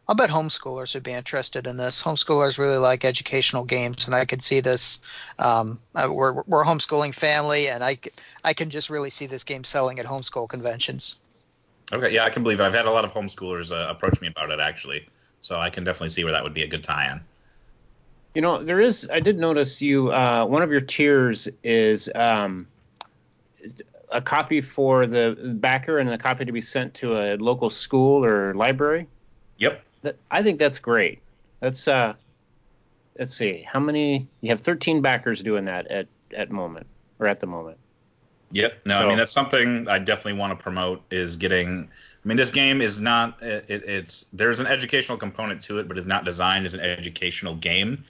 I'll 0.08 0.16
bet 0.16 0.30
homeschoolers 0.30 0.96
would 0.96 1.04
be 1.04 1.14
interested 1.14 1.66
in 1.66 1.78
this. 1.78 2.04
Homeschoolers 2.04 2.58
really 2.58 2.78
like 2.78 3.06
educational 3.06 3.64
games, 3.64 4.06
and 4.06 4.14
I 4.14 4.26
could 4.26 4.44
see 4.44 4.60
this. 4.60 5.00
Um, 5.40 5.80
uh, 5.96 6.10
we're, 6.12 6.44
we're 6.46 6.64
a 6.64 6.66
homeschooling 6.66 7.14
family, 7.14 7.70
and 7.70 7.82
I, 7.82 8.00
I 8.44 8.54
can 8.54 8.70
just 8.70 8.90
really 8.90 9.12
see 9.12 9.28
this 9.28 9.46
game 9.46 9.64
selling 9.64 10.00
at 10.00 10.06
homeschool 10.06 10.50
conventions. 10.50 11.16
Okay, 11.94 12.14
yeah, 12.14 12.26
I 12.26 12.30
can 12.30 12.44
believe 12.44 12.60
it. 12.60 12.64
I've 12.64 12.74
had 12.74 12.86
a 12.86 12.92
lot 12.92 13.06
of 13.06 13.14
homeschoolers 13.14 13.72
uh, 13.72 13.90
approach 13.90 14.20
me 14.20 14.28
about 14.28 14.52
it 14.52 14.60
actually, 14.60 15.08
so 15.40 15.58
I 15.58 15.70
can 15.70 15.86
definitely 15.86 16.10
see 16.10 16.26
where 16.26 16.34
that 16.34 16.44
would 16.44 16.54
be 16.54 16.64
a 16.64 16.68
good 16.68 16.84
tie-in. 16.84 17.22
You 18.36 18.42
know, 18.42 18.64
there 18.64 18.80
is. 18.80 19.08
I 19.12 19.20
did 19.20 19.38
notice 19.38 19.82
you. 19.82 20.12
Uh, 20.12 20.46
one 20.46 20.62
of 20.64 20.72
your 20.72 20.82
tiers 20.82 21.48
is 21.64 22.10
um, 22.16 22.68
a 24.12 24.22
copy 24.22 24.62
for 24.62 25.06
the 25.06 25.56
backer 25.60 26.00
and 26.00 26.10
a 26.10 26.18
copy 26.18 26.46
to 26.46 26.52
be 26.52 26.62
sent 26.62 26.94
to 26.96 27.16
a 27.18 27.38
local 27.38 27.70
school 27.70 28.24
or 28.26 28.54
library. 28.56 29.08
Yep. 29.58 29.84
That, 30.02 30.18
I 30.32 30.42
think 30.42 30.60
that's 30.60 30.80
great. 30.80 31.20
That's 31.60 31.88
uh, 31.88 32.14
let's 33.20 33.36
see, 33.36 33.66
how 33.72 33.80
many? 33.80 34.28
You 34.42 34.50
have 34.50 34.62
13 34.62 35.02
backers 35.02 35.44
doing 35.44 35.66
that 35.66 35.88
at 35.88 36.08
at 36.36 36.50
moment 36.50 36.88
or 37.20 37.28
at 37.28 37.40
the 37.40 37.48
moment. 37.48 37.78
Yep. 38.52 38.86
No, 38.86 39.00
So- 39.00 39.06
I 39.06 39.08
mean 39.10 39.18
that's 39.18 39.32
something 39.32 39.88
I 39.88 40.00
definitely 40.00 40.40
want 40.40 40.58
to 40.58 40.62
promote 40.64 41.04
is 41.12 41.36
getting. 41.36 41.90
I 42.24 42.28
mean, 42.28 42.38
this 42.38 42.52
game 42.52 42.82
is 42.82 43.00
not. 43.02 43.42
It, 43.44 43.66
it's 43.70 44.26
there's 44.34 44.60
an 44.60 44.68
educational 44.68 45.18
component 45.18 45.62
to 45.64 45.80
it, 45.80 45.88
but 45.88 45.98
it's 45.98 46.08
not 46.08 46.24
designed 46.24 46.66
as 46.66 46.74
an 46.74 46.80
educational 46.80 47.56
game. 47.56 48.06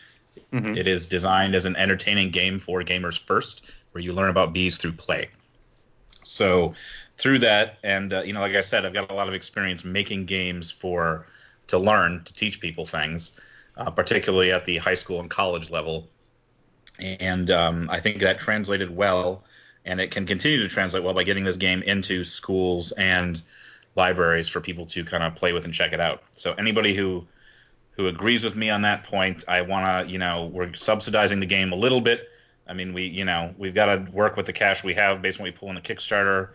Mhm. 0.51 0.77
It 0.77 0.87
is 0.87 1.07
designed 1.07 1.55
as 1.55 1.65
an 1.65 1.75
entertaining 1.75 2.29
game 2.31 2.59
for 2.59 2.81
gamers 2.83 3.19
first, 3.19 3.69
where 3.91 4.03
you 4.03 4.13
learn 4.13 4.29
about 4.29 4.53
bees 4.53 4.77
through 4.77 4.93
play. 4.93 5.29
So 6.23 6.73
through 7.17 7.39
that, 7.39 7.77
and 7.83 8.13
uh, 8.13 8.21
you 8.23 8.33
know, 8.33 8.39
like 8.39 8.55
I 8.55 8.61
said, 8.61 8.85
I've 8.85 8.93
got 8.93 9.11
a 9.11 9.13
lot 9.13 9.27
of 9.27 9.33
experience 9.33 9.83
making 9.83 10.25
games 10.25 10.71
for 10.71 11.25
to 11.67 11.77
learn 11.77 12.23
to 12.23 12.33
teach 12.33 12.59
people 12.59 12.85
things, 12.85 13.33
uh, 13.77 13.89
particularly 13.91 14.51
at 14.51 14.65
the 14.65 14.77
high 14.77 14.93
school 14.93 15.19
and 15.19 15.29
college 15.29 15.69
level. 15.69 16.07
And 16.99 17.49
um, 17.49 17.87
I 17.89 17.99
think 17.99 18.19
that 18.19 18.39
translated 18.39 18.95
well, 18.95 19.43
and 19.85 19.99
it 19.99 20.11
can 20.11 20.25
continue 20.25 20.59
to 20.59 20.67
translate 20.67 21.03
well 21.03 21.13
by 21.13 21.23
getting 21.23 21.43
this 21.43 21.57
game 21.57 21.81
into 21.81 22.23
schools 22.23 22.91
and 22.93 23.41
libraries 23.95 24.47
for 24.49 24.61
people 24.61 24.85
to 24.85 25.03
kind 25.03 25.23
of 25.23 25.35
play 25.35 25.53
with 25.53 25.65
and 25.65 25.73
check 25.73 25.93
it 25.93 25.99
out. 25.99 26.23
So 26.35 26.53
anybody 26.53 26.93
who 26.93 27.27
who 27.95 28.07
agrees 28.07 28.43
with 28.43 28.55
me 28.55 28.69
on 28.69 28.81
that 28.83 29.03
point, 29.03 29.43
I 29.47 29.61
want 29.61 30.07
to, 30.07 30.11
you 30.11 30.19
know, 30.19 30.45
we're 30.45 30.73
subsidizing 30.73 31.39
the 31.39 31.45
game 31.45 31.71
a 31.71 31.75
little 31.75 32.01
bit. 32.01 32.29
I 32.67 32.73
mean, 32.73 32.93
we, 32.93 33.05
you 33.05 33.25
know, 33.25 33.53
we've 33.57 33.73
got 33.73 33.85
to 33.87 34.11
work 34.11 34.35
with 34.35 34.45
the 34.45 34.53
cash 34.53 34.83
we 34.83 34.93
have 34.95 35.21
based 35.21 35.39
on 35.39 35.43
what 35.43 35.53
we 35.53 35.57
pull 35.57 35.69
in 35.69 35.75
the 35.75 35.81
Kickstarter. 35.81 36.49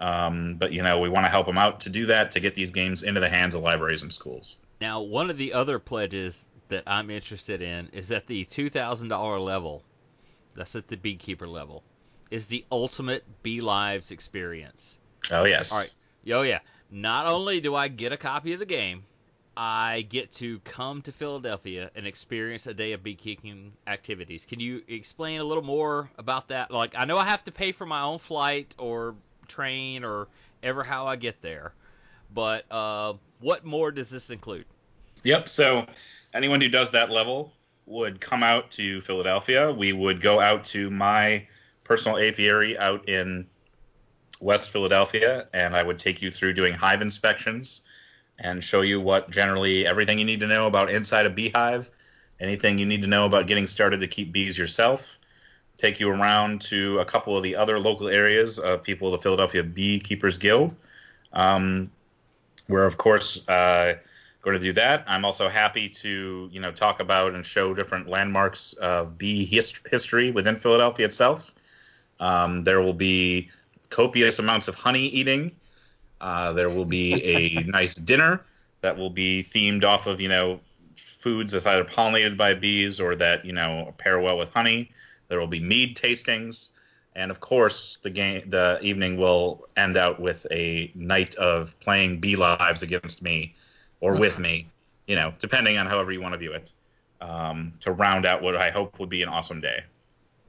Um, 0.00 0.54
but 0.54 0.72
you 0.72 0.82
know, 0.82 1.00
we 1.00 1.08
want 1.08 1.26
to 1.26 1.30
help 1.30 1.46
them 1.46 1.58
out 1.58 1.80
to 1.80 1.90
do 1.90 2.06
that 2.06 2.32
to 2.32 2.40
get 2.40 2.54
these 2.54 2.70
games 2.70 3.02
into 3.02 3.20
the 3.20 3.28
hands 3.28 3.54
of 3.54 3.62
libraries 3.62 4.02
and 4.02 4.12
schools. 4.12 4.56
Now, 4.80 5.00
one 5.00 5.28
of 5.30 5.36
the 5.36 5.52
other 5.54 5.80
pledges 5.80 6.46
that 6.68 6.84
I'm 6.86 7.10
interested 7.10 7.62
in 7.62 7.88
is 7.92 8.12
at 8.12 8.26
the 8.26 8.44
$2,000 8.44 9.44
level. 9.44 9.82
That's 10.54 10.76
at 10.76 10.88
the 10.88 10.96
beekeeper 10.96 11.48
level. 11.48 11.82
Is 12.30 12.46
the 12.46 12.64
ultimate 12.70 13.24
Bee 13.42 13.60
Lives 13.60 14.10
experience. 14.10 14.98
Oh 15.30 15.44
yes. 15.44 15.72
All 15.72 15.78
right. 15.78 15.92
Oh 16.32 16.42
yeah. 16.42 16.60
Not 16.90 17.26
only 17.26 17.60
do 17.60 17.74
I 17.74 17.88
get 17.88 18.12
a 18.12 18.16
copy 18.16 18.52
of 18.52 18.58
the 18.58 18.66
game, 18.66 19.04
I 19.60 20.02
get 20.02 20.32
to 20.34 20.60
come 20.60 21.02
to 21.02 21.10
Philadelphia 21.10 21.90
and 21.96 22.06
experience 22.06 22.68
a 22.68 22.74
day 22.74 22.92
of 22.92 23.02
beekeeping 23.02 23.72
activities. 23.88 24.46
Can 24.46 24.60
you 24.60 24.84
explain 24.86 25.40
a 25.40 25.44
little 25.44 25.64
more 25.64 26.08
about 26.16 26.46
that? 26.48 26.70
Like, 26.70 26.94
I 26.96 27.06
know 27.06 27.18
I 27.18 27.24
have 27.24 27.42
to 27.42 27.50
pay 27.50 27.72
for 27.72 27.84
my 27.84 28.02
own 28.02 28.20
flight 28.20 28.76
or 28.78 29.16
train 29.48 30.04
or 30.04 30.28
ever 30.62 30.84
how 30.84 31.08
I 31.08 31.16
get 31.16 31.42
there, 31.42 31.72
but 32.32 32.70
uh, 32.70 33.14
what 33.40 33.64
more 33.64 33.90
does 33.90 34.10
this 34.10 34.30
include? 34.30 34.64
Yep. 35.24 35.48
So 35.48 35.86
anyone 36.32 36.60
who 36.60 36.68
does 36.68 36.92
that 36.92 37.10
level 37.10 37.52
would 37.84 38.20
come 38.20 38.44
out 38.44 38.70
to 38.72 39.00
Philadelphia. 39.00 39.72
We 39.72 39.92
would 39.92 40.20
go 40.20 40.38
out 40.38 40.62
to 40.66 40.88
my 40.88 41.48
personal 41.82 42.16
apiary 42.16 42.78
out 42.78 43.08
in 43.08 43.48
West 44.40 44.70
Philadelphia, 44.70 45.48
and 45.52 45.74
I 45.74 45.82
would 45.82 45.98
take 45.98 46.22
you 46.22 46.30
through 46.30 46.52
doing 46.52 46.74
hive 46.74 47.02
inspections 47.02 47.80
and 48.38 48.62
show 48.62 48.82
you 48.82 49.00
what 49.00 49.30
generally 49.30 49.86
everything 49.86 50.18
you 50.18 50.24
need 50.24 50.40
to 50.40 50.46
know 50.46 50.66
about 50.66 50.90
inside 50.90 51.26
a 51.26 51.30
beehive, 51.30 51.90
anything 52.40 52.78
you 52.78 52.86
need 52.86 53.02
to 53.02 53.08
know 53.08 53.24
about 53.26 53.46
getting 53.46 53.66
started 53.66 54.00
to 54.00 54.08
keep 54.08 54.32
bees 54.32 54.56
yourself. 54.56 55.18
Take 55.76 56.00
you 56.00 56.10
around 56.10 56.62
to 56.62 56.98
a 56.98 57.04
couple 57.04 57.36
of 57.36 57.42
the 57.42 57.56
other 57.56 57.78
local 57.78 58.08
areas 58.08 58.58
of 58.58 58.82
people 58.82 59.08
of 59.08 59.12
the 59.12 59.22
Philadelphia 59.22 59.62
Beekeepers 59.62 60.38
Guild. 60.38 60.74
Um, 61.32 61.90
we're 62.68 62.86
of 62.86 62.98
course 62.98 63.46
uh, 63.48 63.94
going 64.42 64.56
to 64.56 64.62
do 64.62 64.72
that. 64.74 65.04
I'm 65.06 65.24
also 65.24 65.48
happy 65.48 65.88
to 65.88 66.48
you 66.52 66.60
know 66.60 66.72
talk 66.72 67.00
about 67.00 67.34
and 67.34 67.44
show 67.44 67.74
different 67.74 68.08
landmarks 68.08 68.72
of 68.74 69.18
bee 69.18 69.44
hist- 69.44 69.86
history 69.90 70.30
within 70.30 70.56
Philadelphia 70.56 71.06
itself. 71.06 71.52
Um, 72.20 72.64
there 72.64 72.80
will 72.80 72.94
be 72.94 73.50
copious 73.90 74.38
amounts 74.38 74.68
of 74.68 74.74
honey 74.74 75.06
eating. 75.06 75.52
Uh, 76.20 76.52
there 76.52 76.68
will 76.68 76.84
be 76.84 77.22
a 77.24 77.62
nice 77.66 77.94
dinner 77.94 78.44
that 78.80 78.96
will 78.96 79.10
be 79.10 79.42
themed 79.42 79.84
off 79.84 80.06
of 80.06 80.20
you 80.20 80.28
know 80.28 80.60
foods 80.96 81.52
that's 81.52 81.66
either 81.66 81.84
pollinated 81.84 82.36
by 82.36 82.54
bees 82.54 83.00
or 83.00 83.16
that 83.16 83.44
you 83.44 83.52
know 83.52 83.94
pair 83.98 84.20
well 84.20 84.38
with 84.38 84.52
honey. 84.52 84.90
There 85.28 85.38
will 85.38 85.46
be 85.46 85.60
mead 85.60 85.96
tastings, 85.96 86.70
and 87.14 87.30
of 87.30 87.40
course 87.40 87.98
the 88.02 88.10
game 88.10 88.48
the 88.48 88.78
evening 88.82 89.16
will 89.16 89.66
end 89.76 89.96
out 89.96 90.20
with 90.20 90.46
a 90.50 90.90
night 90.94 91.34
of 91.36 91.78
playing 91.80 92.20
bee 92.20 92.36
lives 92.36 92.82
against 92.82 93.22
me 93.22 93.54
or 94.00 94.18
with 94.18 94.38
me, 94.38 94.68
you 95.06 95.16
know, 95.16 95.32
depending 95.40 95.76
on 95.76 95.86
however 95.86 96.12
you 96.12 96.20
want 96.20 96.34
to 96.34 96.38
view 96.38 96.52
it. 96.52 96.72
Um, 97.20 97.72
to 97.80 97.90
round 97.90 98.26
out 98.26 98.42
what 98.42 98.54
I 98.54 98.70
hope 98.70 99.00
would 99.00 99.08
be 99.08 99.24
an 99.24 99.28
awesome 99.28 99.60
day. 99.60 99.82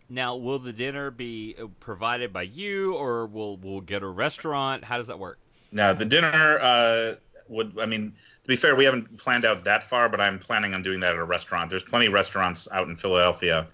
Now, 0.08 0.36
will 0.36 0.60
the 0.60 0.72
dinner 0.72 1.10
be 1.10 1.56
provided 1.80 2.32
by 2.32 2.44
you, 2.44 2.94
or 2.94 3.26
will 3.26 3.58
we'll 3.58 3.82
get 3.82 4.04
a 4.04 4.08
restaurant? 4.08 4.84
How 4.84 4.98
does 4.98 5.08
that 5.08 5.18
work? 5.18 5.40
Now 5.72 5.94
the 5.94 6.06
dinner 6.06 6.60
uh, 6.60 7.16
would. 7.48 7.78
I 7.80 7.86
mean, 7.86 8.14
to 8.44 8.48
be 8.48 8.56
fair, 8.56 8.76
we 8.76 8.86
haven't 8.86 9.18
planned 9.18 9.46
out 9.46 9.66
that 9.66 9.84
far, 9.84 10.10
but 10.10 10.20
I'm 10.22 10.40
planning 10.40 10.74
on 10.74 10.82
doing 10.84 11.02
that 11.02 11.14
at 11.14 11.20
a 11.20 11.24
restaurant. 11.24 11.70
There's 11.70 11.84
plenty 11.84 12.08
of 12.08 12.14
restaurants 12.14 12.68
out 12.72 12.88
in 12.88 12.96
Philadelphia. 12.96 13.68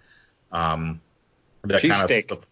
Um, 0.52 1.02
that 1.64 1.82
kind 1.82 1.94
of 1.94 2.10
Cheesesteak. 2.10 2.44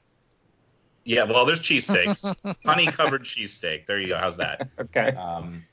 Yeah, 1.05 1.25
well, 1.25 1.45
there's 1.45 1.59
cheesesteaks, 1.59 2.33
honey 2.65 2.85
covered 2.87 3.23
cheesesteak. 3.23 3.85
There 3.85 3.99
you 3.99 4.07
go. 4.07 4.17
How's 4.17 4.37
that? 4.37 4.69
Okay. 4.79 5.11
Um, 5.11 5.65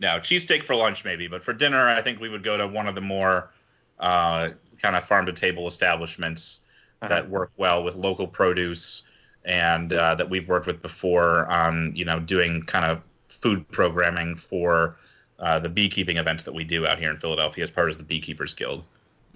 no, 0.00 0.18
cheesesteak 0.20 0.62
for 0.62 0.74
lunch 0.74 1.04
maybe, 1.04 1.28
but 1.28 1.42
for 1.42 1.52
dinner, 1.52 1.86
I 1.86 2.00
think 2.00 2.20
we 2.20 2.28
would 2.28 2.42
go 2.42 2.56
to 2.56 2.66
one 2.66 2.86
of 2.86 2.94
the 2.94 3.00
more 3.02 3.50
uh, 3.98 4.50
kind 4.80 4.96
of 4.96 5.04
farm 5.04 5.26
to 5.26 5.32
table 5.32 5.66
establishments 5.66 6.60
Uh-huh. 7.02 7.08
that 7.14 7.28
work 7.30 7.52
well 7.56 7.84
with 7.84 7.94
local 7.96 8.26
produce 8.26 9.02
and 9.44 9.92
uh, 9.92 10.14
that 10.16 10.28
we've 10.30 10.48
worked 10.48 10.66
with 10.66 10.82
before 10.82 11.46
on 11.46 11.92
you 11.94 12.04
know 12.04 12.18
doing 12.18 12.62
kind 12.62 12.84
of 12.84 13.02
food 13.28 13.68
programming 13.70 14.34
for 14.36 14.96
uh, 15.38 15.58
the 15.58 15.68
beekeeping 15.68 16.16
events 16.16 16.44
that 16.44 16.54
we 16.54 16.64
do 16.64 16.86
out 16.86 16.98
here 16.98 17.10
in 17.10 17.16
Philadelphia 17.16 17.62
as 17.62 17.70
part 17.70 17.90
of 17.90 17.98
the 17.98 18.04
Beekeepers 18.04 18.54
Guild. 18.54 18.84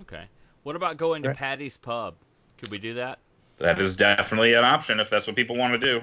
Okay. 0.03 0.24
What 0.62 0.76
about 0.76 0.97
going 0.97 1.22
to 1.22 1.28
Right. 1.28 1.36
Patty's 1.36 1.76
Pub? 1.76 2.14
Could 2.59 2.70
we 2.70 2.78
do 2.78 2.95
that? 2.95 3.18
That 3.59 3.80
is 3.80 3.97
definitely 3.97 4.55
an 4.55 4.64
option 4.64 4.99
if 4.99 5.11
that's 5.11 5.26
what 5.26 5.36
people 5.36 5.57
want 5.57 5.74
to 5.74 5.78
do. 5.78 6.03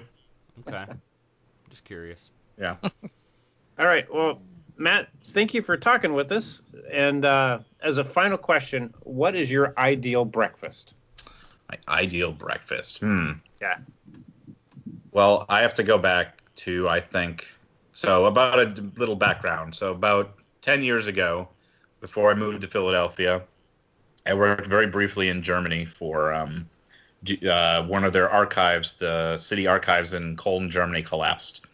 Okay. 0.68 0.86
Just 1.70 1.84
curious. 1.84 2.30
Yeah. 2.58 2.78
All 3.80 3.86
right. 3.86 4.12
Well, 4.14 4.40
Matt, 4.78 5.10
thank 5.26 5.54
you 5.54 5.62
for 5.62 5.78
talking 5.78 6.14
with 6.14 6.32
us. 6.32 6.62
And 6.92 7.26
uh, 7.26 7.60
as 7.82 7.98
a 7.98 8.04
final 8.04 8.38
question, 8.38 8.94
what 9.04 9.36
is 9.36 9.52
your 9.52 9.74
ideal 9.78 10.26
breakfast? 10.26 10.94
My 11.70 11.78
ideal 12.02 12.32
breakfast. 12.32 13.00
Hmm. 13.00 13.34
Yeah. 13.62 13.78
Well, 15.12 15.46
I 15.50 15.62
have 15.62 15.76
to 15.76 15.84
go 15.84 15.98
back 15.98 16.42
to 16.58 16.88
I 16.90 17.00
think 17.00 17.48
so 18.00 18.28
about 18.28 18.60
a 18.60 18.82
little 18.96 19.18
background. 19.18 19.76
So 19.76 19.92
about 19.92 20.34
10 20.62 20.84
years 20.84 21.08
ago, 21.08 21.50
before 22.00 22.32
I 22.32 22.34
moved 22.34 22.62
to 22.62 22.68
Philadelphia, 22.68 23.44
I 24.26 24.36
worked 24.36 24.68
very 24.68 24.88
briefly 24.88 25.28
in 25.28 25.44
Germany 25.44 25.84
for 25.84 26.34
um, 26.34 26.70
uh, 27.46 27.84
one 27.84 28.06
of 28.06 28.14
their 28.14 28.30
archives. 28.30 28.94
The 28.94 29.36
city 29.38 29.68
archives 29.68 30.14
in 30.14 30.38
Cologne, 30.38 30.70
Germany, 30.70 31.04
collapsed, 31.04 31.66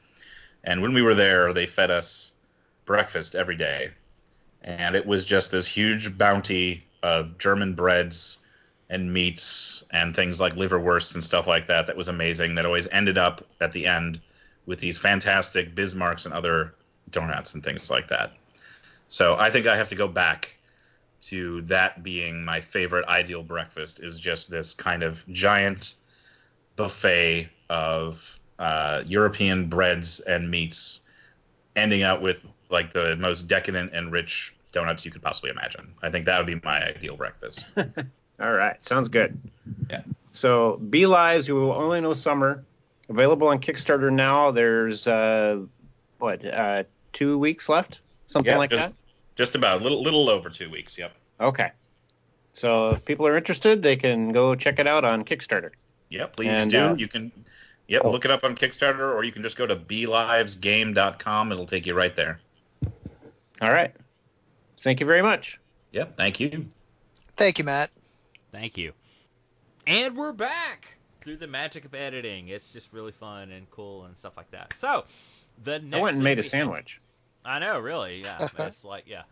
and 0.63 0.81
when 0.81 0.95
we 0.95 1.03
were 1.03 1.13
there, 1.13 1.53
they 1.53 1.67
fed 1.67 1.91
us 1.91 2.31
breakfast 2.85 3.35
every 3.35 3.55
day, 3.55 3.91
and 4.63 4.95
it 4.95 5.05
was 5.05 5.25
just 5.25 5.51
this 5.51 5.67
huge 5.67 6.17
bounty 6.17 6.87
of 7.03 7.37
German 7.37 7.75
breads 7.75 8.39
and 8.89 9.13
meats 9.13 9.83
and 9.91 10.15
things 10.15 10.41
like 10.41 10.53
liverwurst 10.55 11.13
and 11.13 11.23
stuff 11.23 11.45
like 11.45 11.67
that 11.67 11.85
that 11.85 11.97
was 11.97 12.07
amazing 12.07 12.55
that 12.55 12.65
always 12.65 12.87
ended 12.91 13.19
up 13.19 13.45
at 13.61 13.71
the 13.71 13.85
end 13.85 14.19
with 14.65 14.79
these 14.79 14.97
fantastic 14.97 15.75
bismarcks 15.75 16.25
and 16.25 16.33
other 16.33 16.73
donuts 17.09 17.53
and 17.53 17.63
things 17.63 17.89
like 17.89 18.07
that 18.07 18.33
so 19.07 19.35
i 19.35 19.49
think 19.49 19.67
i 19.67 19.75
have 19.75 19.89
to 19.89 19.95
go 19.95 20.07
back 20.07 20.57
to 21.21 21.61
that 21.61 22.03
being 22.03 22.43
my 22.43 22.61
favorite 22.61 23.07
ideal 23.07 23.43
breakfast 23.43 23.99
is 23.99 24.19
just 24.19 24.49
this 24.49 24.73
kind 24.73 25.03
of 25.03 25.25
giant 25.27 25.95
buffet 26.75 27.49
of 27.69 28.39
uh, 28.59 29.01
european 29.05 29.67
breads 29.67 30.19
and 30.21 30.49
meats 30.49 31.01
ending 31.75 32.03
up 32.03 32.21
with 32.21 32.47
like 32.69 32.91
the 32.93 33.15
most 33.17 33.47
decadent 33.47 33.91
and 33.93 34.11
rich 34.11 34.55
donuts 34.71 35.05
you 35.05 35.11
could 35.11 35.21
possibly 35.21 35.49
imagine 35.49 35.93
i 36.01 36.09
think 36.09 36.25
that 36.25 36.37
would 36.37 36.47
be 36.47 36.59
my 36.63 36.83
ideal 36.83 37.15
breakfast 37.15 37.73
All 38.39 38.51
right. 38.51 38.83
Sounds 38.83 39.07
good. 39.07 39.39
Yeah. 39.89 40.01
So, 40.33 40.77
Bee 40.89 41.07
Lives, 41.07 41.47
you 41.47 41.55
will 41.55 41.71
only 41.71 42.01
know 42.01 42.13
summer. 42.13 42.65
Available 43.09 43.47
on 43.47 43.59
Kickstarter 43.59 44.11
now. 44.11 44.51
There's 44.51 45.07
uh, 45.07 45.59
what 46.17 46.43
uh, 46.43 46.83
two 47.13 47.37
weeks 47.37 47.69
left, 47.69 48.01
something 48.27 48.51
Yeah, 48.51 48.57
like 48.57 48.71
just, 48.71 48.89
that. 48.89 48.95
just 49.35 49.55
about 49.55 49.81
a 49.81 49.83
little 49.83 50.01
little 50.01 50.29
over 50.29 50.49
two 50.49 50.69
weeks. 50.69 50.97
Yep. 50.97 51.13
Okay. 51.39 51.71
So 52.53 52.91
if 52.91 53.05
people 53.05 53.27
are 53.27 53.35
interested, 53.37 53.81
they 53.83 53.95
can 53.97 54.31
go 54.31 54.55
check 54.55 54.79
it 54.79 54.87
out 54.87 55.03
on 55.03 55.25
Kickstarter. 55.25 55.71
Yep, 56.09 56.35
please 56.37 56.47
And, 56.47 56.71
do. 56.71 56.79
uh, 56.79 56.95
you 56.95 57.07
can, 57.07 57.31
yep, 57.87 58.03
oh. 58.05 58.11
look 58.11 58.23
it 58.23 58.31
up 58.31 58.43
on 58.45 58.55
Kickstarter, 58.55 59.13
or 59.13 59.23
you 59.25 59.31
can 59.33 59.43
just 59.43 59.57
go 59.57 59.67
to 59.67 59.75
beelivesgame.com. 59.75 61.51
It'll 61.51 61.65
take 61.65 61.85
you 61.85 61.93
right 61.95 62.15
there. 62.15 62.39
All 63.61 63.71
right. 63.71 63.93
Thank 64.79 64.99
you 65.01 65.05
very 65.05 65.21
much. 65.21 65.59
Yep, 65.91 66.15
thank 66.15 66.39
you. 66.39 66.65
Thank 67.35 67.59
you, 67.59 67.65
Matt. 67.65 67.89
Thank 68.53 68.77
you. 68.77 68.93
And 69.85 70.15
we're 70.15 70.31
back 70.31 70.94
through 71.25 71.37
the 71.37 71.47
magic 71.47 71.83
of 71.85 71.95
editing. 71.95 72.49
It's 72.49 72.71
just 72.71 72.93
really 72.93 73.11
fun 73.11 73.51
and 73.51 73.69
cool 73.71 74.05
and 74.05 74.15
stuff 74.15 74.37
like 74.37 74.51
that. 74.51 74.75
So, 74.77 75.05
the 75.63 75.79
next 75.79 75.95
I 75.95 75.99
went 75.99 76.15
and 76.15 76.23
made 76.23 76.39
a 76.39 76.43
sandwich. 76.43 77.01
I 77.43 77.57
know, 77.59 77.79
really. 77.79 78.21
Yeah, 78.21 78.47
it's 78.59 78.85
like 78.85 79.05
yeah. 79.07 79.23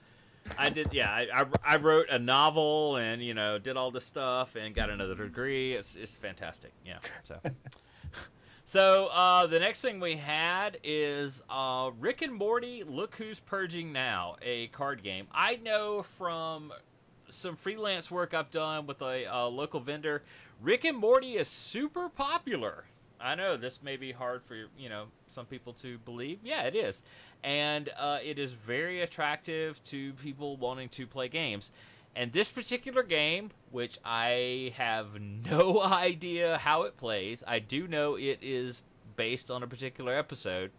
I 0.57 0.69
did. 0.69 0.91
Yeah, 0.91 1.09
I, 1.09 1.27
I, 1.33 1.45
I 1.63 1.75
wrote 1.77 2.09
a 2.09 2.17
novel 2.17 2.97
and 2.97 3.23
you 3.23 3.35
know 3.35 3.59
did 3.59 3.77
all 3.77 3.91
this 3.91 4.05
stuff 4.05 4.55
and 4.55 4.73
got 4.73 4.89
another 4.89 5.15
degree. 5.15 5.73
It's 5.73 5.95
it's 5.95 6.17
fantastic. 6.17 6.71
Yeah. 6.85 6.97
So. 7.23 7.39
So 8.65 9.07
uh, 9.07 9.45
the 9.45 9.59
next 9.59 9.81
thing 9.81 9.99
we 9.99 10.15
had 10.15 10.79
is 10.83 11.43
uh, 11.47 11.91
Rick 11.99 12.23
and 12.23 12.33
Morty. 12.33 12.83
Look 12.83 13.13
who's 13.13 13.39
purging 13.39 13.91
now, 13.93 14.37
a 14.41 14.67
card 14.67 15.03
game. 15.03 15.27
I 15.31 15.57
know 15.57 16.01
from 16.17 16.73
some 17.29 17.55
freelance 17.55 18.09
work 18.09 18.33
I've 18.33 18.49
done 18.51 18.87
with 18.87 19.01
a 19.01 19.31
uh, 19.31 19.47
local 19.47 19.79
vendor. 19.79 20.23
Rick 20.63 20.85
and 20.85 20.97
Morty 20.97 21.35
is 21.35 21.49
super 21.49 22.07
popular. 22.07 22.85
I 23.19 23.35
know 23.35 23.57
this 23.57 23.83
may 23.83 23.97
be 23.97 24.13
hard 24.13 24.41
for 24.43 24.55
you 24.77 24.87
know 24.87 25.07
some 25.27 25.45
people 25.45 25.73
to 25.81 25.97
believe. 25.99 26.39
Yeah, 26.41 26.63
it 26.63 26.75
is, 26.75 27.01
and 27.43 27.89
uh, 27.97 28.19
it 28.23 28.39
is 28.39 28.53
very 28.53 29.01
attractive 29.01 29.83
to 29.85 30.13
people 30.13 30.55
wanting 30.55 30.87
to 30.89 31.05
play 31.05 31.27
games. 31.27 31.69
And 32.15 32.31
this 32.31 32.49
particular 32.49 33.03
game, 33.03 33.51
which 33.71 33.97
I 34.05 34.73
have 34.77 35.19
no 35.19 35.81
idea 35.81 36.57
how 36.57 36.83
it 36.83 36.95
plays, 36.95 37.43
I 37.45 37.59
do 37.59 37.87
know 37.87 38.15
it 38.15 38.39
is 38.41 38.81
based 39.17 39.51
on 39.51 39.63
a 39.63 39.67
particular 39.67 40.17
episode. 40.17 40.71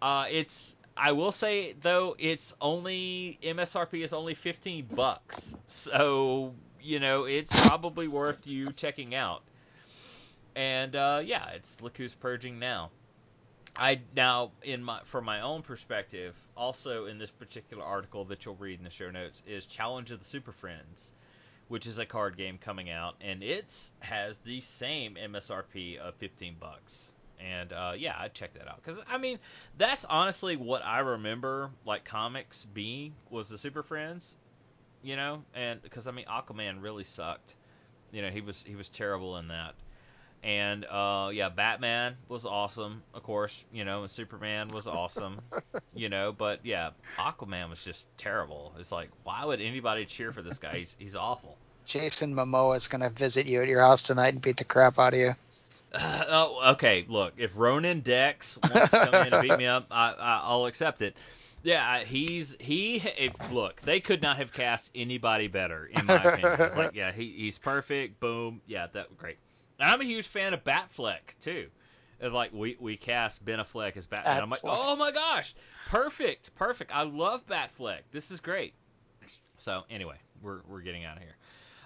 Uh, 0.00 0.26
it's 0.28 0.74
I 0.96 1.12
will 1.12 1.32
say 1.32 1.74
though 1.80 2.16
it's 2.18 2.52
only 2.60 3.38
MSRP 3.44 4.02
is 4.02 4.12
only 4.12 4.34
15 4.34 4.86
bucks. 4.92 5.54
So, 5.66 6.54
you 6.82 7.00
know, 7.00 7.24
it's 7.24 7.52
probably 7.52 8.08
worth 8.08 8.46
you 8.46 8.72
checking 8.72 9.14
out. 9.14 9.42
And 10.54 10.94
uh, 10.94 11.22
yeah, 11.24 11.50
it's 11.50 11.80
look 11.80 11.96
who's 11.96 12.14
purging 12.14 12.58
now. 12.58 12.90
I 13.74 14.00
now 14.14 14.50
in 14.62 14.84
my 14.84 15.00
from 15.04 15.24
my 15.24 15.40
own 15.40 15.62
perspective, 15.62 16.34
also 16.56 17.06
in 17.06 17.18
this 17.18 17.30
particular 17.30 17.82
article 17.82 18.26
that 18.26 18.44
you'll 18.44 18.56
read 18.56 18.78
in 18.78 18.84
the 18.84 18.90
show 18.90 19.10
notes 19.10 19.42
is 19.46 19.64
Challenge 19.64 20.10
of 20.10 20.18
the 20.18 20.24
Super 20.26 20.52
Friends, 20.52 21.14
which 21.68 21.86
is 21.86 21.98
a 21.98 22.04
card 22.04 22.36
game 22.36 22.58
coming 22.58 22.90
out, 22.90 23.14
and 23.22 23.42
it's 23.42 23.90
has 24.00 24.36
the 24.38 24.60
same 24.60 25.14
MSRP 25.14 25.98
of 25.98 26.14
15 26.16 26.56
bucks. 26.60 27.10
And 27.40 27.72
uh, 27.72 27.94
yeah, 27.96 28.14
I'd 28.18 28.34
check 28.34 28.52
that 28.54 28.68
out 28.68 28.82
because 28.84 29.02
I 29.08 29.16
mean 29.16 29.38
that's 29.78 30.04
honestly 30.04 30.56
what 30.56 30.84
I 30.84 30.98
remember 30.98 31.70
like 31.86 32.04
comics 32.04 32.66
being 32.66 33.14
was 33.30 33.48
the 33.48 33.56
Super 33.58 33.82
Friends, 33.82 34.36
you 35.02 35.16
know, 35.16 35.42
and 35.54 35.82
because 35.82 36.06
I 36.06 36.12
mean 36.12 36.26
Aquaman 36.26 36.82
really 36.82 37.04
sucked, 37.04 37.54
you 38.12 38.22
know 38.22 38.30
he 38.30 38.40
was 38.40 38.64
he 38.66 38.74
was 38.74 38.88
terrible 38.88 39.36
in 39.38 39.48
that 39.48 39.74
and 40.42 40.84
uh, 40.86 41.30
yeah, 41.32 41.48
Batman 41.48 42.16
was 42.28 42.46
awesome, 42.46 43.02
of 43.14 43.22
course, 43.22 43.64
you 43.72 43.84
know, 43.84 44.02
and 44.02 44.10
Superman 44.10 44.68
was 44.68 44.86
awesome, 44.86 45.40
you 45.94 46.08
know, 46.08 46.34
but 46.36 46.60
yeah, 46.64 46.90
Aquaman 47.16 47.70
was 47.70 47.82
just 47.84 48.04
terrible. 48.16 48.72
It's 48.78 48.90
like, 48.90 49.10
why 49.22 49.44
would 49.44 49.60
anybody 49.60 50.04
cheer 50.04 50.32
for 50.32 50.42
this 50.42 50.58
guy? 50.58 50.78
He's 50.78 50.96
he's 50.98 51.16
awful. 51.16 51.56
Jason 51.84 52.34
Momoa 52.34 52.76
is 52.76 52.88
going 52.88 53.02
to 53.02 53.10
visit 53.10 53.46
you 53.46 53.62
at 53.62 53.68
your 53.68 53.80
house 53.80 54.02
tonight 54.02 54.34
and 54.34 54.42
beat 54.42 54.56
the 54.56 54.64
crap 54.64 54.98
out 54.98 55.14
of 55.14 55.20
you. 55.20 55.34
Uh, 55.92 56.24
oh, 56.28 56.70
okay. 56.72 57.04
Look, 57.08 57.34
if 57.36 57.56
Ronon 57.56 58.00
Dex 58.00 58.58
wants 58.62 58.90
to 58.90 59.10
come 59.10 59.26
in 59.26 59.32
and 59.32 59.42
beat 59.42 59.58
me 59.58 59.66
up, 59.66 59.86
I, 59.90 60.12
I, 60.12 60.40
I'll 60.44 60.66
accept 60.66 61.02
it. 61.02 61.16
Yeah, 61.62 62.00
he's 62.00 62.56
he. 62.58 62.96
If, 62.96 63.32
look, 63.52 63.80
they 63.82 64.00
could 64.00 64.22
not 64.22 64.36
have 64.38 64.52
cast 64.52 64.90
anybody 64.94 65.48
better, 65.48 65.86
in 65.86 66.06
my 66.06 66.16
opinion. 66.16 66.56
It's 66.58 66.76
like, 66.76 66.94
yeah, 66.94 67.12
he, 67.12 67.32
he's 67.36 67.58
perfect. 67.58 68.18
Boom. 68.20 68.60
Yeah, 68.66 68.88
that 68.92 69.16
great. 69.16 69.38
And 69.78 69.90
I'm 69.90 70.00
a 70.00 70.04
huge 70.04 70.26
fan 70.26 70.54
of 70.54 70.64
Batfleck 70.64 71.38
too. 71.40 71.68
It's 72.20 72.32
like 72.32 72.52
we 72.52 72.76
we 72.78 72.96
cast 72.96 73.44
Ben 73.44 73.58
Affleck 73.58 73.96
as 73.96 74.06
Batman. 74.06 74.42
I'm 74.42 74.50
like, 74.50 74.60
oh 74.64 74.94
my 74.96 75.10
gosh, 75.10 75.54
perfect, 75.88 76.54
perfect. 76.54 76.92
I 76.94 77.02
love 77.02 77.46
Batfleck. 77.46 78.00
This 78.12 78.30
is 78.30 78.40
great. 78.40 78.74
So 79.58 79.82
anyway, 79.90 80.16
we're 80.40 80.60
we're 80.68 80.82
getting 80.82 81.04
out 81.04 81.16
of 81.16 81.22
here. 81.22 81.36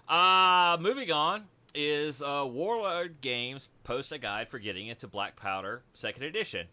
Uh 0.08 0.76
moving 0.80 1.10
on 1.10 1.44
is 1.74 2.22
uh, 2.22 2.46
Warlord 2.48 3.20
Games 3.20 3.68
post 3.84 4.12
a 4.12 4.18
guide 4.18 4.48
for 4.48 4.58
getting 4.58 4.86
into 4.88 5.06
Black 5.06 5.36
Powder 5.36 5.82
Second 5.92 6.22
Edition. 6.22 6.66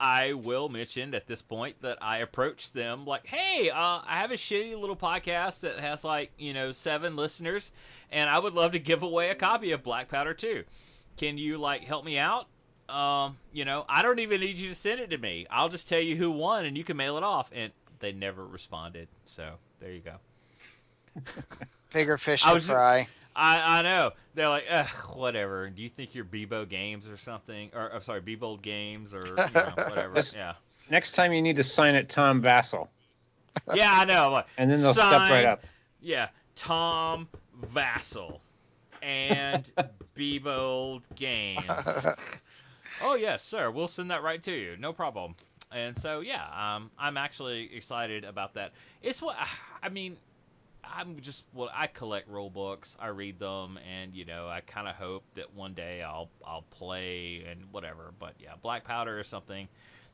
I 0.00 0.32
will 0.32 0.68
mention 0.68 1.14
at 1.14 1.26
this 1.26 1.42
point 1.42 1.80
that 1.82 1.98
I 2.02 2.18
approached 2.18 2.74
them 2.74 3.04
like, 3.06 3.26
"Hey, 3.26 3.70
uh, 3.70 4.02
I 4.04 4.18
have 4.18 4.30
a 4.30 4.34
shitty 4.34 4.78
little 4.78 4.96
podcast 4.96 5.60
that 5.60 5.78
has 5.78 6.04
like 6.04 6.32
you 6.38 6.52
know 6.52 6.72
seven 6.72 7.16
listeners, 7.16 7.70
and 8.10 8.28
I 8.28 8.38
would 8.38 8.54
love 8.54 8.72
to 8.72 8.78
give 8.78 9.02
away 9.02 9.30
a 9.30 9.34
copy 9.34 9.72
of 9.72 9.82
Black 9.82 10.08
Powder 10.08 10.34
2. 10.34 10.64
Can 11.16 11.38
you 11.38 11.58
like 11.58 11.82
help 11.84 12.04
me 12.04 12.18
out? 12.18 12.46
Um, 12.88 13.38
you 13.52 13.64
know, 13.64 13.84
I 13.88 14.02
don't 14.02 14.18
even 14.18 14.40
need 14.40 14.56
you 14.56 14.68
to 14.68 14.74
send 14.74 15.00
it 15.00 15.10
to 15.10 15.18
me. 15.18 15.46
I'll 15.50 15.68
just 15.68 15.88
tell 15.88 16.00
you 16.00 16.16
who 16.16 16.30
won, 16.30 16.64
and 16.64 16.76
you 16.76 16.84
can 16.84 16.96
mail 16.96 17.16
it 17.16 17.22
off." 17.22 17.50
And 17.52 17.72
they 18.00 18.12
never 18.12 18.44
responded. 18.44 19.08
So 19.26 19.54
there 19.80 19.92
you 19.92 20.00
go. 20.00 20.16
Bigger 21.94 22.18
fish 22.18 22.44
I 22.44 22.48
to 22.50 22.54
was- 22.54 22.66
fry. 22.68 23.08
I, 23.36 23.78
I 23.78 23.82
know. 23.82 24.12
They're 24.34 24.48
like, 24.48 24.64
Ugh, 24.70 24.86
whatever. 25.14 25.68
Do 25.68 25.82
you 25.82 25.88
think 25.88 26.14
you're 26.14 26.24
Bebo 26.24 26.68
Games 26.68 27.08
or 27.08 27.16
something? 27.16 27.70
Or, 27.74 27.92
I'm 27.92 28.02
sorry, 28.02 28.20
Bebold 28.20 28.62
Games 28.62 29.12
or 29.14 29.26
you 29.26 29.34
know, 29.34 29.44
whatever. 29.88 30.20
yeah. 30.36 30.54
Next 30.90 31.12
time 31.12 31.32
you 31.32 31.42
need 31.42 31.56
to 31.56 31.64
sign 31.64 31.94
it 31.96 32.08
Tom 32.08 32.42
Vasel, 32.42 32.88
Yeah, 33.74 33.90
I 33.92 34.04
know. 34.04 34.30
Like, 34.30 34.46
and 34.58 34.70
then 34.70 34.82
they'll 34.82 34.92
step 34.92 35.10
right 35.12 35.46
up. 35.46 35.64
Yeah, 36.00 36.28
Tom 36.54 37.26
Vasel 37.72 38.38
and 39.02 39.68
Bebold 40.16 41.02
Games. 41.16 42.06
Oh 43.02 43.16
yes, 43.16 43.42
sir. 43.42 43.72
We'll 43.72 43.88
send 43.88 44.12
that 44.12 44.22
right 44.22 44.40
to 44.44 44.52
you. 44.52 44.76
No 44.78 44.92
problem. 44.92 45.34
And 45.72 45.98
so 45.98 46.20
yeah, 46.20 46.44
um, 46.54 46.92
I'm 46.96 47.16
actually 47.16 47.74
excited 47.74 48.22
about 48.24 48.54
that. 48.54 48.70
It's 49.02 49.20
what 49.20 49.36
I 49.82 49.88
mean. 49.88 50.16
I'm 50.92 51.20
just 51.20 51.44
well, 51.52 51.70
I 51.74 51.86
collect 51.86 52.28
rule 52.28 52.50
books. 52.50 52.96
I 53.00 53.08
read 53.08 53.38
them, 53.38 53.78
and 53.88 54.14
you 54.14 54.24
know, 54.24 54.48
I 54.48 54.60
kind 54.60 54.88
of 54.88 54.94
hope 54.96 55.24
that 55.34 55.54
one 55.54 55.74
day 55.74 56.02
I'll 56.02 56.28
I'll 56.46 56.64
play 56.70 57.44
and 57.48 57.60
whatever. 57.72 58.12
But 58.18 58.34
yeah, 58.40 58.52
Black 58.62 58.84
Powder 58.84 59.18
is 59.20 59.28
something 59.28 59.68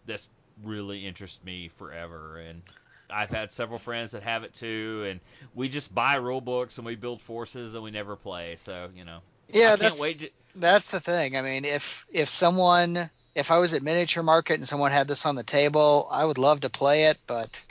that's 0.07 0.29
really 0.63 1.07
interests 1.07 1.39
me 1.45 1.69
forever, 1.69 2.39
and 2.39 2.63
I've 3.11 3.31
had 3.31 3.51
several 3.53 3.79
friends 3.79 4.13
that 4.13 4.23
have 4.23 4.45
it 4.45 4.55
too, 4.55 5.05
and 5.09 5.21
we 5.55 5.69
just 5.69 5.95
buy 5.95 6.17
rule 6.17 6.41
books 6.41 6.79
and 6.79 6.87
we 6.87 6.97
build 6.97 7.21
forces 7.23 7.75
and 7.75 7.83
we 7.83 7.91
never 7.91 8.17
play. 8.17 8.57
So 8.57 8.91
you 8.95 9.05
know, 9.05 9.21
Yeah, 9.49 9.77
I 9.77 9.77
can't 9.77 9.97
that's 9.97 9.99
wait. 9.99 10.21
To, 10.21 10.31
that's 10.57 10.91
the 10.91 11.01
thing. 11.01 11.37
I 11.37 11.43
mean, 11.43 11.65
if 11.65 12.07
if 12.11 12.29
someone 12.29 13.11
if 13.35 13.51
I 13.51 13.59
was 13.59 13.75
at 13.75 13.83
miniature 13.83 14.23
market 14.23 14.55
and 14.55 14.69
someone 14.69 14.93
had 14.93 15.09
this 15.09 15.27
on 15.27 15.37
the 15.37 15.45
table, 15.45 16.09
I 16.11 16.25
would 16.25 16.39
love 16.39 16.61
to 16.61 16.71
play 16.71 17.05
it, 17.07 17.19
but 17.27 17.63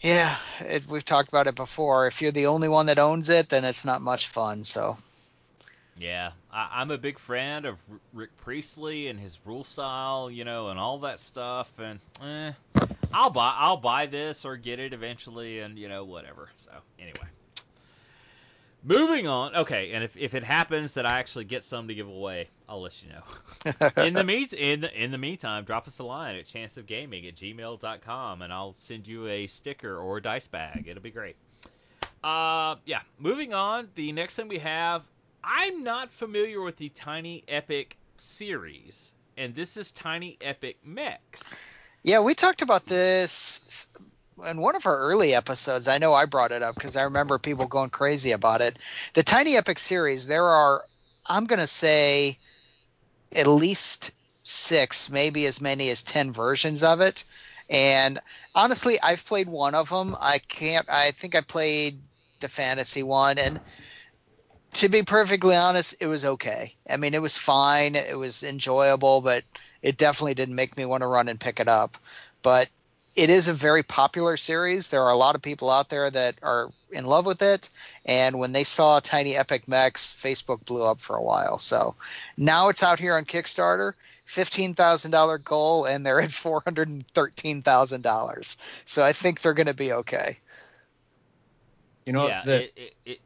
yeah, 0.00 0.36
it, 0.60 0.86
we've 0.86 1.04
talked 1.04 1.28
about 1.28 1.46
it 1.46 1.54
before. 1.54 2.06
If 2.06 2.20
you're 2.22 2.32
the 2.32 2.46
only 2.46 2.68
one 2.68 2.86
that 2.86 2.98
owns 2.98 3.28
it, 3.28 3.48
then 3.48 3.64
it's 3.64 3.84
not 3.84 4.02
much 4.02 4.28
fun. 4.28 4.64
So 4.64 4.96
Yeah, 5.98 6.32
I, 6.50 6.68
I'm 6.80 6.90
a 6.90 6.98
big 6.98 7.18
fan 7.18 7.64
of 7.64 7.78
R- 7.90 8.00
Rick 8.12 8.36
Priestley 8.36 9.08
and 9.08 9.18
his 9.18 9.38
rule 9.44 9.64
style, 9.64 10.30
you 10.30 10.44
know, 10.44 10.68
and 10.68 10.78
all 10.78 10.98
that 11.00 11.20
stuff. 11.20 11.70
And 11.78 12.00
eh, 12.22 12.52
I'll 13.12 13.30
buy 13.30 13.54
I'll 13.56 13.76
buy 13.78 14.06
this 14.06 14.44
or 14.44 14.56
get 14.56 14.78
it 14.80 14.92
eventually, 14.92 15.60
and 15.60 15.78
you 15.78 15.88
know 15.88 16.04
whatever. 16.04 16.50
So 16.58 16.70
anyway, 16.98 17.28
moving 18.86 19.26
on. 19.26 19.54
Okay, 19.54 19.92
and 19.92 20.02
if, 20.02 20.16
if 20.16 20.34
it 20.34 20.44
happens 20.44 20.94
that 20.94 21.04
I 21.04 21.18
actually 21.18 21.44
get 21.44 21.64
some 21.64 21.88
to 21.88 21.94
give 21.94 22.08
away, 22.08 22.48
I'll 22.68 22.80
let 22.80 23.02
you 23.02 23.10
know. 23.10 24.02
in 24.02 24.14
the 24.14 24.24
meet 24.24 24.52
in 24.52 24.80
the, 24.80 25.04
in 25.04 25.10
the 25.10 25.18
meantime, 25.18 25.64
drop 25.64 25.86
us 25.86 25.98
a 25.98 26.04
line 26.04 26.36
at 26.36 26.46
chanceofgaming 26.46 27.28
at 27.28 27.34
gmail.com, 27.34 28.42
and 28.42 28.52
I'll 28.52 28.76
send 28.78 29.06
you 29.06 29.26
a 29.26 29.46
sticker 29.46 29.98
or 29.98 30.18
a 30.18 30.22
dice 30.22 30.46
bag. 30.46 30.86
It'll 30.88 31.02
be 31.02 31.10
great. 31.10 31.36
Uh, 32.24 32.76
yeah. 32.86 33.00
Moving 33.18 33.52
on, 33.52 33.88
the 33.94 34.12
next 34.12 34.36
thing 34.36 34.48
we 34.48 34.58
have, 34.58 35.02
I'm 35.44 35.84
not 35.84 36.10
familiar 36.10 36.60
with 36.62 36.76
the 36.76 36.88
Tiny 36.90 37.44
Epic 37.48 37.96
series, 38.16 39.12
and 39.36 39.54
this 39.54 39.76
is 39.76 39.90
Tiny 39.92 40.36
Epic 40.40 40.78
Mechs. 40.84 41.54
yeah, 42.02 42.20
we 42.20 42.34
talked 42.34 42.62
about 42.62 42.86
this 42.86 43.86
in 44.44 44.60
one 44.60 44.76
of 44.76 44.86
our 44.86 44.98
early 44.98 45.34
episodes. 45.34 45.88
I 45.88 45.98
know 45.98 46.14
I 46.14 46.26
brought 46.26 46.52
it 46.52 46.62
up 46.62 46.74
because 46.74 46.96
I 46.96 47.02
remember 47.02 47.38
people 47.38 47.66
going 47.66 47.90
crazy 47.90 48.32
about 48.32 48.60
it. 48.60 48.76
The 49.14 49.22
Tiny 49.22 49.56
Epic 49.56 49.78
series, 49.78 50.26
there 50.26 50.46
are 50.46 50.84
I'm 51.24 51.46
going 51.46 51.60
to 51.60 51.66
say 51.66 52.38
at 53.34 53.46
least 53.46 54.12
six, 54.42 55.10
maybe 55.10 55.46
as 55.46 55.60
many 55.60 55.90
as 55.90 56.02
ten 56.02 56.32
versions 56.32 56.82
of 56.82 57.00
it. 57.00 57.24
And 57.68 58.20
honestly, 58.54 59.00
I've 59.02 59.26
played 59.26 59.48
one 59.48 59.74
of 59.74 59.88
them. 59.88 60.16
I 60.20 60.38
can't. 60.38 60.88
I 60.88 61.10
think 61.10 61.34
I 61.34 61.40
played 61.40 61.98
the 62.40 62.48
fantasy 62.48 63.02
one, 63.02 63.38
and 63.38 63.60
to 64.74 64.88
be 64.88 65.02
perfectly 65.02 65.56
honest, 65.56 65.96
it 66.00 66.06
was 66.06 66.24
okay. 66.24 66.74
I 66.88 66.96
mean, 66.96 67.14
it 67.14 67.22
was 67.22 67.36
fine. 67.36 67.96
It 67.96 68.16
was 68.16 68.44
enjoyable, 68.44 69.20
but 69.20 69.42
it 69.82 69.96
definitely 69.96 70.34
didn't 70.34 70.54
make 70.54 70.76
me 70.76 70.84
want 70.84 71.00
to 71.00 71.08
run 71.08 71.28
and 71.28 71.40
pick 71.40 71.58
it 71.58 71.66
up. 71.66 71.96
But 72.42 72.68
it 73.16 73.30
is 73.30 73.48
a 73.48 73.54
very 73.54 73.82
popular 73.82 74.36
series. 74.36 74.88
There 74.90 75.02
are 75.02 75.10
a 75.10 75.16
lot 75.16 75.34
of 75.34 75.42
people 75.42 75.70
out 75.70 75.88
there 75.88 76.08
that 76.10 76.36
are 76.42 76.70
in 76.92 77.06
love 77.06 77.24
with 77.26 77.40
it. 77.42 77.68
And 78.04 78.38
when 78.38 78.52
they 78.52 78.62
saw 78.64 79.00
Tiny 79.00 79.34
Epic 79.36 79.66
Mechs, 79.66 80.12
Facebook 80.12 80.64
blew 80.66 80.84
up 80.84 81.00
for 81.00 81.16
a 81.16 81.22
while. 81.22 81.58
So 81.58 81.94
now 82.36 82.68
it's 82.68 82.82
out 82.82 83.00
here 83.00 83.16
on 83.16 83.24
Kickstarter. 83.24 83.94
$15,000 84.28 85.44
goal 85.44 85.84
and 85.84 86.04
they're 86.04 86.20
at 86.20 86.30
$413,000. 86.30 88.56
So 88.84 89.04
I 89.04 89.12
think 89.12 89.40
they're 89.40 89.54
going 89.54 89.66
to 89.68 89.74
be 89.74 89.92
okay. 89.92 90.38
You 92.04 92.12
know, 92.12 92.26
yeah, 92.28 92.42
the, 92.44 92.64
it, 92.64 92.72
it, 92.76 92.94
it, 93.04 93.20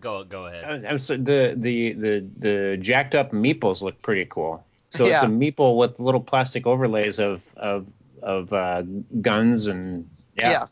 go 0.00 0.24
go 0.24 0.46
ahead. 0.46 0.84
I- 0.84 0.88
I'm 0.88 0.98
so- 0.98 1.16
the 1.16 1.54
the 1.56 1.92
the 1.94 2.24
the 2.38 2.76
jacked 2.80 3.14
up 3.14 3.32
meeples 3.32 3.80
look 3.82 4.00
pretty 4.02 4.26
cool. 4.26 4.64
So 4.90 5.06
Yeah. 5.06 5.16
it's 5.16 5.24
a 5.24 5.28
meeple 5.28 5.76
with 5.76 6.00
little 6.00 6.20
plastic 6.20 6.66
overlays 6.66 7.18
of 7.18 7.42
of 7.56 7.86
of 8.22 8.52
uh, 8.52 8.82
guns 9.20 9.66
and 9.66 10.08
yeah. 10.36 10.50
Yeah. 10.50 10.66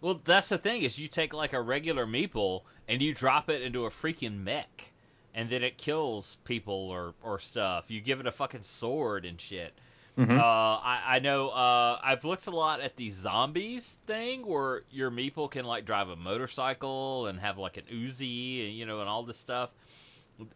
Well, 0.00 0.20
that's 0.24 0.48
the 0.48 0.58
thing 0.58 0.82
is 0.82 0.98
you 0.98 1.08
take 1.08 1.32
like 1.32 1.52
a 1.52 1.60
regular 1.60 2.06
meeple 2.06 2.62
and 2.88 3.00
you 3.00 3.14
drop 3.14 3.48
it 3.48 3.62
into 3.62 3.86
a 3.86 3.90
freaking 3.90 4.38
mech, 4.42 4.90
and 5.34 5.48
then 5.48 5.62
it 5.62 5.78
kills 5.78 6.38
people 6.44 6.74
or 6.90 7.14
or 7.22 7.38
stuff. 7.38 7.84
You 7.88 8.00
give 8.00 8.20
it 8.20 8.26
a 8.26 8.32
fucking 8.32 8.62
sword 8.64 9.24
and 9.24 9.40
shit. 9.40 9.72
Mhm. 10.18 10.38
Uh, 10.38 10.42
I, 10.42 11.02
I 11.06 11.18
know. 11.20 11.48
Uh, 11.48 11.98
I've 12.02 12.24
looked 12.24 12.46
a 12.46 12.50
lot 12.50 12.80
at 12.80 12.96
the 12.96 13.10
zombies 13.10 13.98
thing 14.06 14.46
where 14.46 14.82
your 14.90 15.10
meeple 15.10 15.50
can 15.50 15.64
like 15.64 15.86
drive 15.86 16.10
a 16.10 16.16
motorcycle 16.16 17.28
and 17.28 17.40
have 17.40 17.56
like 17.56 17.78
an 17.78 17.84
Uzi 17.90 18.66
and 18.66 18.76
you 18.76 18.84
know 18.84 19.00
and 19.00 19.08
all 19.08 19.22
this 19.22 19.38
stuff. 19.38 19.70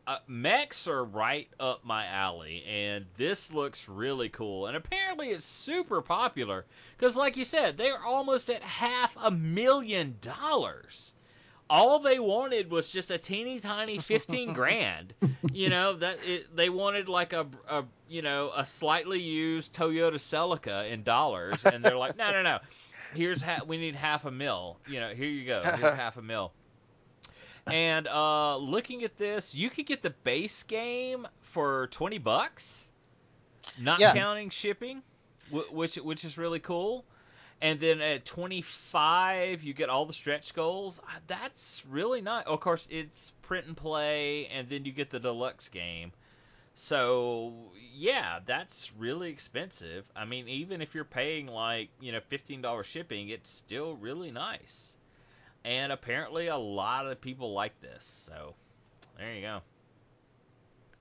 Uh, 0.06 0.18
mechs 0.26 0.86
are 0.86 1.04
right 1.04 1.48
up 1.58 1.84
my 1.84 2.06
alley, 2.06 2.64
and 2.68 3.06
this 3.16 3.52
looks 3.52 3.88
really 3.88 4.28
cool. 4.28 4.66
And 4.66 4.76
apparently, 4.76 5.30
it's 5.30 5.44
super 5.44 6.02
popular 6.02 6.64
because, 6.96 7.16
like 7.16 7.36
you 7.36 7.44
said, 7.44 7.76
they're 7.76 8.02
almost 8.02 8.50
at 8.50 8.62
half 8.62 9.16
a 9.20 9.30
million 9.30 10.16
dollars. 10.20 11.12
All 11.68 11.98
they 11.98 12.18
wanted 12.20 12.70
was 12.70 12.88
just 12.88 13.10
a 13.10 13.18
teeny 13.18 13.58
tiny 13.60 13.98
fifteen 14.12 14.52
grand. 14.52 15.12
You 15.52 15.68
know 15.68 15.94
that 15.94 16.18
it, 16.24 16.54
they 16.54 16.68
wanted 16.68 17.08
like 17.08 17.32
a, 17.32 17.46
a 17.68 17.84
you 18.08 18.22
know 18.22 18.52
a 18.56 18.64
slightly 18.64 19.20
used 19.20 19.74
Toyota 19.74 20.14
Celica 20.14 20.90
in 20.90 21.02
dollars, 21.02 21.64
and 21.64 21.84
they're 21.84 21.96
like, 21.98 22.16
no, 22.16 22.30
no, 22.32 22.42
no. 22.42 22.58
Here's 23.14 23.40
ha- 23.42 23.62
we 23.66 23.78
need 23.78 23.94
half 23.94 24.24
a 24.26 24.30
mil. 24.30 24.78
You 24.88 25.00
know, 25.00 25.14
here 25.14 25.28
you 25.28 25.44
go. 25.46 25.60
Here's 25.62 25.94
half 25.94 26.16
a 26.16 26.22
mil. 26.22 26.52
And 27.70 28.06
uh, 28.09 28.56
looking 28.59 29.05
at 29.05 29.16
this, 29.16 29.55
you 29.55 29.70
could 29.70 29.86
get 29.86 30.02
the 30.02 30.10
base 30.10 30.62
game 30.64 31.26
for 31.40 31.88
twenty 31.88 32.18
bucks, 32.18 32.90
not 33.76 34.06
Yeah. 34.06 34.09
counting 34.09 34.51
shipping, 34.51 35.02
which 35.48 35.97
which 35.97 36.24
is 36.24 36.38
really 36.38 36.60
cool. 36.60 37.06
And 37.60 37.80
then 37.80 38.01
at 38.01 38.24
twenty 38.26 38.62
five, 38.62 39.62
you 39.62 39.74
get 39.74 39.88
all 39.90 40.06
the 40.06 40.12
stretch 40.12 40.55
goals. 40.55 41.01
That's 41.26 41.84
really 41.86 42.20
nice. 42.22 42.44
Of 42.47 42.60
course, 42.60 42.86
it's 42.90 43.32
print 43.43 43.66
and 43.66 43.76
play, 43.76 44.47
and 44.48 44.68
then 44.68 44.84
you 44.84 44.93
get 44.93 45.10
the 45.10 45.20
deluxe 45.20 45.68
game. 45.68 46.12
So 46.74 47.72
yeah, 47.93 48.40
that's 48.44 48.93
really 48.94 49.30
expensive. 49.30 50.05
I 50.16 50.24
mean, 50.24 50.48
even 50.48 50.82
if 50.82 50.94
you're 50.94 51.05
paying 51.05 51.47
like 51.47 51.90
you 52.01 52.12
know 52.12 52.20
fifteen 52.20 52.62
dollars 52.62 52.86
shipping, 52.86 53.28
it's 53.30 53.51
still 53.51 53.97
really 53.97 54.30
nice. 54.32 54.95
And 55.66 55.93
apparently, 55.93 56.47
a 56.47 56.56
lot 56.56 57.06
of 57.09 57.20
people 57.20 57.52
like 57.52 57.80
this. 57.82 58.05
So 58.05 58.55
there 59.18 59.34
you 59.34 59.43
go. 59.43 59.62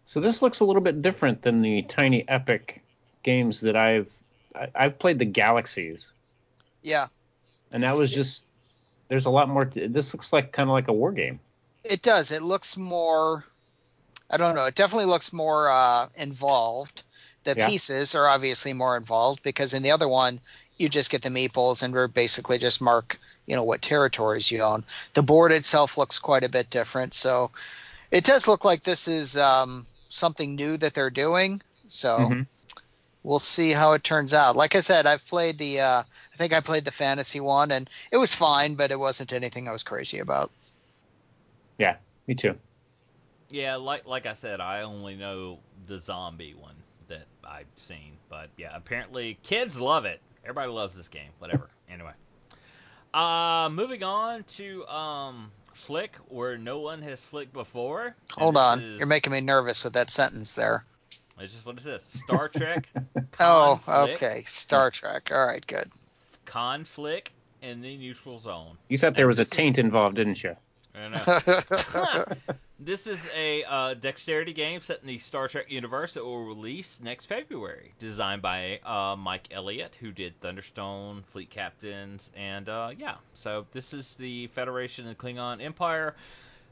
So 0.08 0.20
this 0.20 0.42
looks 0.42 0.60
a 0.60 0.66
little 0.66 0.82
bit 0.82 1.02
different 1.02 1.44
than 1.44 1.62
the 1.62 1.84
tiny 1.84 2.28
epic 2.28 2.84
games 3.24 3.62
that 3.62 3.76
I've 3.76 4.12
I, 4.56 4.70
I've 4.76 5.00
played 5.00 5.20
the 5.20 5.26
Galaxies, 5.26 6.14
Yeah. 6.82 7.08
and 7.72 7.84
that 7.84 7.96
was 7.96 8.12
just 8.14 8.46
there's 9.08 9.26
a 9.26 9.32
lot 9.32 9.50
more. 9.50 9.66
This 9.66 10.14
looks 10.14 10.34
like 10.34 10.52
kind 10.52 10.70
of 10.70 10.74
like 10.74 10.88
a 10.88 10.94
war 10.94 11.12
game. 11.12 11.40
It 11.84 12.02
does. 12.02 12.32
It 12.32 12.42
looks 12.44 12.78
more. 12.78 13.46
I 14.30 14.38
don't 14.38 14.56
know. 14.56 14.66
It 14.66 14.76
definitely 14.76 15.06
looks 15.06 15.34
more 15.34 15.70
uh, 15.70 16.10
involved. 16.16 17.04
The 17.44 17.56
Yeah. 17.56 17.68
pieces 17.68 18.16
are 18.16 18.28
obviously 18.28 18.74
more 18.74 18.98
involved 18.98 19.44
because 19.44 19.74
in 19.74 19.84
the 19.84 19.92
other 19.92 20.08
one, 20.10 20.42
you 20.78 20.90
just 20.90 21.10
get 21.10 21.22
the 21.22 21.30
meeples 21.30 21.84
and 21.84 21.94
we're 21.94 22.08
basically 22.08 22.58
just 22.58 22.82
mark, 22.82 23.18
you 23.46 23.56
know, 23.56 23.64
what 23.64 23.82
territories 23.82 24.52
you 24.52 24.62
own. 24.62 24.84
The 25.14 25.24
board 25.24 25.52
itself 25.52 25.98
looks 25.98 26.20
quite 26.20 26.44
a 26.44 26.50
bit 26.50 26.70
different. 26.70 27.14
So 27.14 27.52
it 28.12 28.24
does 28.24 28.48
look 28.48 28.66
like 28.66 28.84
this 28.84 29.08
is 29.08 29.38
um, 29.38 29.88
something 30.10 30.56
new 30.56 30.78
that 30.78 30.94
they're 30.94 31.10
doing. 31.10 31.62
So 31.88 32.30
Mhm. 32.30 32.48
we'll 33.24 33.40
see 33.40 33.72
how 33.72 33.94
it 33.94 34.04
turns 34.04 34.34
out. 34.34 34.56
Like 34.56 34.76
I 34.76 34.82
said, 34.82 35.06
I've 35.06 35.26
played 35.28 35.58
the. 35.58 35.82
Uh, 35.82 36.04
I 36.34 36.38
think 36.38 36.54
I 36.54 36.60
played 36.60 36.86
the 36.86 36.92
fantasy 36.92 37.40
one 37.40 37.72
and 37.72 37.90
it 38.12 38.18
was 38.18 38.36
fine, 38.36 38.76
but 38.76 38.92
it 38.92 39.00
wasn't 39.00 39.32
anything 39.34 39.70
I 39.70 39.72
was 39.72 39.84
crazy 39.84 40.20
about. 40.20 40.52
Yeah, 41.78 41.96
me 42.28 42.36
too. 42.36 42.56
Yeah, 43.52 43.76
like 43.76 44.06
like 44.06 44.26
I 44.26 44.34
said, 44.34 44.60
I 44.60 44.82
only 44.82 45.16
know 45.16 45.60
the 45.88 45.98
zombie 46.00 46.54
one 46.54 46.76
that 47.08 47.26
I've 47.48 47.68
seen, 47.78 48.18
but 48.30 48.50
yeah, 48.58 48.76
apparently 48.76 49.38
kids 49.44 49.80
love 49.80 50.06
it. 50.06 50.20
Everybody 50.46 50.72
loves 50.72 50.96
this 50.96 51.08
game. 51.08 51.30
Whatever. 51.40 51.70
anyway, 51.90 52.12
uh, 53.14 53.70
moving 53.72 54.04
on 54.04 54.44
to 54.44 54.86
um 54.88 55.52
flick 55.74 56.16
where 56.30 56.58
no 56.58 56.80
one 56.80 57.02
has 57.02 57.26
flicked 57.26 57.52
before. 57.54 58.06
and 58.06 58.16
Hold 58.32 58.58
on, 58.58 58.80
is- 58.82 58.98
you're 59.00 59.08
making 59.08 59.34
me 59.34 59.42
nervous 59.42 59.84
with 59.84 59.94
that 59.94 60.10
sentence 60.10 60.54
there. 60.54 60.86
It's 61.40 61.52
just 61.54 61.66
what 61.66 61.78
is 61.78 61.84
this? 61.84 62.06
Star 62.10 62.48
Trek. 62.50 62.88
Oh, 63.42 63.82
okay, 63.88 64.44
Star 64.48 64.90
Trek. 64.92 65.30
All 65.34 65.46
right, 65.46 65.66
good. 65.68 65.92
Conflict 66.46 67.32
and 67.62 67.84
the 67.84 67.98
neutral 67.98 68.40
zone. 68.40 68.78
You 68.88 68.98
thought 68.98 69.16
there 69.16 69.26
And 69.26 69.30
was 69.30 69.40
a 69.40 69.44
this 69.44 69.48
is- 69.52 69.58
taint 69.58 69.78
involved, 69.78 70.16
didn't 70.16 70.42
you? 70.42 70.56
I 70.98 71.08
know. 71.10 72.26
This 72.78 73.08
is 73.08 73.28
a 73.36 73.64
uh, 73.64 73.94
dexterity 73.96 74.54
game 74.54 74.82
set 74.82 75.02
in 75.02 75.08
the 75.08 75.18
Star 75.18 75.48
Trek 75.48 75.72
universe 75.72 76.14
that 76.14 76.24
will 76.24 76.46
release 76.46 77.00
next 77.02 77.26
February. 77.26 77.94
Designed 77.98 78.44
by 78.44 78.80
uh, 78.86 79.16
Mike 79.16 79.48
Elliott, 79.50 79.96
who 80.00 80.12
did 80.12 80.40
Thunderstone, 80.40 81.24
Fleet 81.32 81.50
Captains, 81.50 82.32
and 82.36 82.70
uh, 82.70 82.92
yeah. 82.96 83.16
So 83.34 83.66
this 83.72 83.94
is 83.94 84.18
the 84.18 84.48
Federation 84.48 85.08
and 85.08 85.18
Klingon 85.18 85.64
Empire 85.64 86.16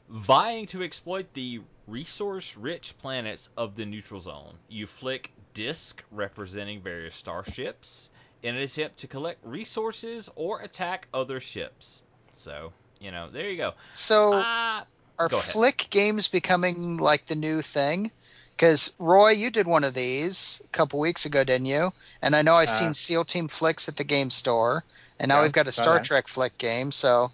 vying 0.08 0.66
to 0.66 0.84
exploit 0.84 1.32
the 1.32 1.62
resource-rich 1.88 2.96
planets 2.98 3.48
of 3.56 3.74
the 3.74 3.84
neutral 3.84 4.20
zone. 4.20 4.54
You 4.68 4.86
flick 4.86 5.32
disc 5.52 6.00
representing 6.12 6.80
various 6.80 7.16
starships 7.16 8.08
in 8.42 8.54
an 8.54 8.62
attempt 8.62 8.98
to 8.98 9.08
collect 9.08 9.44
resources 9.44 10.28
or 10.36 10.60
attack 10.60 11.08
other 11.12 11.40
ships. 11.40 12.02
So 12.32 12.72
you 13.04 13.10
know, 13.10 13.28
there 13.30 13.50
you 13.50 13.56
go. 13.58 13.74
so, 13.92 14.32
Ah, 14.34 14.86
are 15.18 15.28
go 15.28 15.38
ahead. 15.38 15.52
flick 15.52 15.86
games 15.90 16.26
becoming 16.28 16.96
like 16.96 17.26
the 17.26 17.34
new 17.34 17.60
thing? 17.60 18.10
Because 18.56 18.92
Roy, 18.98 19.30
you 19.32 19.50
did 19.50 19.66
one 19.66 19.84
of 19.84 19.92
these 19.94 20.62
a 20.64 20.68
couple 20.68 21.00
weeks 21.00 21.26
ago, 21.26 21.44
didn't 21.44 21.66
you? 21.66 21.92
And 22.22 22.34
I 22.34 22.42
know 22.42 22.54
I've 22.54 22.68
Uh, 22.70 22.78
seen 22.78 22.94
SEAL 22.94 23.24
Team 23.26 23.48
Flicks 23.48 23.88
at 23.88 23.96
the 23.96 24.04
game 24.04 24.30
store, 24.30 24.84
and 25.18 25.28
now 25.28 25.36
Yeah, 25.38 25.42
we've 25.42 25.52
got 25.52 25.66
a 25.68 25.72
Star 25.72 25.94
that. 25.96 26.04
Trek 26.04 26.28
flick 26.28 26.56
game. 26.56 26.90
So 26.92 27.30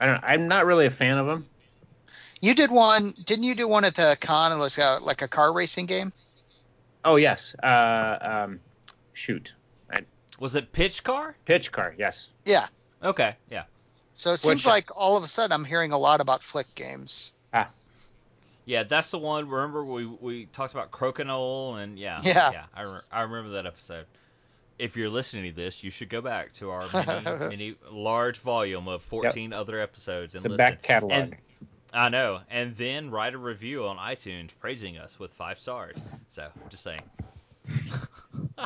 I 0.00 0.06
don't. 0.06 0.24
I'm 0.24 0.48
not 0.48 0.64
really 0.66 0.86
a 0.86 0.90
fan 0.90 1.18
of 1.18 1.26
them. 1.26 1.46
you 2.40 2.54
did 2.54 2.70
one, 2.70 3.14
didn't 3.24 3.44
you? 3.44 3.54
Do 3.54 3.68
one 3.68 3.84
at 3.84 3.94
the 3.94 4.16
con? 4.20 4.52
It 4.52 4.56
was 4.58 4.78
uh, 4.78 5.00
like 5.02 5.22
a 5.22 5.28
car 5.28 5.52
racing 5.52 5.86
game. 5.86 6.12
Oh 7.04 7.16
yes. 7.16 7.54
Uh, 7.62 8.18
um, 8.46 8.60
shoot. 9.12 9.54
was 10.38 10.54
it 10.56 10.72
Pitch 10.72 11.02
Car? 11.04 11.36
Pitch 11.44 11.70
car. 11.72 11.94
Yes. 11.98 12.30
Yeah. 12.44 12.66
Okay, 13.02 13.36
yeah, 13.50 13.64
So 14.14 14.32
it 14.32 14.38
seems 14.38 14.54
Which- 14.56 14.66
like 14.66 14.90
all 14.96 15.16
of 15.16 15.24
a 15.24 15.28
sudden 15.28 15.52
I'm 15.52 15.64
hearing 15.64 15.92
a 15.92 15.98
lot 15.98 16.20
about 16.20 16.42
flick 16.42 16.72
games. 16.74 17.32
Ah. 17.52 17.68
yeah. 18.64 18.82
That's 18.84 19.10
the 19.10 19.18
one. 19.18 19.48
Remember 19.48 19.84
we 19.84 20.06
we 20.06 20.46
talked 20.46 20.72
about 20.72 20.90
Crokinole 20.90 21.82
and 21.82 21.98
yeah, 21.98 22.20
Yeah. 22.24 22.50
yeah. 22.52 22.64
I, 22.74 22.82
re- 22.82 23.00
I 23.12 23.22
remember 23.22 23.50
that 23.50 23.66
episode. 23.66 24.06
If 24.78 24.96
you're 24.96 25.08
listening 25.10 25.50
to 25.50 25.54
this, 25.56 25.84
you 25.84 25.90
should 25.90 26.08
go 26.08 26.20
back 26.20 26.52
to 26.54 26.70
our 26.70 26.88
many, 26.92 27.48
mini 27.48 27.74
large 27.92 28.38
volume 28.38 28.88
of 28.88 29.02
14 29.04 29.52
other 29.52 29.78
episodes 29.80 30.34
and 30.34 30.42
The 30.44 30.48
listen. 30.50 30.56
back 30.58 30.82
catalog. 30.82 31.12
And- 31.12 31.36
I 31.96 32.08
know, 32.08 32.40
and 32.50 32.76
then 32.76 33.12
write 33.12 33.34
a 33.34 33.38
review 33.38 33.86
on 33.86 33.98
iTunes 33.98 34.50
praising 34.58 34.98
us 34.98 35.20
with 35.20 35.32
five 35.32 35.60
stars. 35.60 35.96
So 36.28 36.48
just 36.68 36.82
saying. 36.82 37.02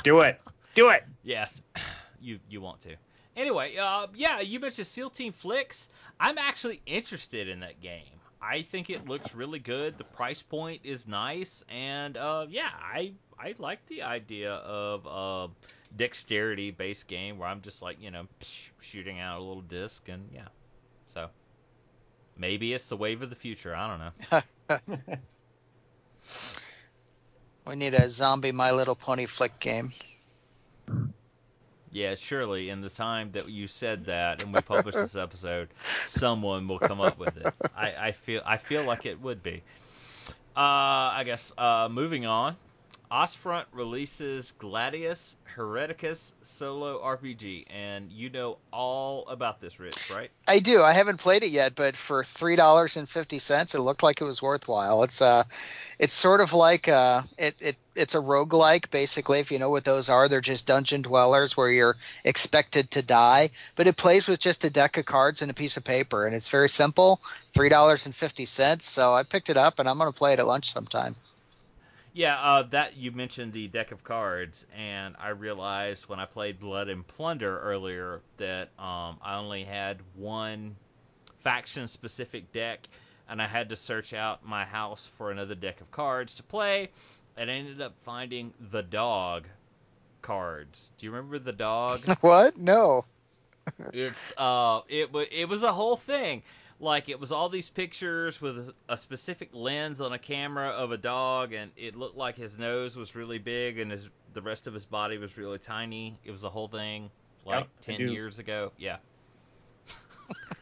Do 0.02 0.20
it. 0.20 0.40
Do 0.74 0.88
it. 0.90 1.04
Yes, 1.22 1.60
you 2.22 2.38
you 2.48 2.60
want 2.62 2.80
to. 2.82 2.96
Anyway, 3.38 3.76
uh, 3.76 4.08
yeah, 4.16 4.40
you 4.40 4.58
mentioned 4.58 4.88
SEAL 4.88 5.10
Team 5.10 5.32
Flicks. 5.32 5.88
I'm 6.18 6.38
actually 6.38 6.82
interested 6.86 7.48
in 7.48 7.60
that 7.60 7.80
game. 7.80 8.02
I 8.42 8.62
think 8.62 8.90
it 8.90 9.06
looks 9.06 9.32
really 9.32 9.60
good. 9.60 9.96
The 9.96 10.02
price 10.02 10.42
point 10.42 10.80
is 10.82 11.06
nice, 11.06 11.64
and 11.68 12.16
uh, 12.16 12.46
yeah, 12.48 12.70
I 12.74 13.12
I 13.38 13.54
like 13.58 13.86
the 13.86 14.02
idea 14.02 14.54
of 14.54 15.06
a 15.06 15.52
dexterity 15.96 16.72
based 16.72 17.06
game 17.06 17.38
where 17.38 17.48
I'm 17.48 17.62
just 17.62 17.80
like 17.80 18.02
you 18.02 18.10
know 18.10 18.26
shooting 18.80 19.20
out 19.20 19.38
a 19.38 19.42
little 19.42 19.62
disc, 19.62 20.08
and 20.08 20.28
yeah, 20.34 20.48
so 21.06 21.28
maybe 22.36 22.74
it's 22.74 22.88
the 22.88 22.96
wave 22.96 23.22
of 23.22 23.30
the 23.30 23.36
future. 23.36 23.72
I 23.72 23.88
don't 23.88 24.42
know. 24.68 24.78
we 27.68 27.76
need 27.76 27.94
a 27.94 28.10
zombie 28.10 28.50
My 28.50 28.72
Little 28.72 28.96
Pony 28.96 29.26
flick 29.26 29.60
game. 29.60 29.92
Yeah, 31.92 32.14
surely 32.14 32.70
in 32.70 32.80
the 32.80 32.90
time 32.90 33.32
that 33.32 33.48
you 33.48 33.66
said 33.66 34.06
that 34.06 34.42
and 34.42 34.52
we 34.52 34.60
publish 34.60 34.94
this 34.94 35.16
episode, 35.16 35.68
someone 36.04 36.68
will 36.68 36.78
come 36.78 37.00
up 37.00 37.18
with 37.18 37.36
it. 37.36 37.52
I, 37.76 38.08
I 38.08 38.12
feel 38.12 38.42
I 38.44 38.56
feel 38.58 38.84
like 38.84 39.06
it 39.06 39.20
would 39.20 39.42
be. 39.42 39.62
Uh, 40.56 41.14
I 41.14 41.22
guess 41.24 41.52
uh, 41.56 41.88
moving 41.90 42.26
on. 42.26 42.56
Osfront 43.10 43.64
releases 43.72 44.52
Gladius 44.60 45.34
Hereticus 45.56 46.34
solo 46.42 47.02
RPG, 47.02 47.64
and 47.74 48.12
you 48.12 48.28
know 48.28 48.58
all 48.70 49.26
about 49.28 49.60
this, 49.60 49.80
Rich, 49.80 50.10
right? 50.10 50.30
I 50.46 50.58
do. 50.58 50.82
I 50.82 50.92
haven't 50.92 51.16
played 51.16 51.42
it 51.42 51.50
yet, 51.50 51.74
but 51.74 51.96
for 51.96 52.22
three 52.22 52.56
dollars 52.56 52.98
and 52.98 53.08
fifty 53.08 53.38
cents, 53.38 53.74
it 53.74 53.80
looked 53.80 54.02
like 54.02 54.20
it 54.20 54.24
was 54.24 54.42
worthwhile. 54.42 55.02
It's 55.04 55.22
uh 55.22 55.44
it's 55.98 56.14
sort 56.14 56.40
of 56.40 56.52
like 56.52 56.88
uh, 56.88 57.22
it, 57.36 57.54
it 57.60 57.76
it's 57.96 58.14
a 58.14 58.18
roguelike 58.18 58.90
basically 58.90 59.40
if 59.40 59.50
you 59.50 59.58
know 59.58 59.70
what 59.70 59.84
those 59.84 60.08
are. 60.08 60.28
They're 60.28 60.40
just 60.40 60.66
dungeon 60.66 61.02
dwellers 61.02 61.56
where 61.56 61.70
you're 61.70 61.96
expected 62.24 62.90
to 62.92 63.02
die 63.02 63.50
but 63.76 63.86
it 63.86 63.96
plays 63.96 64.28
with 64.28 64.40
just 64.40 64.64
a 64.64 64.70
deck 64.70 64.96
of 64.96 65.04
cards 65.04 65.42
and 65.42 65.50
a 65.50 65.54
piece 65.54 65.76
of 65.76 65.84
paper 65.84 66.26
and 66.26 66.34
it's 66.34 66.48
very 66.48 66.68
simple 66.68 67.20
$3.50 67.54 68.82
so 68.82 69.14
i 69.14 69.22
picked 69.22 69.50
it 69.50 69.56
up 69.56 69.78
and 69.78 69.88
i'm 69.88 69.98
going 69.98 70.12
to 70.12 70.16
play 70.18 70.32
it 70.32 70.38
at 70.38 70.46
lunch 70.46 70.72
sometime. 70.72 71.16
Yeah 72.12 72.38
uh, 72.40 72.62
that 72.70 72.96
you 72.96 73.12
mentioned 73.12 73.52
the 73.52 73.68
deck 73.68 73.92
of 73.92 74.02
cards 74.04 74.66
and 74.76 75.14
i 75.18 75.28
realized 75.30 76.08
when 76.08 76.20
i 76.20 76.26
played 76.26 76.60
blood 76.60 76.88
and 76.88 77.06
plunder 77.06 77.58
earlier 77.60 78.20
that 78.36 78.68
um, 78.78 79.18
i 79.22 79.36
only 79.36 79.64
had 79.64 79.98
one 80.14 80.76
faction 81.42 81.88
specific 81.88 82.52
deck 82.52 82.88
and 83.28 83.40
I 83.42 83.46
had 83.46 83.68
to 83.68 83.76
search 83.76 84.12
out 84.14 84.44
my 84.44 84.64
house 84.64 85.06
for 85.06 85.30
another 85.30 85.54
deck 85.54 85.80
of 85.80 85.90
cards 85.90 86.34
to 86.34 86.42
play, 86.42 86.90
and 87.36 87.50
I 87.50 87.54
ended 87.54 87.80
up 87.80 87.94
finding 88.02 88.52
the 88.70 88.82
dog 88.82 89.46
cards. 90.22 90.90
Do 90.98 91.06
you 91.06 91.12
remember 91.12 91.38
the 91.38 91.52
dog? 91.52 92.00
what? 92.20 92.56
No. 92.56 93.04
it's 93.92 94.32
uh, 94.36 94.80
it 94.88 95.12
was 95.12 95.26
it 95.30 95.48
was 95.48 95.62
a 95.62 95.72
whole 95.72 95.96
thing. 95.96 96.42
Like 96.80 97.08
it 97.08 97.18
was 97.18 97.32
all 97.32 97.48
these 97.48 97.68
pictures 97.68 98.40
with 98.40 98.70
a 98.88 98.96
specific 98.96 99.50
lens 99.52 100.00
on 100.00 100.12
a 100.12 100.18
camera 100.18 100.68
of 100.68 100.92
a 100.92 100.96
dog, 100.96 101.52
and 101.52 101.70
it 101.76 101.96
looked 101.96 102.16
like 102.16 102.36
his 102.36 102.56
nose 102.56 102.96
was 102.96 103.14
really 103.14 103.38
big 103.38 103.78
and 103.78 103.90
his 103.90 104.08
the 104.34 104.42
rest 104.42 104.66
of 104.66 104.74
his 104.74 104.86
body 104.86 105.18
was 105.18 105.36
really 105.36 105.58
tiny. 105.58 106.18
It 106.24 106.30
was 106.30 106.44
a 106.44 106.50
whole 106.50 106.68
thing, 106.68 107.10
like 107.44 107.60
yep, 107.60 107.68
ten 107.80 108.00
years 108.00 108.38
ago. 108.38 108.72
Yeah. 108.78 108.98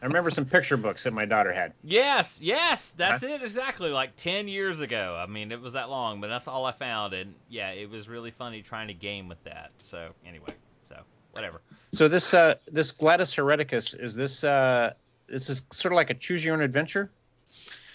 I 0.01 0.05
remember 0.05 0.29
some 0.29 0.45
picture 0.45 0.77
books 0.77 1.03
that 1.03 1.13
my 1.13 1.25
daughter 1.25 1.51
had. 1.51 1.73
Yes, 1.83 2.39
yes, 2.41 2.91
that's 2.91 3.23
huh? 3.23 3.29
it 3.29 3.41
exactly. 3.41 3.89
Like 3.89 4.15
ten 4.15 4.47
years 4.47 4.79
ago. 4.79 5.17
I 5.19 5.25
mean, 5.25 5.51
it 5.51 5.59
was 5.59 5.73
that 5.73 5.89
long, 5.89 6.21
but 6.21 6.27
that's 6.27 6.47
all 6.47 6.65
I 6.65 6.71
found, 6.71 7.13
and 7.13 7.33
yeah, 7.49 7.71
it 7.71 7.89
was 7.89 8.07
really 8.07 8.31
funny 8.31 8.61
trying 8.61 8.87
to 8.87 8.93
game 8.93 9.27
with 9.27 9.43
that. 9.45 9.71
So 9.83 10.09
anyway, 10.25 10.51
so 10.87 11.01
whatever. 11.31 11.61
So 11.91 12.07
this 12.07 12.33
uh, 12.33 12.55
this 12.71 12.91
Gladius 12.91 13.35
Hereticus 13.35 13.99
is 13.99 14.15
this 14.15 14.43
uh, 14.43 14.93
this 15.27 15.49
is 15.49 15.63
sort 15.71 15.93
of 15.93 15.95
like 15.95 16.09
a 16.11 16.13
choose 16.13 16.45
your 16.45 16.53
own 16.53 16.61
adventure, 16.61 17.09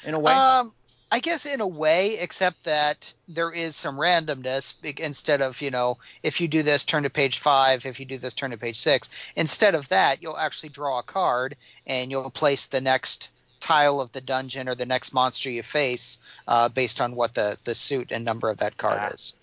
in 0.04 0.14
a 0.14 0.18
way. 0.18 0.32
Um, 0.32 0.72
I 1.12 1.20
guess 1.20 1.44
in 1.44 1.60
a 1.60 1.66
way, 1.66 2.18
except 2.18 2.64
that 2.64 3.12
there 3.28 3.52
is 3.52 3.76
some 3.76 3.98
randomness 3.98 4.74
instead 4.98 5.42
of, 5.42 5.60
you 5.60 5.70
know, 5.70 5.98
if 6.22 6.40
you 6.40 6.48
do 6.48 6.62
this, 6.62 6.86
turn 6.86 7.02
to 7.02 7.10
page 7.10 7.38
five. 7.38 7.84
If 7.84 8.00
you 8.00 8.06
do 8.06 8.16
this, 8.16 8.32
turn 8.32 8.52
to 8.52 8.56
page 8.56 8.78
six. 8.78 9.10
Instead 9.36 9.74
of 9.74 9.90
that, 9.90 10.22
you'll 10.22 10.38
actually 10.38 10.70
draw 10.70 11.00
a 11.00 11.02
card 11.02 11.56
and 11.86 12.10
you'll 12.10 12.30
place 12.30 12.68
the 12.68 12.80
next 12.80 13.28
tile 13.60 14.00
of 14.00 14.10
the 14.12 14.22
dungeon 14.22 14.70
or 14.70 14.74
the 14.74 14.86
next 14.86 15.12
monster 15.12 15.50
you 15.50 15.62
face 15.62 16.18
uh, 16.48 16.70
based 16.70 16.98
on 16.98 17.14
what 17.14 17.34
the, 17.34 17.58
the 17.64 17.74
suit 17.74 18.10
and 18.10 18.24
number 18.24 18.48
of 18.48 18.56
that 18.58 18.78
card 18.78 18.98
ah. 19.02 19.08
is. 19.08 19.36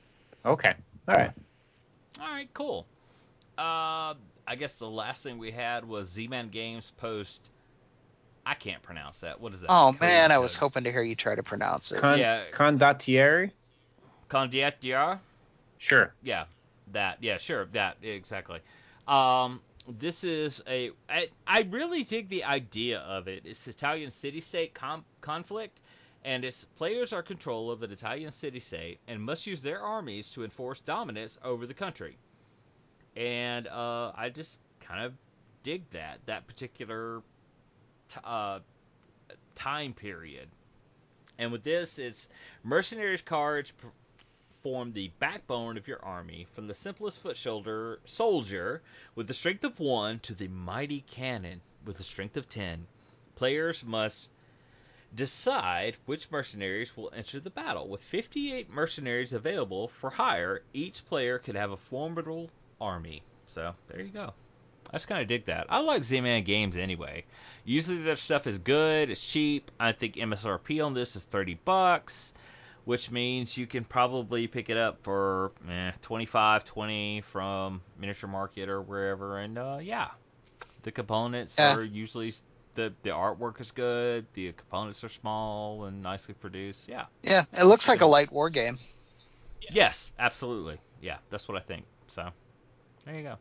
Okay. 0.44 0.74
All 1.08 1.16
right. 1.16 1.32
All 2.20 2.32
right, 2.32 2.50
cool. 2.52 2.88
Uh, 3.60 4.16
I 4.48 4.56
guess 4.58 4.78
the 4.78 4.90
last 4.90 5.22
thing 5.22 5.38
we 5.38 5.52
had 5.52 5.88
was 5.88 6.10
Z 6.10 6.30
Man 6.30 6.50
Games 6.50 6.92
post 6.98 7.48
I 8.46 8.54
can't 8.56 8.82
pronounce 8.82 9.20
that. 9.20 9.40
What 9.40 9.54
is 9.54 9.62
that? 9.62 9.68
Oh 9.70 9.96
man, 10.00 10.32
I 10.32 10.38
was 10.40 10.56
hoping 10.56 10.84
to 10.86 10.92
hear 10.92 11.04
you 11.04 11.16
try 11.16 11.36
to 11.36 11.44
pronounce 11.44 11.92
it. 11.92 12.00
Con- 12.00 12.20
yeah, 12.20 12.46
condottieri. 12.52 13.52
Condottieri. 14.30 15.20
Sure. 15.78 16.14
Yeah, 16.24 16.46
that. 16.92 17.18
Yeah, 17.22 17.38
sure. 17.38 17.66
That 17.74 17.98
exactly. 18.02 18.60
Um, 19.08 19.62
this 19.88 20.24
is 20.24 20.62
a. 20.68 20.92
I, 21.10 21.30
I 21.48 21.62
really 21.70 22.04
dig 22.04 22.30
the 22.30 22.44
idea 22.44 23.00
of 23.00 23.28
it. 23.28 23.44
It's 23.46 23.68
Italian 23.68 24.12
city-state 24.12 24.74
com- 24.74 25.06
conflict, 25.22 25.80
and 26.24 26.44
its 26.44 26.66
players 26.66 27.14
are 27.14 27.24
control 27.24 27.72
of 27.72 27.84
an 27.84 27.92
Italian 27.92 28.32
city-state 28.32 29.00
and 29.08 29.22
must 29.22 29.48
use 29.48 29.62
their 29.62 29.82
armies 29.82 30.30
to 30.32 30.44
enforce 30.44 30.80
dominance 30.80 31.38
over 31.44 31.66
the 31.66 31.74
country. 31.74 32.18
And 33.16 33.68
uh, 33.68 34.12
I 34.16 34.30
just 34.30 34.58
kind 34.80 35.04
of 35.04 35.14
dig 35.64 35.90
that 35.92 36.20
that 36.26 36.48
particular 36.48 37.22
t- 38.10 38.20
uh, 38.24 38.60
time 39.56 39.94
period. 39.94 40.50
And 41.38 41.52
with 41.52 41.64
this, 41.64 42.00
it's 42.00 42.28
mercenaries 42.64 43.22
cards 43.22 43.72
form 44.62 44.92
the 44.92 45.10
backbone 45.20 45.78
of 45.78 45.88
your 45.88 46.04
army, 46.04 46.46
from 46.54 46.68
the 46.68 46.74
simplest 46.74 47.22
foot 47.22 47.38
shoulder 47.38 48.00
soldier 48.04 48.82
with 49.16 49.28
the 49.28 49.34
strength 49.34 49.64
of 49.64 49.80
one 49.80 50.20
to 50.20 50.34
the 50.34 50.50
mighty 50.50 51.02
cannon 51.02 51.62
with 51.86 51.98
the 51.98 52.04
strength 52.04 52.36
of 52.36 52.50
ten. 52.50 52.86
Players 53.36 53.86
must 53.86 54.30
decide 55.16 55.96
which 56.06 56.30
mercenaries 56.30 56.96
will 56.96 57.12
enter 57.16 57.40
the 57.40 57.50
battle. 57.50 57.88
With 57.88 58.04
58 58.04 58.70
mercenaries 58.70 59.34
available 59.34 59.88
for 59.88 60.10
hire, 60.10 60.62
each 60.74 61.06
player 61.06 61.40
could 61.40 61.56
have 61.56 61.72
a 61.72 61.78
formidable 61.78 62.50
army. 62.82 63.24
So 63.48 63.76
there 63.88 64.02
you 64.02 64.12
go. 64.12 64.34
I 64.90 64.96
just 64.96 65.08
kind 65.08 65.22
of 65.22 65.28
dig 65.28 65.46
that. 65.46 65.68
I 65.70 65.80
like 65.82 66.04
Z-Man 66.04 66.44
games 66.44 66.76
anyway. 66.76 67.26
Usually 67.64 67.98
their 67.98 68.16
stuff 68.16 68.48
is 68.48 68.58
good, 68.58 69.10
it's 69.10 69.24
cheap. 69.24 69.70
I 69.80 69.92
think 69.92 70.16
MSRP 70.16 70.84
on 70.84 70.94
this 70.94 71.16
is 71.16 71.26
30 71.26 71.60
bucks, 71.64 72.34
which 72.86 73.12
means 73.12 73.56
you 73.56 73.68
can 73.68 73.84
probably 73.84 74.48
pick 74.48 74.70
it 74.70 74.78
up 74.78 75.04
for 75.04 75.52
eh, 75.70 75.92
25, 76.02 76.66
20 76.66 77.22
from 77.22 77.82
Miniature 78.00 78.30
Market 78.30 78.68
or 78.68 78.82
wherever. 78.82 79.38
And 79.38 79.60
uh, 79.60 79.78
yeah, 79.82 80.10
the 80.82 80.92
components 80.92 81.58
yeah. 81.60 81.76
are 81.76 81.84
usually 81.84 82.34
the 82.76 82.94
the 83.04 83.10
artwork 83.10 83.62
is 83.62 83.72
good. 83.72 84.26
The 84.34 84.54
components 84.54 85.04
are 85.04 85.10
small 85.10 85.86
and 85.86 86.02
nicely 86.02 86.34
produced. 86.34 86.88
Yeah. 86.88 87.06
Yeah, 87.22 87.46
it 87.54 87.66
looks 87.66 87.88
like 87.88 88.02
a 88.02 88.06
light 88.06 88.32
war 88.32 88.50
game. 88.50 88.80
Yes, 89.72 90.12
absolutely. 90.18 90.80
Yeah, 91.02 91.18
that's 91.30 91.48
what 91.48 91.58
I 91.58 91.62
think. 91.62 91.86
So, 92.08 92.30
there 93.06 93.16
you 93.16 93.22
go. 93.22 93.38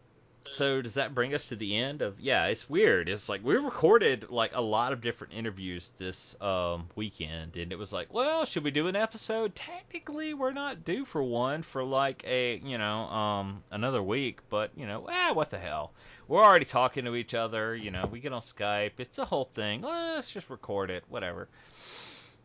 So 0.51 0.81
does 0.81 0.95
that 0.95 1.15
bring 1.15 1.35
us 1.35 1.51
to 1.51 1.57
the 1.57 1.77
end 1.77 2.01
of? 2.01 2.19
Yeah, 2.19 2.47
it's 2.47 2.69
weird. 2.71 3.09
It's 3.09 3.29
like 3.29 3.45
we 3.45 3.57
recorded 3.57 4.31
like 4.31 4.53
a 4.55 4.61
lot 4.61 4.93
of 4.93 5.01
different 5.01 5.35
interviews 5.35 5.91
this 5.99 6.35
um, 6.41 6.89
weekend, 6.97 7.57
and 7.57 7.71
it 7.71 7.79
was 7.79 7.93
like, 7.93 8.13
well, 8.13 8.45
should 8.45 8.65
we 8.65 8.71
do 8.71 8.89
an 8.89 8.97
episode? 8.97 9.55
Technically, 9.55 10.35
we're 10.35 10.53
not 10.53 10.85
due 10.85 11.05
for 11.05 11.23
one 11.23 11.63
for 11.63 11.85
like 11.85 12.25
a 12.27 12.57
you 12.65 12.79
know 12.79 13.01
um, 13.01 13.63
another 13.71 14.03
week, 14.03 14.41
but 14.49 14.71
you 14.75 14.87
know, 14.87 15.07
ah, 15.09 15.33
what 15.33 15.51
the 15.51 15.59
hell? 15.59 15.93
We're 16.29 16.43
already 16.43 16.65
talking 16.65 17.05
to 17.05 17.15
each 17.15 17.35
other. 17.35 17.77
You 17.77 17.91
know, 17.91 18.07
we 18.07 18.21
get 18.21 18.33
on 18.33 18.43
Skype. 18.43 18.93
It's 18.99 19.19
a 19.19 19.25
whole 19.25 19.51
thing. 19.55 19.83
Let's 19.83 20.33
just 20.33 20.51
record 20.51 20.91
it, 20.91 21.05
whatever. 21.09 21.49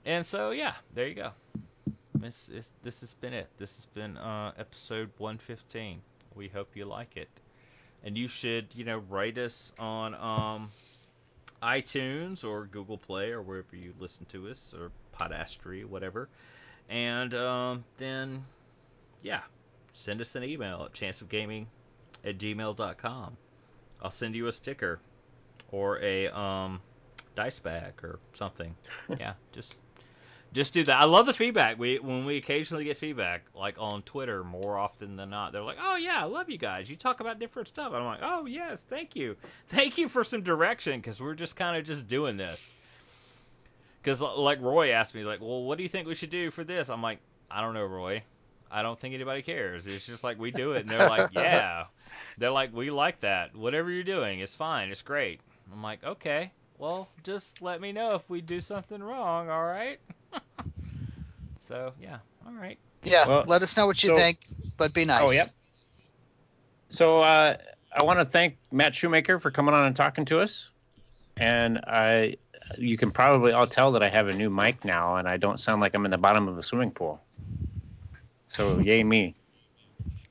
And 0.05 0.25
so 0.25 0.51
yeah, 0.51 0.73
there 0.93 1.07
you 1.07 1.15
go. 1.15 1.31
This, 2.15 2.47
this, 2.47 2.73
this 2.83 3.01
has 3.01 3.13
been 3.15 3.33
it. 3.33 3.49
This 3.57 3.75
has 3.75 3.85
been 3.85 4.17
uh, 4.17 4.51
episode 4.57 5.09
115. 5.17 6.01
We 6.35 6.47
hope 6.47 6.75
you 6.75 6.85
like 6.85 7.17
it 7.17 7.29
and 8.03 8.17
you 8.17 8.27
should 8.27 8.67
you 8.73 8.83
know 8.83 8.97
rate 9.09 9.37
us 9.37 9.71
on 9.79 10.15
um, 10.15 10.69
iTunes 11.63 12.43
or 12.43 12.65
Google 12.65 12.97
Play 12.97 13.31
or 13.31 13.41
wherever 13.41 13.75
you 13.75 13.93
listen 13.99 14.25
to 14.25 14.49
us 14.49 14.73
or 14.77 14.91
Podastery, 15.17 15.85
whatever. 15.85 16.27
And 16.89 17.33
um, 17.33 17.85
then, 17.97 18.43
yeah, 19.21 19.41
send 19.93 20.19
us 20.19 20.35
an 20.35 20.43
email 20.43 20.83
at 20.85 20.93
chanceofgaming 20.93 21.65
at 22.25 22.37
gmail.com. 22.37 23.37
I'll 24.01 24.11
send 24.11 24.35
you 24.35 24.47
a 24.47 24.51
sticker 24.51 24.99
or 25.71 26.01
a 26.01 26.27
um, 26.27 26.81
dice 27.35 27.59
bag 27.59 27.93
or 28.03 28.19
something. 28.33 28.75
yeah, 29.19 29.33
just 29.53 29.77
just 30.53 30.73
do 30.73 30.83
that. 30.83 31.01
I 31.01 31.05
love 31.05 31.25
the 31.25 31.33
feedback. 31.33 31.79
We 31.79 31.97
when 31.97 32.25
we 32.25 32.37
occasionally 32.37 32.85
get 32.85 32.97
feedback, 32.97 33.43
like 33.55 33.75
on 33.79 34.03
Twitter, 34.03 34.43
more 34.43 34.77
often 34.77 35.15
than 35.15 35.29
not, 35.29 35.51
they're 35.51 35.63
like, 35.63 35.77
"Oh 35.81 35.95
yeah, 35.95 36.21
I 36.21 36.25
love 36.25 36.49
you 36.49 36.57
guys. 36.57 36.89
You 36.89 36.95
talk 36.95 37.19
about 37.19 37.39
different 37.39 37.67
stuff." 37.67 37.91
I'm 37.93 38.05
like, 38.05 38.19
"Oh 38.21 38.45
yes, 38.45 38.83
thank 38.83 39.15
you, 39.15 39.35
thank 39.67 39.97
you 39.97 40.07
for 40.07 40.23
some 40.23 40.43
direction," 40.43 40.99
because 40.99 41.19
we're 41.19 41.33
just 41.33 41.55
kind 41.55 41.75
of 41.77 41.83
just 41.83 42.07
doing 42.07 42.37
this. 42.37 42.75
Because 44.01 44.21
like 44.21 44.61
Roy 44.61 44.91
asked 44.91 45.15
me, 45.15 45.23
like, 45.23 45.41
well, 45.41 45.63
what 45.63 45.77
do 45.77 45.83
you 45.83 45.89
think 45.89 46.07
we 46.07 46.15
should 46.15 46.29
do 46.29 46.51
for 46.51 46.63
this? 46.63 46.89
I'm 46.89 47.01
like, 47.01 47.19
I 47.49 47.61
don't 47.61 47.73
know, 47.73 47.85
Roy. 47.85 48.21
I 48.69 48.81
don't 48.81 48.99
think 48.99 49.13
anybody 49.13 49.41
cares. 49.41 49.87
It's 49.87 50.05
just 50.05 50.23
like 50.23 50.39
we 50.39 50.51
do 50.51 50.73
it, 50.73 50.81
and 50.81 50.89
they're 50.89 51.07
like, 51.07 51.29
yeah. 51.33 51.85
They're 52.37 52.51
like, 52.51 52.75
we 52.75 52.91
like 52.91 53.21
that. 53.21 53.55
Whatever 53.55 53.91
you're 53.91 54.03
doing, 54.03 54.39
it's 54.39 54.53
fine. 54.55 54.89
It's 54.89 55.01
great. 55.01 55.39
I'm 55.71 55.81
like, 55.81 56.03
okay. 56.03 56.51
Well, 56.79 57.07
just 57.23 57.61
let 57.61 57.79
me 57.79 57.91
know 57.91 58.15
if 58.15 58.29
we 58.29 58.41
do 58.41 58.59
something 58.59 59.01
wrong. 59.01 59.49
All 59.49 59.63
right. 59.63 59.99
so 61.59 61.93
yeah, 62.01 62.17
all 62.45 62.53
right. 62.53 62.77
Yeah, 63.03 63.27
Well, 63.27 63.43
let 63.47 63.61
us 63.61 63.75
know 63.75 63.85
what 63.85 64.01
you 64.01 64.09
so- 64.09 64.15
think, 64.15 64.39
but 64.77 64.93
be 64.93 65.03
nice. 65.05 65.21
Oh, 65.23 65.31
yep. 65.31 65.51
So 66.89 67.21
uh, 67.21 67.57
I 67.95 68.03
want 68.03 68.19
to 68.19 68.25
thank 68.25 68.57
Matt 68.71 68.95
Shoemaker 68.95 69.39
for 69.39 69.51
coming 69.51 69.73
on 69.73 69.87
and 69.87 69.95
talking 69.95 70.25
to 70.25 70.39
us. 70.39 70.69
And 71.37 71.79
I, 71.79 72.37
you 72.77 72.97
can 72.97 73.11
probably 73.11 73.51
all 73.51 73.65
tell 73.67 73.93
that 73.93 74.03
I 74.03 74.09
have 74.09 74.27
a 74.27 74.33
new 74.33 74.49
mic 74.49 74.85
now, 74.85 75.15
and 75.15 75.27
I 75.27 75.37
don't 75.37 75.59
sound 75.59 75.81
like 75.81 75.95
I'm 75.95 76.05
in 76.05 76.11
the 76.11 76.17
bottom 76.17 76.47
of 76.47 76.57
a 76.57 76.63
swimming 76.63 76.91
pool. 76.91 77.19
So 78.47 78.79
yay 78.79 79.03
me. 79.03 79.35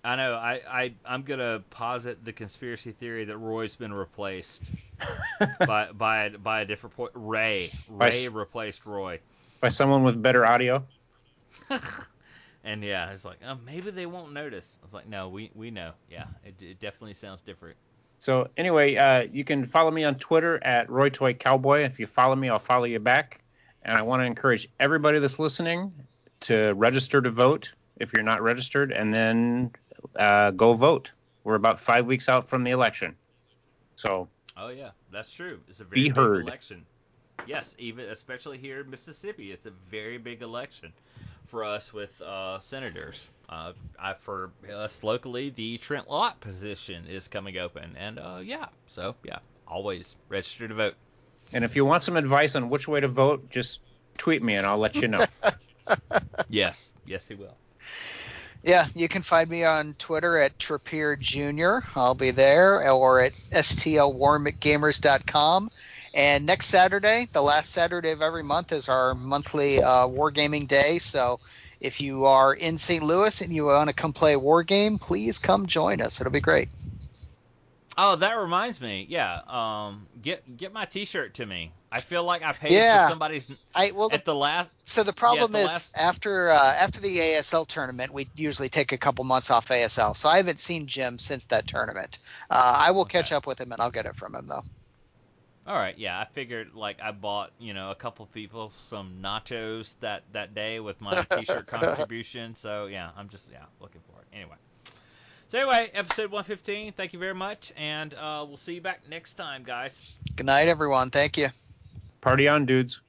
I 0.04 0.16
know. 0.16 0.34
I, 0.34 0.60
I 0.68 0.94
I'm 1.04 1.22
gonna 1.22 1.62
posit 1.70 2.24
the 2.24 2.32
conspiracy 2.32 2.92
theory 2.92 3.24
that 3.26 3.36
Roy's 3.36 3.76
been 3.76 3.92
replaced 3.92 4.70
by 5.66 5.90
by 5.92 6.28
by 6.30 6.60
a 6.62 6.64
different 6.64 6.96
point. 6.96 7.12
Ray 7.14 7.68
Ray 7.88 8.08
s- 8.08 8.28
replaced 8.28 8.86
Roy. 8.86 9.20
By 9.62 9.70
someone 9.70 10.02
with 10.02 10.20
better 10.20 10.44
audio. 10.44 10.84
And 12.64 12.84
yeah, 12.84 13.10
it's 13.10 13.24
like, 13.24 13.38
oh, 13.46 13.56
maybe 13.66 13.90
they 13.90 14.06
won't 14.06 14.32
notice. 14.32 14.78
I 14.80 14.84
was 14.84 14.94
like, 14.94 15.08
no, 15.08 15.28
we 15.28 15.50
we 15.54 15.70
know. 15.70 15.92
Yeah, 16.08 16.26
it, 16.44 16.54
it 16.62 16.80
definitely 16.80 17.14
sounds 17.14 17.40
different. 17.40 17.76
So 18.20 18.48
anyway, 18.56 18.94
uh, 18.94 19.22
you 19.32 19.42
can 19.42 19.64
follow 19.64 19.90
me 19.90 20.04
on 20.04 20.14
Twitter 20.14 20.62
at 20.62 20.88
Roy 20.88 21.08
Toy 21.08 21.34
Cowboy. 21.34 21.82
If 21.82 21.98
you 21.98 22.06
follow 22.06 22.36
me, 22.36 22.48
I'll 22.48 22.60
follow 22.60 22.84
you 22.84 23.00
back. 23.00 23.40
And 23.82 23.98
I 23.98 24.02
want 24.02 24.22
to 24.22 24.26
encourage 24.26 24.68
everybody 24.78 25.18
that's 25.18 25.40
listening 25.40 25.92
to 26.42 26.72
register 26.74 27.20
to 27.20 27.30
vote 27.30 27.72
if 27.96 28.12
you're 28.12 28.22
not 28.22 28.42
registered, 28.42 28.92
and 28.92 29.12
then 29.12 29.72
uh, 30.16 30.52
go 30.52 30.74
vote. 30.74 31.10
We're 31.42 31.56
about 31.56 31.80
five 31.80 32.06
weeks 32.06 32.28
out 32.28 32.48
from 32.48 32.62
the 32.62 32.70
election, 32.70 33.16
so 33.96 34.28
Oh 34.56 34.68
yeah, 34.68 34.90
that's 35.10 35.32
true. 35.32 35.60
It's 35.68 35.80
a 35.80 35.84
very 35.84 36.04
big 36.04 36.16
heard. 36.16 36.46
election. 36.46 36.84
Yes, 37.46 37.74
even 37.78 38.08
especially 38.08 38.58
here 38.58 38.80
in 38.80 38.90
Mississippi, 38.90 39.52
it's 39.52 39.66
a 39.66 39.70
very 39.90 40.18
big 40.18 40.42
election 40.42 40.92
for 41.46 41.64
us 41.64 41.92
with 41.92 42.20
uh, 42.22 42.58
senators. 42.58 43.28
Uh, 43.48 43.72
I, 43.98 44.14
for 44.14 44.50
us 44.72 45.02
locally, 45.02 45.50
the 45.50 45.78
Trent 45.78 46.08
Lott 46.08 46.40
position 46.40 47.06
is 47.06 47.28
coming 47.28 47.58
open, 47.58 47.96
and 47.98 48.18
uh, 48.18 48.40
yeah, 48.42 48.66
so 48.86 49.14
yeah, 49.24 49.38
always 49.66 50.16
register 50.28 50.68
to 50.68 50.74
vote. 50.74 50.94
and 51.52 51.64
if 51.64 51.76
you 51.76 51.84
want 51.84 52.02
some 52.02 52.16
advice 52.16 52.54
on 52.56 52.70
which 52.70 52.88
way 52.88 53.00
to 53.00 53.08
vote, 53.08 53.50
just 53.50 53.80
tweet 54.16 54.42
me 54.42 54.54
and 54.54 54.66
I'll 54.66 54.78
let 54.78 54.96
you 54.96 55.08
know. 55.08 55.26
Yes, 56.48 56.92
yes, 57.06 57.26
he 57.26 57.34
will. 57.34 57.56
Yeah, 58.62 58.86
you 58.94 59.08
can 59.08 59.22
find 59.22 59.50
me 59.50 59.64
on 59.64 59.94
Twitter 59.98 60.38
at 60.38 60.56
Trappier 60.58 61.18
Jr. 61.18 61.84
I'll 61.98 62.14
be 62.14 62.30
there, 62.30 62.88
or 62.92 63.20
at 63.20 63.32
stlwargamers.com. 63.32 65.70
And 66.14 66.44
next 66.46 66.66
Saturday, 66.66 67.28
the 67.32 67.42
last 67.42 67.70
Saturday 67.70 68.10
of 68.10 68.20
every 68.22 68.42
month, 68.42 68.72
is 68.72 68.88
our 68.88 69.14
monthly 69.14 69.82
uh, 69.82 70.06
wargaming 70.06 70.68
day. 70.68 70.98
So 70.98 71.40
if 71.80 72.00
you 72.00 72.26
are 72.26 72.52
in 72.54 72.78
St. 72.78 73.02
Louis 73.02 73.40
and 73.40 73.52
you 73.54 73.66
want 73.66 73.88
to 73.88 73.94
come 73.94 74.12
play 74.12 74.34
a 74.34 74.38
war 74.38 74.62
game, 74.62 74.98
please 74.98 75.38
come 75.38 75.66
join 75.66 76.00
us. 76.00 76.20
It'll 76.20 76.32
be 76.32 76.40
great. 76.40 76.68
Oh, 77.96 78.16
that 78.16 78.38
reminds 78.38 78.80
me. 78.80 79.06
Yeah, 79.08 79.40
um, 79.46 80.06
get 80.22 80.56
get 80.56 80.72
my 80.72 80.86
T-shirt 80.86 81.34
to 81.34 81.46
me. 81.46 81.72
I 81.90 82.00
feel 82.00 82.24
like 82.24 82.42
I 82.42 82.52
paid 82.52 82.72
Yeah. 82.72 83.04
for 83.04 83.10
somebody's 83.10 83.50
I 83.74 83.90
well, 83.90 84.08
at 84.10 84.24
the 84.24 84.34
last. 84.34 84.70
So 84.84 85.02
the 85.02 85.12
problem 85.12 85.52
the 85.52 85.58
is 85.58 85.66
last- 85.66 85.96
after 85.96 86.50
uh, 86.50 86.56
after 86.74 87.00
the 87.00 87.18
ASL 87.18 87.66
tournament, 87.66 88.12
we 88.12 88.28
usually 88.34 88.70
take 88.70 88.92
a 88.92 88.98
couple 88.98 89.24
months 89.24 89.50
off 89.50 89.68
ASL. 89.68 90.16
So 90.16 90.28
I 90.30 90.38
haven't 90.38 90.58
seen 90.60 90.86
Jim 90.86 91.18
since 91.18 91.44
that 91.46 91.66
tournament. 91.66 92.18
Uh, 92.48 92.74
I 92.78 92.92
will 92.92 93.04
catch 93.04 93.30
up 93.30 93.46
with 93.46 93.60
him 93.60 93.72
and 93.72 93.80
I'll 93.82 93.90
get 93.90 94.06
it 94.06 94.16
from 94.16 94.34
him 94.34 94.46
though. 94.46 94.64
All 95.64 95.76
right, 95.76 95.96
yeah, 95.96 96.18
I 96.18 96.24
figured 96.24 96.74
like 96.74 97.00
I 97.00 97.12
bought 97.12 97.52
you 97.58 97.72
know 97.72 97.90
a 97.92 97.94
couple 97.94 98.26
people 98.26 98.72
some 98.90 99.18
nachos 99.22 99.96
that 100.00 100.24
that 100.32 100.54
day 100.54 100.80
with 100.80 101.00
my 101.00 101.22
T-shirt 101.22 101.66
contribution. 101.68 102.54
So 102.56 102.86
yeah, 102.86 103.10
I'm 103.16 103.28
just 103.28 103.50
yeah 103.50 103.64
looking 103.80 104.00
for 104.10 104.20
it. 104.20 104.26
Anyway, 104.32 104.56
so 105.46 105.58
anyway, 105.58 105.90
episode 105.94 106.32
115. 106.32 106.94
Thank 106.94 107.12
you 107.12 107.20
very 107.20 107.34
much, 107.34 107.72
and 107.76 108.12
uh, 108.14 108.44
we'll 108.46 108.56
see 108.56 108.74
you 108.74 108.80
back 108.80 109.08
next 109.08 109.34
time, 109.34 109.62
guys. 109.62 110.16
Good 110.34 110.46
night, 110.46 110.66
everyone. 110.66 111.10
Thank 111.10 111.38
you. 111.38 111.48
Party 112.20 112.48
on, 112.48 112.66
dudes. 112.66 113.00